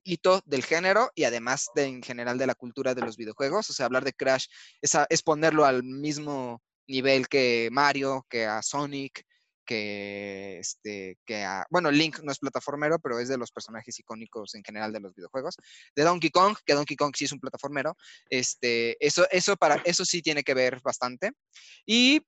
hito 0.03 0.41
del 0.45 0.63
género 0.63 1.11
y 1.15 1.25
además 1.25 1.67
de, 1.75 1.83
en 1.85 2.01
general 2.01 2.37
de 2.37 2.47
la 2.47 2.55
cultura 2.55 2.95
de 2.95 3.01
los 3.01 3.17
videojuegos. 3.17 3.69
O 3.69 3.73
sea, 3.73 3.85
hablar 3.85 4.03
de 4.05 4.13
Crash 4.13 4.47
es, 4.81 4.95
a- 4.95 5.05
es 5.09 5.21
ponerlo 5.21 5.65
al 5.65 5.83
mismo 5.83 6.61
nivel 6.87 7.27
que 7.27 7.69
Mario, 7.71 8.25
que 8.29 8.45
a 8.45 8.61
Sonic, 8.61 9.23
que, 9.67 10.57
este, 10.57 11.19
que 11.25 11.43
a... 11.43 11.67
Bueno, 11.69 11.91
Link 11.91 12.19
no 12.23 12.31
es 12.31 12.39
plataformero, 12.39 12.97
pero 12.97 13.19
es 13.19 13.27
de 13.27 13.37
los 13.37 13.51
personajes 13.51 13.99
icónicos 13.99 14.55
en 14.55 14.63
general 14.63 14.91
de 14.91 15.01
los 15.01 15.13
videojuegos. 15.13 15.57
De 15.95 16.03
Donkey 16.03 16.31
Kong, 16.31 16.57
que 16.65 16.73
Donkey 16.73 16.97
Kong 16.97 17.13
sí 17.15 17.25
es 17.25 17.31
un 17.31 17.39
plataformero. 17.39 17.95
Este, 18.29 18.97
eso, 19.05 19.27
eso, 19.29 19.55
para, 19.57 19.75
eso 19.85 20.05
sí 20.05 20.23
tiene 20.23 20.43
que 20.43 20.55
ver 20.55 20.81
bastante. 20.81 21.33
Y 21.85 22.21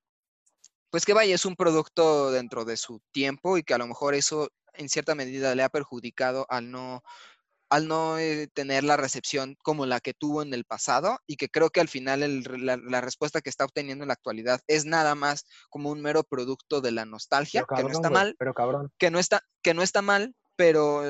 pues 0.91 1.06
que 1.06 1.14
vaya, 1.14 1.34
es 1.34 1.45
un 1.45 1.56
producto 1.56 2.32
dentro 2.32 2.66
de 2.66 2.78
su 2.78 3.02
tiempo 3.11 3.57
y 3.57 3.64
que 3.64 3.74
a 3.74 3.78
lo 3.78 3.88
mejor 3.88 4.16
eso 4.16 4.49
en 4.74 4.90
cierta 4.90 5.16
medida 5.16 5.56
le 5.56 5.64
ha 5.64 5.70
perjudicado 5.70 6.45
al 6.49 6.72
no 6.72 7.03
al 7.69 7.87
no 7.87 8.17
eh, 8.17 8.47
tener 8.53 8.83
la 8.83 8.97
recepción 8.97 9.55
como 9.63 9.85
la 9.85 9.99
que 9.99 10.13
tuvo 10.13 10.41
en 10.41 10.53
el 10.53 10.65
pasado 10.65 11.19
y 11.27 11.37
que 11.37 11.49
creo 11.49 11.69
que 11.69 11.81
al 11.81 11.87
final 11.87 12.23
el 12.23 12.43
la, 12.65 12.77
la 12.77 13.01
respuesta 13.01 13.41
que 13.41 13.49
está 13.49 13.65
obteniendo 13.65 14.03
en 14.03 14.07
la 14.07 14.13
actualidad 14.13 14.61
es 14.67 14.85
nada 14.85 15.15
más 15.15 15.45
como 15.69 15.89
un 15.89 16.01
mero 16.01 16.23
producto 16.23 16.81
de 16.81 16.91
la 16.91 17.05
nostalgia, 17.05 17.65
que 17.75 17.83
no 17.83 17.89
está 17.89 18.09
mal, 18.09 18.35
Pero 18.39 18.53
cabrón. 18.53 18.91
que 18.97 19.11
no 19.11 19.19
está, 19.19 19.41
que 19.61 19.73
no 19.73 19.83
está 19.83 20.01
mal, 20.01 20.35
pero 20.55 21.03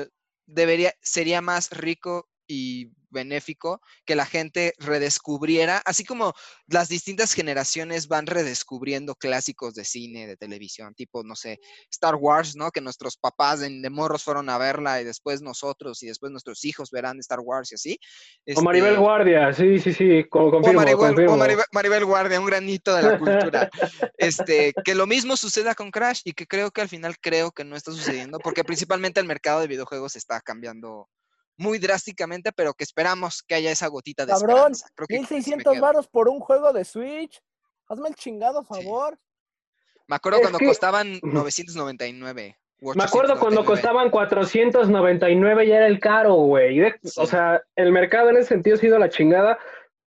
debería, 0.46 0.92
sería 1.00 1.40
más 1.40 1.70
rico 1.70 2.28
y 2.46 2.92
benéfico 3.10 3.80
que 4.04 4.14
la 4.16 4.26
gente 4.26 4.74
redescubriera, 4.78 5.82
así 5.84 6.04
como 6.04 6.32
las 6.66 6.88
distintas 6.88 7.32
generaciones 7.32 8.08
van 8.08 8.26
redescubriendo 8.26 9.14
clásicos 9.14 9.74
de 9.74 9.84
cine, 9.84 10.26
de 10.26 10.36
televisión, 10.36 10.94
tipo, 10.94 11.22
no 11.24 11.34
sé, 11.36 11.58
Star 11.90 12.14
Wars, 12.14 12.56
¿no? 12.56 12.70
Que 12.70 12.80
nuestros 12.80 13.16
papás 13.16 13.60
de, 13.60 13.68
de 13.70 13.90
morros 13.90 14.22
fueron 14.22 14.48
a 14.50 14.58
verla 14.58 15.00
y 15.00 15.04
después 15.04 15.42
nosotros 15.42 16.02
y 16.02 16.06
después 16.06 16.30
nuestros 16.32 16.64
hijos 16.64 16.90
verán 16.90 17.18
Star 17.20 17.40
Wars 17.40 17.72
y 17.72 17.74
así. 17.74 17.98
O 18.56 18.62
Maribel 18.62 18.90
Este, 18.90 19.00
Guardia, 19.00 19.52
sí, 19.52 19.78
sí, 19.78 19.92
sí, 19.92 20.24
co- 20.28 20.46
o 20.46 20.50
confirmo, 20.50 20.80
Maribel, 20.80 20.94
o 20.96 21.08
confirmo. 21.08 21.36
Maribel- 21.36 21.64
Maribel 21.72 22.04
Guardia, 22.04 22.40
un 22.40 22.46
granito 22.46 22.94
de 22.94 23.02
la 23.02 23.18
cultura. 23.18 23.70
Este, 24.16 24.72
que 24.84 24.94
lo 24.94 25.06
mismo 25.06 25.36
suceda 25.36 25.74
con 25.74 25.90
Crash 25.90 26.20
y 26.24 26.32
que 26.32 26.46
creo 26.46 26.70
que 26.70 26.80
al 26.80 26.88
final 26.88 27.16
creo 27.20 27.50
que 27.50 27.64
no 27.64 27.76
está 27.76 27.90
sucediendo 27.92 28.38
porque 28.38 28.64
principalmente 28.64 29.20
el 29.20 29.26
mercado 29.26 29.60
de 29.60 29.66
videojuegos 29.66 30.16
está 30.16 30.40
cambiando 30.40 31.08
muy 31.60 31.78
drásticamente, 31.78 32.52
pero 32.52 32.72
que 32.74 32.84
esperamos 32.84 33.42
que 33.42 33.54
haya 33.54 33.70
esa 33.70 33.86
gotita 33.88 34.24
de 34.24 34.32
Cabrón, 34.32 34.50
esperanza. 34.50 34.88
Creo 34.94 35.06
que 35.06 35.16
con 35.16 35.24
eso 35.24 35.34
me 35.34 35.36
1600 35.36 35.72
quedo. 35.74 35.82
varos 35.82 36.08
por 36.08 36.28
un 36.28 36.40
juego 36.40 36.72
de 36.72 36.84
Switch. 36.84 37.40
Hazme 37.88 38.08
el 38.08 38.14
chingado 38.14 38.64
favor. 38.64 39.18
Me 40.06 40.16
acuerdo 40.16 40.38
Es 40.38 40.42
cuando 40.42 40.58
que- 40.58 40.66
costaban 40.66 41.18
999. 41.22 42.56
u 42.80 42.94
Me 42.94 43.04
acuerdo 43.04 43.38
cuando 43.38 43.60
899. 43.60 43.66
costaban 43.66 44.10
499 44.10 45.66
ya 45.66 45.76
era 45.76 45.86
el 45.86 46.00
caro, 46.00 46.34
güey. 46.34 46.80
O 47.16 47.26
sea, 47.26 47.62
el 47.76 47.92
mercado 47.92 48.30
en 48.30 48.38
ese 48.38 48.48
sentido 48.48 48.76
ha 48.76 48.80
sido 48.80 48.98
la 48.98 49.10
chingada. 49.10 49.58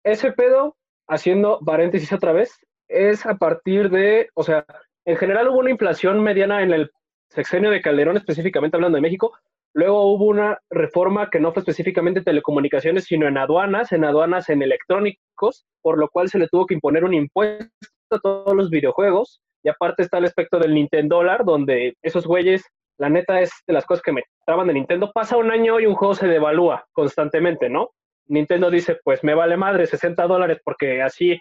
Ese 0.05 0.33
pedo, 0.33 0.77
haciendo 1.07 1.61
paréntesis 1.65 2.13
otra 2.13 2.33
vez, 2.33 2.53
es 2.89 3.25
a 3.27 3.37
partir 3.37 3.91
de, 3.91 4.29
o 4.35 4.45
sea, 4.45 4.65
en 5.05 5.17
general 5.17 5.49
hubo 5.49 5.59
una 5.59 5.71
inflación 5.71 6.23
mediana 6.23 6.63
en 6.63 6.73
el 6.73 6.91
sexenio 7.31 7.71
de 7.71 7.81
Calderón, 7.81 8.17
específicamente 8.19 8.77
hablando 8.77 8.97
de 8.97 9.03
México. 9.03 9.33
Luego 9.75 10.13
hubo 10.13 10.25
una 10.27 10.59
reforma 10.71 11.29
que 11.31 11.41
no 11.41 11.53
fue 11.53 11.61
específicamente 11.61 12.21
en 12.21 12.25
telecomunicaciones, 12.25 13.05
sino 13.05 13.29
en 13.29 13.39
aduanas, 13.39 13.93
en 13.93 14.05
aduanas 14.05 14.49
en 14.49 14.63
electrónicos, 14.63 15.67
por 15.83 15.99
lo 15.99 16.09
cual 16.09 16.29
se 16.29 16.39
le 16.39 16.49
tuvo 16.49 16.67
que 16.67 16.75
imponer 16.75 17.05
un 17.05 17.15
impuesto 17.15 17.69
a 18.11 18.19
todos 18.19 18.55
los 18.57 18.71
videojuegos. 18.71 19.41
Y 19.63 19.69
aparte 19.69 20.03
está 20.03 20.19
el 20.19 20.25
aspecto 20.25 20.59
del 20.59 20.75
Nintendo 20.75 21.17
Dólar, 21.17 21.45
donde 21.45 21.95
esos 22.03 22.27
güeyes, 22.27 22.65
la 22.99 23.09
neta 23.11 23.41
es 23.41 23.51
de 23.67 23.75
las 23.75 23.85
cosas 23.85 24.03
que 24.03 24.13
me 24.13 24.23
traban 24.47 24.69
de 24.69 24.75
Nintendo. 24.75 25.13
Pasa 25.13 25.37
un 25.37 25.51
año 25.51 25.79
y 25.79 25.87
un 25.87 25.95
juego 25.95 26.15
se 26.15 26.27
devalúa 26.27 26.87
constantemente, 26.93 27.69
¿no? 27.69 27.91
Nintendo 28.27 28.71
dice, 28.71 28.99
pues 29.05 29.23
me 29.25 29.35
vale 29.35 29.57
madre 29.57 29.87
60 29.87 30.27
dólares 30.27 30.59
porque 30.65 31.03
así 31.03 31.39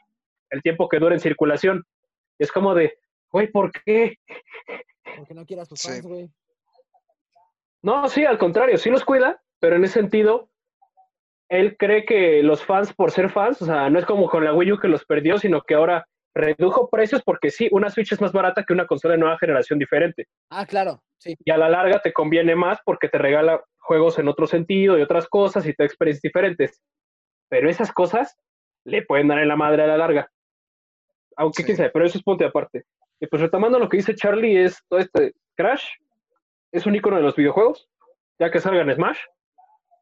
el 0.50 0.62
tiempo 0.62 0.88
que 0.88 1.00
dura 1.00 1.16
en 1.16 1.20
circulación. 1.20 1.84
Y 2.40 2.44
es 2.44 2.52
como 2.52 2.74
de, 2.76 2.98
güey, 3.32 3.48
¿por 3.52 3.72
qué? 3.72 4.18
Porque 5.18 5.34
no 5.34 5.46
quieras 5.46 5.68
tus 5.70 5.80
Sí. 5.80 5.90
fans, 5.90 6.06
güey. 6.06 6.30
No, 7.88 8.10
sí, 8.10 8.26
al 8.26 8.38
contrario, 8.38 8.78
sí 8.78 8.90
los 8.90 9.06
cuida, 9.06 9.42
pero 9.62 9.78
en 9.78 9.86
ese 9.86 9.94
sentido, 10.02 10.50
él 11.50 11.78
cree 11.78 12.04
que 12.04 12.44
los 12.44 12.62
fans, 12.66 12.94
por 12.94 13.12
ser 13.12 13.30
fans, 13.30 13.62
o 13.62 13.66
sea, 13.66 13.90
no 13.90 13.98
es 13.98 14.06
como 14.06 14.28
con 14.28 14.44
la 14.44 14.54
Wii 14.54 14.74
U 14.74 14.78
que 14.80 14.90
los 14.90 15.06
perdió, 15.06 15.38
sino 15.38 15.62
que 15.62 15.76
ahora 15.76 16.06
redujo 16.36 16.90
precios 16.90 17.22
porque 17.24 17.50
sí, 17.50 17.70
una 17.72 17.90
Switch 17.90 18.12
es 18.12 18.20
más 18.20 18.34
barata 18.34 18.66
que 18.66 18.74
una 18.74 18.86
consola 18.88 19.14
de 19.14 19.20
nueva 19.22 19.38
generación 19.40 19.80
diferente. 19.80 20.26
Ah, 20.50 20.66
claro, 20.66 21.02
sí. 21.18 21.36
Y 21.46 21.50
a 21.52 21.58
la 21.58 21.70
larga 21.70 22.02
te 22.02 22.12
conviene 22.12 22.56
más 22.58 22.78
porque 22.84 23.08
te 23.08 23.18
regala 23.18 23.64
juegos 23.78 24.20
en 24.20 24.28
otro 24.28 24.48
sentido 24.48 24.98
y 24.98 25.02
otras 25.02 25.28
cosas 25.30 25.66
y 25.66 25.74
te 25.74 25.86
experiencias 25.86 26.22
diferentes. 26.22 26.82
pero 27.50 27.70
esas 27.70 27.94
cosas 27.94 28.36
le 28.84 29.04
pueden 29.04 29.30
dar 29.30 29.40
en 29.40 29.48
la 29.48 29.56
madre 29.56 29.82
a 29.84 29.88
la 29.88 29.96
larga. 29.98 30.30
Aunque 31.38 31.62
Sí. 31.62 31.64
quién 31.64 31.78
sabe, 31.78 31.92
pero 31.92 32.06
eso 32.06 32.18
es 32.18 32.24
punto 32.26 32.46
aparte. 32.46 32.84
Y 33.22 33.28
pues 33.28 33.42
retomando 33.42 33.80
lo 33.80 33.88
que 33.88 33.96
dice 33.96 34.14
Charlie, 34.14 34.62
es 34.62 34.84
todo 34.90 35.00
este 35.00 35.32
Crash 35.56 35.86
es 36.78 36.86
un 36.86 36.96
icono 36.96 37.18
de 37.18 37.24
los 37.24 37.36
videojuegos, 37.36 37.90
ya 38.40 38.52
que 38.52 38.60
salga 38.60 38.82
en 38.82 38.94
Smash. 38.94 39.20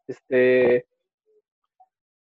Este. 0.07 0.85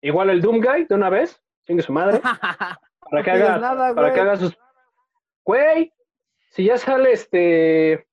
Igual 0.01 0.29
el 0.29 0.41
Doom 0.41 0.61
Guy 0.61 0.85
de 0.85 0.95
una 0.95 1.09
vez, 1.09 1.41
chingue 1.65 1.83
su 1.83 1.93
madre, 1.93 2.21
para 3.11 3.23
que 3.23 3.31
haga, 3.31 3.57
nada, 3.57 3.95
para 3.95 4.13
que 4.13 4.19
haga 4.19 4.37
sus. 4.37 4.57
Güey, 5.45 5.91
si 6.51 6.65
ya 6.65 6.77
sale 6.77 7.11
este. 7.11 8.07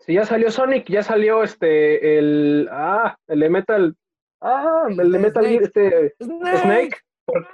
Si 0.00 0.14
ya 0.14 0.24
salió 0.24 0.50
Sonic, 0.50 0.88
ya 0.88 1.02
salió 1.02 1.42
este. 1.42 2.18
El. 2.18 2.68
Ah, 2.70 3.16
el 3.26 3.40
de 3.40 3.50
Metal. 3.50 3.96
Ah, 4.40 4.86
el 4.88 5.10
de 5.10 5.18
Metal 5.18 5.46
Gear, 5.46 5.62
este. 5.62 6.14
Snake. 6.22 6.58
Snake. 6.58 6.96
¿Por, 7.24 7.48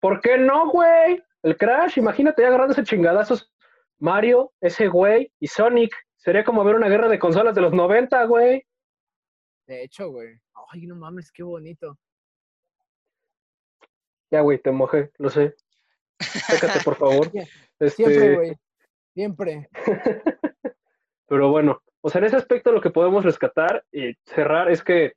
por 0.00 0.20
qué 0.20 0.38
no, 0.38 0.70
güey? 0.70 1.22
El 1.42 1.56
Crash, 1.56 1.98
imagínate 1.98 2.42
ya 2.42 2.48
agarrándose 2.48 2.84
chingadazos. 2.84 3.52
Mario, 3.98 4.52
ese 4.60 4.88
güey, 4.88 5.32
y 5.38 5.46
Sonic. 5.46 5.94
Sería 6.22 6.44
como 6.44 6.62
ver 6.62 6.76
una 6.76 6.88
guerra 6.88 7.08
de 7.08 7.18
consolas 7.18 7.52
de 7.52 7.60
los 7.60 7.72
90, 7.72 8.24
güey. 8.26 8.64
De 9.66 9.82
hecho, 9.82 10.08
güey. 10.08 10.40
Ay, 10.70 10.86
no 10.86 10.94
mames, 10.94 11.32
qué 11.32 11.42
bonito. 11.42 11.98
Ya, 14.30 14.40
güey, 14.40 14.58
te 14.58 14.70
mojé, 14.70 15.10
lo 15.18 15.30
sé. 15.30 15.56
Sécate, 16.20 16.80
por 16.84 16.96
favor. 16.96 17.30
Este, 17.80 18.04
Siempre, 18.04 18.36
güey. 18.36 18.56
Siempre. 19.12 19.68
Pero 21.26 21.50
bueno, 21.50 21.82
o 22.00 22.08
sea, 22.08 22.20
en 22.20 22.26
ese 22.26 22.36
aspecto 22.36 22.70
lo 22.70 22.80
que 22.80 22.90
podemos 22.90 23.24
rescatar 23.24 23.84
y 23.90 24.14
cerrar 24.24 24.70
es 24.70 24.84
que 24.84 25.14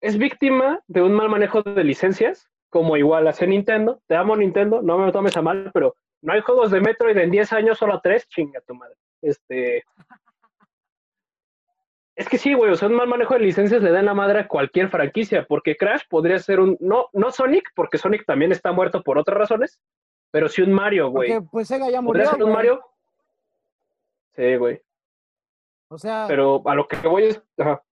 es 0.00 0.16
víctima 0.16 0.80
de 0.86 1.02
un 1.02 1.12
mal 1.12 1.28
manejo 1.28 1.64
de 1.64 1.82
licencias, 1.82 2.48
como 2.68 2.96
igual 2.96 3.26
hace 3.26 3.48
Nintendo. 3.48 4.00
Te 4.06 4.14
amo 4.14 4.36
Nintendo, 4.36 4.80
no 4.80 4.96
me 4.96 5.06
lo 5.06 5.12
tomes 5.12 5.36
a 5.36 5.42
mal, 5.42 5.72
pero 5.74 5.96
no 6.22 6.32
hay 6.32 6.40
juegos 6.40 6.70
de 6.70 6.80
Metroid 6.80 7.16
en 7.16 7.30
10 7.30 7.52
años, 7.52 7.78
solo 7.78 8.00
3, 8.02 8.28
chinga 8.28 8.60
tu 8.60 8.74
madre. 8.74 8.96
Este. 9.22 9.84
Es 12.16 12.28
que 12.28 12.36
sí, 12.36 12.52
güey, 12.52 12.70
o 12.70 12.76
sea, 12.76 12.88
un 12.88 12.96
mal 12.96 13.08
manejo 13.08 13.34
de 13.34 13.40
licencias 13.40 13.82
le 13.82 13.90
da 13.90 14.00
en 14.00 14.06
la 14.06 14.14
madre 14.14 14.40
a 14.40 14.48
cualquier 14.48 14.90
franquicia, 14.90 15.46
porque 15.48 15.76
Crash 15.76 16.02
podría 16.08 16.38
ser 16.38 16.60
un. 16.60 16.76
No, 16.80 17.06
no 17.12 17.30
Sonic, 17.30 17.70
porque 17.74 17.96
Sonic 17.96 18.26
también 18.26 18.52
está 18.52 18.72
muerto 18.72 19.02
por 19.02 19.16
otras 19.16 19.38
razones, 19.38 19.80
pero 20.30 20.48
sí 20.48 20.60
un 20.60 20.72
Mario, 20.72 21.08
güey. 21.10 21.32
Porque 21.32 21.48
pues 21.50 21.68
Sega 21.68 21.90
ya 21.90 22.02
¿Podría 22.02 22.26
murió, 22.26 22.30
ser 22.30 22.34
un 22.34 22.42
güey. 22.42 22.54
Mario? 22.54 22.84
Sí, 24.36 24.56
güey. 24.56 24.82
O 25.88 25.98
sea, 25.98 26.26
Pero 26.28 26.62
a 26.66 26.74
lo 26.74 26.86
que 26.86 26.96
voy 27.08 27.24
es. 27.24 27.42
ajá. 27.58 27.82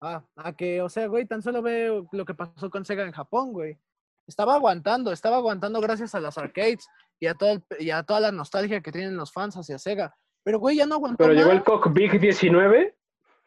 ah, 0.00 0.22
a 0.36 0.52
que, 0.52 0.82
o 0.82 0.88
sea, 0.88 1.06
güey, 1.06 1.26
tan 1.26 1.42
solo 1.42 1.62
ve 1.62 2.04
lo 2.12 2.24
que 2.24 2.34
pasó 2.34 2.70
con 2.70 2.84
Sega 2.84 3.04
en 3.04 3.12
Japón, 3.12 3.52
güey. 3.52 3.78
Estaba 4.26 4.54
aguantando, 4.54 5.12
estaba 5.12 5.36
aguantando 5.36 5.80
gracias 5.80 6.14
a 6.14 6.20
las 6.20 6.38
arcades 6.38 6.88
y 7.20 7.26
a, 7.26 7.34
todo 7.34 7.50
el- 7.52 7.64
y 7.78 7.90
a 7.90 8.02
toda 8.02 8.20
la 8.20 8.32
nostalgia 8.32 8.80
que 8.80 8.92
tienen 8.92 9.16
los 9.16 9.32
fans 9.32 9.56
hacia 9.56 9.78
Sega. 9.78 10.16
Pero, 10.42 10.58
güey, 10.58 10.76
ya 10.76 10.86
no 10.86 10.96
aguantó 10.96 11.18
Pero 11.18 11.32
llegó 11.32 11.50
el 11.52 11.62
Cock 11.64 11.92
Big 11.92 12.20
19. 12.20 12.94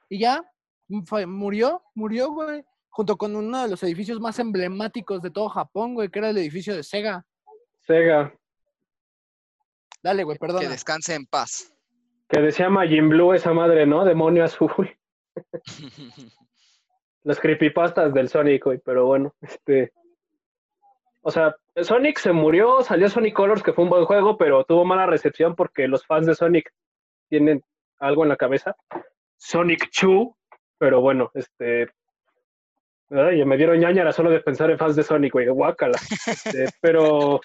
y 0.09 0.19
ya 0.19 0.43
mm, 0.87 1.03
fue- 1.03 1.25
murió, 1.25 1.83
murió, 1.93 2.31
güey. 2.31 2.63
Junto 2.89 3.15
con 3.17 3.35
uno 3.35 3.61
de 3.61 3.69
los 3.69 3.83
edificios 3.83 4.19
más 4.19 4.39
emblemáticos 4.39 5.21
de 5.21 5.29
todo 5.29 5.49
Japón, 5.49 5.93
güey, 5.93 6.09
que 6.09 6.17
era 6.19 6.31
el 6.31 6.37
edificio 6.39 6.75
de 6.75 6.81
Sega. 6.83 7.23
Sega. 7.85 8.33
Dale, 10.01 10.23
güey, 10.23 10.35
Que 10.37 10.39
perdona. 10.39 10.69
descanse 10.69 11.13
en 11.13 11.25
paz. 11.27 11.71
Que 12.29 12.41
decía 12.41 12.69
Majin 12.69 13.09
Blue 13.09 13.33
esa 13.33 13.53
madre, 13.53 13.85
¿no? 13.85 14.03
Demonio 14.03 14.43
azul. 14.43 14.97
Las 17.23 17.39
creepypastas 17.39 18.13
del 18.13 18.29
Sonic, 18.29 18.63
güey. 18.65 18.79
Pero 18.79 19.05
bueno, 19.05 19.35
este. 19.41 19.93
O 21.27 21.31
sea, 21.31 21.57
Sonic 21.75 22.19
se 22.19 22.31
murió, 22.31 22.81
salió 22.83 23.09
Sonic 23.09 23.33
Colors, 23.33 23.61
que 23.61 23.73
fue 23.73 23.83
un 23.83 23.89
buen 23.89 24.05
juego, 24.05 24.37
pero 24.37 24.63
tuvo 24.63 24.85
mala 24.85 25.05
recepción 25.05 25.55
porque 25.55 25.85
los 25.89 26.05
fans 26.05 26.25
de 26.25 26.35
Sonic 26.35 26.71
tienen 27.27 27.61
algo 27.99 28.23
en 28.23 28.29
la 28.29 28.37
cabeza. 28.37 28.77
Sonic 29.35 29.89
Chu, 29.89 30.33
pero 30.77 31.01
bueno, 31.01 31.29
este. 31.33 31.89
Ay, 33.09 33.43
me 33.43 33.57
dieron 33.57 33.77
ñañara 33.77 34.13
solo 34.13 34.29
de 34.29 34.39
pensar 34.39 34.71
en 34.71 34.77
fans 34.77 34.95
de 34.95 35.03
Sonic, 35.03 35.33
güey, 35.33 35.49
guácala. 35.49 35.97
Este, 36.27 36.69
pero. 36.81 37.41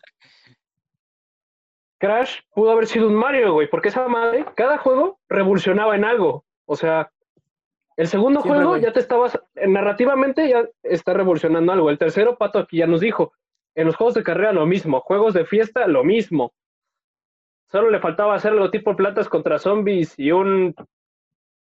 Crash 1.99 2.39
pudo 2.55 2.71
haber 2.71 2.87
sido 2.87 3.09
un 3.09 3.17
Mario, 3.17 3.55
güey, 3.55 3.69
porque 3.69 3.89
esa 3.89 4.07
madre, 4.07 4.47
cada 4.55 4.79
juego 4.79 5.19
revolucionaba 5.29 5.97
en 5.97 6.05
algo. 6.05 6.45
O 6.67 6.77
sea, 6.77 7.11
el 7.97 8.07
segundo 8.07 8.43
Siempre, 8.43 8.63
juego 8.63 8.77
ya 8.77 8.93
te 8.93 9.01
estabas, 9.01 9.41
narrativamente 9.57 10.49
ya 10.49 10.69
está 10.85 11.15
revolucionando 11.15 11.73
algo. 11.73 11.91
El 11.91 11.99
tercero, 11.99 12.39
Pato 12.39 12.61
aquí 12.61 12.77
ya 12.77 12.87
nos 12.87 13.01
dijo, 13.01 13.33
en 13.75 13.87
los 13.87 13.97
juegos 13.97 14.15
de 14.15 14.23
carrera 14.23 14.53
lo 14.53 14.67
mismo, 14.67 15.01
juegos 15.01 15.35
de 15.35 15.45
fiesta 15.47 15.87
lo 15.87 16.05
mismo. 16.05 16.53
Solo 17.71 17.91
le 17.91 18.01
faltaba 18.01 18.35
hacer 18.35 18.53
algo 18.53 18.71
tipo 18.71 18.95
plantas 18.97 19.29
contra 19.29 19.59
zombies 19.59 20.19
y 20.19 20.31
un, 20.31 20.75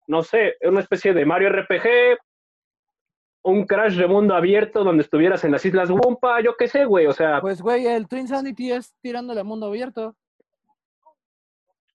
no 0.07 0.23
sé, 0.23 0.55
una 0.61 0.79
especie 0.79 1.13
de 1.13 1.25
Mario 1.25 1.49
RPG, 1.49 2.17
un 3.43 3.65
Crash 3.65 3.95
de 3.97 4.07
mundo 4.07 4.33
abierto 4.35 4.83
donde 4.83 5.03
estuvieras 5.03 5.43
en 5.43 5.51
las 5.51 5.65
Islas 5.65 5.89
Wumpa, 5.91 6.41
yo 6.41 6.55
qué 6.57 6.67
sé, 6.67 6.85
güey, 6.85 7.05
o 7.07 7.13
sea, 7.13 7.39
Pues, 7.41 7.61
güey, 7.61 7.85
el 7.85 8.07
Twin 8.07 8.27
Sanity 8.27 8.71
es 8.71 8.95
tirándole 9.01 9.41
a 9.41 9.43
mundo 9.43 9.67
abierto. 9.67 10.15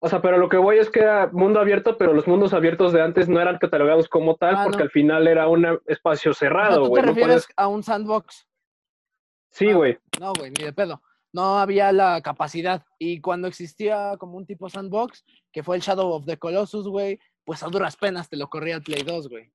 O 0.00 0.08
sea, 0.08 0.20
pero 0.20 0.36
lo 0.36 0.50
que 0.50 0.58
voy 0.58 0.76
es 0.76 0.90
que 0.90 1.00
era 1.00 1.28
mundo 1.32 1.60
abierto, 1.60 1.96
pero 1.96 2.12
los 2.12 2.26
mundos 2.26 2.52
abiertos 2.52 2.92
de 2.92 3.00
antes 3.00 3.26
no 3.26 3.40
eran 3.40 3.56
catalogados 3.56 4.06
como 4.06 4.36
tal, 4.36 4.54
Ah, 4.56 4.60
porque 4.64 4.78
no. 4.78 4.84
al 4.84 4.90
final 4.90 5.26
era 5.26 5.48
un 5.48 5.80
espacio 5.86 6.32
O 6.32 6.34
sea, 6.34 6.48
cerrado, 6.48 6.76
tú 6.76 6.82
te 6.84 6.88
güey. 6.90 7.02
no 7.02 7.08
refieres 7.08 7.48
a 7.56 7.68
un 7.68 7.82
sandbox. 7.82 8.46
Sí, 9.54 9.68
Ah. 9.70 9.74
güey. 9.74 9.98
No, 10.20 10.32
güey, 10.34 10.50
ni 10.50 10.64
de 10.64 10.72
pedo. 10.72 11.00
No 11.32 11.58
había 11.58 11.90
la 11.92 12.20
capacidad. 12.22 12.84
Y 12.98 13.20
cuando 13.20 13.48
existía 13.48 14.16
como 14.18 14.36
un 14.36 14.46
tipo 14.46 14.68
sandbox, 14.68 15.24
que 15.52 15.62
fue 15.62 15.76
el 15.76 15.82
Shadow 15.82 16.10
of 16.12 16.26
the 16.26 16.36
Colossus, 16.38 16.86
güey, 16.88 17.18
pues 17.44 17.62
a 17.62 17.68
duras 17.68 17.96
penas 17.96 18.28
te 18.28 18.36
lo 18.36 18.48
corría 18.48 18.76
el 18.76 18.82
Play 18.82 19.02
2, 19.02 19.28
güey. 19.28 19.50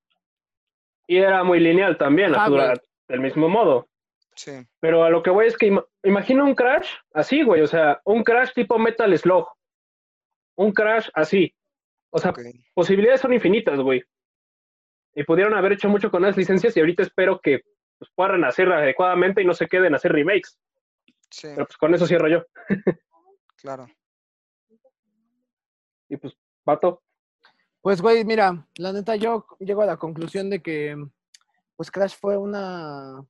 Y 1.07 1.17
era 1.17 1.43
muy 1.43 1.59
lineal 1.59 1.97
también, 1.97 2.35
a 2.35 2.47
dura- 2.47 2.65
güey. 2.67 2.77
del 3.07 3.19
mismo 3.21 3.49
modo. 3.49 3.87
Sí. 4.35 4.51
Pero 4.79 5.03
a 5.03 5.09
lo 5.09 5.21
que 5.23 5.31
voy 5.31 5.47
es 5.47 5.57
que 5.57 5.67
ima- 5.71 5.85
imagina 6.03 6.43
un 6.43 6.53
Crash 6.55 6.87
así, 7.13 7.43
güey. 7.43 7.61
O 7.61 7.67
sea, 7.67 7.99
un 8.05 8.23
Crash 8.23 8.53
tipo 8.53 8.77
Metal 8.77 9.17
Slug. 9.17 9.47
Un 10.57 10.71
Crash 10.71 11.09
así. 11.13 11.53
O 12.11 12.19
sea, 12.19 12.33
posibilidades 12.73 13.21
son 13.21 13.33
infinitas, 13.33 13.79
güey. 13.79 14.03
Y 15.15 15.23
pudieron 15.23 15.53
haber 15.55 15.73
hecho 15.73 15.89
mucho 15.89 16.11
con 16.11 16.21
las 16.21 16.37
licencias 16.37 16.75
y 16.77 16.79
ahorita 16.79 17.03
espero 17.03 17.39
que 17.41 17.61
pues, 17.99 18.09
puedan 18.15 18.43
hacer 18.45 18.71
adecuadamente 18.71 19.41
y 19.41 19.45
no 19.45 19.53
se 19.53 19.67
queden 19.67 19.93
a 19.93 19.97
hacer 19.97 20.13
remakes. 20.13 20.57
Sí, 21.29 21.47
Pero 21.53 21.65
pues 21.67 21.77
con 21.77 21.93
eso 21.93 22.07
cierro 22.07 22.27
yo. 22.27 22.43
claro. 23.57 23.85
Y 26.07 26.17
pues, 26.17 26.33
pato. 26.63 27.03
Pues, 27.81 28.01
güey, 28.01 28.25
mira, 28.25 28.65
la 28.77 28.91
neta, 28.91 29.15
yo 29.15 29.45
llego 29.59 29.81
a 29.83 29.85
la 29.85 29.97
conclusión 29.97 30.49
de 30.49 30.61
que, 30.61 30.97
pues, 31.75 31.91
Crash 31.91 32.15
fue 32.19 32.35
una, 32.37 33.23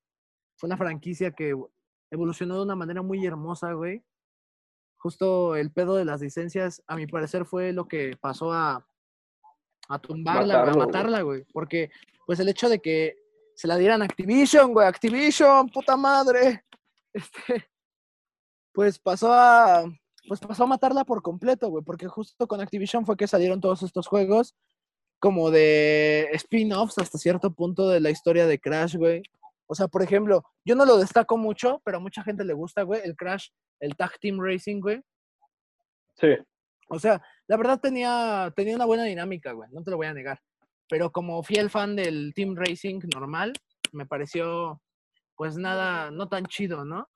fue 0.55 0.67
una 0.67 0.77
franquicia 0.77 1.31
que 1.31 1.53
evolucionó 2.09 2.55
de 2.55 2.63
una 2.63 2.75
manera 2.75 3.01
muy 3.01 3.25
hermosa, 3.25 3.73
güey. 3.73 4.03
Justo 4.97 5.55
el 5.55 5.71
pedo 5.71 5.95
de 5.95 6.05
las 6.05 6.21
licencias, 6.21 6.81
a 6.87 6.95
mi 6.95 7.05
parecer, 7.05 7.45
fue 7.45 7.73
lo 7.73 7.87
que 7.87 8.17
pasó 8.19 8.51
a, 8.53 8.85
a 9.87 9.99
tumbarla, 9.99 10.41
güey, 10.41 10.47
Matarlo, 10.55 10.71
a 10.71 10.73
güey. 10.73 10.85
matarla, 10.87 11.21
güey. 11.21 11.43
Porque, 11.53 11.91
pues, 12.25 12.39
el 12.39 12.49
hecho 12.49 12.69
de 12.69 12.79
que 12.79 13.17
se 13.59 13.67
la 13.67 13.75
dieran 13.75 14.01
a 14.01 14.05
Activision, 14.05 14.71
güey, 14.71 14.87
Activision, 14.87 15.67
puta 15.67 15.97
madre. 15.97 16.63
Este, 17.11 17.69
pues 18.71 18.99
pasó 18.99 19.33
a, 19.33 19.83
pues 20.29 20.39
pasó 20.39 20.63
a 20.63 20.67
matarla 20.67 21.03
por 21.03 21.21
completo, 21.21 21.67
güey, 21.69 21.83
porque 21.83 22.07
justo 22.07 22.47
con 22.47 22.61
Activision 22.61 23.05
fue 23.05 23.17
que 23.17 23.27
salieron 23.27 23.59
todos 23.59 23.83
estos 23.83 24.07
juegos 24.07 24.55
como 25.19 25.51
de 25.51 26.29
spin-offs 26.35 26.99
hasta 26.99 27.17
cierto 27.17 27.51
punto 27.51 27.89
de 27.89 27.99
la 27.99 28.11
historia 28.11 28.47
de 28.47 28.59
Crash, 28.59 28.95
güey. 28.95 29.23
O 29.67 29.75
sea, 29.75 29.89
por 29.89 30.03
ejemplo, 30.03 30.45
yo 30.63 30.75
no 30.75 30.85
lo 30.85 30.97
destaco 30.97 31.35
mucho, 31.35 31.81
pero 31.83 31.97
a 31.97 31.99
mucha 31.99 32.23
gente 32.23 32.45
le 32.45 32.53
gusta, 32.53 32.83
güey, 32.83 33.01
el 33.03 33.17
Crash, 33.17 33.49
el 33.81 33.97
Tag 33.97 34.17
Team 34.21 34.39
Racing, 34.39 34.79
güey. 34.79 35.01
Sí. 36.15 36.29
O 36.87 36.97
sea, 36.97 37.21
la 37.45 37.57
verdad 37.57 37.77
tenía, 37.81 38.53
tenía 38.55 38.77
una 38.77 38.85
buena 38.85 39.03
dinámica, 39.03 39.51
güey, 39.51 39.69
no 39.73 39.83
te 39.83 39.91
lo 39.91 39.97
voy 39.97 40.07
a 40.07 40.13
negar. 40.13 40.39
Pero 40.89 41.11
como 41.11 41.43
fiel 41.43 41.69
fan 41.69 41.95
del 41.95 42.33
Team 42.33 42.55
Racing 42.55 42.99
normal, 43.13 43.53
me 43.91 44.05
pareció, 44.05 44.81
pues 45.35 45.55
nada, 45.55 46.11
no 46.11 46.27
tan 46.27 46.45
chido, 46.47 46.83
¿no? 46.83 47.07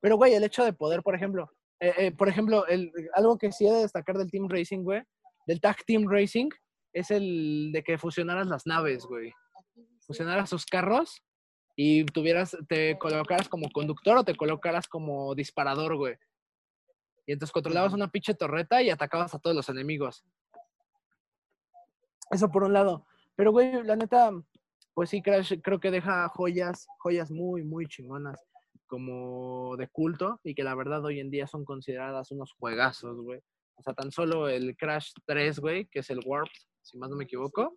Pero, 0.00 0.16
güey, 0.16 0.34
el 0.34 0.44
hecho 0.44 0.64
de 0.64 0.72
poder, 0.72 1.02
por 1.02 1.14
ejemplo, 1.14 1.50
eh, 1.80 1.94
eh, 1.98 2.12
por 2.12 2.28
ejemplo, 2.28 2.66
el, 2.66 2.92
algo 3.14 3.38
que 3.38 3.50
sí 3.50 3.66
he 3.66 3.72
de 3.72 3.80
destacar 3.80 4.16
del 4.16 4.30
Team 4.30 4.48
Racing, 4.48 4.84
güey, 4.84 5.02
del 5.46 5.60
Tag 5.60 5.84
Team 5.84 6.04
Racing, 6.08 6.50
es 6.92 7.10
el 7.10 7.70
de 7.72 7.82
que 7.82 7.98
fusionaras 7.98 8.46
las 8.46 8.66
naves, 8.66 9.04
güey. 9.04 9.32
Fusionaras 10.06 10.50
sus 10.50 10.66
carros 10.66 11.22
y 11.74 12.04
tuvieras, 12.04 12.56
te 12.68 12.98
colocaras 12.98 13.48
como 13.48 13.70
conductor 13.70 14.18
o 14.18 14.24
te 14.24 14.36
colocaras 14.36 14.86
como 14.86 15.34
disparador, 15.34 15.96
güey. 15.96 16.16
Y 17.26 17.32
entonces 17.32 17.52
controlabas 17.52 17.92
una 17.92 18.10
pinche 18.10 18.34
torreta 18.34 18.82
y 18.82 18.90
atacabas 18.90 19.34
a 19.34 19.38
todos 19.38 19.56
los 19.56 19.68
enemigos. 19.68 20.24
Eso 22.30 22.50
por 22.50 22.64
un 22.64 22.72
lado. 22.72 23.06
Pero, 23.36 23.52
güey, 23.52 23.82
la 23.84 23.96
neta, 23.96 24.30
pues 24.94 25.10
sí, 25.10 25.22
Crash 25.22 25.54
creo 25.62 25.80
que 25.80 25.90
deja 25.90 26.28
joyas, 26.28 26.86
joyas 26.98 27.30
muy, 27.30 27.64
muy 27.64 27.86
chingonas 27.86 28.40
como 28.86 29.74
de 29.78 29.88
culto 29.88 30.38
y 30.44 30.54
que 30.54 30.62
la 30.62 30.74
verdad 30.74 31.04
hoy 31.04 31.20
en 31.20 31.30
día 31.30 31.46
son 31.46 31.64
consideradas 31.64 32.30
unos 32.30 32.52
juegazos, 32.52 33.20
güey. 33.22 33.40
O 33.76 33.82
sea, 33.82 33.94
tan 33.94 34.12
solo 34.12 34.48
el 34.48 34.76
Crash 34.76 35.12
3, 35.26 35.58
güey, 35.60 35.86
que 35.86 36.00
es 36.00 36.10
el 36.10 36.20
Warp, 36.24 36.50
si 36.82 36.98
más 36.98 37.08
no 37.08 37.16
me 37.16 37.24
equivoco, 37.24 37.74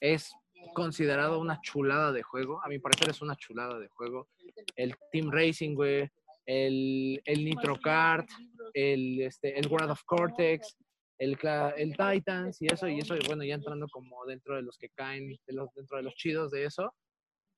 es 0.00 0.32
considerado 0.74 1.40
una 1.40 1.60
chulada 1.60 2.12
de 2.12 2.22
juego. 2.22 2.60
A 2.64 2.68
mi 2.68 2.78
parecer 2.78 3.10
es 3.10 3.20
una 3.20 3.36
chulada 3.36 3.78
de 3.78 3.88
juego. 3.88 4.28
El 4.76 4.94
Team 5.10 5.30
Racing, 5.30 5.74
güey, 5.74 6.08
el, 6.46 7.20
el 7.24 7.44
Nitro 7.44 7.76
Kart, 7.80 8.28
el, 8.74 9.22
este, 9.22 9.58
el 9.58 9.66
World 9.66 9.90
of 9.90 10.02
Cortex, 10.04 10.76
el, 11.22 11.38
el 11.76 11.96
Titans 11.96 12.60
y 12.60 12.66
eso, 12.66 12.88
y 12.88 12.98
eso, 12.98 13.14
bueno, 13.26 13.44
ya 13.44 13.54
entrando 13.54 13.86
como 13.88 14.24
dentro 14.26 14.56
de 14.56 14.62
los 14.62 14.76
que 14.76 14.88
caen, 14.90 15.28
dentro 15.46 15.96
de 15.96 16.02
los 16.02 16.14
chidos 16.14 16.50
de 16.50 16.64
eso. 16.64 16.94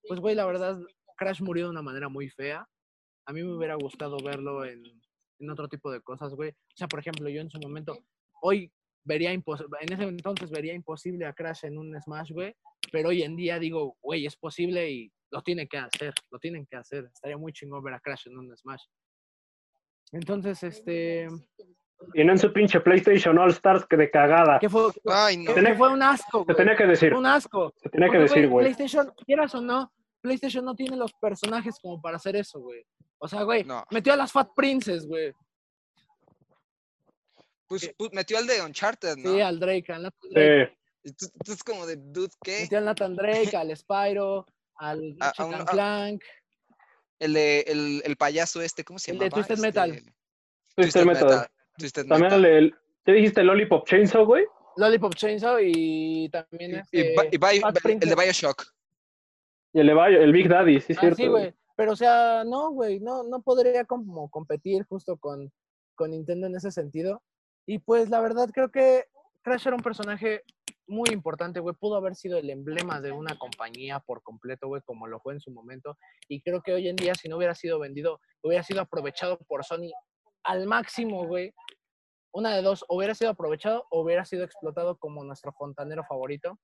Pues, 0.07 0.21
güey, 0.21 0.35
la 0.35 0.45
verdad, 0.45 0.79
Crash 1.17 1.41
murió 1.41 1.65
de 1.65 1.71
una 1.71 1.83
manera 1.83 2.09
muy 2.09 2.29
fea. 2.29 2.69
A 3.27 3.33
mí 3.33 3.43
me 3.43 3.57
hubiera 3.57 3.75
gustado 3.77 4.19
verlo 4.23 4.65
en, 4.65 4.83
en 5.39 5.51
otro 5.51 5.69
tipo 5.69 5.91
de 5.91 6.01
cosas, 6.03 6.35
güey. 6.35 6.51
O 6.51 6.77
sea, 6.77 6.89
por 6.89 7.01
ejemplo, 7.01 7.29
yo 7.31 7.41
en 7.41 7.49
su 7.49 7.59
momento, 7.59 7.97
hoy 8.43 8.71
vería 9.03 9.33
impos- 9.33 9.67
en 9.81 9.93
ese 9.93 10.03
entonces 10.03 10.51
vería 10.51 10.75
imposible 10.75 11.25
a 11.25 11.33
Crash 11.33 11.65
en 11.65 11.79
un 11.79 11.99
Smash, 12.01 12.33
güey, 12.33 12.55
pero 12.93 13.09
hoy 13.09 13.23
en 13.23 13.35
día 13.35 13.59
digo, 13.59 13.97
güey, 14.03 14.27
es 14.27 14.37
posible 14.37 14.91
y 14.91 15.13
lo 15.31 15.43
tienen 15.43 15.69
que 15.69 15.79
hacer, 15.79 16.13
lo 16.31 16.39
tienen 16.39 16.67
que 16.67 16.77
hacer. 16.77 17.05
Estaría 17.07 17.39
muy 17.39 17.53
chingón 17.53 17.83
ver 17.83 17.95
a 17.95 18.01
Crash 18.01 18.29
en 18.29 18.37
un 18.37 18.55
Smash. 18.57 18.85
Entonces, 20.13 20.63
este, 20.63 21.29
Y 22.15 22.23
no 22.25 22.33
en 22.33 22.39
su 22.39 22.53
pinche 22.53 22.81
PlayStation 22.81 23.39
All 23.39 23.51
Stars 23.51 23.87
que 23.87 23.97
de 23.97 24.11
cagada. 24.11 24.59
¿qué 24.61 24.69
fue? 24.69 24.93
Ay, 25.07 25.39
no. 25.39 25.55
que- 25.55 25.63
que 25.63 25.75
fue 25.75 25.91
un 25.93 26.03
asco, 26.03 26.41
Se 26.41 26.45
güey. 26.45 26.57
tenía 26.57 26.77
que 26.77 26.87
decir. 26.87 27.15
Un 27.15 27.27
asco. 27.27 27.73
Se 27.83 27.89
tenía 27.89 28.11
que 28.11 28.19
decir, 28.19 28.49
güey. 28.49 28.65
PlayStation, 28.67 29.13
quieras 29.27 29.55
o 29.55 29.61
no, 29.61 29.91
PlayStation 30.21 30.65
no 30.65 30.75
tiene 30.75 30.97
los 30.97 31.13
personajes 31.15 31.77
como 31.81 32.01
para 32.01 32.17
hacer 32.17 32.37
eso, 32.37 32.61
güey. 32.61 32.85
O 33.19 33.27
sea, 33.29 33.43
güey, 33.43 33.65
No. 33.65 33.85
metió 33.91 34.13
a 34.13 34.17
las 34.17 34.33
Fat 34.33 34.51
Princess, 34.55 35.07
güey. 35.07 35.33
Pues, 37.67 37.91
pues, 37.97 38.11
metió 38.13 38.37
al 38.39 38.47
de 38.47 38.61
Uncharted, 38.63 39.17
¿no? 39.17 39.33
Sí, 39.33 39.41
al 39.41 39.59
Drake, 39.59 39.93
al 39.93 40.03
Nathan 40.03 40.31
Drake. 40.31 40.67
Sí. 40.67 40.79
Entonces 41.07 41.33
entonces 41.35 41.65
como 41.65 41.87
de, 41.87 41.97
dude, 41.97 42.31
¿qué? 42.43 42.61
Metió 42.63 42.79
al 42.79 42.85
Nathan 42.85 43.17
Drake, 43.17 43.57
al 43.57 43.77
Spyro, 43.77 44.47
al 44.77 45.17
A- 45.21 45.65
Clank. 45.67 46.23
El 47.19 47.33
de 47.35 47.61
el, 47.61 48.03
el 48.05 48.17
payaso 48.17 48.61
este, 48.61 48.85
¿cómo 48.85 48.99
se 48.99 49.11
El 49.13 49.17
llama? 49.19 49.25
de 49.25 49.31
Twisted 49.31 49.59
Metal. 49.59 50.03
Twisted 50.77 51.05
Metal. 51.05 51.49
También 51.79 52.21
Metal. 52.23 52.45
el, 52.45 52.53
el- 52.65 52.75
¿Qué 53.05 53.13
dijiste? 53.13 53.43
Lollipop 53.43 53.87
Chainsaw, 53.87 54.25
güey. 54.25 54.45
Lollipop 54.77 55.15
Chainsaw 55.15 55.59
y 55.61 56.29
también 56.31 56.71
Y, 56.71 56.75
y 56.75 56.79
este, 56.79 56.99
y 56.99 57.03
el 57.93 58.01
de. 58.01 58.15
Bioshock. 58.17 58.63
Y 59.73 59.81
el, 59.81 59.87
de 59.89 59.95
Bio- 59.95 60.21
el 60.23 60.33
Big 60.33 60.49
Daddy, 60.49 60.81
sí, 60.81 60.95
Ah, 60.97 61.01
cierto. 61.01 61.17
sí, 61.17 61.27
güey. 61.27 61.55
Pero, 61.77 61.93
o 61.93 61.97
sea, 61.97 62.45
no, 62.47 62.71
güey, 62.71 63.01
no, 63.01 63.25
no 63.25 63.43
podría 63.43 63.85
como 63.85 64.31
competir 64.31 64.85
justo 64.85 65.17
con, 65.17 65.53
con 65.97 66.13
Nintendo 66.13 66.47
en 66.47 66.55
ese 66.57 66.71
sentido. 66.71 67.23
Y 67.67 67.79
pues 67.81 68.09
la 68.11 68.21
verdad 68.21 68.49
creo 68.55 68.71
que 68.71 69.05
Crash 69.43 69.67
era 69.67 69.77
un 69.77 69.83
personaje 69.83 70.43
muy 70.87 71.09
importante, 71.13 71.61
güey. 71.61 71.75
Pudo 71.75 71.97
haber 71.97 72.15
sido 72.15 72.39
el 72.39 72.49
emblema 72.51 73.01
de 73.01 73.11
una 73.13 73.37
compañía 73.37 73.99
por 74.01 74.23
completo, 74.23 74.69
güey, 74.69 74.83
como 74.83 75.07
lo 75.09 75.19
fue 75.21 75.35
en 75.35 75.41
su 75.41 75.51
momento. 75.51 75.99
Y 76.29 76.41
creo 76.43 76.63
que 76.63 76.73
hoy 76.73 76.89
en 76.89 76.97
día, 76.97 77.15
si 77.15 77.29
no 77.29 77.37
hubiera 77.37 77.55
sido 77.55 77.79
vendido, 77.81 78.21
hubiera 78.43 78.63
sido 78.63 78.81
aprovechado 78.83 79.39
por 79.49 79.65
Sony 79.65 79.91
al 80.45 80.67
máximo, 80.67 81.27
güey. 81.27 81.53
Una 82.33 82.55
de 82.55 82.63
dos, 82.63 82.85
hubiera 82.89 83.15
sido 83.15 83.31
aprovechado 83.31 83.87
o 83.91 84.03
hubiera 84.03 84.25
sido 84.25 84.45
explotado 84.45 84.99
como 84.99 85.25
nuestro 85.25 85.53
fontanero 85.53 86.05
favorito. 86.05 86.59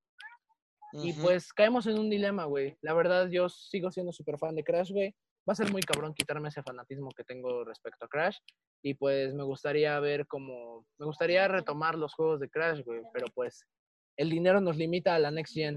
Y 0.93 1.13
pues 1.13 1.53
caemos 1.53 1.87
en 1.87 1.99
un 1.99 2.11
dilema, 2.11 2.45
güey. 2.45 2.77
La 2.81 2.93
verdad, 2.95 3.29
yo 3.29 3.49
sigo 3.49 3.93
siendo 3.93 4.13
súper 4.13 4.39
fan 4.39 4.57
de 4.57 4.65
Crash, 4.65 4.91
güey. 4.91 5.15
Va 5.49 5.53
a 5.53 5.57
ser 5.57 5.71
muy 5.71 5.83
cabrón 5.83 6.15
quitarme 6.15 6.49
ese 6.49 6.63
fanatismo 6.63 7.11
que 7.17 7.23
tengo 7.23 7.65
respecto 7.65 8.05
a 8.05 8.09
Crash. 8.09 8.37
Y 8.83 8.95
pues 8.95 9.33
me 9.33 9.45
gustaría 9.45 9.99
ver 10.01 10.27
cómo. 10.27 10.85
Me 10.99 11.07
gustaría 11.07 11.47
retomar 11.47 11.97
los 11.97 12.15
juegos 12.15 12.41
de 12.41 12.51
Crash, 12.51 12.83
güey. 12.85 13.03
Pero 13.13 13.27
pues 13.35 13.65
el 14.17 14.31
dinero 14.31 14.61
nos 14.61 14.77
limita 14.77 15.15
a 15.15 15.19
la 15.21 15.31
next 15.31 15.55
gen. 15.55 15.77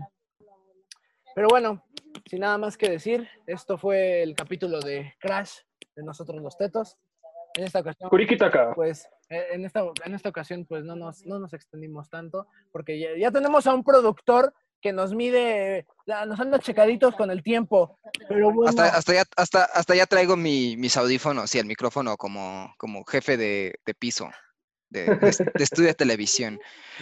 Pero 1.35 1.47
bueno, 1.47 1.83
sin 2.25 2.39
nada 2.39 2.57
más 2.57 2.77
que 2.77 2.89
decir, 2.89 3.27
esto 3.45 3.77
fue 3.77 4.23
el 4.23 4.35
capítulo 4.35 4.79
de 4.79 5.13
Crash 5.19 5.59
de 5.95 6.03
nosotros 6.03 6.41
los 6.41 6.57
tetos. 6.57 6.97
En 7.55 7.63
esta 7.65 7.79
ocasión 7.79 8.09
pues 8.75 9.07
eh, 9.29 9.47
en 9.51 9.65
esta, 9.65 9.83
en 10.05 10.15
esta 10.15 10.29
ocasión 10.29 10.65
pues 10.65 10.83
no 10.83 10.95
nos, 10.95 11.25
no 11.25 11.39
nos 11.39 11.53
extendimos 11.53 12.09
tanto 12.09 12.47
porque 12.71 12.99
ya, 12.99 13.09
ya 13.17 13.31
tenemos 13.31 13.67
a 13.67 13.73
un 13.73 13.83
productor 13.83 14.53
que 14.81 14.91
nos 14.91 15.13
mide, 15.13 15.85
nos 16.05 16.39
anda 16.39 16.59
checaditos 16.59 17.15
con 17.15 17.31
el 17.31 17.41
tiempo, 17.41 17.97
pero 18.27 18.51
bueno, 18.51 18.69
Hasta, 18.69 18.97
hasta, 18.97 19.13
ya, 19.13 19.23
hasta, 19.37 19.63
hasta 19.63 19.95
ya 19.95 20.05
traigo 20.05 20.35
mi- 20.35 20.75
mis 20.75 20.97
audífonos 20.97 21.55
y 21.55 21.59
el 21.59 21.65
micrófono 21.65 22.17
como, 22.17 22.73
como 22.77 23.05
jefe 23.05 23.37
de, 23.37 23.75
de 23.85 23.93
piso. 23.93 24.29
De, 24.89 25.05
de 25.15 25.29
est- 25.29 25.39
de 25.41 25.63
estudio 25.63 25.87
de 25.87 25.93
televisión. 25.95 26.59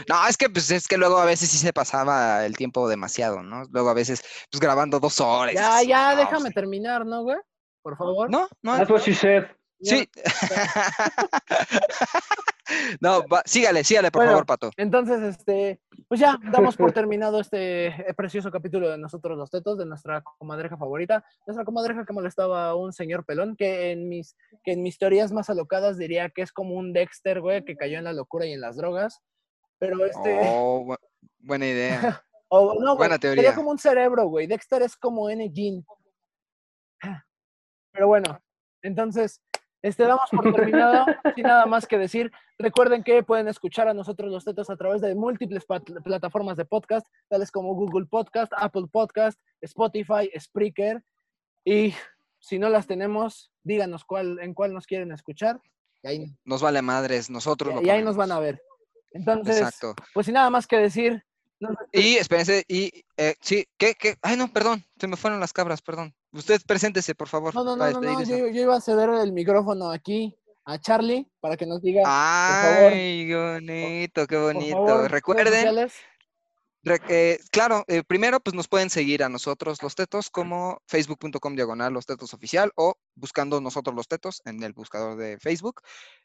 No, 0.07 0.25
es 0.25 0.37
que 0.37 0.49
pues 0.49 0.71
es 0.71 0.87
que 0.87 0.95
luego 0.97 1.17
a 1.17 1.25
veces 1.25 1.49
sí 1.49 1.57
se 1.57 1.73
pasaba 1.73 2.45
el 2.45 2.55
tiempo 2.55 2.87
demasiado, 2.87 3.43
¿no? 3.43 3.63
Luego 3.71 3.89
a 3.89 3.93
veces 3.93 4.23
pues 4.49 4.61
grabando 4.61 4.99
dos 5.01 5.19
horas. 5.19 5.53
ya, 5.55 5.77
así, 5.77 5.87
ya, 5.87 6.11
no, 6.13 6.19
déjame 6.21 6.51
terminar, 6.51 7.05
¿no, 7.05 7.23
güey? 7.23 7.37
Por 7.81 7.97
favor. 7.97 8.29
No, 8.29 8.47
no, 8.61 8.77
That's 8.77 8.89
what 8.91 9.01
she 9.01 9.13
said. 9.13 9.43
Sí. 9.83 10.07
no, 13.01 13.27
va- 13.27 13.43
sígale, 13.45 13.83
sígale, 13.83 14.11
por 14.11 14.19
Bueno, 14.19 14.31
favor, 14.33 14.45
Pato. 14.45 14.71
Entonces, 14.77 15.21
este, 15.21 15.81
pues 16.07 16.19
ya 16.19 16.37
damos 16.51 16.75
por 16.77 16.91
terminado 16.93 17.39
este 17.39 17.87
eh, 17.87 18.13
precioso 18.15 18.51
capítulo 18.51 18.89
de 18.89 18.97
nosotros 18.97 19.37
los 19.37 19.49
tetos, 19.49 19.77
de 19.77 19.85
nuestra 19.85 20.21
comadreja 20.21 20.77
favorita, 20.77 21.23
nuestra 21.47 21.65
comadreja 21.65 22.05
que 22.05 22.13
molestaba 22.13 22.69
a 22.69 22.75
un 22.75 22.93
señor 22.93 23.25
pelón, 23.25 23.55
que 23.55 23.91
en 23.91 24.07
mis, 24.09 24.35
que 24.63 24.73
en 24.73 24.83
mis 24.83 24.97
teorías 24.97 25.31
más 25.31 25.49
alocadas 25.49 25.97
diría 25.97 26.29
que 26.29 26.41
es 26.43 26.51
como 26.51 26.75
un 26.75 26.93
Dexter, 26.93 27.41
güey, 27.41 27.63
que 27.65 27.75
cayó 27.75 27.97
en 27.97 28.03
la 28.05 28.13
locura 28.13 28.45
y 28.45 28.53
en 28.53 28.61
las 28.61 28.77
drogas. 28.77 29.21
Pero 29.79 30.05
este, 30.05 30.39
Oh, 30.43 30.85
bu- 30.85 30.97
buena 31.39 31.67
idea. 31.67 32.23
o 32.49 32.75
no, 32.79 32.95
güey, 32.95 33.09
buena 33.09 33.15
sería 33.15 33.35
teoría. 33.35 33.55
como 33.55 33.71
un 33.71 33.79
cerebro, 33.79 34.27
güey. 34.27 34.47
Dexter 34.47 34.81
es 34.83 34.95
como 34.95 35.29
N. 35.29 35.49
Jean. 35.51 35.83
Pero 37.93 38.07
bueno, 38.07 38.39
entonces, 38.83 39.41
este, 39.81 40.03
damos 40.03 40.29
por 40.29 40.53
terminado, 40.53 41.05
sin 41.35 41.43
nada 41.43 41.65
más 41.65 41.87
que 41.87 41.97
decir. 41.97 42.31
Recuerden 42.59 43.03
que 43.03 43.23
pueden 43.23 43.47
escuchar 43.47 43.87
a 43.87 43.93
nosotros 43.93 44.31
los 44.31 44.45
tetos 44.45 44.69
a 44.69 44.77
través 44.77 45.01
de 45.01 45.15
múltiples 45.15 45.65
plataformas 46.03 46.57
de 46.57 46.65
podcast, 46.65 47.07
tales 47.29 47.51
como 47.51 47.73
Google 47.73 48.05
Podcast, 48.05 48.51
Apple 48.55 48.85
Podcast, 48.91 49.39
Spotify, 49.61 50.29
Spreaker. 50.39 51.03
Y 51.65 51.93
si 52.39 52.59
no 52.59 52.69
las 52.69 52.87
tenemos, 52.87 53.51
díganos 53.63 54.05
cuál, 54.05 54.39
en 54.39 54.53
cuál 54.53 54.73
nos 54.73 54.85
quieren 54.85 55.11
escuchar. 55.11 55.59
Y 56.03 56.07
ahí, 56.07 56.35
Nos 56.45 56.61
vale 56.61 56.81
madres, 56.81 57.29
nosotros 57.29 57.75
lo 57.75 57.81
y 57.81 57.89
ahí 57.89 58.03
nos 58.03 58.15
van 58.15 58.31
a 58.31 58.39
ver. 58.39 58.61
Entonces, 59.11 59.57
Exacto. 59.57 59.95
pues 60.13 60.25
sin 60.25 60.35
nada 60.35 60.49
más 60.49 60.67
que 60.67 60.77
decir, 60.77 61.23
Y 61.91 62.15
espérense, 62.15 62.63
y 62.67 62.91
eh, 63.17 63.35
sí, 63.41 63.67
¿qué, 63.77 63.93
qué? 63.95 64.15
Ay, 64.21 64.37
no, 64.37 64.47
perdón, 64.47 64.83
se 64.99 65.07
me 65.07 65.17
fueron 65.17 65.39
las 65.39 65.53
cabras, 65.53 65.81
perdón. 65.81 66.15
Usted 66.31 66.61
preséntese, 66.65 67.13
por 67.15 67.27
favor. 67.27 67.53
No, 67.53 67.63
no, 67.63 67.75
no, 67.75 67.91
no. 67.91 68.23
Yo, 68.23 68.47
yo 68.47 68.61
iba 68.61 68.75
a 68.75 68.81
ceder 68.81 69.09
el 69.09 69.33
micrófono 69.33 69.91
aquí 69.91 70.35
a 70.65 70.79
Charlie 70.79 71.27
para 71.39 71.57
que 71.57 71.65
nos 71.65 71.81
diga, 71.81 72.03
favor. 72.03 72.93
Ay, 72.93 73.27
qué 73.27 73.35
bonito, 73.35 74.27
qué 74.27 74.37
bonito. 74.37 74.77
favor, 74.77 75.11
Recuerden, 75.11 75.89
eh, 77.09 77.39
claro, 77.51 77.83
eh, 77.87 78.03
primero 78.03 78.39
pues 78.39 78.55
nos 78.55 78.67
pueden 78.67 78.89
seguir 78.89 79.23
a 79.23 79.29
nosotros 79.29 79.83
los 79.83 79.93
tetos 79.93 80.31
como 80.31 80.81
facebook.com 80.87 81.55
diagonal 81.55 81.93
los 81.93 82.07
tetos 82.07 82.33
oficial 82.33 82.71
o 82.75 82.95
buscando 83.13 83.61
nosotros 83.61 83.95
los 83.95 84.07
tetos 84.07 84.41
en 84.45 84.63
el 84.63 84.73
buscador 84.73 85.15
de 85.15 85.37
Facebook. 85.39 85.81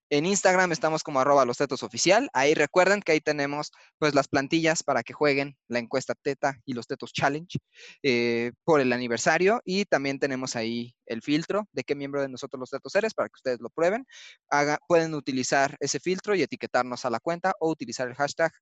En 0.09 0.25
Instagram 0.25 0.71
estamos 0.71 1.03
como 1.03 1.19
arroba 1.19 1.45
los 1.45 1.57
tetos 1.57 1.83
oficial. 1.83 2.31
Ahí 2.33 2.55
recuerden 2.55 3.03
que 3.03 3.11
ahí 3.11 3.21
tenemos 3.21 3.73
pues 3.99 4.15
las 4.15 4.29
plantillas 4.29 4.85
para 4.85 5.03
que 5.03 5.13
jueguen 5.13 5.57
la 5.67 5.81
encuesta 5.81 6.15
teta 6.15 6.57
y 6.65 6.75
los 6.75 6.87
tetos 6.87 7.13
challenge 7.13 7.59
eh, 8.05 8.53
por 8.63 8.81
el 8.81 8.93
aniversario. 8.93 9.61
Y 9.65 9.85
también 9.85 10.21
tenemos 10.21 10.55
ahí 10.55 10.95
el 11.07 11.23
filtro 11.23 11.67
de 11.73 11.83
qué 11.83 11.97
miembro 11.97 12.23
de 12.23 12.29
nosotros 12.29 12.61
los 12.61 12.71
tetos 12.71 12.95
eres 12.95 13.15
para 13.15 13.29
que 13.29 13.37
ustedes 13.37 13.61
lo 13.61 13.69
prueben. 13.69 14.07
Pueden 14.87 15.15
utilizar 15.15 15.77
ese 15.81 15.99
filtro 15.99 16.37
y 16.37 16.43
etiquetarnos 16.43 17.05
a 17.05 17.11
la 17.11 17.19
cuenta 17.19 17.55
o 17.59 17.69
utilizar 17.69 18.07
el 18.07 18.15
hashtag 18.15 18.53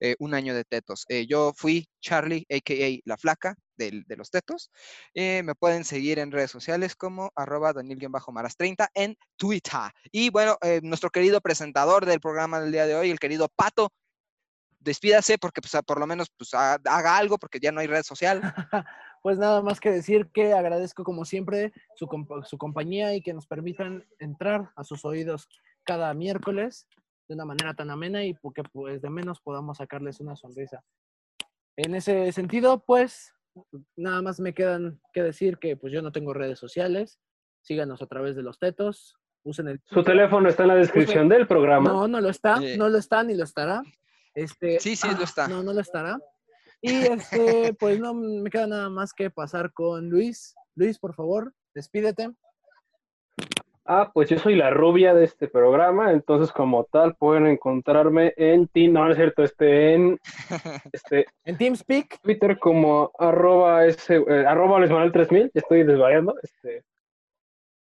eh, 0.00 0.16
un 0.18 0.32
año 0.32 0.54
de 0.54 0.64
tetos. 0.64 1.04
Eh, 1.08 1.26
yo 1.26 1.52
fui 1.54 1.86
Charlie, 2.00 2.46
a.k.a. 2.50 3.00
La 3.04 3.18
Flaca 3.18 3.56
de 3.76 4.16
los 4.16 4.30
tetos. 4.30 4.70
Eh, 5.14 5.42
me 5.42 5.54
pueden 5.54 5.84
seguir 5.84 6.18
en 6.18 6.30
redes 6.32 6.50
sociales 6.50 6.94
como 6.96 7.30
arroba 7.34 7.72
Daniel-Maras30 7.72 8.88
en 8.94 9.16
Twitter. 9.36 9.90
Y 10.12 10.30
bueno, 10.30 10.56
eh, 10.62 10.80
nuestro 10.82 11.10
querido 11.10 11.40
presentador 11.40 12.06
del 12.06 12.20
programa 12.20 12.60
del 12.60 12.72
día 12.72 12.86
de 12.86 12.94
hoy, 12.94 13.10
el 13.10 13.18
querido 13.18 13.48
Pato, 13.48 13.92
despídase 14.80 15.38
porque 15.38 15.60
pues, 15.60 15.74
a- 15.74 15.82
por 15.82 15.98
lo 15.98 16.06
menos 16.06 16.28
pues, 16.36 16.52
ha- 16.54 16.74
haga 16.74 17.16
algo 17.16 17.38
porque 17.38 17.58
ya 17.60 17.72
no 17.72 17.80
hay 17.80 17.86
red 17.86 18.02
social. 18.02 18.40
Pues 19.24 19.38
nada 19.38 19.62
más 19.62 19.80
que 19.80 19.90
decir 19.90 20.28
que 20.34 20.52
agradezco 20.52 21.02
como 21.02 21.24
siempre 21.24 21.72
su, 21.96 22.06
su 22.44 22.58
compañía 22.58 23.14
y 23.14 23.22
que 23.22 23.32
nos 23.32 23.46
permitan 23.46 24.06
entrar 24.18 24.70
a 24.76 24.84
sus 24.84 25.02
oídos 25.06 25.48
cada 25.82 26.12
miércoles 26.12 26.86
de 27.26 27.34
una 27.34 27.46
manera 27.46 27.72
tan 27.72 27.90
amena 27.90 28.22
y 28.22 28.34
porque 28.34 28.62
pues 28.64 29.00
de 29.00 29.08
menos 29.08 29.40
podamos 29.40 29.78
sacarles 29.78 30.20
una 30.20 30.36
sonrisa. 30.36 30.84
En 31.78 31.94
ese 31.94 32.30
sentido, 32.32 32.84
pues 32.84 33.33
nada 33.96 34.22
más 34.22 34.40
me 34.40 34.54
quedan 34.54 35.00
que 35.12 35.22
decir 35.22 35.58
que 35.58 35.76
pues 35.76 35.92
yo 35.92 36.02
no 36.02 36.12
tengo 36.12 36.34
redes 36.34 36.58
sociales. 36.58 37.20
Síganos 37.62 38.02
a 38.02 38.06
través 38.06 38.36
de 38.36 38.42
los 38.42 38.58
tetos. 38.58 39.16
Usen 39.42 39.68
el 39.68 39.80
Su 39.86 40.02
teléfono 40.02 40.48
está 40.48 40.62
en 40.62 40.68
la 40.68 40.74
descripción 40.76 41.28
del 41.28 41.46
programa. 41.46 41.90
No, 41.90 42.08
no 42.08 42.20
lo 42.20 42.30
está, 42.30 42.58
Sí. 42.58 42.76
no 42.78 42.88
lo 42.88 42.98
está 42.98 43.22
ni 43.22 43.34
lo 43.34 43.44
estará. 43.44 43.82
Este, 44.34 44.80
Sí, 44.80 44.96
sí, 44.96 45.08
lo 45.16 45.24
está. 45.24 45.48
No, 45.48 45.62
no 45.62 45.72
lo 45.72 45.80
estará. 45.80 46.18
Y 46.80 46.92
este, 46.94 47.74
pues 47.78 48.00
no 48.00 48.14
me 48.14 48.50
queda 48.50 48.66
nada 48.66 48.88
más 48.90 49.12
que 49.12 49.30
pasar 49.30 49.72
con 49.72 50.08
Luis. 50.10 50.54
Luis, 50.74 50.98
por 50.98 51.14
favor, 51.14 51.54
despídete. 51.74 52.30
Ah, 53.86 54.10
pues 54.14 54.30
yo 54.30 54.38
soy 54.38 54.54
la 54.54 54.70
rubia 54.70 55.12
de 55.12 55.24
este 55.24 55.46
programa, 55.46 56.10
entonces 56.10 56.50
como 56.52 56.84
tal 56.84 57.16
pueden 57.16 57.46
encontrarme 57.46 58.32
en 58.38 58.66
ti, 58.68 58.88
no, 58.88 59.04
no 59.04 59.10
es 59.10 59.16
cierto, 59.16 59.42
este, 59.44 59.92
en 59.94 60.18
este, 60.92 61.26
En 61.44 61.58
TeamSpeak, 61.58 62.18
Twitter 62.22 62.58
como 62.58 63.10
arroba 63.18 63.84
ese, 63.84 64.16
eh, 64.16 64.44
arroba 64.46 64.78
Luis 64.78 64.90
Manuel 64.90 65.12
3000, 65.12 65.50
ya 65.52 65.60
estoy 65.60 65.82
desvariando, 65.84 66.34
este, 66.42 66.82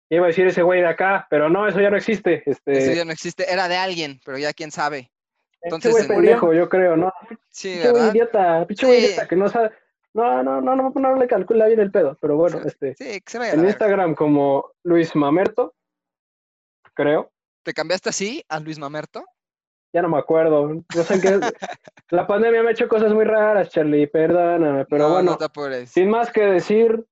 iba 0.09 0.25
a 0.25 0.27
decir 0.29 0.47
ese 0.47 0.63
güey 0.63 0.81
de 0.81 0.87
acá, 0.87 1.27
pero 1.29 1.49
no, 1.49 1.67
eso 1.67 1.79
ya 1.79 1.91
no 1.91 1.97
existe, 1.97 2.41
este, 2.47 2.71
Eso 2.71 2.93
ya 2.93 3.05
no 3.05 3.11
existe. 3.11 3.45
Era 3.51 3.67
de 3.67 3.77
alguien, 3.77 4.19
pero 4.25 4.39
ya 4.39 4.53
quién 4.53 4.71
sabe. 4.71 4.97
ese 4.97 5.11
entonces, 5.61 5.91
güey 5.91 6.03
en- 6.03 6.07
pendejo, 6.07 6.53
yo 6.53 6.67
creo, 6.67 6.97
¿no? 6.97 7.13
Sí, 7.51 7.77
¿verdad? 7.77 8.11
idiota, 8.11 8.65
pinche 8.65 8.87
güey 8.87 8.99
Sí. 9.01 9.05
idiota, 9.05 9.27
que 9.27 9.35
no 9.35 9.49
sabe, 9.49 9.69
no, 10.15 10.41
no, 10.41 10.59
no, 10.61 10.75
no, 10.75 10.91
no 10.95 11.15
le 11.15 11.27
calcula 11.27 11.67
bien 11.67 11.79
el 11.79 11.91
pedo, 11.91 12.17
pero 12.19 12.37
bueno, 12.37 12.59
Sí. 12.61 12.67
este, 12.69 12.95
Sí, 12.95 13.21
que 13.21 13.31
se 13.31 13.37
vaya 13.37 13.51
a 13.51 13.55
en. 13.55 13.65
Instagram 13.65 14.15
como 14.15 14.71
Luis 14.83 15.15
Mamerto, 15.15 15.75
creo, 16.93 17.31
¿Te 17.63 17.73
cambiaste 17.73 18.09
así 18.09 18.43
a 18.49 18.59
Luis 18.59 18.79
Mamerto? 18.79 19.23
Ya 19.93 20.01
no 20.01 20.09
me 20.09 20.17
acuerdo. 20.17 20.67
No 20.67 20.83
sé 21.03 21.21
qué. 21.21 21.39
La 22.09 22.25
pandemia 22.25 22.63
me 22.63 22.69
ha 22.69 22.71
hecho 22.71 22.87
cosas 22.87 23.13
muy 23.13 23.23
raras, 23.25 23.69
Charlie. 23.69 24.07
Perdóname. 24.07 24.85
Pero 24.85 25.07
no, 25.07 25.13
bueno, 25.13 25.37
no 25.39 25.85
sin 25.85 26.09
más 26.09 26.31
que 26.31 26.41
decir, 26.41 27.05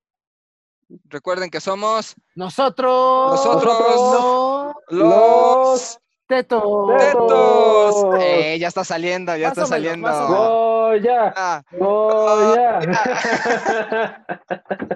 Recuerden 1.05 1.51
que 1.51 1.61
somos 1.61 2.15
nosotros, 2.33 3.31
Nosotros, 3.31 4.73
los 4.89 4.99
los 4.99 5.99
tetos. 6.25 6.63
tetos. 6.97 8.05
Eh, 8.19 8.57
ya 8.59 8.69
está 8.69 8.83
saliendo, 8.83 9.35
ya 9.35 9.49
Más 9.49 9.57
está 9.57 9.67
saliendo. 9.67 10.07
más 10.07 10.17
o 10.17 10.29
menos. 10.29 10.47
Goya. 10.47 11.31
Ah. 11.37 11.61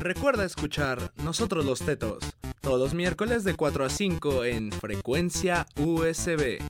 Recuerda 0.00 0.44
escuchar 0.44 0.98
Nosotros 1.22 1.64
los 1.64 1.78
Tetos 1.80 2.18
todos 2.64 2.94
miércoles 2.94 3.44
de 3.44 3.54
4 3.54 3.84
a 3.84 3.90
5 3.90 4.44
en 4.46 4.72
frecuencia 4.72 5.66
USB. 5.76 6.60